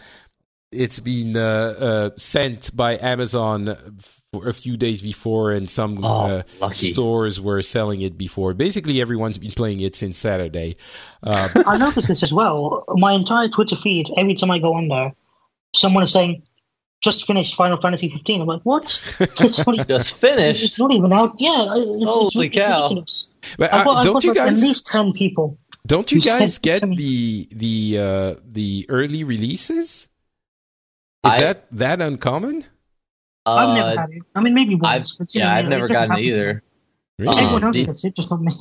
it's 0.70 1.00
been 1.00 1.36
uh, 1.36 1.74
uh, 1.78 2.11
sent 2.16 2.76
by 2.76 2.98
Amazon 2.98 3.98
for 4.33 4.49
a 4.49 4.53
few 4.53 4.77
days 4.77 5.01
before, 5.03 5.53
and 5.53 5.68
some 5.70 6.05
Oh, 6.05 6.43
uh, 6.61 6.70
stores 6.70 7.41
were 7.41 7.62
selling 7.62 8.01
it 8.03 8.18
before. 8.18 8.55
Basically, 8.55 9.01
everyone's 9.01 9.39
been 9.39 9.53
playing 9.53 9.81
it 9.81 9.95
since 9.95 10.18
Saturday. 10.18 10.77
Uh, 11.22 11.49
I 11.66 11.77
noticed 11.79 12.09
this 12.09 12.22
as 12.22 12.33
well. 12.33 12.85
My 12.89 13.12
entire 13.12 13.49
Twitter 13.49 13.77
feed, 13.77 14.11
every 14.16 14.35
time 14.35 14.51
I 14.51 14.59
go 14.59 14.74
on 14.74 14.89
there, 14.89 15.14
someone 15.74 16.03
is 16.03 16.12
saying, 16.12 16.43
"Just 17.03 17.27
finished 17.27 17.55
Final 17.55 17.81
Fantasy 17.81 18.09
15." 18.09 18.41
I'm 18.43 18.47
like, 18.49 18.62
"What? 18.62 18.85
It's 19.20 19.59
not, 19.64 19.74
even- 19.74 19.87
just 19.87 20.16
it's 20.22 20.79
not 20.79 20.93
even 20.93 21.12
out." 21.12 21.37
Yeah, 21.39 21.66
it's, 21.77 22.03
it's, 22.03 22.14
Holy 22.14 22.47
it's 22.49 22.57
cow. 22.57 22.83
ridiculous. 22.83 23.33
but 23.59 23.72
I've 23.72 23.81
uh, 23.81 23.85
got, 23.85 23.97
I've 23.99 24.05
don't 24.05 24.14
got 24.14 24.24
you 24.24 24.35
like 24.35 24.51
at 24.53 24.57
least 24.57 24.87
ten 24.89 25.12
people. 25.12 25.59
don't 25.87 26.11
you 26.11 26.18
you 26.18 26.24
guys 26.24 26.59
get 26.59 26.81
the 26.83 27.49
the 27.53 27.99
uh, 27.99 28.35
the 28.45 28.87
early 28.89 29.22
releases? 29.24 30.09
Is 31.24 31.33
I- 31.33 31.41
that 31.41 31.66
that 31.72 32.01
uncommon? 32.03 32.64
I've 33.47 33.68
Uh, 33.68 33.74
never 33.74 34.01
had 34.01 34.11
it. 34.11 34.22
I 34.34 34.40
mean, 34.40 34.55
maybe 34.55 34.74
I've, 34.74 34.80
once. 35.01 35.14
but, 35.16 35.34
yeah, 35.34 35.47
know, 35.47 35.51
I've 35.53 35.68
never 35.68 35.86
doesn't 35.86 36.09
gotten 36.09 36.24
it 36.24 36.28
either. 36.28 36.55
me. 37.18 37.24
Really? 37.26 37.36
Everyone 37.38 37.62
Um, 37.62 37.66
else 37.68 37.76
the- 37.76 37.84
gets 37.86 38.05
it, 38.05 38.16
just 38.16 38.30
not 38.30 38.42
me. 38.42 38.53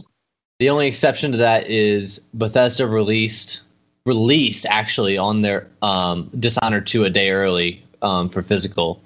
The 0.59 0.69
only 0.69 0.87
exception 0.87 1.31
to 1.33 1.37
that 1.39 1.69
is 1.69 2.19
Bethesda 2.33 2.87
released 2.87 3.61
released 4.05 4.67
actually 4.69 5.17
on 5.17 5.41
their 5.41 5.67
um, 5.81 6.29
Dishonored 6.39 6.85
2 6.85 7.05
a 7.05 7.09
day 7.09 7.31
early 7.31 7.83
um, 8.03 8.29
for 8.29 8.43
physical, 8.43 9.01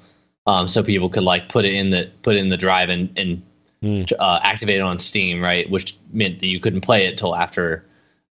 um, 0.45 0.67
so 0.67 0.83
people 0.83 1.09
could 1.09 1.23
like 1.23 1.47
put 1.47 1.63
it 1.63 1.73
in 1.73 1.89
the 1.89 2.09
put 2.21 2.35
it 2.35 2.39
in 2.39 2.49
the 2.49 2.57
drive 2.57 2.89
and 2.89 3.09
and 3.17 3.41
Hmm. 3.81 4.03
uh, 4.19 4.41
activate 4.43 4.75
it 4.75 4.81
on 4.81 4.99
Steam, 4.99 5.41
right? 5.41 5.67
Which 5.69 5.95
meant 6.11 6.39
that 6.41 6.47
you 6.47 6.59
couldn't 6.59 6.81
play 6.81 7.05
it 7.05 7.17
till 7.17 7.33
after 7.33 7.85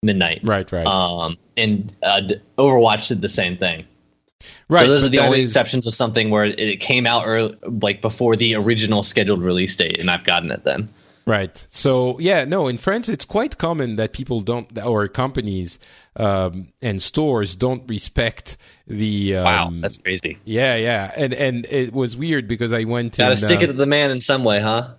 midnight. 0.01 0.39
Right, 0.43 0.69
right, 0.71 0.87
Um, 0.87 1.37
and 1.55 1.93
uh, 2.01 2.21
Overwatch 2.57 3.07
did 3.09 3.21
the 3.21 3.29
same 3.29 3.55
thing. 3.55 3.85
Right. 4.69 4.81
so 4.81 4.87
those 4.87 5.05
are 5.05 5.09
the 5.09 5.19
only 5.19 5.41
is- 5.41 5.51
exceptions 5.51 5.87
of 5.87 5.93
something 5.93 6.29
where 6.29 6.45
it, 6.45 6.79
came 6.79 7.05
out 7.07 7.25
early, 7.25 7.57
like 7.63 8.01
before 8.01 8.35
the 8.35 8.55
original 8.55 9.03
scheduled 9.03 9.41
release 9.41 9.75
date, 9.75 9.99
and 9.99 10.09
I've 10.09 10.23
gotten 10.23 10.51
it 10.51 10.63
then. 10.63 10.89
Right. 11.27 11.65
So 11.69 12.19
yeah, 12.19 12.45
no, 12.45 12.67
in 12.67 12.77
France 12.77 13.09
it's 13.09 13.25
quite 13.25 13.57
common 13.57 13.95
that 13.95 14.13
people 14.13 14.41
don't 14.41 14.77
or 14.77 15.07
companies 15.07 15.79
um, 16.15 16.67
and 16.81 17.01
stores 17.01 17.55
don't 17.55 17.89
respect 17.89 18.57
the 18.85 19.37
um, 19.37 19.43
Wow, 19.43 19.71
that's 19.73 19.97
crazy. 19.97 20.37
yeah, 20.45 20.75
yeah. 20.75 21.11
And 21.15 21.33
and 21.33 21.65
it 21.65 21.93
was 21.93 22.15
weird 22.15 22.47
because 22.47 22.71
I 22.71 22.83
went 22.83 23.17
Got 23.17 23.25
to 23.25 23.31
in, 23.31 23.37
stick 23.37 23.59
uh, 23.61 23.63
it 23.63 23.67
to 23.67 23.73
the 23.73 23.87
man 23.87 24.11
in 24.11 24.21
some 24.21 24.43
way, 24.43 24.59
huh? 24.59 24.93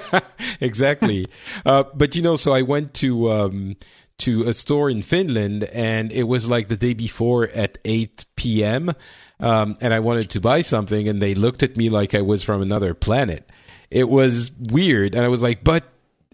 exactly. 0.60 1.26
uh, 1.66 1.84
but 1.94 2.16
you 2.16 2.22
know, 2.22 2.36
so 2.36 2.52
I 2.52 2.62
went 2.62 2.94
to 2.94 3.30
um, 3.30 3.76
to 4.22 4.44
a 4.44 4.52
store 4.52 4.88
in 4.88 5.02
Finland, 5.02 5.64
and 5.64 6.12
it 6.12 6.24
was 6.24 6.46
like 6.46 6.68
the 6.68 6.76
day 6.76 6.94
before 6.94 7.48
at 7.48 7.78
eight 7.84 8.24
p.m. 8.36 8.92
Um, 9.40 9.74
and 9.80 9.92
I 9.92 10.00
wanted 10.00 10.30
to 10.30 10.40
buy 10.40 10.62
something, 10.62 11.08
and 11.08 11.20
they 11.20 11.34
looked 11.34 11.62
at 11.62 11.76
me 11.76 11.88
like 11.88 12.14
I 12.14 12.22
was 12.22 12.42
from 12.44 12.62
another 12.62 12.94
planet. 12.94 13.48
It 13.90 14.08
was 14.08 14.52
weird, 14.58 15.14
and 15.14 15.24
I 15.24 15.28
was 15.28 15.42
like, 15.42 15.64
"But 15.64 15.84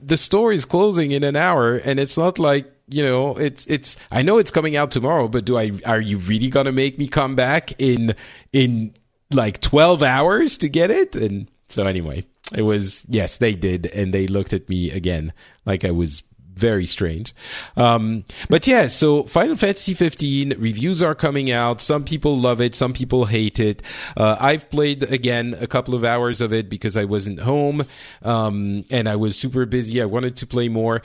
the 0.00 0.16
store 0.16 0.52
is 0.52 0.64
closing 0.64 1.12
in 1.12 1.24
an 1.24 1.36
hour, 1.36 1.76
and 1.76 1.98
it's 1.98 2.16
not 2.16 2.38
like." 2.38 2.72
You 2.90 3.02
know, 3.02 3.36
it's 3.36 3.66
it's. 3.66 3.98
I 4.10 4.22
know 4.22 4.38
it's 4.38 4.50
coming 4.50 4.74
out 4.74 4.90
tomorrow, 4.90 5.28
but 5.28 5.44
do 5.44 5.58
I? 5.58 5.72
Are 5.84 6.00
you 6.00 6.16
really 6.16 6.48
gonna 6.48 6.72
make 6.72 6.98
me 6.98 7.06
come 7.06 7.36
back 7.36 7.78
in 7.78 8.14
in 8.50 8.94
like 9.30 9.60
twelve 9.60 10.02
hours 10.02 10.56
to 10.58 10.70
get 10.70 10.90
it? 10.90 11.14
And 11.14 11.50
so 11.66 11.84
anyway, 11.84 12.24
it 12.56 12.62
was 12.62 13.04
yes, 13.06 13.36
they 13.36 13.54
did, 13.54 13.86
and 13.86 14.14
they 14.14 14.26
looked 14.26 14.54
at 14.54 14.70
me 14.70 14.90
again 14.90 15.34
like 15.66 15.84
I 15.84 15.90
was 15.90 16.22
very 16.58 16.86
strange. 16.86 17.34
Um, 17.76 18.24
but 18.50 18.66
yeah, 18.66 18.88
so 18.88 19.22
Final 19.22 19.56
Fantasy 19.56 19.94
15 19.94 20.56
reviews 20.58 21.02
are 21.02 21.14
coming 21.14 21.50
out. 21.50 21.80
Some 21.80 22.04
people 22.04 22.36
love 22.36 22.60
it, 22.60 22.74
some 22.74 22.92
people 22.92 23.26
hate 23.26 23.60
it. 23.60 23.82
Uh, 24.16 24.36
I've 24.40 24.68
played 24.70 25.04
again 25.04 25.56
a 25.60 25.66
couple 25.66 25.94
of 25.94 26.04
hours 26.04 26.40
of 26.40 26.52
it 26.52 26.68
because 26.68 26.96
I 26.96 27.04
wasn't 27.04 27.40
home 27.40 27.86
um, 28.22 28.84
and 28.90 29.08
I 29.08 29.16
was 29.16 29.38
super 29.38 29.64
busy. 29.66 30.02
I 30.02 30.06
wanted 30.06 30.36
to 30.36 30.46
play 30.46 30.68
more. 30.68 31.02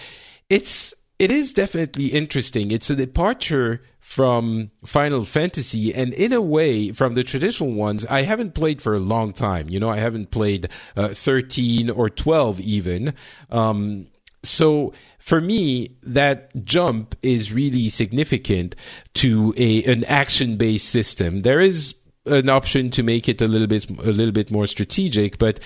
It's 0.50 0.94
it 1.20 1.32
is 1.32 1.54
definitely 1.54 2.08
interesting. 2.08 2.72
It's 2.72 2.90
a 2.90 2.96
departure 2.96 3.82
from 4.00 4.70
Final 4.86 5.24
Fantasy 5.24 5.94
and 5.94 6.14
in 6.14 6.34
a 6.34 6.42
way 6.42 6.92
from 6.92 7.14
the 7.14 7.24
traditional 7.24 7.72
ones 7.72 8.06
I 8.08 8.24
haven't 8.24 8.54
played 8.54 8.82
for 8.82 8.94
a 8.94 9.00
long 9.00 9.32
time. 9.34 9.70
You 9.70 9.80
know, 9.80 9.90
I 9.90 9.98
haven't 9.98 10.30
played 10.30 10.68
uh, 10.96 11.10
13 11.10 11.90
or 11.90 12.10
12 12.10 12.60
even. 12.60 13.14
Um, 13.50 14.08
so 14.44 14.94
for 15.20 15.40
me, 15.40 15.96
that 16.04 16.66
jump 16.66 17.16
is 17.22 17.54
really 17.54 17.88
significant 17.88 18.76
to 19.16 19.54
a 19.58 19.84
an 19.86 20.04
action 20.06 20.58
based 20.58 20.90
system. 20.90 21.42
There 21.42 21.62
is 21.62 21.96
an 22.26 22.50
option 22.50 22.90
to 22.92 23.04
make 23.04 23.30
it 23.30 23.42
a 23.42 23.48
little 23.48 23.68
bit 23.68 23.90
a 23.90 24.12
little 24.12 24.34
bit 24.34 24.52
more 24.52 24.68
strategic, 24.68 25.38
but 25.38 25.60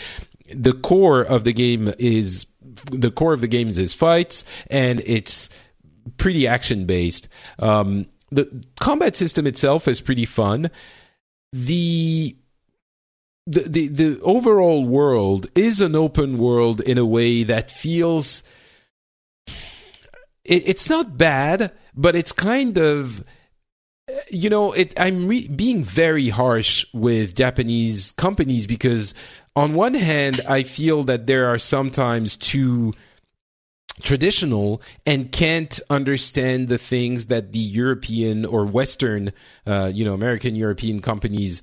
the 0.54 0.74
core 0.74 1.22
of 1.22 1.44
the 1.44 1.54
game 1.54 1.92
is 1.98 2.46
the 2.92 3.12
core 3.12 3.34
of 3.34 3.42
the 3.42 3.48
games 3.48 3.78
is 3.78 3.94
fights 3.94 4.46
and 4.70 5.02
it's 5.06 5.50
pretty 6.18 6.48
action 6.48 6.86
based. 6.86 7.28
Um, 7.60 8.06
the 8.30 8.64
combat 8.80 9.16
system 9.16 9.48
itself 9.48 9.88
is 9.88 10.02
pretty 10.02 10.26
fun. 10.26 10.70
The 11.52 12.38
the, 13.48 13.62
the 13.62 13.88
the 13.88 14.22
overall 14.22 14.86
world 14.86 15.48
is 15.56 15.82
an 15.82 15.96
open 15.96 16.38
world 16.38 16.82
in 16.82 16.98
a 16.98 17.06
way 17.06 17.44
that 17.44 17.72
feels 17.72 18.44
it, 20.48 20.64
it's 20.68 20.90
not 20.90 21.18
bad, 21.18 21.72
but 21.94 22.16
it's 22.16 22.32
kind 22.32 22.78
of 22.78 23.24
you 24.30 24.50
know 24.50 24.72
it 24.72 24.98
i'm 24.98 25.28
re- 25.28 25.50
being 25.50 25.84
very 25.84 26.30
harsh 26.30 26.86
with 26.94 27.36
japanese 27.36 28.14
companies 28.14 28.66
because 28.66 29.14
on 29.54 29.74
one 29.74 29.94
hand 29.94 30.40
i 30.48 30.64
feel 30.64 31.04
that 31.04 31.28
there 31.28 31.46
are 31.48 31.58
sometimes 31.58 32.38
too 32.38 32.94
traditional 34.04 34.82
and 35.06 35.34
can't 35.34 35.82
understand 35.90 36.70
the 36.70 36.78
things 36.78 37.26
that 37.26 37.52
the 37.52 37.60
european 37.60 38.46
or 38.46 38.66
western 38.66 39.34
uh, 39.66 39.92
you 39.94 40.06
know 40.06 40.14
american 40.14 40.56
european 40.56 41.02
companies 41.02 41.62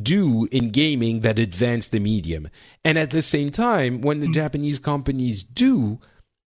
do 0.00 0.48
in 0.50 0.70
gaming 0.70 1.20
that 1.20 1.38
advance 1.38 1.88
the 1.88 2.00
medium 2.00 2.48
and 2.86 2.98
at 2.98 3.10
the 3.10 3.20
same 3.20 3.50
time 3.50 4.00
when 4.00 4.20
the 4.20 4.28
mm. 4.28 4.32
japanese 4.32 4.78
companies 4.78 5.42
do 5.42 5.98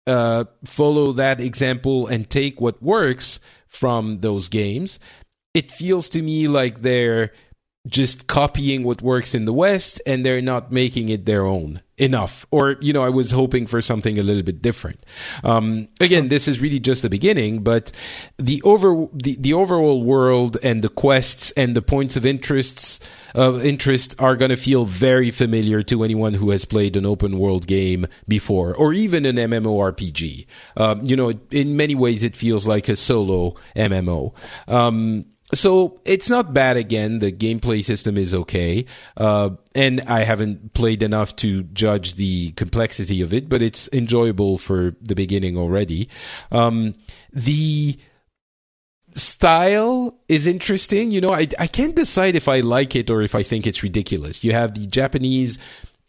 uh, 0.07 0.45
follow 0.65 1.13
that 1.13 1.41
example 1.41 2.07
and 2.07 2.29
take 2.29 2.61
what 2.61 2.83
works 2.83 3.39
from 3.67 4.21
those 4.21 4.49
games, 4.49 4.99
it 5.55 5.71
feels 5.71 6.09
to 6.11 6.23
me 6.23 6.49
like 6.49 6.83
they're 6.83 7.33
just 7.89 8.29
copying 8.29 8.85
what 8.85 9.03
works 9.03 9.35
in 9.35 9.45
the 9.45 9.53
West 9.53 10.01
and 10.07 10.25
they're 10.25 10.41
not 10.41 10.71
making 10.71 11.09
it 11.09 11.27
their 11.27 11.45
own 11.45 11.83
enough. 11.99 12.47
Or, 12.51 12.77
you 12.81 12.93
know, 12.93 13.03
I 13.03 13.09
was 13.09 13.33
hoping 13.33 13.67
for 13.67 13.83
something 13.83 14.19
a 14.19 14.23
little 14.23 14.45
bit 14.45 14.63
different. 14.63 15.05
Um, 15.43 15.89
again, 16.01 16.29
this 16.29 16.47
is 16.47 16.61
really 16.61 16.79
just 16.79 17.03
the 17.03 17.11
beginning, 17.11 17.63
but 17.63 17.91
the 18.39 18.63
over, 18.63 19.09
the, 19.13 19.37
the 19.39 19.53
overall 19.53 20.03
world 20.03 20.59
and 20.63 20.83
the 20.83 20.89
quests 20.89 21.51
and 21.53 21.75
the 21.75 21.83
points 21.83 22.17
of 22.17 22.25
interests, 22.25 23.01
of 23.35 23.65
interest 23.65 24.21
are 24.21 24.37
going 24.37 24.51
to 24.51 24.57
feel 24.57 24.85
very 24.85 25.31
familiar 25.31 25.83
to 25.83 26.05
anyone 26.05 26.35
who 26.35 26.51
has 26.51 26.65
played 26.65 26.97
an 26.97 27.05
open 27.05 27.39
world 27.39 27.67
game 27.67 28.07
before 28.29 28.75
or 28.77 28.93
even 28.93 29.27
an 29.27 29.37
MMORPG. 29.37 30.47
Um, 30.77 31.03
you 31.03 31.17
know, 31.17 31.33
in 31.51 31.77
many 31.77 31.97
ways, 31.97 32.23
it 32.23 32.37
feels 32.37 32.67
like 32.67 32.89
a 32.89 32.97
solo 32.97 33.57
MMO. 33.77 34.35
Um, 34.69 35.27
so 35.55 36.01
it's 36.05 36.31
not 36.31 36.55
bad 36.55 36.77
again. 36.77 37.19
The 37.19 37.33
gameplay 37.33 37.85
system 37.85 38.17
is 38.17 38.35
okay. 38.35 38.87
Uh, 39.17 39.51
and 39.75 40.01
I 40.03 40.25
haven't 40.25 40.73
played 40.75 41.03
enough 41.03 41.37
to 41.37 41.65
judge 41.65 42.15
the 42.15 42.53
complexity 42.53 43.21
of 43.21 43.35
it, 43.35 43.49
but 43.49 43.63
it's 43.63 43.89
enjoyable 43.93 44.59
for 44.59 44.97
the 45.01 45.15
beginning 45.15 45.57
already. 45.57 46.09
Um, 46.51 46.95
the 47.33 47.99
style 49.15 50.19
is 50.29 50.47
interesting. 50.47 51.11
You 51.11 51.21
know, 51.21 51.33
I, 51.33 51.49
I 51.59 51.67
can't 51.67 51.95
decide 51.95 52.35
if 52.35 52.49
I 52.49 52.61
like 52.61 52.97
it 52.97 53.11
or 53.11 53.23
if 53.23 53.35
I 53.35 53.43
think 53.43 53.67
it's 53.67 53.83
ridiculous. 53.83 54.43
You 54.43 54.53
have 54.53 54.75
the 54.75 54.87
Japanese 54.87 55.59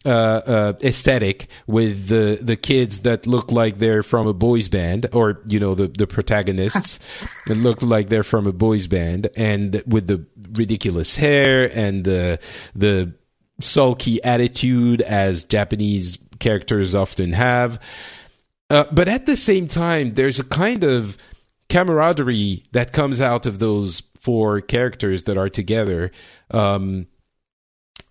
uh, 0.04 0.08
uh, 0.08 0.72
aesthetic 0.82 1.48
with 1.66 2.08
the 2.08 2.38
the 2.40 2.56
kids 2.56 3.00
that 3.00 3.26
look 3.26 3.50
like 3.50 3.78
they're 3.78 4.02
from 4.02 4.26
a 4.26 4.34
boys 4.34 4.68
band, 4.68 5.06
or 5.12 5.42
you 5.46 5.58
know 5.58 5.74
the 5.74 5.88
the 5.88 6.06
protagonists 6.06 7.00
that 7.46 7.56
look 7.56 7.80
like 7.82 8.08
they're 8.08 8.22
from 8.22 8.46
a 8.46 8.52
boys 8.52 8.86
band, 8.86 9.28
and 9.36 9.82
with 9.86 10.06
the 10.06 10.26
ridiculous 10.52 11.16
hair 11.16 11.70
and 11.76 12.04
the 12.04 12.38
the 12.74 13.14
sulky 13.60 14.22
attitude 14.22 15.00
as 15.00 15.44
Japanese 15.44 16.18
characters 16.38 16.94
often 16.94 17.32
have. 17.32 17.80
Uh, 18.70 18.84
but 18.92 19.08
at 19.08 19.26
the 19.26 19.36
same 19.36 19.68
time, 19.68 20.10
there's 20.10 20.38
a 20.38 20.44
kind 20.44 20.84
of 20.84 21.16
camaraderie 21.68 22.64
that 22.72 22.92
comes 22.92 23.20
out 23.20 23.46
of 23.46 23.58
those 23.58 24.02
four 24.16 24.60
characters 24.60 25.24
that 25.24 25.36
are 25.36 25.48
together. 25.48 26.10
Um, 26.50 27.06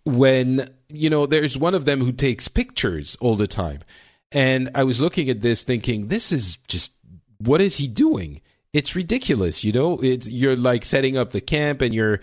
when 0.06 0.68
you 0.94 1.10
know 1.10 1.26
there's 1.26 1.58
one 1.58 1.74
of 1.74 1.86
them 1.86 2.00
who 2.00 2.12
takes 2.12 2.48
pictures 2.48 3.18
all 3.20 3.36
the 3.36 3.48
time. 3.48 3.82
And 4.32 4.72
i 4.74 4.84
was 4.84 5.00
looking 5.00 5.30
at 5.30 5.42
this 5.42 5.64
thinking 5.64 6.08
this 6.08 6.32
is 6.32 6.58
just 6.68 6.92
what 7.40 7.62
is 7.62 7.78
he 7.78 7.88
doing? 7.88 8.42
It's 8.72 8.96
ridiculous 8.96 9.64
you 9.64 9.72
know? 9.72 10.00
It's 10.02 10.30
you're 10.30 10.56
like 10.56 10.86
setting 10.86 11.18
up 11.18 11.32
the 11.32 11.42
camp 11.42 11.82
and 11.82 11.94
you're 11.94 12.22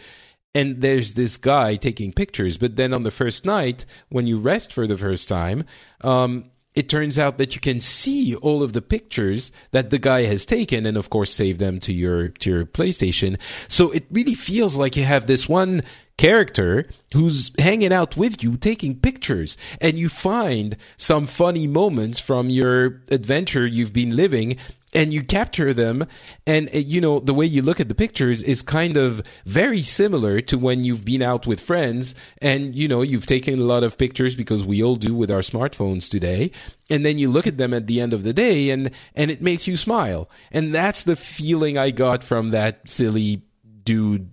and 0.55 0.81
there's 0.81 1.15
this 1.15 1.37
guy 1.37 1.77
taking 1.77 2.13
pictures. 2.13 2.59
But 2.59 2.75
then 2.75 2.93
on 2.93 3.03
the 3.03 3.11
first 3.11 3.45
night 3.45 3.85
when 4.09 4.27
you 4.27 4.39
rest 4.39 4.73
for 4.73 4.87
the 4.87 4.97
first 4.97 5.29
time 5.29 5.65
um, 6.03 6.50
it 6.75 6.89
turns 6.89 7.19
out 7.19 7.39
that 7.39 7.55
you 7.55 7.61
can 7.61 7.81
see 7.81 8.35
all 8.37 8.63
of 8.63 8.73
the 8.73 8.83
pictures 8.83 9.51
that 9.73 9.91
the 9.91 9.99
guy 9.99 10.23
has 10.23 10.47
taken 10.47 10.87
and 10.87 10.97
of 10.97 11.11
course 11.11 11.33
save 11.33 11.59
them 11.59 11.81
to 11.81 11.93
your 11.93 12.29
to 12.29 12.51
your 12.51 12.65
PlayStation. 12.65 13.39
So 13.69 13.91
it 13.91 14.07
really 14.11 14.35
feels 14.35 14.77
like 14.77 14.97
you 14.97 15.05
have 15.05 15.27
this 15.27 15.49
one 15.49 15.83
character 16.17 16.87
who's 17.15 17.51
hanging 17.59 17.93
out 17.93 18.17
with 18.17 18.43
you 18.43 18.57
taking 18.57 18.95
pictures 18.95 19.57
and 19.81 19.99
you 19.99 20.09
find 20.09 20.77
some 20.97 21.27
funny 21.27 21.67
moments 21.67 22.21
from 22.21 22.51
your 22.51 23.01
adventure 23.11 23.67
you've 23.67 23.95
been 23.95 24.15
living 24.15 24.57
and 24.93 25.13
you 25.13 25.23
capture 25.23 25.73
them 25.73 26.07
and 26.47 26.69
uh, 26.75 26.79
you 26.79 27.01
know 27.01 27.21
the 27.21 27.35
way 27.35 27.47
you 27.47 27.63
look 27.63 27.81
at 27.81 27.89
the 27.89 27.95
pictures 27.95 28.43
is 28.43 28.63
kind 28.63 28.97
of 28.97 29.23
very 29.45 29.83
similar 29.83 30.41
to 30.41 30.59
when 30.59 30.85
you've 30.85 31.05
been 31.05 31.23
out 31.23 31.47
with 31.47 31.61
friends 31.61 32.15
and 32.41 32.75
you 32.75 32.89
know 32.89 33.03
you've 33.03 33.27
taken 33.27 33.59
a 33.59 33.65
lot 33.65 33.83
of 33.83 33.99
pictures 33.99 34.35
because 34.35 34.65
we 34.65 34.83
all 34.83 34.97
do 34.97 35.15
with 35.15 35.31
our 35.31 35.41
smartphones 35.41 36.11
today. 36.11 36.51
And 36.89 37.07
then 37.07 37.19
you 37.19 37.31
look 37.31 37.47
at 37.47 37.59
them 37.59 37.73
at 37.73 37.87
the 37.87 38.01
end 38.01 38.13
of 38.13 38.25
the 38.25 38.33
day 38.33 38.71
and 38.71 38.91
and 39.15 39.31
it 39.31 39.43
makes 39.43 39.67
you 39.67 39.77
smile. 39.77 40.29
And 40.51 40.75
that's 40.75 41.05
the 41.05 41.17
feeling 41.17 41.79
i 41.79 41.91
got 41.91 42.25
from 42.25 42.51
that 42.51 42.89
silly 42.89 43.43
dude 43.85 44.31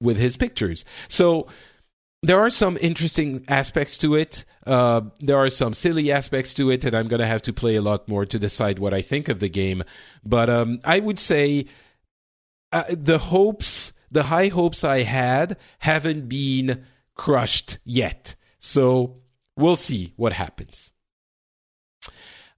with 0.00 0.16
his 0.16 0.36
pictures. 0.36 0.84
So 1.08 1.48
there 2.22 2.40
are 2.40 2.50
some 2.50 2.76
interesting 2.80 3.44
aspects 3.48 3.96
to 3.98 4.14
it. 4.14 4.44
Uh, 4.66 5.02
there 5.20 5.36
are 5.36 5.50
some 5.50 5.72
silly 5.74 6.10
aspects 6.10 6.52
to 6.54 6.70
it, 6.70 6.84
and 6.84 6.96
I'm 6.96 7.08
going 7.08 7.20
to 7.20 7.26
have 7.26 7.42
to 7.42 7.52
play 7.52 7.76
a 7.76 7.82
lot 7.82 8.08
more 8.08 8.26
to 8.26 8.38
decide 8.38 8.78
what 8.78 8.92
I 8.92 9.02
think 9.02 9.28
of 9.28 9.38
the 9.38 9.48
game. 9.48 9.84
But 10.24 10.50
um, 10.50 10.80
I 10.84 10.98
would 10.98 11.18
say 11.18 11.66
uh, 12.72 12.84
the 12.88 13.18
hopes, 13.18 13.92
the 14.10 14.24
high 14.24 14.48
hopes 14.48 14.82
I 14.82 15.02
had, 15.02 15.56
haven't 15.80 16.28
been 16.28 16.84
crushed 17.14 17.78
yet. 17.84 18.34
So 18.58 19.18
we'll 19.56 19.76
see 19.76 20.12
what 20.16 20.32
happens. 20.32 20.92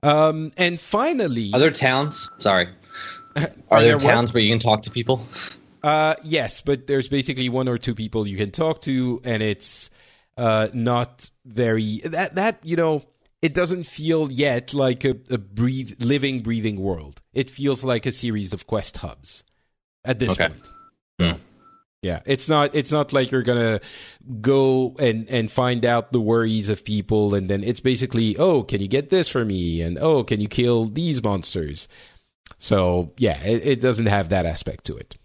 Um, 0.03 0.51
and 0.57 0.81
finally, 0.81 1.51
are 1.53 1.61
there 1.61 1.71
towns? 1.71 2.31
Sorry, 2.39 2.69
are, 3.37 3.51
are 3.71 3.83
there, 3.83 3.99
there 3.99 3.99
towns 3.99 4.33
where 4.33 4.43
you 4.43 4.51
can 4.51 4.59
talk 4.59 4.83
to 4.85 4.91
people? 4.91 5.27
Uh, 5.83 6.15
yes, 6.23 6.61
but 6.61 6.87
there's 6.87 7.09
basically 7.09 7.49
one 7.49 7.69
or 7.69 7.79
two 7.79 7.95
people 7.95 8.27
you 8.27 8.37
can 8.37 8.51
talk 8.51 8.81
to, 8.83 9.21
and 9.25 9.43
it's 9.43 9.91
uh, 10.37 10.69
not 10.73 11.31
very 11.45 12.01
that 12.05 12.35
that 12.35 12.59
you 12.63 12.77
know 12.77 13.03
it 13.43 13.55
doesn't 13.55 13.85
feel 13.85 14.31
yet 14.31 14.75
like 14.75 15.05
a, 15.05 15.17
a 15.31 15.39
breathe 15.39 16.03
living 16.03 16.43
breathing 16.43 16.81
world. 16.81 17.23
It 17.33 17.51
feels 17.51 17.85
like 17.85 18.07
a 18.07 18.13
series 18.13 18.53
of 18.53 18.67
quest 18.67 18.99
hubs 18.99 19.45
at 20.05 20.19
this 20.19 20.33
okay. 20.33 20.49
point. 20.49 20.71
Hmm. 21.21 21.43
Yeah, 22.03 22.21
it's 22.25 22.49
not 22.49 22.75
it's 22.75 22.91
not 22.91 23.13
like 23.13 23.31
you're 23.31 23.43
gonna 23.43 23.81
go 24.41 24.97
and 24.99 25.29
and 25.29 25.51
find 25.51 25.85
out 25.85 26.13
the 26.13 26.21
worries 26.21 26.71
of 26.71 26.85
people, 26.85 27.35
and 27.35 27.49
then 27.49 27.63
it's 27.63 27.81
basically 27.81 28.37
oh, 28.39 28.63
can 28.63 28.81
you 28.81 28.89
get 28.89 29.11
this 29.11 29.29
for 29.29 29.45
me, 29.45 29.83
and 29.83 29.99
oh, 29.99 30.25
can 30.25 30.41
you 30.41 30.49
kill 30.49 30.87
these 30.87 31.23
monsters? 31.23 31.89
So 32.59 33.13
yeah, 33.19 33.43
it, 33.43 33.67
it 33.67 33.81
doesn't 33.81 34.07
have 34.07 34.31
that 34.31 34.47
aspect 34.47 34.85
to 34.85 34.97
it. 34.97 35.17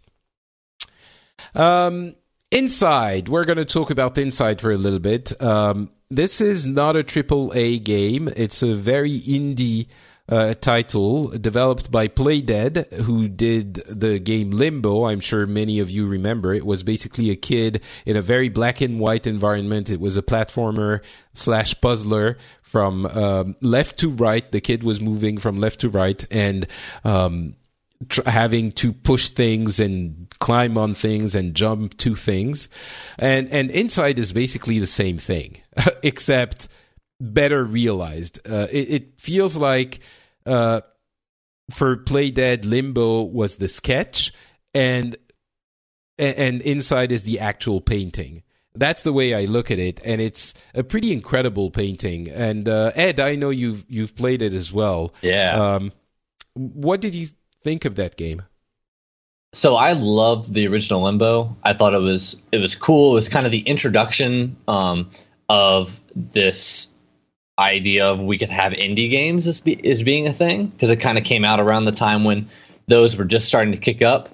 Um, 1.53 2.15
Inside, 2.51 3.27
we're 3.27 3.45
going 3.45 3.57
to 3.57 3.65
talk 3.65 3.89
about 3.89 4.17
Inside 4.17 4.61
for 4.61 4.71
a 4.71 4.77
little 4.77 4.99
bit. 4.99 5.41
Um, 5.41 5.91
this 6.09 6.39
is 6.39 6.65
not 6.65 6.95
a 6.95 7.03
triple 7.03 7.51
A 7.55 7.79
game. 7.79 8.29
It's 8.35 8.61
a 8.61 8.75
very 8.75 9.19
indie 9.19 9.87
uh, 10.27 10.53
title 10.55 11.27
developed 11.29 11.91
by 11.91 12.07
Playdead, 12.07 12.91
who 12.93 13.27
did 13.27 13.75
the 13.87 14.19
game 14.19 14.51
Limbo. 14.51 15.05
I'm 15.05 15.19
sure 15.19 15.45
many 15.45 15.79
of 15.79 15.89
you 15.89 16.07
remember. 16.07 16.53
It 16.53 16.65
was 16.65 16.83
basically 16.83 17.29
a 17.29 17.35
kid 17.35 17.81
in 18.05 18.15
a 18.15 18.21
very 18.21 18.49
black 18.49 18.81
and 18.81 18.99
white 18.99 19.27
environment. 19.27 19.89
It 19.89 19.99
was 19.99 20.17
a 20.17 20.23
platformer 20.23 21.01
slash 21.33 21.79
puzzler 21.81 22.37
from 22.61 23.05
um, 23.07 23.55
left 23.61 23.99
to 23.99 24.09
right. 24.09 24.49
The 24.51 24.61
kid 24.61 24.83
was 24.83 25.01
moving 25.01 25.37
from 25.37 25.59
left 25.59 25.81
to 25.81 25.89
right 25.89 26.25
and 26.31 26.67
um, 27.03 27.55
tr- 28.09 28.27
having 28.27 28.72
to 28.73 28.93
push 28.93 29.30
things 29.30 29.80
and 29.80 30.27
climb 30.39 30.77
on 30.77 30.93
things 30.93 31.35
and 31.35 31.55
jump 31.55 31.97
to 31.97 32.15
things. 32.15 32.67
And 33.17 33.49
and 33.49 33.72
Inside 33.72 34.19
is 34.19 34.34
basically 34.34 34.80
the 34.80 34.88
same 34.88 35.17
thing, 35.17 35.57
except 36.03 36.67
better 37.19 37.63
realized. 37.63 38.39
Uh, 38.47 38.67
it, 38.72 38.91
it, 38.91 39.22
feels 39.22 39.55
like 39.55 39.99
uh, 40.45 40.81
for 41.72 41.97
Playdead, 41.97 42.65
Limbo 42.65 43.23
was 43.23 43.57
the 43.57 43.69
sketch, 43.69 44.34
and 44.73 45.15
and 46.17 46.61
Inside 46.61 47.11
is 47.11 47.23
the 47.23 47.39
actual 47.39 47.81
painting. 47.81 48.43
That's 48.77 49.03
the 49.03 49.13
way 49.13 49.34
I 49.34 49.45
look 49.45 49.72
at 49.72 49.80
it, 49.80 50.01
and 50.03 50.19
it's 50.19 50.53
a 50.73 50.84
pretty 50.84 51.13
incredible 51.13 51.72
painting. 51.72 52.30
And 52.30 52.67
uh, 52.67 52.91
Ed, 52.93 53.19
I 53.19 53.35
know 53.35 53.49
you've 53.49 53.85
you've 53.88 54.15
played 54.15 54.41
it 54.41 54.53
as 54.53 54.73
well. 54.73 55.13
Yeah. 55.22 55.76
Um, 55.76 55.91
what 56.53 57.01
did 57.01 57.15
you 57.15 57.27
think 57.65 57.83
of 57.83 57.95
that 57.95 58.15
game? 58.15 58.43
So 59.53 59.75
I 59.75 59.93
loved 59.93 60.53
the 60.53 60.67
original 60.67 61.01
Limbo. 61.01 61.55
I 61.63 61.73
thought 61.73 61.95
it 61.95 61.99
was 61.99 62.39
it 62.51 62.59
was 62.59 62.75
cool. 62.75 63.11
It 63.11 63.15
was 63.15 63.27
kind 63.27 63.45
of 63.45 63.51
the 63.51 63.61
introduction 63.61 64.55
um, 64.67 65.09
of 65.49 65.99
this 66.15 66.89
idea 67.57 68.05
of 68.05 68.19
we 68.19 68.37
could 68.37 68.49
have 68.49 68.73
indie 68.73 69.09
games 69.09 69.47
as, 69.47 69.61
be, 69.61 69.83
as 69.89 70.03
being 70.03 70.27
a 70.27 70.33
thing 70.33 70.67
because 70.67 70.89
it 70.89 70.97
kind 70.97 71.17
of 71.17 71.23
came 71.23 71.43
out 71.43 71.59
around 71.59 71.85
the 71.85 71.91
time 71.91 72.23
when 72.23 72.47
those 72.87 73.15
were 73.15 73.25
just 73.25 73.47
starting 73.47 73.71
to 73.71 73.77
kick 73.77 74.03
up. 74.03 74.29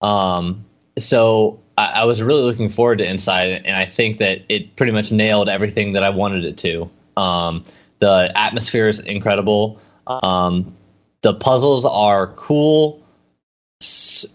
Um, 0.00 0.64
so 0.98 1.60
I, 1.78 2.00
I, 2.00 2.04
was 2.04 2.22
really 2.22 2.42
looking 2.42 2.68
forward 2.68 2.98
to 2.98 3.08
Inside, 3.08 3.62
and 3.64 3.76
I 3.76 3.86
think 3.86 4.18
that 4.18 4.40
it 4.48 4.74
pretty 4.74 4.90
much 4.90 5.12
nailed 5.12 5.48
everything 5.48 5.92
that 5.92 6.02
I 6.02 6.10
wanted 6.10 6.44
it 6.44 6.56
to. 6.58 6.90
Um, 7.16 7.64
the 8.00 8.32
atmosphere 8.34 8.88
is 8.88 8.98
incredible. 9.00 9.78
Um, 10.06 10.74
the 11.22 11.34
puzzles 11.34 11.84
are 11.84 12.28
cool, 12.28 13.02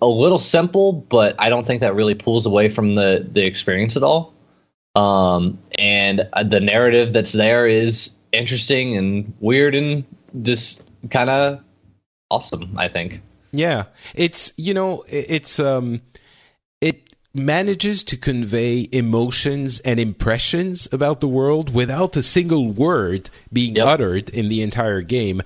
a 0.01 0.07
little 0.07 0.39
simple, 0.39 0.93
but 0.93 1.35
I 1.39 1.49
don't 1.49 1.65
think 1.65 1.81
that 1.81 1.95
really 1.95 2.15
pulls 2.15 2.45
away 2.45 2.69
from 2.69 2.95
the 2.95 3.27
the 3.31 3.45
experience 3.45 3.95
at 3.95 4.03
all. 4.03 4.33
Um, 4.95 5.59
and 5.77 6.27
uh, 6.33 6.43
the 6.43 6.59
narrative 6.59 7.13
that's 7.13 7.31
there 7.31 7.67
is 7.67 8.11
interesting 8.31 8.97
and 8.97 9.33
weird 9.39 9.75
and 9.75 10.03
just 10.41 10.83
kind 11.11 11.29
of 11.29 11.61
awesome. 12.31 12.73
I 12.77 12.87
think. 12.87 13.21
Yeah, 13.51 13.85
it's 14.15 14.53
you 14.57 14.73
know 14.73 15.03
it's 15.07 15.59
um 15.59 16.01
it 16.81 17.13
manages 17.33 18.03
to 18.03 18.17
convey 18.17 18.87
emotions 18.91 19.79
and 19.81 19.99
impressions 19.99 20.87
about 20.91 21.21
the 21.21 21.27
world 21.27 21.73
without 21.73 22.17
a 22.17 22.23
single 22.23 22.71
word 22.71 23.29
being 23.53 23.75
yep. 23.75 23.85
uttered 23.85 24.29
in 24.29 24.49
the 24.49 24.61
entire 24.61 25.01
game, 25.01 25.41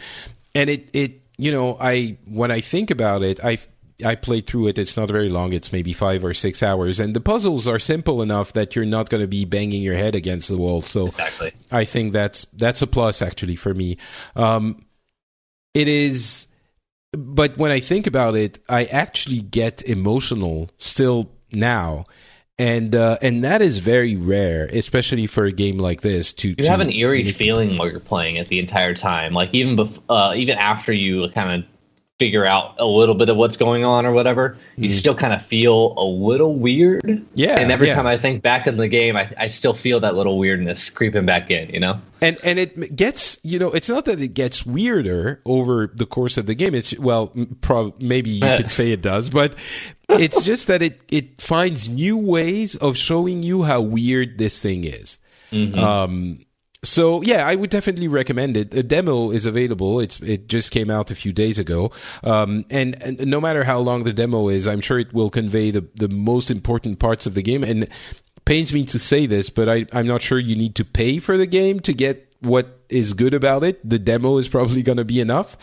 and 0.56 0.70
it 0.70 0.90
it 0.94 1.21
you 1.42 1.52
know, 1.52 1.76
I 1.80 2.18
when 2.26 2.52
I 2.52 2.62
think 2.62 2.92
about 2.92 3.24
it, 3.24 3.44
I 3.44 3.58
I 4.06 4.14
played 4.14 4.46
through 4.46 4.68
it. 4.68 4.78
It's 4.78 4.96
not 4.96 5.10
very 5.10 5.28
long. 5.30 5.54
It's 5.54 5.72
maybe 5.72 5.92
five 5.92 6.24
or 6.24 6.36
six 6.36 6.62
hours, 6.62 7.00
and 7.00 7.16
the 7.16 7.20
puzzles 7.20 7.68
are 7.68 7.80
simple 7.80 8.22
enough 8.22 8.54
that 8.54 8.76
you're 8.76 8.86
not 8.86 9.10
going 9.10 9.22
to 9.22 9.28
be 9.28 9.44
banging 9.44 9.82
your 9.82 9.96
head 9.96 10.14
against 10.14 10.50
the 10.50 10.58
wall. 10.58 10.84
So 10.84 11.08
exactly. 11.08 11.54
I 11.72 11.84
think 11.84 12.14
that's 12.14 12.46
that's 12.54 12.84
a 12.84 12.88
plus 12.88 13.24
actually 13.24 13.56
for 13.56 13.74
me. 13.74 13.98
Um, 14.36 14.86
it 15.74 15.88
is, 15.88 16.46
but 17.12 17.58
when 17.58 17.72
I 17.72 17.80
think 17.80 18.06
about 18.06 18.36
it, 18.36 18.60
I 18.70 18.86
actually 18.86 19.42
get 19.42 19.82
emotional 19.82 20.70
still 20.78 21.32
now 21.52 22.06
and 22.62 22.96
uh, 22.96 23.18
and 23.24 23.44
that 23.44 23.60
is 23.64 23.80
very 23.80 24.16
rare, 24.16 24.70
especially 24.72 25.26
for 25.26 25.46
a 25.46 25.52
game 25.52 25.80
like 25.80 26.02
this. 26.02 26.32
To 26.34 26.50
you 26.50 26.56
to, 26.56 26.70
have 26.70 26.80
an 26.80 26.94
eerie 26.94 27.32
feeling 27.32 27.76
while 27.76 27.90
you're 27.90 28.00
playing 28.00 28.36
it 28.36 28.50
the 28.50 28.60
entire 28.60 28.94
time, 28.94 29.34
like 29.34 29.52
even 29.52 29.76
bef- 29.76 30.00
uh, 30.10 30.34
even 30.36 30.60
after 30.60 30.94
you 30.94 31.28
kind 31.30 31.64
of 31.64 31.70
figure 32.20 32.46
out 32.46 32.76
a 32.78 32.86
little 32.86 33.16
bit 33.16 33.30
of 33.30 33.36
what's 33.36 33.58
going 33.58 33.84
on 33.84 34.06
or 34.06 34.12
whatever, 34.12 34.56
you 34.76 34.90
mm. 34.90 34.92
still 34.92 35.16
kind 35.16 35.34
of 35.34 35.44
feel 35.44 35.96
a 35.98 36.06
little 36.06 36.54
weird. 36.54 37.26
Yeah. 37.34 37.60
And 37.60 37.72
every 37.72 37.88
yeah. 37.88 37.96
time 37.96 38.06
I 38.06 38.16
think 38.16 38.44
back 38.44 38.68
in 38.68 38.78
the 38.78 38.88
game, 38.88 39.18
I, 39.18 39.34
I 39.40 39.48
still 39.48 39.74
feel 39.74 40.00
that 40.02 40.14
little 40.14 40.38
weirdness 40.38 40.92
creeping 40.92 41.26
back 41.26 41.50
in, 41.50 41.68
you 41.70 41.80
know? 41.80 42.00
And 42.22 42.38
and 42.44 42.60
it 42.60 42.96
gets, 42.96 43.40
you 43.42 43.58
know, 43.58 43.72
it's 43.72 43.90
not 43.90 44.06
that 44.06 44.22
it 44.22 44.36
gets 44.36 44.64
weirder 44.68 45.42
over 45.48 45.92
the 45.96 46.06
course 46.06 46.38
of 46.38 46.46
the 46.46 46.54
game. 46.54 46.76
It's 46.76 46.96
well, 47.00 47.34
pro- 47.62 47.96
maybe 47.98 48.30
you 48.30 48.42
could 48.58 48.70
say 48.70 48.92
it 48.92 49.02
does, 49.02 49.32
but 49.32 49.56
it's 50.20 50.46
just 50.46 50.68
that 50.68 50.82
it 50.82 51.02
it 51.10 51.42
finds 51.42 51.90
new 51.90 52.18
ways 52.18 52.76
of 52.76 52.98
showing 52.98 53.44
you 53.44 53.64
how 53.64 53.82
weird 53.82 54.38
this 54.38 54.62
thing 54.62 54.84
is. 54.84 55.18
Mm-hmm. 55.52 55.80
Um 55.80 56.40
so 56.84 57.22
yeah, 57.22 57.46
I 57.46 57.56
would 57.56 57.70
definitely 57.70 58.08
recommend 58.08 58.58
it. 58.58 58.72
The 58.72 58.84
demo 58.84 59.30
is 59.30 59.46
available. 59.46 60.00
It's 60.00 60.20
it 60.22 60.48
just 60.48 60.72
came 60.72 60.90
out 60.90 61.12
a 61.12 61.16
few 61.16 61.32
days 61.32 61.60
ago, 61.60 61.92
um, 62.24 62.66
and, 62.72 63.02
and, 63.04 63.28
no 63.28 63.40
matter 63.40 63.64
how 63.64 63.78
long 63.78 64.04
the 64.04 64.14
demo 64.14 64.50
is, 64.50 64.68
I'm 64.68 64.82
sure 64.82 64.98
it 64.98 65.14
will 65.14 65.30
convey 65.30 65.70
the 65.70 65.88
the 65.94 66.10
most 66.10 66.50
important 66.50 66.98
parts 66.98 67.28
of 67.28 67.36
the 67.36 67.44
game. 67.44 67.64
And 67.64 67.88
pains 68.46 68.74
me 68.74 68.84
to 68.86 68.98
say 68.98 69.28
this, 69.28 69.52
but 69.52 69.70
I 69.70 69.86
I'm 69.94 70.08
not 70.08 70.24
sure 70.24 70.40
you 70.40 70.56
need 70.56 70.76
to 70.76 70.86
pay 70.86 71.20
for 71.20 71.38
the 71.38 71.46
game 71.46 71.80
to 71.82 71.94
get 71.94 72.31
what 72.42 72.80
is 72.90 73.14
good 73.14 73.34
about 73.34 73.64
it. 73.64 73.88
The 73.88 74.00
demo 74.00 74.38
is 74.38 74.48
probably 74.48 74.84
going 74.84 74.98
to 74.98 75.06
be 75.06 75.20
enough. 75.20 75.58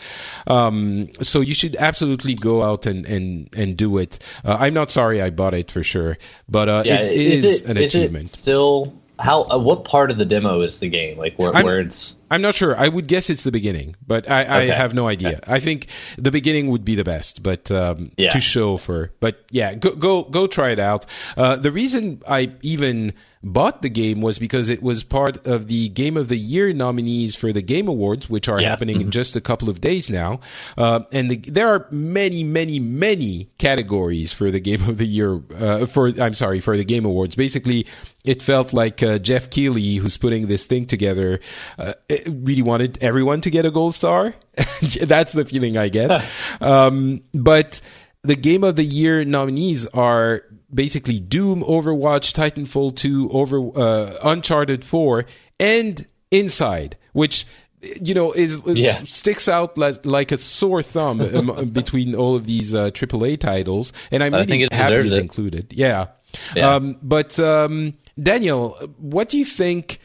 Um, 0.47 1.09
so 1.21 1.41
you 1.41 1.53
should 1.53 1.75
absolutely 1.75 2.35
go 2.35 2.63
out 2.63 2.85
and, 2.85 3.05
and, 3.05 3.49
and 3.53 3.77
do 3.77 3.97
it. 3.97 4.19
Uh, 4.43 4.57
I'm 4.59 4.73
not 4.73 4.89
sorry 4.89 5.21
I 5.21 5.29
bought 5.29 5.53
it 5.53 5.71
for 5.71 5.83
sure, 5.83 6.17
but 6.47 6.69
uh, 6.69 6.83
yeah, 6.85 7.01
it 7.01 7.13
is, 7.13 7.43
is 7.43 7.61
it, 7.61 7.69
an 7.69 7.77
is 7.77 7.95
achievement. 7.95 8.35
still 8.35 8.93
how 9.19 9.43
uh, 9.43 9.57
what 9.57 9.83
part 9.83 10.11
of 10.11 10.17
the 10.17 10.25
demo 10.25 10.61
is 10.61 10.79
the 10.79 10.87
game 10.87 11.17
like 11.17 11.37
where, 11.37 11.51
where 11.51 11.81
it's 11.81 12.15
i'm 12.31 12.41
not 12.41 12.55
sure 12.55 12.73
i 12.77 12.87
would 12.87 13.05
guess 13.05 13.29
it's 13.29 13.43
the 13.43 13.51
beginning 13.51 13.95
but 14.07 14.29
i, 14.29 14.43
okay. 14.43 14.71
I 14.71 14.75
have 14.75 14.93
no 14.93 15.07
idea 15.07 15.37
okay. 15.37 15.39
i 15.45 15.59
think 15.59 15.87
the 16.17 16.31
beginning 16.31 16.69
would 16.69 16.85
be 16.85 16.95
the 16.95 17.03
best 17.03 17.43
but 17.43 17.69
um, 17.69 18.13
yeah. 18.17 18.29
to 18.29 18.39
show 18.39 18.77
for 18.77 19.11
but 19.19 19.43
yeah 19.51 19.73
go 19.73 19.93
go 19.93 20.23
go 20.23 20.47
try 20.47 20.69
it 20.69 20.79
out 20.79 21.05
uh, 21.35 21.57
the 21.57 21.71
reason 21.71 22.21
i 22.27 22.53
even 22.61 23.13
bought 23.41 23.81
the 23.81 23.89
game 23.89 24.19
was 24.21 24.37
because 24.37 24.69
it 24.69 24.83
was 24.83 25.03
part 25.03 25.45
of 25.47 25.67
the 25.67 25.89
Game 25.89 26.17
of 26.17 26.27
the 26.27 26.37
Year 26.37 26.73
nominees 26.73 27.35
for 27.35 27.53
the 27.53 27.61
Game 27.61 27.87
Awards, 27.87 28.29
which 28.29 28.49
are 28.49 28.59
yeah. 28.59 28.69
happening 28.69 28.97
mm-hmm. 28.97 29.07
in 29.07 29.11
just 29.11 29.35
a 29.35 29.41
couple 29.41 29.69
of 29.69 29.79
days 29.79 30.09
now. 30.09 30.41
Uh, 30.77 31.01
and 31.11 31.31
the, 31.31 31.37
there 31.37 31.67
are 31.67 31.87
many, 31.91 32.43
many, 32.43 32.79
many 32.79 33.49
categories 33.57 34.33
for 34.33 34.51
the 34.51 34.59
Game 34.59 34.87
of 34.89 34.97
the 34.97 35.05
Year. 35.05 35.41
Uh, 35.55 35.85
for 35.85 36.09
I'm 36.21 36.33
sorry, 36.33 36.59
for 36.59 36.75
the 36.75 36.83
Game 36.83 37.05
Awards. 37.05 37.35
Basically, 37.35 37.87
it 38.25 38.41
felt 38.41 38.73
like 38.73 39.01
uh, 39.01 39.19
Geoff 39.19 39.49
Keighley, 39.49 39.95
who's 39.95 40.17
putting 40.17 40.47
this 40.47 40.65
thing 40.65 40.85
together, 40.85 41.39
uh, 41.77 41.93
really 42.27 42.61
wanted 42.61 43.01
everyone 43.01 43.39
to 43.41 43.49
get 43.49 43.65
a 43.65 43.71
gold 43.71 43.95
star. 43.95 44.35
That's 45.01 45.31
the 45.31 45.45
feeling 45.45 45.77
I 45.77 45.87
get. 45.87 46.25
um, 46.61 47.21
but 47.33 47.79
the 48.23 48.35
Game 48.35 48.65
of 48.65 48.75
the 48.75 48.83
Year 48.83 49.23
nominees 49.23 49.87
are 49.87 50.43
basically 50.73 51.19
Doom, 51.19 51.63
Overwatch, 51.63 52.33
Titanfall 52.33 52.95
2, 52.95 53.29
Over 53.31 53.71
uh, 53.75 54.17
Uncharted 54.23 54.83
4, 54.83 55.25
and 55.59 56.05
Inside, 56.31 56.95
which 57.13 57.47
you 57.81 58.13
know 58.13 58.31
is, 58.33 58.63
is 58.65 58.79
yeah. 58.79 59.01
sticks 59.05 59.47
out 59.47 59.77
like, 59.77 60.05
like, 60.05 60.31
a 60.31 60.37
sore 60.37 60.83
thumb 60.83 61.21
um, 61.21 61.69
between 61.73 62.13
all 62.13 62.35
of 62.35 62.45
these 62.45 62.75
uh, 62.75 62.91
AAA 62.91 63.39
titles, 63.39 63.91
and 64.11 64.23
I'm 64.23 64.33
really 64.33 64.67
happy 64.71 64.95
it's 64.95 65.15
included. 65.15 65.73
Yeah, 65.73 66.07
yeah. 66.55 66.75
Um, 66.75 66.97
but 67.01 67.39
um, 67.39 67.95
Daniel, 68.21 68.71
what 68.97 69.29
do 69.29 69.37
you 69.37 69.45
think? 69.45 69.99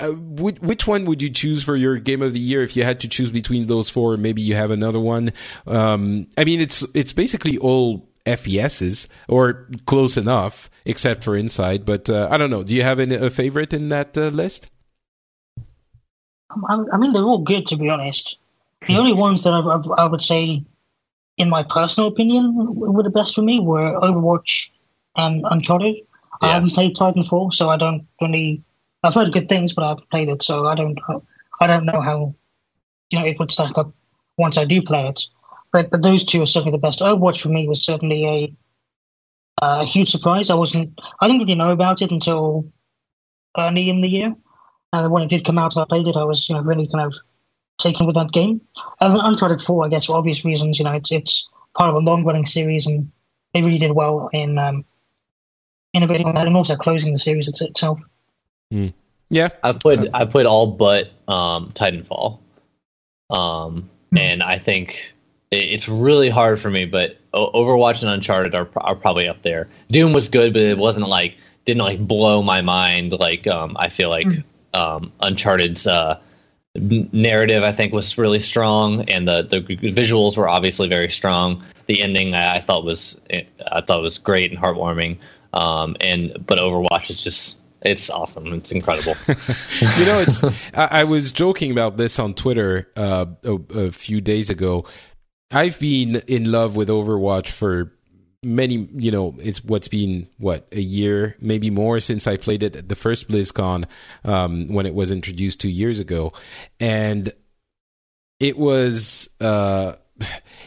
Uh, 0.00 0.12
which 0.12 0.86
one 0.86 1.04
would 1.04 1.20
you 1.20 1.28
choose 1.28 1.62
for 1.62 1.76
your 1.76 1.98
game 1.98 2.22
of 2.22 2.32
the 2.32 2.38
year 2.38 2.62
if 2.62 2.74
you 2.74 2.82
had 2.82 3.00
to 3.00 3.08
choose 3.08 3.30
between 3.30 3.66
those 3.66 3.90
four? 3.90 4.16
Maybe 4.16 4.40
you 4.40 4.54
have 4.54 4.70
another 4.70 5.00
one. 5.00 5.32
Um, 5.66 6.26
I 6.38 6.44
mean, 6.44 6.60
it's 6.60 6.84
it's 6.94 7.12
basically 7.12 7.58
all 7.58 8.07
FPSs 8.36 9.08
or 9.28 9.68
close 9.86 10.16
enough, 10.16 10.70
except 10.84 11.24
for 11.24 11.36
Inside. 11.36 11.84
But 11.84 12.08
uh, 12.10 12.28
I 12.30 12.36
don't 12.36 12.50
know. 12.50 12.62
Do 12.62 12.74
you 12.74 12.82
have 12.82 13.00
any, 13.00 13.14
a 13.14 13.30
favorite 13.30 13.72
in 13.72 13.88
that 13.88 14.16
uh, 14.16 14.28
list? 14.28 14.70
I 16.68 16.96
mean, 16.96 17.12
they're 17.12 17.22
all 17.24 17.38
good 17.38 17.66
to 17.68 17.76
be 17.76 17.90
honest. 17.90 18.40
The 18.86 18.96
only 18.96 19.12
ones 19.12 19.44
that 19.44 19.52
I, 19.52 20.02
I, 20.02 20.06
would 20.06 20.22
say, 20.22 20.64
in 21.36 21.50
my 21.50 21.62
personal 21.62 22.08
opinion, 22.08 22.54
were 22.54 23.02
the 23.02 23.10
best 23.10 23.34
for 23.34 23.42
me 23.42 23.60
were 23.60 23.92
Overwatch 24.00 24.70
and 25.16 25.44
Uncharted. 25.50 25.96
Yeah. 25.96 26.02
I 26.40 26.52
haven't 26.52 26.70
played 26.70 26.96
Titanfall, 26.96 27.52
so 27.52 27.68
I 27.68 27.76
don't 27.76 28.06
really. 28.22 28.62
I've 29.02 29.14
heard 29.14 29.32
good 29.32 29.48
things, 29.48 29.74
but 29.74 29.84
I 29.84 29.88
haven't 29.90 30.10
played 30.10 30.28
it, 30.28 30.42
so 30.42 30.66
I 30.66 30.74
don't. 30.74 30.98
I 31.60 31.66
don't 31.66 31.84
know 31.84 32.00
how 32.00 32.34
you 33.10 33.18
know 33.18 33.26
it 33.26 33.38
would 33.38 33.50
stack 33.50 33.76
up 33.76 33.92
once 34.36 34.56
I 34.56 34.64
do 34.64 34.80
play 34.80 35.08
it. 35.08 35.20
But 35.72 35.90
but 35.90 36.02
those 36.02 36.24
two 36.24 36.42
are 36.42 36.46
certainly 36.46 36.76
the 36.76 36.80
best. 36.80 37.00
Overwatch 37.00 37.40
for 37.40 37.48
me 37.48 37.68
was 37.68 37.84
certainly 37.84 38.26
a, 38.26 38.54
a 39.62 39.84
huge 39.84 40.10
surprise. 40.10 40.50
I 40.50 40.54
wasn't. 40.54 40.98
I 41.20 41.26
didn't 41.26 41.42
really 41.42 41.54
know 41.54 41.72
about 41.72 42.02
it 42.02 42.10
until 42.10 42.70
early 43.56 43.90
in 43.90 44.00
the 44.00 44.08
year, 44.08 44.34
and 44.92 45.10
when 45.10 45.22
it 45.22 45.30
did 45.30 45.44
come 45.44 45.58
out, 45.58 45.76
I 45.76 45.84
played 45.84 46.08
it. 46.08 46.16
I 46.16 46.24
was 46.24 46.48
you 46.48 46.54
know 46.54 46.62
really 46.62 46.88
kind 46.88 47.06
of 47.06 47.14
taken 47.78 48.06
with 48.06 48.16
that 48.16 48.32
game. 48.32 48.60
Uh, 49.00 49.18
Uncharted 49.22 49.62
Four, 49.62 49.84
I 49.84 49.88
guess, 49.88 50.06
for 50.06 50.16
obvious 50.16 50.44
reasons. 50.44 50.78
You 50.78 50.84
know, 50.84 50.92
it's 50.92 51.12
it's 51.12 51.48
part 51.76 51.90
of 51.90 51.96
a 51.96 52.00
long 52.00 52.24
running 52.24 52.46
series, 52.46 52.86
and 52.86 53.10
they 53.54 53.62
really 53.62 53.78
did 53.78 53.92
well 53.92 54.28
in 54.32 54.58
um, 54.58 54.84
innovating 55.94 56.26
on 56.26 56.34
that, 56.34 56.46
and 56.46 56.56
also 56.56 56.76
closing 56.76 57.12
the 57.12 57.18
series 57.18 57.48
itself. 57.48 57.98
Mm. 58.72 58.92
Yeah, 59.30 59.48
I 59.62 59.72
played 59.72 60.08
I 60.14 60.24
played 60.24 60.46
all 60.46 60.66
but 60.66 61.10
um, 61.28 61.70
Titanfall, 61.72 62.38
um, 63.30 63.88
mm. 64.12 64.18
and 64.18 64.42
I 64.42 64.58
think 64.58 65.12
it's 65.50 65.88
really 65.88 66.28
hard 66.28 66.60
for 66.60 66.70
me. 66.70 66.84
But 66.84 67.18
Overwatch 67.32 68.02
and 68.02 68.10
Uncharted 68.10 68.54
are 68.54 68.68
are 68.76 68.94
probably 68.94 69.28
up 69.28 69.42
there. 69.42 69.68
Doom 69.90 70.12
was 70.12 70.28
good, 70.28 70.52
but 70.52 70.62
it 70.62 70.78
wasn't 70.78 71.08
like 71.08 71.36
didn't 71.64 71.82
like 71.82 72.06
blow 72.06 72.42
my 72.42 72.60
mind 72.62 73.12
like 73.12 73.46
um, 73.46 73.76
I 73.78 73.88
feel 73.88 74.08
like 74.08 74.26
mm. 74.26 74.44
um, 74.74 75.12
Uncharted's 75.20 75.86
uh, 75.86 76.18
narrative 76.74 77.62
I 77.62 77.72
think 77.72 77.92
was 77.92 78.16
really 78.18 78.40
strong, 78.40 79.08
and 79.10 79.26
the 79.28 79.42
the 79.42 79.60
visuals 79.60 80.36
were 80.36 80.48
obviously 80.48 80.88
very 80.88 81.10
strong. 81.10 81.62
The 81.86 82.02
ending 82.02 82.34
I, 82.34 82.56
I 82.56 82.60
thought 82.60 82.84
was 82.84 83.20
I 83.30 83.80
thought 83.80 84.02
was 84.02 84.18
great 84.18 84.50
and 84.50 84.60
heartwarming. 84.60 85.18
Um, 85.54 85.96
and 86.00 86.36
but 86.46 86.58
Overwatch 86.58 87.10
is 87.10 87.22
just 87.22 87.58
it's 87.82 88.10
awesome. 88.10 88.52
It's 88.54 88.72
incredible. 88.72 89.14
you 89.28 90.04
know, 90.04 90.18
it's. 90.18 90.42
I, 90.74 90.88
I, 90.90 91.04
was 91.04 91.30
joking 91.30 91.70
about 91.70 91.96
this 91.96 92.18
on 92.18 92.34
Twitter 92.34 92.90
uh, 92.96 93.26
a, 93.44 93.54
a, 93.54 93.92
few 93.92 94.20
days 94.20 94.50
ago. 94.50 94.84
I've 95.50 95.78
been 95.78 96.16
in 96.26 96.50
love 96.50 96.76
with 96.76 96.88
Overwatch 96.88 97.48
for 97.48 97.92
many. 98.42 98.88
You 98.94 99.10
know, 99.10 99.34
it's 99.38 99.64
what's 99.64 99.88
been 99.88 100.28
what 100.38 100.68
a 100.72 100.80
year, 100.80 101.36
maybe 101.40 101.70
more, 101.70 102.00
since 102.00 102.26
I 102.26 102.36
played 102.36 102.62
it 102.62 102.76
at 102.76 102.88
the 102.88 102.96
first 102.96 103.28
BlizzCon 103.28 103.86
um, 104.24 104.68
when 104.68 104.86
it 104.86 104.94
was 104.94 105.10
introduced 105.10 105.60
two 105.60 105.68
years 105.68 105.98
ago, 105.98 106.32
and 106.80 107.32
it 108.40 108.58
was. 108.58 109.28
Uh, 109.40 109.94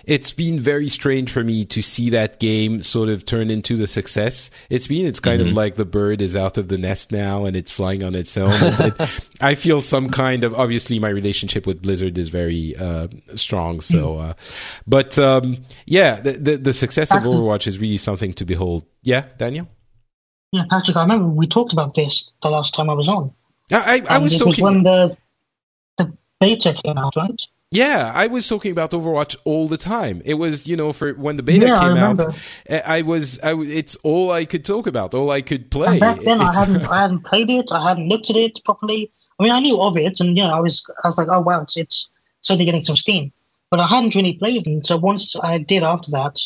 it's 0.05 0.33
been 0.33 0.59
very 0.59 0.89
strange 0.89 1.31
for 1.31 1.43
me 1.43 1.65
to 1.65 1.81
see 1.81 2.09
that 2.09 2.39
game 2.39 2.81
sort 2.81 3.09
of 3.09 3.25
turn 3.25 3.49
into 3.49 3.75
the 3.75 3.87
success 3.87 4.49
it's 4.69 4.87
been. 4.87 5.05
It's 5.05 5.19
kind 5.19 5.41
mm-hmm. 5.41 5.49
of 5.49 5.55
like 5.55 5.75
the 5.75 5.85
bird 5.85 6.21
is 6.21 6.35
out 6.35 6.57
of 6.57 6.67
the 6.67 6.77
nest 6.77 7.11
now 7.11 7.45
and 7.45 7.55
it's 7.55 7.71
flying 7.71 8.03
on 8.03 8.15
its 8.15 8.37
own. 8.37 8.49
it, 8.53 9.09
I 9.41 9.55
feel 9.55 9.81
some 9.81 10.09
kind 10.09 10.43
of 10.43 10.55
obviously 10.55 10.99
my 10.99 11.09
relationship 11.09 11.67
with 11.67 11.81
Blizzard 11.81 12.17
is 12.17 12.29
very 12.29 12.75
uh, 12.77 13.07
strong. 13.35 13.81
So, 13.81 14.15
mm. 14.15 14.29
uh, 14.29 14.33
but 14.87 15.19
um, 15.19 15.65
yeah, 15.85 16.21
the, 16.21 16.33
the, 16.33 16.57
the 16.57 16.73
success 16.73 17.11
of 17.11 17.23
Overwatch 17.23 17.67
is 17.67 17.79
really 17.79 17.97
something 17.97 18.33
to 18.35 18.45
behold. 18.45 18.85
Yeah, 19.01 19.25
Daniel. 19.37 19.67
Yeah, 20.51 20.63
Patrick. 20.69 20.97
I 20.97 21.01
remember 21.01 21.27
we 21.27 21.47
talked 21.47 21.73
about 21.73 21.95
this 21.95 22.33
the 22.41 22.49
last 22.49 22.73
time 22.73 22.89
I 22.89 22.93
was 22.93 23.07
on. 23.07 23.33
I, 23.71 24.03
I, 24.09 24.15
I 24.15 24.17
was 24.19 24.37
talking 24.37 24.63
when 24.63 24.83
the 24.83 25.17
the 25.97 26.13
beta 26.39 26.73
came 26.73 26.97
out, 26.97 27.15
right? 27.15 27.41
Yeah, 27.71 28.11
I 28.13 28.27
was 28.27 28.49
talking 28.49 28.73
about 28.73 28.91
Overwatch 28.91 29.37
all 29.45 29.69
the 29.69 29.77
time. 29.77 30.21
It 30.25 30.33
was, 30.33 30.67
you 30.67 30.75
know, 30.75 30.91
for 30.91 31.13
when 31.13 31.37
the 31.37 31.43
beta 31.43 31.67
yeah, 31.67 31.79
came 31.79 31.93
I 31.93 32.01
out, 32.01 32.35
eh, 32.65 32.81
I 32.85 33.01
was, 33.01 33.39
I 33.39 33.53
it's 33.53 33.95
all 34.03 34.29
I 34.29 34.43
could 34.43 34.65
talk 34.65 34.87
about, 34.87 35.13
all 35.13 35.31
I 35.31 35.41
could 35.41 35.71
play. 35.71 35.91
And 35.91 35.99
back 36.01 36.19
then, 36.19 36.41
I 36.41 36.53
hadn't, 36.53 36.85
I 36.89 37.03
hadn't 37.03 37.21
played 37.21 37.49
it, 37.49 37.71
I 37.71 37.87
hadn't 37.87 38.09
looked 38.09 38.29
at 38.29 38.35
it 38.35 38.59
properly. 38.65 39.09
I 39.39 39.43
mean, 39.43 39.53
I 39.53 39.61
knew 39.61 39.79
of 39.81 39.95
it, 39.95 40.19
and 40.19 40.35
yeah, 40.35 40.53
I 40.53 40.59
was, 40.59 40.85
I 41.01 41.07
was 41.07 41.17
like, 41.17 41.29
oh 41.29 41.39
wow, 41.39 41.61
it's, 41.61 41.77
it's 41.77 42.09
certainly 42.41 42.65
getting 42.65 42.83
some 42.83 42.97
steam, 42.97 43.31
but 43.69 43.79
I 43.79 43.87
hadn't 43.87 44.15
really 44.15 44.33
played 44.33 44.67
it. 44.67 44.85
So 44.85 44.97
once 44.97 45.33
I 45.41 45.57
did 45.57 45.81
after 45.81 46.11
that, 46.11 46.39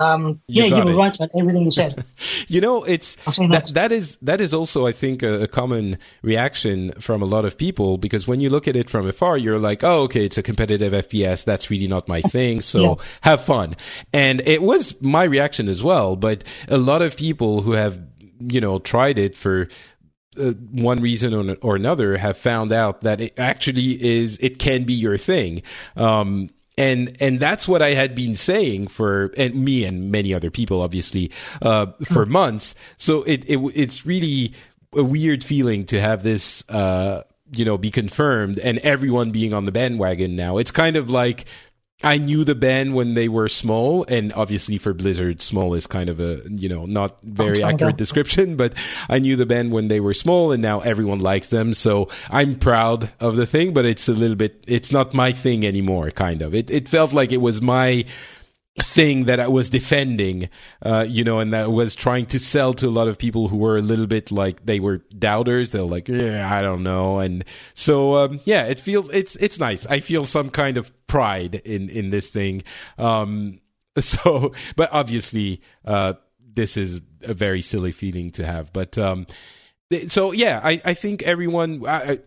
um, 0.00 0.40
you 0.46 0.62
yeah, 0.62 0.76
you 0.76 0.84
were 0.84 0.92
it. 0.92 0.96
right 0.96 1.14
about 1.14 1.30
everything 1.36 1.64
you 1.64 1.70
said. 1.72 2.04
you 2.48 2.60
know, 2.60 2.84
it's 2.84 3.16
that, 3.16 3.70
that 3.74 3.90
is 3.90 4.16
that 4.22 4.40
is 4.40 4.54
also, 4.54 4.86
I 4.86 4.92
think, 4.92 5.24
a, 5.24 5.42
a, 5.42 5.48
common 5.48 5.98
reaction 6.22 6.92
from 7.00 7.20
a 7.20 7.24
lot 7.24 7.44
of 7.44 7.58
people 7.58 7.98
because 7.98 8.28
when 8.28 8.38
you 8.38 8.48
look 8.48 8.68
at 8.68 8.76
it 8.76 8.88
from 8.88 9.08
afar, 9.08 9.36
you're 9.36 9.58
like, 9.58 9.82
"Oh, 9.82 10.02
okay, 10.02 10.24
it's 10.24 10.38
a 10.38 10.42
competitive 10.42 10.92
FPS. 10.92 11.44
That's 11.44 11.68
really 11.68 11.88
not 11.88 12.06
my 12.06 12.20
thing. 12.36 12.60
So 12.60 12.80
yeah. 12.80 12.94
have 13.22 13.44
fun." 13.44 13.74
And 14.12 14.40
it 14.42 14.62
was 14.62 15.00
my 15.02 15.24
reaction 15.24 15.68
as 15.68 15.82
well. 15.82 16.14
But 16.14 16.44
a 16.68 16.78
lot 16.78 17.02
of 17.02 17.16
people 17.16 17.62
who 17.62 17.72
have, 17.72 18.00
you 18.38 18.60
know, 18.60 18.78
tried 18.78 19.18
it 19.18 19.36
for 19.36 19.68
uh, 20.38 20.52
one 20.70 21.00
reason 21.00 21.34
or, 21.34 21.56
or, 21.60 21.74
another 21.74 22.16
have 22.18 22.38
found 22.38 22.70
out 22.70 23.00
that 23.00 23.20
it 23.20 23.34
actually 23.36 24.00
is 24.00 24.38
it 24.40 24.60
can 24.60 24.84
be 24.84 24.92
your 24.92 25.18
thing 25.18 25.62
um, 25.96 26.50
and 26.78 27.16
and 27.20 27.40
that's 27.40 27.66
what 27.66 27.82
I 27.82 27.90
had 27.90 28.14
been 28.14 28.36
saying 28.36 28.88
for 28.88 29.34
and 29.36 29.54
me 29.54 29.84
and 29.84 30.10
many 30.10 30.32
other 30.32 30.50
people, 30.50 30.80
obviously, 30.80 31.30
uh, 31.60 31.86
for 32.04 32.24
hmm. 32.24 32.32
months. 32.32 32.74
So 32.96 33.24
it, 33.24 33.44
it 33.46 33.58
it's 33.74 34.06
really 34.06 34.54
a 34.94 35.02
weird 35.02 35.44
feeling 35.44 35.84
to 35.86 36.00
have 36.00 36.22
this, 36.22 36.64
uh, 36.68 37.24
you 37.52 37.64
know, 37.64 37.76
be 37.76 37.90
confirmed 37.90 38.58
and 38.58 38.78
everyone 38.78 39.32
being 39.32 39.52
on 39.52 39.64
the 39.64 39.72
bandwagon 39.72 40.36
now. 40.36 40.58
It's 40.58 40.70
kind 40.70 40.96
of 40.96 41.10
like 41.10 41.46
I 42.04 42.16
knew 42.16 42.44
the 42.44 42.54
band 42.54 42.94
when 42.94 43.14
they 43.14 43.28
were 43.28 43.48
small, 43.48 44.04
and 44.04 44.32
obviously 44.34 44.78
for 44.78 44.94
Blizzard, 44.94 45.42
small 45.42 45.74
is 45.74 45.88
kind 45.88 46.08
of 46.08 46.20
a 46.20 46.42
you 46.48 46.68
know 46.68 46.86
not 46.86 47.18
very 47.24 47.60
accurate 47.60 47.96
description, 47.96 48.56
but 48.56 48.72
I 49.08 49.18
knew 49.18 49.34
the 49.34 49.46
band 49.46 49.72
when 49.72 49.88
they 49.88 49.98
were 49.98 50.14
small, 50.14 50.52
and 50.52 50.62
now 50.62 50.78
everyone 50.78 51.18
likes 51.18 51.48
them. 51.48 51.74
So 51.74 52.08
I'm 52.30 52.56
proud 52.56 53.10
of 53.18 53.34
the 53.34 53.46
thing, 53.46 53.74
but 53.74 53.84
it's 53.84 54.08
a 54.08 54.12
little 54.12 54.36
bit, 54.36 54.62
it's 54.68 54.92
not 54.92 55.12
my 55.12 55.32
thing 55.32 55.66
anymore. 55.66 56.12
Kind 56.12 56.40
of, 56.40 56.54
it 56.54 56.70
it 56.70 56.88
felt 56.88 57.12
like 57.12 57.32
it 57.32 57.40
was 57.40 57.60
my 57.60 58.04
thing 58.82 59.24
that 59.24 59.40
I 59.40 59.48
was 59.48 59.70
defending, 59.70 60.48
uh, 60.82 61.04
you 61.08 61.24
know, 61.24 61.40
and 61.40 61.52
that 61.52 61.70
was 61.70 61.94
trying 61.94 62.26
to 62.26 62.38
sell 62.38 62.74
to 62.74 62.86
a 62.86 62.90
lot 62.90 63.08
of 63.08 63.18
people 63.18 63.48
who 63.48 63.56
were 63.56 63.76
a 63.76 63.82
little 63.82 64.06
bit 64.06 64.30
like 64.30 64.66
they 64.66 64.80
were 64.80 64.98
doubters. 65.18 65.70
They're 65.70 65.82
like, 65.82 66.08
yeah, 66.08 66.52
I 66.52 66.62
don't 66.62 66.82
know, 66.82 67.18
and 67.18 67.44
so 67.74 68.16
um, 68.16 68.40
yeah, 68.44 68.64
it 68.64 68.80
feels 68.80 69.10
it's 69.10 69.36
it's 69.36 69.58
nice. 69.58 69.86
I 69.86 70.00
feel 70.00 70.24
some 70.24 70.50
kind 70.50 70.76
of 70.76 70.92
pride 71.06 71.56
in 71.56 71.88
in 71.88 72.10
this 72.10 72.28
thing. 72.28 72.62
Um, 72.96 73.60
so, 73.98 74.52
but 74.76 74.90
obviously, 74.92 75.62
uh, 75.84 76.14
this 76.40 76.76
is 76.76 77.00
a 77.22 77.34
very 77.34 77.62
silly 77.62 77.92
feeling 77.92 78.30
to 78.32 78.46
have, 78.46 78.72
but. 78.72 78.96
Um, 78.98 79.26
so 80.08 80.32
yeah, 80.32 80.60
I, 80.62 80.82
I 80.84 80.92
think 80.92 81.22
everyone. 81.22 81.86
I, 81.86 82.18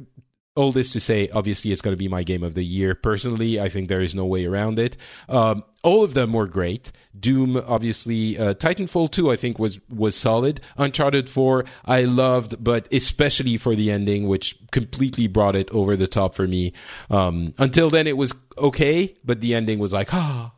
all 0.56 0.72
this 0.72 0.92
to 0.94 1.00
say, 1.00 1.30
obviously, 1.30 1.72
it's 1.72 1.82
going 1.82 1.94
to 1.94 1.98
be 1.98 2.10
my 2.10 2.24
game 2.24 2.44
of 2.44 2.56
the 2.56 2.66
year. 2.66 2.94
Personally, 2.94 3.60
I 3.60 3.70
think 3.70 3.88
there 3.88 4.02
is 4.02 4.14
no 4.14 4.26
way 4.26 4.46
around 4.46 4.80
it. 4.80 4.98
Um, 5.30 5.64
all 5.82 6.04
of 6.04 6.14
them 6.14 6.34
were 6.34 6.48
great. 6.48 6.92
Doom, 7.18 7.56
obviously, 7.56 8.38
uh, 8.38 8.54
Titanfall 8.56 9.12
2, 9.12 9.32
I 9.32 9.38
think 9.38 9.60
was 9.60 9.80
was 9.90 10.16
solid. 10.16 10.60
Uncharted 10.78 11.30
4, 11.30 11.64
I 11.86 12.04
loved, 12.04 12.62
but 12.62 12.88
especially 12.92 13.58
for 13.58 13.76
the 13.76 13.92
ending, 13.92 14.28
which 14.28 14.58
completely 14.72 15.28
brought 15.28 15.56
it 15.56 15.72
over 15.72 15.96
the 15.96 16.08
top 16.08 16.36
for 16.36 16.48
me. 16.48 16.74
Um, 17.10 17.54
until 17.58 17.90
then, 17.90 18.06
it 18.06 18.18
was 18.18 18.34
okay, 18.58 19.16
but 19.24 19.40
the 19.40 19.56
ending 19.56 19.80
was 19.80 19.94
like, 19.94 20.14
ah. 20.14 20.54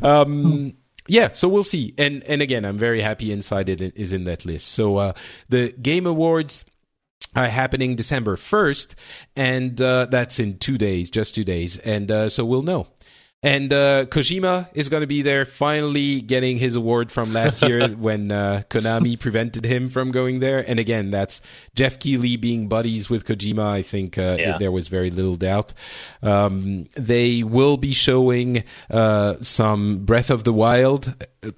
Um, 0.00 0.74
yeah, 1.08 1.30
so 1.32 1.48
we'll 1.48 1.64
see. 1.64 1.94
And 1.98 2.22
and 2.24 2.40
again, 2.40 2.64
I'm 2.64 2.78
very 2.78 3.00
happy 3.00 3.32
Inside 3.32 3.68
it 3.68 3.80
is 3.98 4.12
in 4.12 4.24
that 4.24 4.44
list. 4.44 4.68
So 4.68 4.96
uh, 4.96 5.12
the 5.48 5.72
Game 5.72 6.06
Awards 6.06 6.64
uh, 7.34 7.48
happening 7.48 7.96
December 7.96 8.36
1st, 8.36 8.94
and 9.36 9.80
uh, 9.80 10.06
that's 10.06 10.38
in 10.38 10.58
two 10.58 10.78
days, 10.78 11.10
just 11.10 11.34
two 11.34 11.44
days. 11.44 11.78
And 11.78 12.10
uh, 12.10 12.28
so 12.28 12.44
we'll 12.44 12.62
know. 12.62 12.88
And 13.40 13.72
uh, 13.72 14.06
Kojima 14.06 14.68
is 14.74 14.88
going 14.88 15.02
to 15.02 15.06
be 15.06 15.22
there, 15.22 15.44
finally 15.44 16.20
getting 16.20 16.58
his 16.58 16.74
award 16.74 17.12
from 17.12 17.32
last 17.32 17.62
year 17.68 17.88
when 17.88 18.32
uh, 18.32 18.62
Konami 18.68 19.18
prevented 19.18 19.64
him 19.64 19.90
from 19.90 20.10
going 20.10 20.40
there. 20.40 20.68
And 20.68 20.80
again, 20.80 21.12
that's 21.12 21.40
Geoff 21.76 22.00
Keighley 22.00 22.36
being 22.36 22.66
buddies 22.68 23.08
with 23.08 23.24
Kojima. 23.24 23.64
I 23.64 23.82
think 23.82 24.18
uh, 24.18 24.36
yeah. 24.38 24.56
it, 24.56 24.58
there 24.58 24.72
was 24.72 24.88
very 24.88 25.10
little 25.12 25.36
doubt. 25.36 25.72
Um, 26.20 26.88
they 26.94 27.44
will 27.44 27.76
be 27.76 27.92
showing 27.92 28.64
uh, 28.90 29.36
some 29.40 30.04
Breath 30.04 30.30
of 30.30 30.42
the 30.42 30.52
Wild 30.52 31.14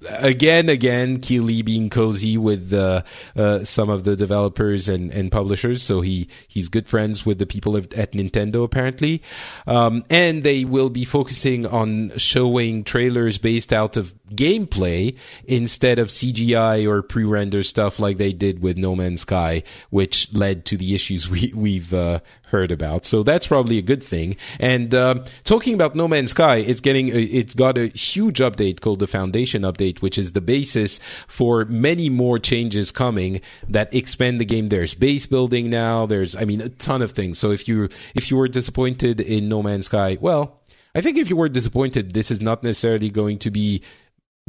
again, 0.09 0.69
again, 0.69 1.19
Keighley 1.19 1.61
being 1.61 1.89
cozy 1.89 2.37
with 2.37 2.71
uh, 2.71 3.01
uh, 3.35 3.63
some 3.63 3.89
of 3.89 4.03
the 4.03 4.15
developers 4.15 4.87
and, 4.87 5.11
and 5.11 5.31
publishers, 5.31 5.81
so 5.81 6.01
he 6.01 6.27
he's 6.47 6.69
good 6.69 6.87
friends 6.87 7.25
with 7.25 7.39
the 7.39 7.45
people 7.45 7.75
at, 7.75 7.93
at 7.93 8.11
Nintendo 8.11 8.63
apparently, 8.63 9.21
um, 9.67 10.03
and 10.09 10.43
they 10.43 10.65
will 10.65 10.89
be 10.89 11.03
focusing 11.03 11.65
on 11.71 12.17
showing 12.17 12.83
trailers 12.83 13.37
based 13.37 13.73
out 13.73 13.97
of 13.97 14.13
gameplay 14.29 15.17
instead 15.45 15.99
of 15.99 16.07
CGI 16.07 16.87
or 16.87 17.01
pre-render 17.01 17.63
stuff 17.63 17.99
like 17.99 18.17
they 18.17 18.33
did 18.33 18.61
with 18.61 18.77
No 18.77 18.95
Man's 18.95 19.21
Sky, 19.21 19.63
which 19.89 20.31
led 20.33 20.65
to 20.65 20.77
the 20.77 20.95
issues 20.95 21.29
we 21.29 21.51
we've 21.55 21.93
uh, 21.93 22.19
heard 22.45 22.71
about. 22.71 23.05
So 23.05 23.23
that's 23.23 23.47
probably 23.47 23.77
a 23.77 23.81
good 23.81 24.03
thing. 24.03 24.35
And 24.59 24.93
uh, 24.93 25.23
talking 25.43 25.73
about 25.73 25.95
No 25.95 26.07
Man's 26.07 26.31
Sky, 26.31 26.57
it's 26.57 26.81
getting 26.81 27.09
it's 27.09 27.55
got 27.55 27.77
a 27.77 27.87
huge 27.87 28.39
update 28.39 28.81
called 28.81 28.99
the 28.99 29.07
Foundation 29.07 29.63
update, 29.63 30.01
which 30.01 30.17
is 30.17 30.33
the 30.33 30.41
basis 30.41 30.99
for 31.27 31.65
many 31.65 32.09
more 32.09 32.39
changes 32.39 32.91
coming 32.91 33.41
that 33.67 33.93
expand 33.93 34.39
the 34.39 34.45
game. 34.45 34.67
There's 34.67 34.93
base 34.93 35.25
building 35.25 35.69
now. 35.69 36.05
There's 36.05 36.35
I 36.35 36.45
mean 36.45 36.61
a 36.61 36.69
ton 36.69 37.01
of 37.01 37.11
things. 37.11 37.39
So 37.39 37.51
if 37.51 37.67
you 37.67 37.89
if 38.15 38.29
you 38.29 38.37
were 38.37 38.47
disappointed 38.47 39.19
in 39.19 39.49
No 39.49 39.63
Man's 39.63 39.87
Sky, 39.87 40.17
well. 40.21 40.60
I 40.93 41.01
think 41.01 41.17
if 41.17 41.29
you 41.29 41.35
were 41.35 41.49
disappointed, 41.49 42.13
this 42.13 42.31
is 42.31 42.41
not 42.41 42.63
necessarily 42.63 43.09
going 43.09 43.39
to 43.39 43.51
be 43.51 43.81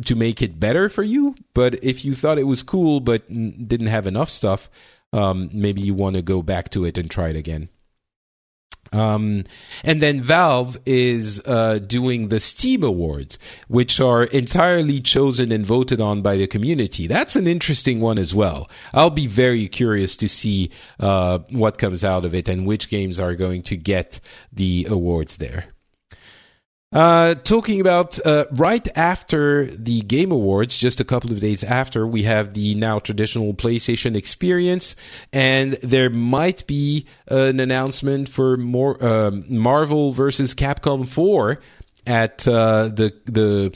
to 0.05 0.15
make 0.15 0.41
it 0.43 0.59
better 0.59 0.89
for 0.89 1.03
you. 1.03 1.35
But 1.55 1.83
if 1.83 2.05
you 2.05 2.15
thought 2.15 2.39
it 2.39 2.45
was 2.45 2.63
cool 2.63 3.01
but 3.01 3.29
didn't 3.29 3.89
have 3.89 4.07
enough 4.07 4.31
stuff, 4.31 4.71
um, 5.13 5.51
maybe 5.53 5.83
you 5.83 5.95
want 5.95 6.17
to 6.17 6.23
go 6.23 6.43
back 6.43 6.71
to 6.71 6.85
it 6.85 6.99
and 6.99 7.11
try 7.11 7.29
it 7.29 7.37
again. 7.37 7.69
Um, 8.93 9.45
and 9.85 10.03
then 10.03 10.21
Valve 10.21 10.77
is 10.85 11.41
uh, 11.47 11.79
doing 11.79 12.29
the 12.29 12.41
Steam 12.41 12.83
Awards, 12.83 13.39
which 13.69 14.01
are 14.01 14.25
entirely 14.25 15.01
chosen 15.01 15.51
and 15.51 15.65
voted 15.65 16.01
on 16.01 16.21
by 16.21 16.37
the 16.37 16.47
community. 16.47 17.07
That's 17.07 17.35
an 17.35 17.47
interesting 17.47 18.01
one 18.01 18.19
as 18.19 18.35
well. 18.35 18.69
I'll 18.93 19.11
be 19.11 19.27
very 19.27 19.67
curious 19.69 20.17
to 20.19 20.29
see 20.29 20.71
uh, 21.01 21.39
what 21.51 21.79
comes 21.79 22.05
out 22.05 22.27
of 22.27 22.35
it 22.35 22.49
and 22.49 22.67
which 22.67 22.91
games 22.91 23.19
are 23.19 23.35
going 23.35 23.63
to 23.63 23.77
get 23.79 24.21
the 24.53 24.87
awards 24.91 25.39
there. 25.39 25.67
Uh, 26.93 27.35
talking 27.35 27.81
about 27.81 28.25
uh, 28.27 28.45
right 28.53 28.87
after 28.97 29.65
the 29.67 30.03
Game 30.03 30.31
Awards, 30.31 30.77
just 30.77 31.01
a 31.01 31.05
couple 31.05 31.33
of 31.33 31.41
days 31.41 31.65
after, 31.65 32.07
we 32.07 32.25
have 32.25 32.53
the 32.53 32.75
now 32.75 32.99
traditional 32.99 33.55
PlayStation 33.55 34.15
experience, 34.15 34.95
and 35.33 35.73
there 35.75 36.11
might 36.11 36.67
be 36.67 37.07
an 37.29 37.61
announcement 37.61 38.29
for 38.29 38.59
more 38.59 39.03
um, 39.03 39.45
Marvel 39.49 40.13
versus 40.13 40.55
Capcom 40.55 41.09
4 41.09 41.59
at 42.07 42.47
uh, 42.49 42.89
the 42.89 43.13
the 43.25 43.73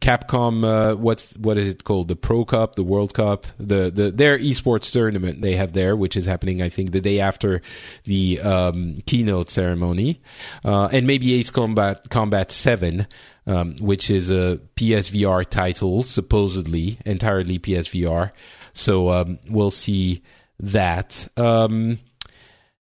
Capcom, 0.00 0.62
uh, 0.62 0.94
what's 0.94 1.36
what 1.36 1.58
is 1.58 1.66
it 1.66 1.82
called? 1.82 2.06
The 2.06 2.14
Pro 2.14 2.44
Cup, 2.44 2.76
the 2.76 2.84
World 2.84 3.12
Cup, 3.12 3.44
the 3.58 3.90
the 3.90 4.12
their 4.12 4.38
esports 4.38 4.92
tournament 4.92 5.40
they 5.40 5.56
have 5.56 5.72
there, 5.72 5.96
which 5.96 6.16
is 6.16 6.26
happening, 6.26 6.62
I 6.62 6.68
think, 6.68 6.92
the 6.92 7.00
day 7.00 7.18
after 7.18 7.60
the 8.04 8.40
um, 8.40 9.02
keynote 9.04 9.50
ceremony, 9.50 10.20
uh, 10.64 10.88
and 10.92 11.08
maybe 11.08 11.34
Ace 11.34 11.50
Combat 11.50 12.08
Combat 12.08 12.52
Seven, 12.52 13.08
um, 13.48 13.74
which 13.80 14.10
is 14.10 14.30
a 14.30 14.60
PSVR 14.76 15.44
title, 15.44 16.04
supposedly 16.04 16.98
entirely 17.04 17.58
PSVR. 17.58 18.30
So 18.74 19.08
um, 19.08 19.40
we'll 19.48 19.72
see 19.72 20.22
that. 20.60 21.26
Um, 21.36 21.98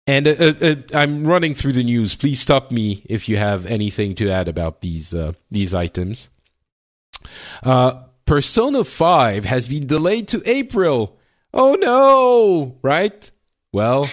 and 0.09 0.27
uh, 0.27 0.55
uh, 0.61 0.75
I'm 0.93 1.25
running 1.25 1.55
through 1.55 1.73
the 1.75 1.85
news. 1.85 2.17
Please 2.17 2.41
stop 2.41 2.73
me 2.73 3.05
if 3.07 3.29
you 3.29 3.37
have 3.37 3.65
anything 3.65 4.17
to 4.17 4.29
add 4.29 4.49
about 4.49 4.81
these 4.81 5.15
uh, 5.15 5.33
these 5.53 5.73
items. 5.73 6.31
Uh, 7.63 8.05
Persona 8.27 8.85
5 8.85 9.45
has 9.45 9.69
been 9.69 9.87
delayed 9.87 10.29
to 10.29 10.43
April. 10.47 11.19
Oh 11.53 11.75
no! 11.75 12.79
Right? 12.83 13.31
Well, 13.73 14.09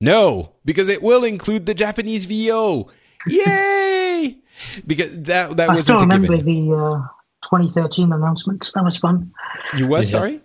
no, 0.00 0.52
because 0.64 0.88
it 0.88 1.02
will 1.02 1.24
include 1.24 1.66
the 1.66 1.74
Japanese 1.74 2.26
VO. 2.26 2.90
Yay! 3.26 4.38
because 4.86 5.20
that 5.22 5.56
that 5.56 5.68
was. 5.68 5.70
I 5.70 5.74
was 5.74 5.84
still 5.84 5.98
remember 5.98 6.36
the 6.36 6.72
uh, 6.72 7.06
2013 7.48 8.12
announcements. 8.12 8.72
That 8.72 8.84
was 8.84 8.96
fun. 8.96 9.32
You 9.76 9.86
what? 9.86 10.02
Yeah. 10.02 10.10
Sorry. 10.10 10.40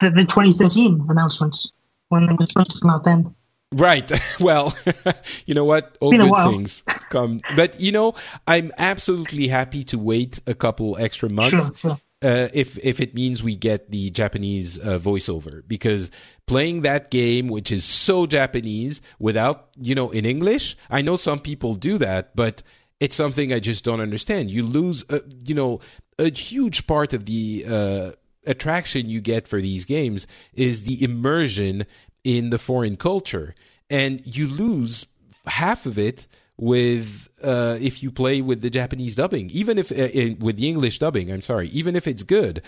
The, 0.00 0.10
the 0.10 0.24
2013 0.24 1.06
announcements 1.08 1.72
when 2.08 2.24
it 2.24 2.38
was 2.38 2.48
supposed 2.48 2.70
to 2.72 2.80
come 2.80 2.90
out 2.90 3.04
then. 3.04 3.34
Right. 3.72 4.10
Well, 4.40 4.74
you 5.46 5.54
know 5.54 5.64
what? 5.66 5.96
All 6.00 6.10
Been 6.12 6.22
good 6.30 6.50
things 6.50 6.82
come. 7.10 7.40
But 7.56 7.78
you 7.80 7.92
know, 7.92 8.14
I'm 8.46 8.70
absolutely 8.78 9.48
happy 9.48 9.84
to 9.84 9.98
wait 9.98 10.40
a 10.46 10.54
couple 10.54 10.96
extra 10.96 11.28
months 11.28 11.50
Sure, 11.50 11.70
sure. 11.76 12.00
uh, 12.22 12.48
if 12.54 12.78
if 12.78 13.00
it 13.00 13.14
means 13.14 13.42
we 13.42 13.54
get 13.56 13.90
the 13.90 14.10
Japanese 14.10 14.78
uh, 14.78 14.98
voiceover 14.98 15.62
because 15.68 16.10
playing 16.46 16.82
that 16.82 17.10
game 17.10 17.48
which 17.48 17.70
is 17.70 17.84
so 17.84 18.24
Japanese 18.26 19.02
without 19.18 19.68
you 19.78 19.94
know 19.94 20.10
in 20.10 20.24
English 20.24 20.76
I 20.88 21.02
know 21.02 21.16
some 21.16 21.38
people 21.38 21.74
do 21.74 21.98
that 21.98 22.34
but 22.34 22.62
it's 22.98 23.14
something 23.14 23.52
I 23.52 23.60
just 23.60 23.84
don't 23.84 24.00
understand 24.00 24.50
you 24.50 24.64
lose 24.64 25.04
uh, 25.10 25.20
you 25.44 25.54
know 25.54 25.80
a 26.18 26.30
huge 26.32 26.86
part 26.86 27.12
of 27.12 27.26
the 27.26 27.64
uh, 27.68 28.10
attraction 28.46 29.08
you 29.10 29.20
get 29.20 29.46
for 29.46 29.60
these 29.60 29.84
games 29.84 30.26
is 30.54 30.84
the 30.84 31.02
immersion 31.04 31.84
in 32.24 32.50
the 32.50 32.58
foreign 32.58 32.96
culture 32.96 33.54
and 33.88 34.22
you 34.24 34.46
lose 34.48 35.06
half 35.46 35.86
of 35.86 35.98
it 35.98 36.26
with 36.56 37.28
uh, 37.42 37.78
if 37.80 38.02
you 38.02 38.10
play 38.10 38.40
with 38.40 38.60
the 38.60 38.70
Japanese 38.70 39.16
dubbing, 39.16 39.50
even 39.50 39.78
if 39.78 39.90
uh, 39.90 39.94
in, 39.94 40.38
with 40.38 40.56
the 40.56 40.68
English 40.68 40.98
dubbing. 40.98 41.32
I'm 41.32 41.42
sorry, 41.42 41.68
even 41.68 41.96
if 41.96 42.06
it's 42.06 42.22
good, 42.22 42.62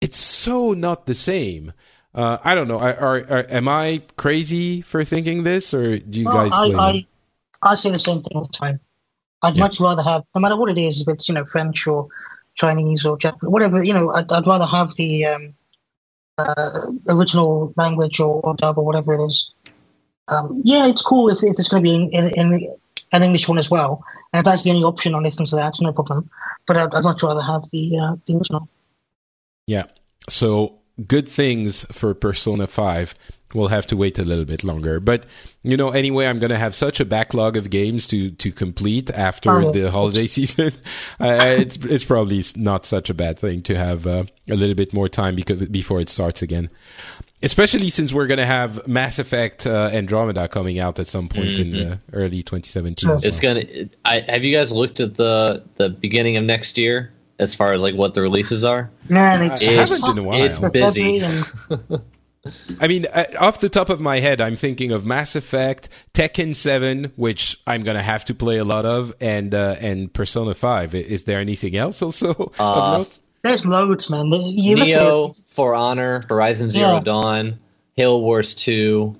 it's 0.00 0.16
so 0.18 0.72
not 0.72 1.06
the 1.06 1.14
same. 1.14 1.72
Uh, 2.14 2.38
I 2.42 2.54
don't 2.54 2.68
know. 2.68 2.78
Are, 2.78 2.94
are, 2.94 3.16
are, 3.28 3.46
am 3.50 3.68
I 3.68 4.02
crazy 4.16 4.80
for 4.80 5.04
thinking 5.04 5.42
this, 5.42 5.74
or 5.74 5.98
do 5.98 6.20
you 6.20 6.26
Well, 6.26 6.48
guys? 6.48 6.52
I, 6.52 6.72
I. 6.72 7.06
I 7.62 7.74
say 7.74 7.90
the 7.90 7.98
same 7.98 8.20
thing 8.20 8.36
all 8.36 8.44
the 8.44 8.52
time. 8.52 8.78
I'd 9.42 9.56
Yeah. 9.56 9.64
much 9.64 9.80
rather 9.80 10.02
have, 10.02 10.24
no 10.34 10.40
matter 10.40 10.56
what 10.56 10.70
it 10.70 10.78
is, 10.78 11.00
if 11.00 11.08
it's 11.08 11.28
you 11.28 11.34
know 11.34 11.44
French 11.44 11.86
or 11.86 12.08
Chinese 12.54 13.04
or 13.06 13.16
Japanese, 13.16 13.50
whatever, 13.50 13.82
you 13.82 13.94
know, 13.94 14.10
I'd, 14.10 14.30
I'd 14.30 14.46
rather 14.46 14.66
have 14.66 14.94
the 14.96 15.26
um, 15.26 15.54
uh, 16.38 16.80
original 17.08 17.72
language 17.76 18.20
or, 18.20 18.40
or 18.42 18.54
dub 18.54 18.78
or 18.78 18.84
whatever 18.84 19.14
it 19.14 19.26
is. 19.26 19.52
Um, 20.28 20.62
yeah, 20.64 20.86
it's 20.86 21.02
cool 21.02 21.28
if, 21.28 21.42
if 21.42 21.58
it's 21.58 21.68
going 21.68 21.82
to 21.82 21.88
be 21.88 21.94
in, 21.94 22.10
in, 22.12 22.30
in 22.30 22.76
an 23.12 23.22
English 23.22 23.48
one 23.48 23.58
as 23.58 23.70
well, 23.70 24.02
and 24.32 24.40
if 24.40 24.44
that's 24.44 24.62
the 24.62 24.70
only 24.70 24.82
option 24.82 25.14
on 25.14 25.22
listening 25.22 25.46
to 25.48 25.56
that, 25.56 25.74
no 25.80 25.92
problem. 25.92 26.30
But 26.66 26.78
I'd, 26.78 26.94
I'd 26.94 27.04
much 27.04 27.22
rather 27.22 27.42
have 27.42 27.62
the 27.70 27.98
uh, 27.98 28.16
the 28.26 28.36
original. 28.36 28.68
Yeah. 29.66 29.86
So 30.28 30.78
good 31.06 31.28
things 31.28 31.84
for 31.92 32.14
Persona 32.14 32.66
5. 32.66 33.14
We'll 33.54 33.68
have 33.68 33.86
to 33.88 33.96
wait 33.96 34.18
a 34.18 34.24
little 34.24 34.44
bit 34.44 34.64
longer. 34.64 34.98
But, 34.98 35.26
you 35.62 35.76
know, 35.76 35.90
anyway, 35.90 36.26
I'm 36.26 36.40
going 36.40 36.50
to 36.50 36.58
have 36.58 36.74
such 36.74 36.98
a 36.98 37.04
backlog 37.04 37.56
of 37.56 37.70
games 37.70 38.04
to, 38.08 38.30
to 38.32 38.50
complete 38.50 39.10
after 39.10 39.48
Oh, 39.50 39.70
the 39.70 39.92
holiday 39.92 40.26
season. 40.26 40.72
uh, 41.20 41.38
it's, 41.58 41.76
it's 41.76 42.02
probably 42.02 42.42
not 42.56 42.84
such 42.84 43.10
a 43.10 43.14
bad 43.14 43.38
thing 43.38 43.62
to 43.62 43.76
have 43.76 44.08
uh, 44.08 44.24
a 44.48 44.54
little 44.56 44.74
bit 44.74 44.92
more 44.92 45.08
time 45.08 45.36
because, 45.36 45.68
before 45.68 46.00
it 46.00 46.08
starts 46.08 46.42
again. 46.42 46.68
Especially 47.44 47.90
since 47.90 48.12
we're 48.12 48.26
going 48.26 48.38
to 48.38 48.46
have 48.46 48.88
Mass 48.88 49.20
Effect 49.20 49.68
uh, 49.68 49.90
Andromeda 49.92 50.48
coming 50.48 50.80
out 50.80 50.98
at 50.98 51.06
some 51.06 51.28
point 51.28 51.50
in 51.50 51.74
uh, 51.76 51.96
early 52.12 52.42
2017. 52.42 53.06
Sure. 53.06 53.16
as 53.16 53.24
It's 53.24 53.40
well. 53.42 53.54
gonna. 54.04 54.22
Have 54.32 54.42
you 54.44 54.52
guys 54.56 54.72
looked 54.72 54.98
at 54.98 55.16
the 55.16 55.62
the 55.76 55.90
beginning 55.90 56.38
of 56.38 56.44
next 56.44 56.78
year 56.78 57.12
as 57.38 57.54
far 57.54 57.72
as 57.72 57.82
like 57.82 57.94
what 57.94 58.14
the 58.14 58.22
releases 58.22 58.64
are? 58.64 58.90
Man, 59.08 59.50
it's, 59.50 59.62
I 59.66 59.72
haven't 59.72 60.08
in 60.10 60.18
a 60.18 60.22
while. 60.22 60.36
It's 60.42 60.58
busy. 60.72 61.22
I 62.78 62.88
mean, 62.88 63.06
uh, 63.06 63.24
off 63.40 63.60
the 63.60 63.70
top 63.70 63.88
of 63.88 64.00
my 64.00 64.20
head, 64.20 64.40
I'm 64.42 64.54
thinking 64.56 64.92
of 64.92 65.06
Mass 65.06 65.34
Effect, 65.34 65.88
Tekken 66.12 66.54
7, 66.54 67.12
which 67.16 67.58
I'm 67.66 67.82
gonna 67.82 68.02
have 68.02 68.26
to 68.26 68.34
play 68.34 68.58
a 68.58 68.64
lot 68.64 68.84
of, 68.84 69.14
and 69.20 69.54
uh, 69.54 69.76
and 69.80 70.12
Persona 70.12 70.52
5. 70.54 70.94
Is 70.94 71.24
there 71.24 71.40
anything 71.40 71.74
else 71.74 72.02
also 72.02 72.30
of 72.30 72.60
Uh, 72.60 72.98
note? 72.98 73.18
there's 73.42 73.64
loads, 73.64 74.10
man. 74.10 74.28
There's- 74.28 74.46
You 74.46 74.76
look 74.76 74.88
Nioh, 74.88 75.52
For 75.54 75.74
Honor, 75.74 76.22
Horizon 76.28 76.68
Zero 76.68 76.94
Yeah. 76.96 77.00
Dawn, 77.00 77.58
Halo 77.94 78.18
Wars 78.18 78.54
Two. 78.54 79.16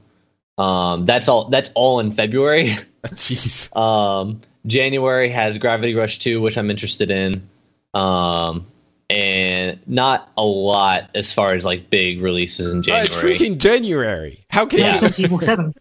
Um, 0.59 1.05
that's 1.05 1.27
all. 1.29 1.49
That's 1.49 1.71
all 1.75 2.01
in 2.01 2.13
February. 2.13 2.77
Jeez. 3.07 3.75
Um, 3.75 4.43
January 4.67 5.29
has 5.31 5.57
Gravity 5.59 5.95
Rush 5.95 6.19
2, 6.21 6.41
which 6.41 6.57
I'm 6.59 6.71
interested 6.71 7.11
in. 7.11 7.49
Um, 7.95 8.67
and 9.11 9.79
not 9.87 10.31
a 10.37 10.43
lot 10.43 11.11
as 11.15 11.33
far 11.33 11.53
as 11.53 11.65
like 11.65 11.91
big 11.91 12.21
releases 12.23 12.73
in 12.73 12.79
Oh, 12.79 12.83
January. 12.83 13.07
it's 13.07 13.15
freaking 13.15 13.59
January. 13.59 14.45
How 14.51 14.67
can 14.67 14.81
Yeah. 14.81 14.87
you? 14.87 14.93
Resident 15.03 15.21
Evil 15.21 15.41
7. 15.41 15.75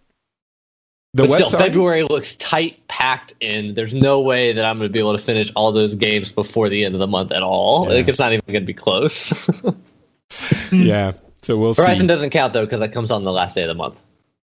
The 1.16 1.24
but 1.24 1.30
what? 1.30 1.48
still. 1.48 1.60
February 1.60 2.04
looks 2.04 2.36
tight, 2.38 2.86
packed 2.88 3.34
in. 3.40 3.76
There's 3.76 3.94
no 3.94 4.20
way 4.20 4.52
that 4.52 4.66
I'm 4.66 4.78
going 4.80 4.90
to 4.90 4.94
be 4.94 5.00
able 5.00 5.16
to 5.16 5.24
finish 5.24 5.52
all 5.56 5.72
those 5.72 5.94
games 5.96 6.32
before 6.32 6.70
the 6.70 6.84
end 6.84 6.96
of 6.96 7.00
the 7.00 7.08
month 7.08 7.32
at 7.32 7.44
all. 7.44 7.88
Yeah. 7.88 7.98
Like, 7.98 8.08
it's 8.08 8.18
not 8.20 8.34
even 8.34 8.44
going 8.48 8.62
to 8.64 8.66
be 8.66 8.74
close. 8.74 9.50
Yeah. 10.72 11.12
So 11.44 11.58
we'll 11.58 11.74
Horizon 11.76 12.02
see. 12.04 12.08
doesn't 12.08 12.30
count 12.32 12.54
though 12.54 12.66
because 12.66 12.80
that 12.80 12.92
comes 12.94 13.12
on 13.12 13.24
the 13.24 13.32
last 13.32 13.54
day 13.54 13.62
of 13.64 13.68
the 13.68 13.74
month. 13.76 14.02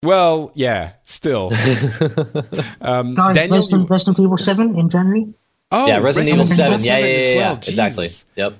Well, 0.04 0.52
yeah. 0.56 0.94
Still, 1.04 1.52
um, 2.82 3.14
Guys, 3.14 3.36
Daniel. 3.36 3.56
Resident, 3.58 3.82
you- 3.84 3.88
Resident 3.88 4.20
Evil 4.20 4.38
7 4.38 4.80
in 4.80 4.90
January. 4.90 5.28
Oh, 5.72 5.88
yeah, 5.88 5.98
Resident 5.98 6.30
Evil 6.34 6.46
Resident 6.46 6.82
7. 6.82 6.86
Yeah, 6.86 6.98
yeah, 6.98 7.06
yeah, 7.06 7.18
as 7.18 7.32
yeah, 7.34 7.38
well. 7.38 7.56
exactly. 7.58 8.10
Yep. 8.36 8.54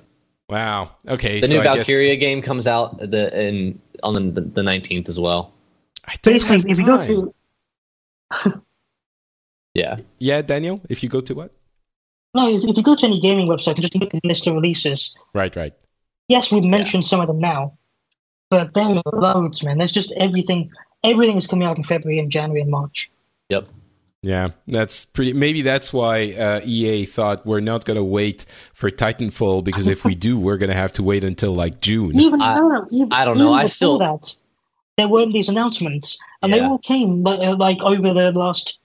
Wow. 0.48 0.90
Okay. 1.06 1.40
The 1.40 1.46
so 1.48 1.52
new 1.54 1.60
I 1.60 1.64
guess- 1.64 1.76
Valkyria 1.76 2.16
game 2.16 2.40
comes 2.42 2.66
out 2.66 2.98
the 2.98 3.46
in 3.48 3.80
on 4.02 4.14
the, 4.14 4.40
the 4.40 4.62
19th 4.62 5.08
as 5.08 5.18
well. 5.20 5.52
I 6.06 6.14
don't 6.22 6.40
have 6.42 6.62
Basically, 6.64 6.70
if 6.70 6.78
you 6.78 6.86
go 6.86 7.02
to 7.02 8.62
Yeah. 9.74 9.96
Yeah, 10.18 10.42
Daniel. 10.42 10.80
If 10.88 11.02
you 11.02 11.08
go 11.08 11.20
to 11.20 11.34
what? 11.34 11.52
no, 12.34 12.48
if 12.48 12.62
if 12.64 12.76
you 12.76 12.82
go 12.82 12.94
to 12.94 13.06
any 13.06 13.20
gaming 13.20 13.46
website 13.48 13.74
and 13.74 13.82
just 13.82 13.94
look 13.94 14.14
at 14.14 14.22
the 14.22 14.28
list 14.28 14.46
of 14.46 14.54
releases, 14.54 15.16
Right. 15.34 15.54
Right. 15.54 15.74
yes, 16.28 16.50
we've 16.52 16.64
mentioned 16.64 17.04
some 17.06 17.20
of 17.20 17.26
them 17.26 17.40
now, 17.40 17.76
but 18.50 18.74
there 18.74 18.84
are 18.84 19.02
loads, 19.12 19.62
man. 19.64 19.78
There's 19.78 19.92
just 19.92 20.12
everything. 20.16 20.70
Everything 21.04 21.36
is 21.36 21.46
coming 21.46 21.66
out 21.66 21.76
in 21.78 21.84
February 21.84 22.18
and 22.18 22.30
January 22.30 22.60
and 22.62 22.70
March. 22.70 23.10
Yep. 23.50 23.68
Yeah, 24.22 24.48
that's 24.66 25.04
pretty. 25.04 25.32
Maybe 25.32 25.62
that's 25.62 25.92
why 25.92 26.32
uh, 26.32 26.60
EA 26.64 27.04
thought 27.04 27.46
we're 27.46 27.60
not 27.60 27.84
going 27.84 27.96
to 27.96 28.02
wait 28.02 28.44
for 28.74 28.90
Titanfall 28.90 29.62
because 29.62 29.86
if 29.86 30.04
we 30.04 30.16
do, 30.16 30.40
we're 30.40 30.56
going 30.56 30.70
to 30.70 30.76
have 30.76 30.92
to 30.94 31.04
wait 31.04 31.22
until 31.22 31.54
like 31.54 31.80
June. 31.80 32.18
Even 32.18 32.42
I- 32.42 32.56
no, 32.56 32.68
no, 32.68 32.86
even, 32.90 33.12
I 33.12 33.24
don't 33.24 33.38
know, 33.38 33.44
even 33.50 33.54
I 33.54 33.62
before 33.62 33.68
still- 33.68 33.98
that, 33.98 34.34
there 34.96 35.08
weren't 35.08 35.32
these 35.32 35.48
announcements, 35.48 36.18
and 36.42 36.52
they 36.52 36.58
all 36.58 36.78
came 36.78 37.22
like, 37.22 37.38
uh, 37.38 37.54
like 37.56 37.80
over 37.82 38.12
the 38.12 38.32
last. 38.32 38.80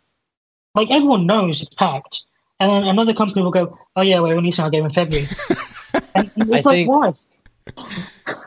Like 0.76 0.92
everyone 0.92 1.26
knows 1.26 1.62
it's 1.64 1.74
packed, 1.74 2.26
and 2.60 2.70
then 2.72 2.84
another 2.86 3.14
company 3.16 3.42
will 3.42 3.52
go, 3.52 3.78
"Oh 3.96 4.02
yeah, 4.02 4.20
we're 4.20 4.36
releasing 4.36 4.64
our 4.64 4.70
game 4.70 4.86
in 4.86 4.94
February." 4.94 5.28
and 6.16 6.32
it's 6.38 6.38
I 6.38 6.44
like, 6.44 6.64
think- 6.64 6.90
why? 6.90 7.12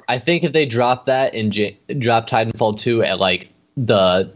I 0.09 0.19
think 0.19 0.45
if 0.45 0.53
they 0.53 0.67
drop 0.67 1.07
that 1.07 1.35
and 1.35 1.51
J- 1.51 1.79
drop 1.99 2.29
Titanfall 2.29 2.79
2 2.79 3.03
at 3.03 3.19
like 3.19 3.49
the 3.77 4.33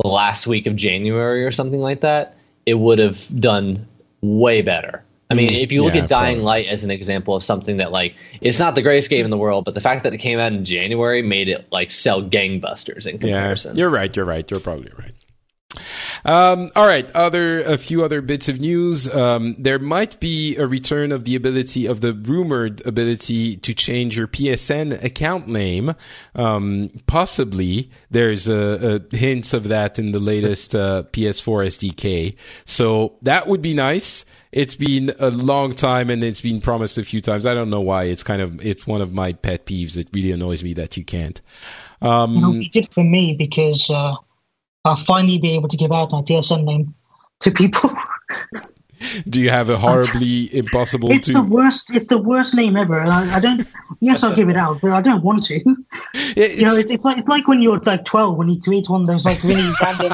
the 0.00 0.08
last 0.08 0.46
week 0.46 0.66
of 0.66 0.76
January 0.76 1.44
or 1.44 1.52
something 1.52 1.80
like 1.80 2.00
that, 2.00 2.36
it 2.66 2.74
would 2.74 2.98
have 2.98 3.40
done 3.40 3.86
way 4.20 4.62
better. 4.62 5.04
I 5.30 5.34
mean, 5.34 5.50
Mm, 5.50 5.62
if 5.62 5.72
you 5.72 5.84
look 5.84 5.94
yeah, 5.94 6.02
at 6.04 6.08
Dying 6.08 6.36
probably. 6.36 6.44
Light 6.44 6.66
as 6.68 6.84
an 6.84 6.90
example 6.90 7.34
of 7.36 7.44
something 7.44 7.76
that 7.78 7.92
like 7.92 8.14
it's 8.40 8.58
not 8.58 8.74
the 8.74 8.82
greatest 8.82 9.10
game 9.10 9.24
in 9.26 9.30
the 9.30 9.36
world, 9.36 9.64
but 9.66 9.74
the 9.74 9.80
fact 9.80 10.02
that 10.04 10.14
it 10.14 10.18
came 10.18 10.38
out 10.38 10.52
in 10.52 10.64
January 10.64 11.20
made 11.20 11.48
it 11.50 11.66
like 11.70 11.90
sell 11.90 12.22
gangbusters 12.22 13.06
in 13.06 13.14
Yeah, 13.16 13.20
comparison. 13.20 13.76
you're 13.76 13.90
right. 13.90 14.14
You're 14.16 14.24
right. 14.24 14.50
You're 14.50 14.60
probably 14.60 14.90
right. 14.98 15.12
Um, 16.24 16.70
all 16.76 16.86
right. 16.86 17.10
Other 17.12 17.62
a 17.62 17.78
few 17.78 18.04
other 18.04 18.20
bits 18.20 18.48
of 18.48 18.60
news. 18.60 19.12
Um, 19.12 19.56
there 19.58 19.78
might 19.78 20.18
be 20.20 20.56
a 20.56 20.66
return 20.66 21.12
of 21.12 21.24
the 21.24 21.34
ability 21.34 21.86
of 21.86 22.00
the 22.00 22.12
rumored 22.12 22.84
ability 22.86 23.56
to 23.56 23.74
change 23.74 24.16
your 24.16 24.26
PSN 24.26 25.02
account 25.02 25.48
name. 25.48 25.94
Um, 26.34 26.90
possibly 27.06 27.90
there's 28.10 28.48
a, 28.48 29.00
a 29.12 29.16
hints 29.16 29.52
of 29.52 29.68
that 29.68 29.98
in 29.98 30.12
the 30.12 30.18
latest 30.18 30.74
uh, 30.74 31.04
PS4 31.12 31.66
SDK. 31.66 32.34
So 32.64 33.16
that 33.22 33.46
would 33.46 33.62
be 33.62 33.74
nice. 33.74 34.24
It's 34.50 34.74
been 34.74 35.14
a 35.18 35.30
long 35.30 35.74
time 35.74 36.08
and 36.08 36.24
it's 36.24 36.40
been 36.40 36.60
promised 36.60 36.96
a 36.96 37.04
few 37.04 37.20
times. 37.20 37.44
I 37.44 37.54
don't 37.54 37.68
know 37.68 37.82
why. 37.82 38.04
It's 38.04 38.22
kind 38.22 38.40
of 38.40 38.64
it's 38.64 38.86
one 38.86 39.02
of 39.02 39.12
my 39.12 39.34
pet 39.34 39.66
peeves. 39.66 39.96
It 39.96 40.08
really 40.12 40.32
annoys 40.32 40.64
me 40.64 40.72
that 40.74 40.96
you 40.96 41.04
can't. 41.04 41.40
Um, 42.00 42.36
It'll 42.38 42.52
be 42.52 42.68
good 42.68 42.92
for 42.92 43.04
me 43.04 43.34
because 43.34 43.90
uh, 43.90 44.14
I'll 44.88 44.96
finally 44.96 45.38
be 45.38 45.50
able 45.52 45.68
to 45.68 45.76
give 45.76 45.92
out 45.92 46.10
my 46.12 46.22
PSN 46.22 46.64
name 46.64 46.94
to 47.40 47.50
people. 47.50 47.90
Do 49.28 49.40
you 49.40 49.48
have 49.50 49.70
a 49.70 49.78
horribly 49.78 50.52
impossible 50.56 51.12
it's 51.12 51.28
to? 51.28 51.34
the 51.34 51.42
worst. 51.44 51.94
It's 51.94 52.08
the 52.08 52.18
worst 52.18 52.56
name 52.56 52.76
ever. 52.76 52.98
And 52.98 53.12
I, 53.12 53.36
I 53.36 53.40
don't. 53.40 53.64
Yes, 54.00 54.24
I'll 54.24 54.34
give 54.34 54.48
it 54.48 54.56
out, 54.56 54.80
but 54.80 54.90
I 54.90 55.00
don't 55.00 55.22
want 55.22 55.44
to. 55.44 55.60
It's, 56.14 56.58
You 56.58 56.66
know, 56.66 56.74
it's, 56.74 56.90
it's 56.90 57.04
like 57.04 57.18
it's 57.18 57.28
like 57.28 57.46
when 57.46 57.62
you're 57.62 57.78
like 57.78 58.04
12 58.04 58.36
when 58.36 58.48
you 58.48 58.60
create 58.60 58.88
one 58.88 59.02
of 59.02 59.06
those 59.06 59.24
like 59.24 59.42
really 59.44 59.70
random. 59.80 60.12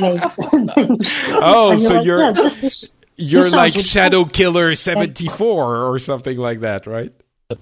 know, 0.00 0.32
names. 0.76 1.08
Oh, 1.32 1.72
And 1.72 1.80
so 1.82 1.94
like, 1.96 2.06
you're- 2.06 2.22
yeah, 2.22 2.32
this, 2.32 2.60
this, 2.60 2.94
you're 3.16 3.44
this 3.44 3.54
like 3.54 3.74
Shadow 3.74 4.24
Killer 4.24 4.74
seventy 4.74 5.28
four 5.28 5.76
or 5.84 5.98
something 5.98 6.38
like 6.38 6.60
that, 6.60 6.86
right? 6.86 7.12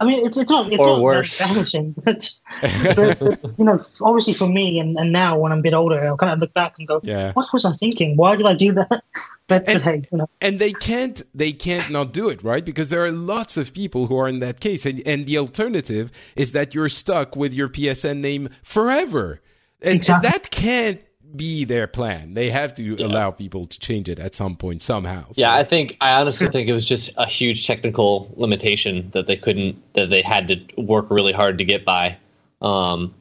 I 0.00 0.04
mean, 0.04 0.24
it's 0.26 0.36
it's 0.36 0.50
not 0.50 0.72
it's 0.72 0.80
Or 0.80 0.86
not 0.86 1.00
worse. 1.00 1.40
but, 2.04 2.30
but, 2.62 3.18
but 3.20 3.40
you 3.58 3.64
know, 3.64 3.78
obviously 4.00 4.34
for 4.34 4.46
me 4.48 4.78
and, 4.78 4.96
and 4.98 5.12
now 5.12 5.38
when 5.38 5.52
I'm 5.52 5.58
a 5.58 5.62
bit 5.62 5.74
older, 5.74 6.04
I'll 6.06 6.16
kind 6.16 6.32
of 6.32 6.38
look 6.38 6.52
back 6.54 6.74
and 6.78 6.86
go, 6.88 7.00
Yeah. 7.02 7.32
what 7.32 7.52
was 7.52 7.64
I 7.64 7.72
thinking? 7.72 8.16
Why 8.16 8.36
did 8.36 8.46
I 8.46 8.54
do 8.54 8.72
that? 8.72 9.02
But, 9.48 9.68
And- 9.68 9.82
hey, 9.82 10.02
you 10.10 10.18
know, 10.18 10.30
And 10.40 10.58
they 10.58 10.72
can't 10.72 11.20
they 11.34 11.52
can't 11.52 11.90
not 11.90 12.12
do 12.12 12.28
it, 12.30 12.42
right? 12.42 12.64
Because 12.64 12.88
there 12.88 13.04
are 13.04 13.12
lots 13.12 13.56
of 13.56 13.74
people 13.74 14.06
who 14.06 14.16
are 14.16 14.28
in 14.28 14.38
that 14.38 14.60
case, 14.60 14.86
and 14.86 15.02
and 15.04 15.26
the 15.26 15.36
alternative 15.36 16.10
is 16.36 16.52
that 16.52 16.74
you're 16.74 16.88
stuck 16.88 17.36
with 17.36 17.52
your 17.52 17.68
PSN 17.68 18.18
name 18.20 18.48
forever, 18.62 19.40
and, 19.82 19.90
and 19.90 19.96
Exactly. 19.96 20.30
that 20.30 20.50
can't 20.50 21.00
be 21.36 21.64
their 21.64 21.86
plan. 21.86 22.34
They 22.34 22.50
have 22.50 22.74
to 22.74 22.96
allow 22.96 23.30
people 23.30 23.66
to 23.66 23.78
change 23.78 24.08
it 24.08 24.18
at 24.18 24.34
some 24.34 24.56
point 24.56 24.82
somehow. 24.82 25.24
So- 25.32 25.40
Yeah, 25.40 25.54
I 25.54 25.64
think 25.64 25.96
I 26.00 26.20
honestly 26.20 26.48
think 26.48 26.68
it 26.68 26.72
was 26.72 26.84
just 26.86 27.10
a 27.16 27.26
huge 27.26 27.66
technical 27.66 28.30
limitation 28.36 29.10
that 29.12 29.26
they 29.26 29.36
couldn't 29.36 29.76
that 29.94 30.10
they 30.10 30.22
had 30.22 30.48
to 30.48 30.82
work 30.82 31.06
really 31.10 31.32
hard 31.32 31.58
to 31.58 31.64
get 31.64 31.84
by. 31.84 32.16
Um, 32.60 33.14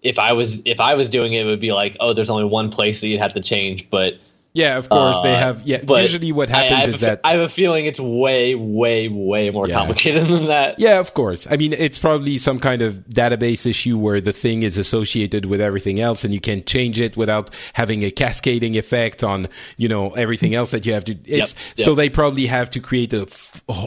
if 0.00 0.18
I 0.18 0.32
was 0.32 0.62
if 0.64 0.80
I 0.80 0.94
was 0.94 1.10
doing 1.10 1.32
it, 1.32 1.42
it 1.44 1.50
would 1.50 1.60
be 1.60 1.72
like, 1.72 1.96
oh, 2.00 2.12
there's 2.12 2.30
only 2.30 2.44
one 2.44 2.70
place 2.70 3.00
that 3.00 3.08
you'd 3.08 3.20
have 3.20 3.34
to 3.34 3.40
change, 3.40 3.90
but 3.90 4.14
yeah, 4.54 4.76
of 4.78 4.88
course 4.88 5.16
they 5.22 5.32
Uh, 5.34 5.38
have. 5.38 5.62
Yeah, 5.66 5.80
usually 6.00 6.32
what 6.32 6.50
I- 6.50 6.60
I 6.60 6.64
happens 6.64 6.94
is 6.96 7.02
a 7.02 7.06
that 7.06 7.20
I 7.24 7.32
have 7.32 7.40
a 7.42 7.48
feeling 7.48 7.86
it's 7.86 8.00
way, 8.00 8.54
way, 8.54 9.08
way 9.08 9.50
more 9.50 9.68
Yeah. 9.68 9.74
complicated 9.74 10.26
than 10.28 10.46
that. 10.48 10.76
Yeah, 10.78 10.98
of 10.98 11.14
course. 11.14 11.46
I 11.50 11.56
mean, 11.56 11.74
it's 11.78 11.98
probably 11.98 12.38
some 12.38 12.58
kind 12.58 12.82
of 12.82 13.04
database 13.08 13.66
issue 13.66 13.96
where 13.98 14.20
the 14.20 14.32
thing 14.32 14.62
is 14.62 14.78
associated 14.78 15.44
with 15.46 15.60
everything 15.60 16.00
else 16.00 16.24
and 16.24 16.32
you 16.34 16.40
can 16.40 16.64
change 16.64 16.98
it 16.98 17.16
without 17.16 17.50
having 17.74 18.02
a 18.02 18.10
cascading 18.10 18.76
effect 18.76 19.22
on, 19.22 19.48
you 19.76 19.88
know, 19.88 20.10
everything 20.10 20.54
else 20.54 20.70
that 20.72 20.84
you 20.86 20.92
have 20.92 21.04
to. 21.04 21.12
It's, 21.24 21.54
yep. 21.76 21.86
so 21.86 21.94
they 21.94 22.08
probably 22.08 22.46
have 22.46 22.70
to 22.72 22.80
create 22.80 23.12
a, 23.12 23.26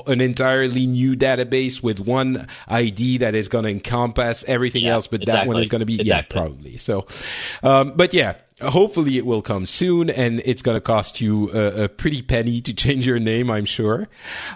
an 0.07 0.21
entirely 0.21 0.87
new 0.87 1.15
database 1.15 1.83
with 1.83 1.99
one 1.99 2.47
ID 2.67 3.17
that 3.17 3.35
is 3.35 3.49
going 3.49 3.65
to 3.65 3.71
encompass 3.71 4.43
everything 4.47 4.83
Yeah, 4.85 4.93
else, 4.93 5.07
but 5.07 5.25
that 5.25 5.47
one 5.47 5.59
is 5.59 5.67
going 5.69 5.79
to 5.81 5.85
be, 5.85 5.99
Exactly. 5.99 6.09
yeah, 6.39 6.43
probably. 6.45 6.77
So, 6.77 7.07
um, 7.63 7.93
but 7.95 8.13
yeah. 8.13 8.35
Hopefully 8.61 9.17
it 9.17 9.25
will 9.25 9.41
come 9.41 9.65
soon, 9.65 10.09
and 10.09 10.41
it's 10.45 10.61
going 10.61 10.75
to 10.75 10.81
cost 10.81 11.21
you 11.21 11.51
a, 11.51 11.83
a 11.83 11.89
pretty 11.89 12.21
penny 12.21 12.61
to 12.61 12.73
change 12.73 13.05
your 13.05 13.19
name. 13.19 13.49
I'm 13.49 13.65
sure. 13.65 14.07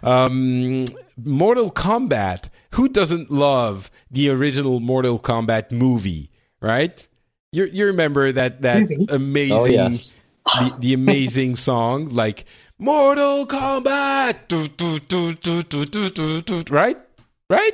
Um, 0.03 0.86
Mortal 1.23 1.72
Kombat. 1.72 2.49
Who 2.72 2.90
doesn't 2.90 3.32
love 3.32 3.90
the 4.11 4.30
original 4.30 4.80
Mortal 4.80 5.19
Kombat 5.19 5.72
movie? 5.72 6.30
Right? 6.60 7.07
You 7.52 7.65
you 7.65 7.86
remember 7.86 8.32
that 8.34 8.64
that 8.64 8.90
Movie? 8.90 9.06
amazing 9.10 9.57
Oh, 9.57 9.65
yes. 9.65 10.18
the, 10.45 10.76
the 10.80 10.94
amazing 10.94 11.56
song 11.56 12.10
like 12.10 12.45
Mortal 12.77 13.48
Kombat. 13.48 14.49
Right? 16.69 16.98
Right? 17.49 17.72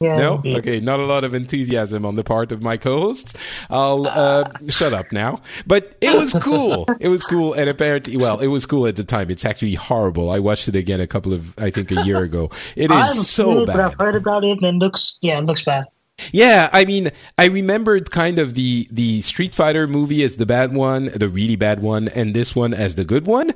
Yeah. 0.00 0.16
No? 0.16 0.42
Okay, 0.44 0.80
not 0.80 1.00
a 1.00 1.04
lot 1.04 1.24
of 1.24 1.34
enthusiasm 1.34 2.04
on 2.04 2.16
the 2.16 2.24
part 2.24 2.52
of 2.52 2.62
my 2.62 2.76
co-hosts. 2.76 3.34
I'll 3.70 4.06
uh, 4.06 4.44
shut 4.68 4.92
up 4.92 5.12
now. 5.12 5.40
But 5.66 5.96
it 6.00 6.14
was 6.14 6.34
cool. 6.40 6.86
It 7.00 7.08
was 7.08 7.22
cool, 7.24 7.54
and 7.54 7.68
apparently, 7.68 8.16
well, 8.16 8.40
it 8.40 8.48
was 8.48 8.66
cool 8.66 8.86
at 8.86 8.96
the 8.96 9.04
time. 9.04 9.30
It's 9.30 9.44
actually 9.44 9.74
horrible. 9.74 10.30
I 10.30 10.38
watched 10.38 10.68
it 10.68 10.76
again 10.76 11.00
a 11.00 11.06
couple 11.06 11.32
of, 11.32 11.58
I 11.58 11.70
think, 11.70 11.90
a 11.92 12.02
year 12.02 12.22
ago. 12.22 12.50
It 12.74 12.90
is 12.90 12.96
I 12.96 13.00
haven't 13.00 13.16
is 13.18 13.28
seen 13.28 13.44
so 13.44 13.62
it, 13.62 13.66
but 13.66 13.76
I've 13.76 13.96
bad. 13.96 14.04
heard 14.04 14.14
about 14.16 14.44
it, 14.44 14.58
and 14.62 14.64
it 14.64 14.74
looks 14.74 15.18
yeah, 15.22 15.38
it 15.38 15.44
looks 15.44 15.64
bad. 15.64 15.86
Yeah, 16.32 16.70
I 16.72 16.84
mean, 16.84 17.10
I 17.38 17.46
remembered 17.46 18.10
kind 18.10 18.38
of 18.38 18.54
the 18.54 18.88
the 18.90 19.22
Street 19.22 19.54
Fighter 19.54 19.86
movie 19.86 20.22
as 20.22 20.36
the 20.36 20.46
bad 20.46 20.74
one, 20.74 21.06
the 21.06 21.28
really 21.28 21.56
bad 21.56 21.80
one, 21.80 22.08
and 22.08 22.34
this 22.34 22.54
one 22.54 22.74
as 22.74 22.94
the 22.94 23.04
good 23.04 23.26
one. 23.26 23.54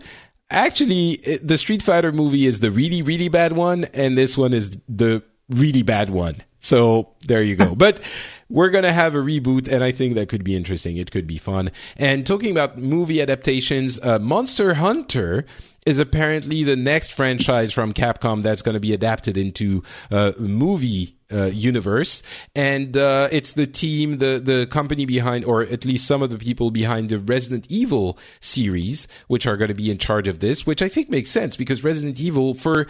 Actually, 0.50 1.16
the 1.42 1.56
Street 1.56 1.82
Fighter 1.82 2.12
movie 2.12 2.46
is 2.46 2.60
the 2.60 2.70
really 2.70 3.02
really 3.02 3.28
bad 3.28 3.52
one, 3.52 3.84
and 3.94 4.16
this 4.18 4.36
one 4.36 4.52
is 4.52 4.76
the 4.88 5.22
really 5.50 5.82
bad 5.82 6.10
one. 6.10 6.42
So 6.60 7.08
there 7.26 7.42
you 7.42 7.56
go. 7.56 7.74
but 7.76 8.00
we're 8.48 8.70
gonna 8.70 8.92
have 8.92 9.14
a 9.14 9.18
reboot, 9.18 9.68
and 9.68 9.82
I 9.82 9.92
think 9.92 10.14
that 10.14 10.28
could 10.28 10.44
be 10.44 10.56
interesting. 10.56 10.96
It 10.96 11.10
could 11.10 11.26
be 11.26 11.38
fun. 11.38 11.70
And 11.96 12.26
talking 12.26 12.50
about 12.50 12.78
movie 12.78 13.20
adaptations, 13.20 13.98
uh, 14.02 14.18
Monster 14.18 14.74
Hunter 14.74 15.46
is 15.86 15.98
apparently 15.98 16.62
the 16.62 16.76
next 16.76 17.12
franchise 17.12 17.72
from 17.72 17.92
Capcom 17.92 18.42
that's 18.42 18.60
going 18.60 18.74
to 18.74 18.80
be 18.80 18.92
adapted 18.92 19.36
into 19.38 19.82
uh, 20.10 20.32
movie 20.38 21.16
uh, 21.32 21.46
universe, 21.46 22.22
and 22.54 22.96
uh, 22.96 23.28
it's 23.30 23.52
the 23.52 23.66
team, 23.66 24.18
the 24.18 24.40
the 24.44 24.66
company 24.66 25.06
behind, 25.06 25.44
or 25.44 25.62
at 25.62 25.84
least 25.84 26.06
some 26.06 26.22
of 26.22 26.30
the 26.30 26.38
people 26.38 26.70
behind 26.70 27.08
the 27.08 27.18
Resident 27.18 27.66
Evil 27.68 28.18
series, 28.40 29.06
which 29.28 29.46
are 29.46 29.56
going 29.56 29.68
to 29.68 29.74
be 29.74 29.90
in 29.90 29.98
charge 29.98 30.26
of 30.26 30.40
this. 30.40 30.66
Which 30.66 30.82
I 30.82 30.88
think 30.88 31.08
makes 31.08 31.30
sense 31.30 31.56
because 31.56 31.84
Resident 31.84 32.18
Evil, 32.18 32.54
for 32.54 32.88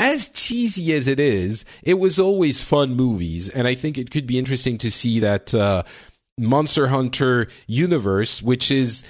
as 0.00 0.28
cheesy 0.28 0.94
as 0.94 1.06
it 1.06 1.20
is, 1.20 1.64
it 1.82 1.94
was 1.94 2.18
always 2.18 2.62
fun 2.62 2.96
movies, 2.96 3.50
and 3.50 3.68
I 3.68 3.74
think 3.74 3.98
it 3.98 4.10
could 4.10 4.26
be 4.26 4.38
interesting 4.38 4.78
to 4.78 4.90
see 4.90 5.20
that 5.20 5.54
uh, 5.54 5.82
Monster 6.38 6.88
Hunter 6.88 7.48
universe, 7.66 8.42
which 8.42 8.70
is 8.70 9.04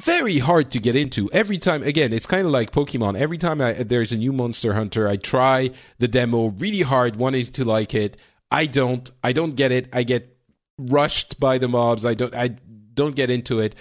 very 0.00 0.38
hard 0.38 0.70
to 0.72 0.80
get 0.80 0.96
into. 0.96 1.30
Every 1.32 1.58
time 1.58 1.82
again 1.82 2.12
it's 2.14 2.26
kind 2.26 2.46
of 2.46 2.50
like 2.50 2.72
pokemon. 2.72 3.16
Every 3.16 3.36
time 3.36 3.60
I, 3.60 3.74
there's 3.74 4.10
a 4.10 4.16
new 4.16 4.32
monster 4.32 4.72
hunter 4.72 5.06
i 5.06 5.16
try 5.16 5.70
the 5.98 6.08
demo 6.08 6.48
really 6.58 6.80
hard 6.80 7.16
wanting 7.16 7.46
to 7.52 7.64
like 7.64 7.94
it. 7.94 8.16
I 8.50 8.66
don't. 8.66 9.08
I 9.22 9.32
don't 9.32 9.54
get 9.54 9.70
it. 9.70 9.88
I 9.92 10.02
get 10.02 10.36
rushed 10.78 11.38
by 11.38 11.58
the 11.58 11.68
mobs. 11.68 12.04
I 12.04 12.14
don't 12.14 12.34
i 12.34 12.48
don't 12.94 13.14
get 13.14 13.30
into 13.30 13.60
it. 13.60 13.74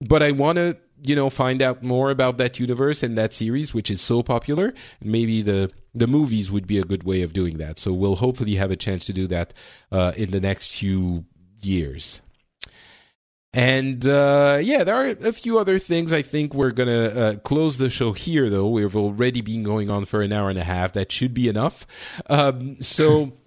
But 0.00 0.22
i 0.22 0.30
want 0.32 0.56
to 0.56 0.76
you 1.02 1.16
know 1.16 1.30
find 1.30 1.60
out 1.62 1.82
more 1.82 2.10
about 2.10 2.36
that 2.38 2.60
universe 2.60 3.02
and 3.02 3.18
that 3.18 3.32
series 3.32 3.72
which 3.74 3.90
is 3.90 4.00
so 4.00 4.22
popular. 4.22 4.74
Maybe 5.02 5.42
the 5.42 5.72
the 5.94 6.06
movies 6.06 6.50
would 6.50 6.66
be 6.66 6.78
a 6.78 6.84
good 6.84 7.04
way 7.04 7.22
of 7.22 7.32
doing 7.32 7.58
that 7.58 7.78
so 7.78 7.92
we'll 7.92 8.16
hopefully 8.16 8.56
have 8.56 8.70
a 8.70 8.76
chance 8.76 9.06
to 9.06 9.12
do 9.12 9.26
that 9.26 9.54
uh, 9.92 10.12
in 10.16 10.30
the 10.30 10.40
next 10.40 10.72
few 10.72 11.24
years 11.60 12.20
and 13.54 14.04
uh, 14.04 14.58
yeah, 14.60 14.82
there 14.82 14.96
are 14.96 15.06
a 15.06 15.32
few 15.32 15.58
other 15.60 15.78
things. 15.78 16.12
I 16.12 16.22
think 16.22 16.52
we're 16.52 16.72
gonna 16.72 17.06
uh, 17.06 17.34
close 17.36 17.78
the 17.78 17.88
show 17.88 18.12
here, 18.12 18.50
though. 18.50 18.68
We've 18.68 18.96
already 18.96 19.42
been 19.42 19.62
going 19.62 19.90
on 19.90 20.06
for 20.06 20.22
an 20.22 20.32
hour 20.32 20.50
and 20.50 20.58
a 20.58 20.64
half. 20.64 20.92
That 20.94 21.12
should 21.12 21.32
be 21.32 21.48
enough. 21.48 21.86
Um, 22.28 22.80
so. 22.80 23.32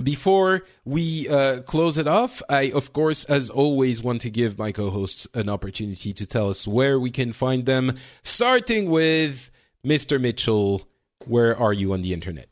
Before 0.00 0.62
we 0.84 1.28
uh, 1.28 1.62
close 1.62 1.98
it 1.98 2.06
off, 2.06 2.42
I, 2.48 2.70
of 2.70 2.92
course, 2.92 3.24
as 3.24 3.50
always, 3.50 4.00
want 4.00 4.20
to 4.20 4.30
give 4.30 4.56
my 4.56 4.70
co 4.70 4.88
hosts 4.88 5.26
an 5.34 5.48
opportunity 5.48 6.12
to 6.12 6.26
tell 6.26 6.48
us 6.48 6.66
where 6.66 6.98
we 6.98 7.10
can 7.10 7.32
find 7.32 7.66
them, 7.66 7.96
starting 8.22 8.88
with 8.88 9.50
Mr. 9.84 10.20
Mitchel. 10.20 10.84
Where 11.26 11.56
are 11.56 11.72
you 11.72 11.92
on 11.92 12.02
the 12.02 12.12
internet? 12.12 12.48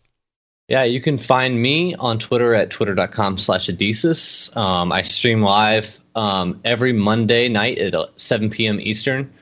Yeah, 0.69 0.85
you 0.85 1.01
can 1.01 1.17
find 1.17 1.61
me 1.61 1.95
on 1.95 2.19
Twitter 2.19 2.55
at 2.55 2.71
twitter.com 2.71 3.39
slash 3.39 3.69
edeesis. 3.69 4.55
Um, 4.55 4.93
I 4.93 5.01
stream 5.01 5.41
live 5.43 5.99
um, 6.15 6.61
every 6.65 6.93
Monday 6.93 7.49
night 7.49 7.79
at 7.79 7.95
uh, 7.95 8.09
7 8.17 8.51
p.m. 8.51 8.79
Eastern 8.79 9.33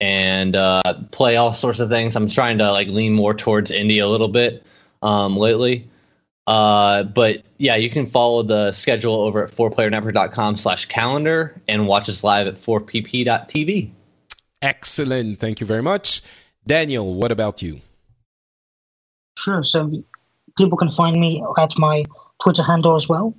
and 0.00 0.56
uh, 0.56 0.82
play 1.12 1.36
all 1.36 1.54
sorts 1.54 1.78
of 1.78 1.88
things. 1.88 2.16
I'm 2.16 2.28
trying 2.28 2.58
to 2.58 2.72
like 2.72 2.88
lean 2.88 3.12
more 3.12 3.34
towards 3.34 3.70
indie 3.70 4.02
a 4.02 4.06
little 4.06 4.28
bit 4.28 4.64
um, 5.00 5.36
lately. 5.36 5.88
Uh, 6.46 7.04
but 7.04 7.42
yeah, 7.58 7.76
you 7.76 7.88
can 7.88 8.06
follow 8.06 8.42
the 8.42 8.72
schedule 8.72 9.14
over 9.14 9.44
at 9.44 9.50
4playernetwork.com 9.50 10.56
slash 10.56 10.86
calendar 10.86 11.60
and 11.68 11.86
watch 11.86 12.08
us 12.08 12.24
live 12.24 12.48
at 12.48 12.56
4pp.tv. 12.56 13.90
Excellent. 14.60 15.38
Thank 15.38 15.60
you 15.60 15.66
very 15.66 15.82
much. 15.82 16.20
Daniel, 16.66 17.14
what 17.14 17.30
about 17.30 17.62
you? 17.62 17.80
Sure. 19.36 19.62
So 19.62 19.90
people 20.56 20.78
can 20.78 20.90
find 20.90 21.18
me 21.18 21.44
at 21.58 21.78
my 21.78 22.04
Twitter 22.42 22.62
handle 22.62 22.96
as 22.96 23.08
well, 23.08 23.34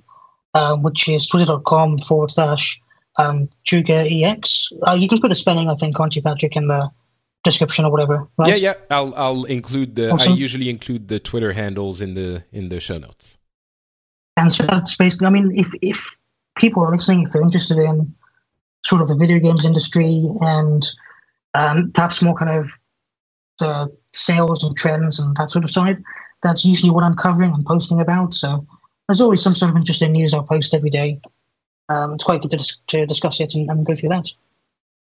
uh, 0.54 0.76
which 0.76 1.08
is 1.08 1.26
twitter.com 1.26 1.98
forward 1.98 2.30
slash 2.30 2.80
um, 3.18 3.48
EX. 3.72 4.72
Uh, 4.86 4.92
you 4.92 5.08
can 5.08 5.20
put 5.20 5.28
the 5.28 5.34
spelling, 5.34 5.68
I 5.68 5.74
think, 5.74 5.96
can't 5.96 6.14
you, 6.14 6.22
Patrick, 6.22 6.56
in 6.56 6.68
the 6.68 6.90
description 7.44 7.84
or 7.84 7.90
whatever. 7.90 8.28
Right? 8.36 8.50
Yeah, 8.50 8.72
yeah. 8.72 8.74
I'll 8.90 9.14
I'll 9.14 9.44
include 9.44 9.96
the. 9.96 10.10
Awesome. 10.10 10.32
I 10.32 10.36
usually 10.36 10.68
include 10.68 11.08
the 11.08 11.18
Twitter 11.18 11.52
handles 11.52 12.00
in 12.00 12.14
the 12.14 12.44
in 12.52 12.68
the 12.68 12.80
show 12.80 12.98
notes. 12.98 13.38
And 14.36 14.52
so 14.52 14.64
that's 14.64 14.96
basically. 14.96 15.28
I 15.28 15.30
mean, 15.30 15.52
if 15.54 15.68
if 15.80 16.10
people 16.56 16.82
are 16.84 16.92
listening, 16.92 17.22
if 17.22 17.32
they're 17.32 17.42
interested 17.42 17.78
in 17.78 18.14
sort 18.84 19.02
of 19.02 19.08
the 19.08 19.16
video 19.16 19.38
games 19.38 19.64
industry 19.64 20.28
and 20.40 20.86
um, 21.54 21.90
perhaps 21.92 22.22
more 22.22 22.34
kind 22.34 22.58
of 22.58 22.66
the 23.58 23.96
sales 24.16 24.64
and 24.64 24.76
trends 24.76 25.18
and 25.18 25.36
that 25.36 25.50
sort 25.50 25.64
of 25.64 25.70
side, 25.70 26.02
that's 26.42 26.64
usually 26.64 26.90
what 26.90 27.04
I'm 27.04 27.14
covering 27.14 27.52
and 27.52 27.64
posting 27.64 28.00
about. 28.00 28.34
So 28.34 28.66
there's 29.08 29.20
always 29.20 29.42
some 29.42 29.54
sort 29.54 29.70
of 29.70 29.76
interesting 29.76 30.12
news 30.12 30.34
I'll 30.34 30.42
post 30.42 30.74
every 30.74 30.90
day. 30.90 31.20
Um, 31.88 32.14
it's 32.14 32.24
quite 32.24 32.42
good 32.42 32.50
to, 32.50 32.56
dis- 32.56 32.78
to 32.88 33.06
discuss 33.06 33.40
it 33.40 33.54
and, 33.54 33.70
and, 33.70 33.86
go 33.86 33.94
through 33.94 34.08
that. 34.08 34.32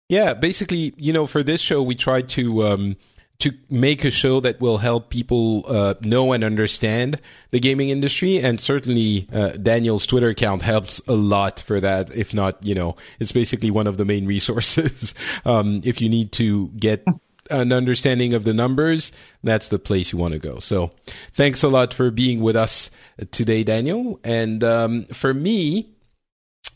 Yeah, 0.07 0.33
basically, 0.33 0.93
you 0.97 1.11
know, 1.11 1.27
for 1.27 1.43
this 1.43 1.61
show, 1.61 1.83
we 1.83 1.93
tried 1.93 2.29
to 2.29 2.65
um, 2.65 2.97
to 3.39 3.53
make 3.69 4.03
a 4.03 4.11
show 4.11 4.39
that 4.41 4.59
will 4.59 4.79
help 4.79 5.09
people 5.09 5.63
uh, 5.67 5.93
know 6.01 6.33
and 6.33 6.43
understand 6.43 7.21
the 7.51 7.59
gaming 7.59 7.89
industry, 7.89 8.37
and 8.37 8.59
certainly 8.59 9.27
uh, 9.31 9.49
Daniel's 9.51 10.07
Twitter 10.07 10.29
account 10.29 10.61
helps 10.61 11.01
a 11.07 11.13
lot 11.13 11.59
for 11.59 11.79
that. 11.79 12.15
If 12.15 12.33
not, 12.33 12.63
you 12.65 12.75
know, 12.75 12.95
it's 13.19 13.31
basically 13.31 13.71
one 13.71 13.87
of 13.87 13.97
the 13.97 14.05
main 14.05 14.25
resources 14.25 15.13
um, 15.45 15.81
if 15.83 16.01
you 16.01 16.09
need 16.09 16.31
to 16.33 16.69
get 16.69 17.05
an 17.49 17.71
understanding 17.71 18.33
of 18.33 18.43
the 18.43 18.53
numbers, 18.53 19.11
that's 19.43 19.69
the 19.69 19.79
place 19.79 20.11
you 20.11 20.17
want 20.17 20.33
to 20.33 20.39
go. 20.39 20.59
So 20.59 20.91
thanks 21.33 21.63
a 21.63 21.69
lot 21.69 21.93
for 21.93 22.11
being 22.11 22.41
with 22.41 22.55
us 22.55 22.91
today, 23.31 23.63
Daniel. 23.63 24.19
And 24.23 24.63
um, 24.63 25.05
for 25.05 25.33
me, 25.33 25.95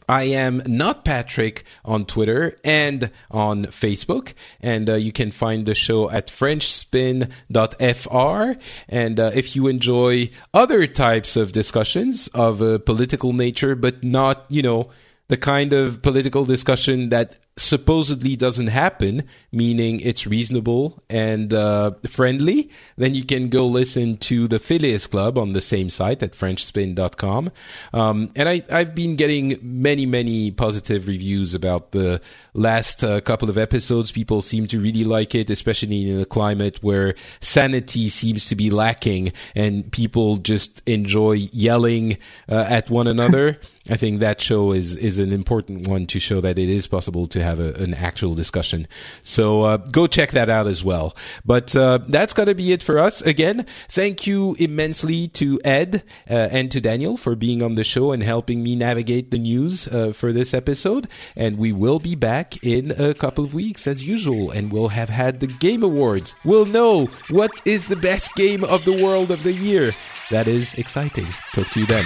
I 0.08 0.24
am 0.24 0.62
not 0.68 1.06
Patrick 1.06 1.64
on 1.86 2.06
Twitter 2.06 2.60
and 2.64 3.12
on 3.32 3.66
Facebook. 3.66 4.34
And 4.60 4.90
uh, 4.90 4.95
you 4.95 5.12
can 5.12 5.32
find 5.32 5.66
the 5.66 5.76
show 5.76 6.10
at 6.10 6.28
FrenchSpin.fr. 6.28 8.60
And 8.90 9.20
uh, 9.20 9.32
if 9.34 9.56
you 9.56 9.68
enjoy 9.68 10.30
other 10.54 10.88
types 10.88 11.36
of 11.36 11.52
discussions 11.52 12.28
of 12.30 12.62
a 12.62 12.80
political 12.80 13.34
nature, 13.34 13.76
but 13.76 14.04
not, 14.04 14.45
you 14.50 14.62
know, 14.62 14.90
the 15.30 15.38
kind 15.38 15.74
of 15.74 16.02
political 16.02 16.45
discussion 16.45 17.10
that 17.10 17.38
supposedly 17.56 18.36
doesn't 18.36 18.68
happen, 18.68 19.24
meaning 19.52 20.00
it's 20.00 20.26
reasonable 20.26 21.02
and 21.10 21.54
uh, 21.54 21.92
friendly, 22.08 22.70
then 22.98 23.14
you 23.14 23.24
can 23.24 23.50
go 23.50 23.68
listen 23.68 24.18
to 24.18 24.48
the 24.48 24.60
Phileas 24.60 25.06
Club 25.06 25.38
on 25.38 25.54
the 25.54 25.62
same 25.62 25.90
site 25.90 26.24
at 26.24 26.32
FrenchSpin.com. 26.32 27.52
Um, 27.94 28.32
and 28.36 28.50
I, 28.50 28.64
I've 28.72 28.96
been 28.96 29.16
getting 29.16 29.60
many, 29.62 30.06
many 30.06 30.50
positive 30.52 31.08
reviews 31.08 31.54
about 31.54 31.92
the 31.92 32.22
last 32.54 33.04
uh, 33.04 33.22
couple 33.22 33.50
of 33.50 33.58
episodes. 33.58 34.12
People 34.12 34.42
seem 34.42 34.66
to 34.68 34.80
really 34.80 35.04
like 35.04 35.36
it, 35.36 35.50
especially 35.50 36.10
in 36.10 36.22
a 36.22 36.26
climate 36.26 36.82
where 36.82 37.14
sanity 37.40 38.10
seems 38.10 38.48
to 38.48 38.56
be 38.56 38.72
lacking 38.72 39.32
and 39.56 39.92
people 39.92 40.38
just 40.38 40.82
enjoy 40.88 41.34
yelling 41.34 42.18
uh, 42.50 42.66
at 42.68 42.90
one 42.90 43.08
another. 43.08 43.60
I 43.89 43.97
think 43.97 44.22
that 44.22 44.39
show 44.39 44.72
is 44.72 44.95
is 44.95 45.19
an 45.19 45.34
important 45.34 45.88
one 45.88 46.05
to 46.07 46.19
show 46.19 46.39
that 46.39 46.57
it 46.57 46.69
is 46.69 46.88
possible 46.88 47.27
to 47.27 47.43
have 47.43 47.60
a, 47.60 47.73
an 47.73 47.93
actual 47.93 48.34
discussion. 48.34 48.88
So 49.22 49.64
uh, 49.64 49.77
go 49.77 50.07
check 50.07 50.31
that 50.31 50.49
out 50.49 50.68
as 50.68 50.85
well. 50.85 51.15
But 51.43 51.76
uh, 51.76 51.99
that's 52.07 52.31
to 52.34 52.55
be 52.55 52.72
it 52.72 52.81
for 52.81 52.97
us. 52.97 53.22
Again, 53.22 53.65
thank 53.89 54.26
you 54.26 54.55
immensely 54.57 55.27
to 55.30 55.60
Ed 55.65 56.03
uh, 56.30 56.47
and 56.51 56.72
to 56.72 56.80
Daniel 56.80 57.18
for 57.18 57.35
being 57.35 57.61
on 57.61 57.76
the 57.76 57.84
show 57.84 58.14
and 58.14 58.23
helping 58.23 58.64
me 58.64 58.76
navigate 58.77 59.31
the 59.31 59.38
news 59.38 59.88
uh, 59.88 60.14
for 60.14 60.31
this 60.31 60.53
episode. 60.53 61.10
And 61.35 61.57
we 61.57 61.73
will 61.73 61.99
be 61.99 62.15
back 62.15 62.64
in 62.64 62.91
a 62.91 63.14
couple 63.14 63.43
of 63.43 63.53
weeks 63.53 63.85
as 63.85 64.05
usual, 64.05 64.49
and 64.49 64.72
we'll 64.72 64.89
have 64.89 65.10
had 65.10 65.41
the 65.41 65.47
Game 65.47 65.84
Awards. 65.84 66.35
We'll 66.45 66.65
know 66.65 67.07
what 67.30 67.51
is 67.65 67.88
the 67.88 67.97
best 67.97 68.34
game 68.35 68.64
of 68.64 68.85
the 68.85 69.03
world 69.03 69.30
of 69.30 69.43
the 69.43 69.53
year. 69.53 69.91
That 70.31 70.47
is 70.47 70.73
exciting. 70.76 71.27
Talk 71.53 71.69
to 71.72 71.81
you 71.81 71.85
then. 71.85 72.05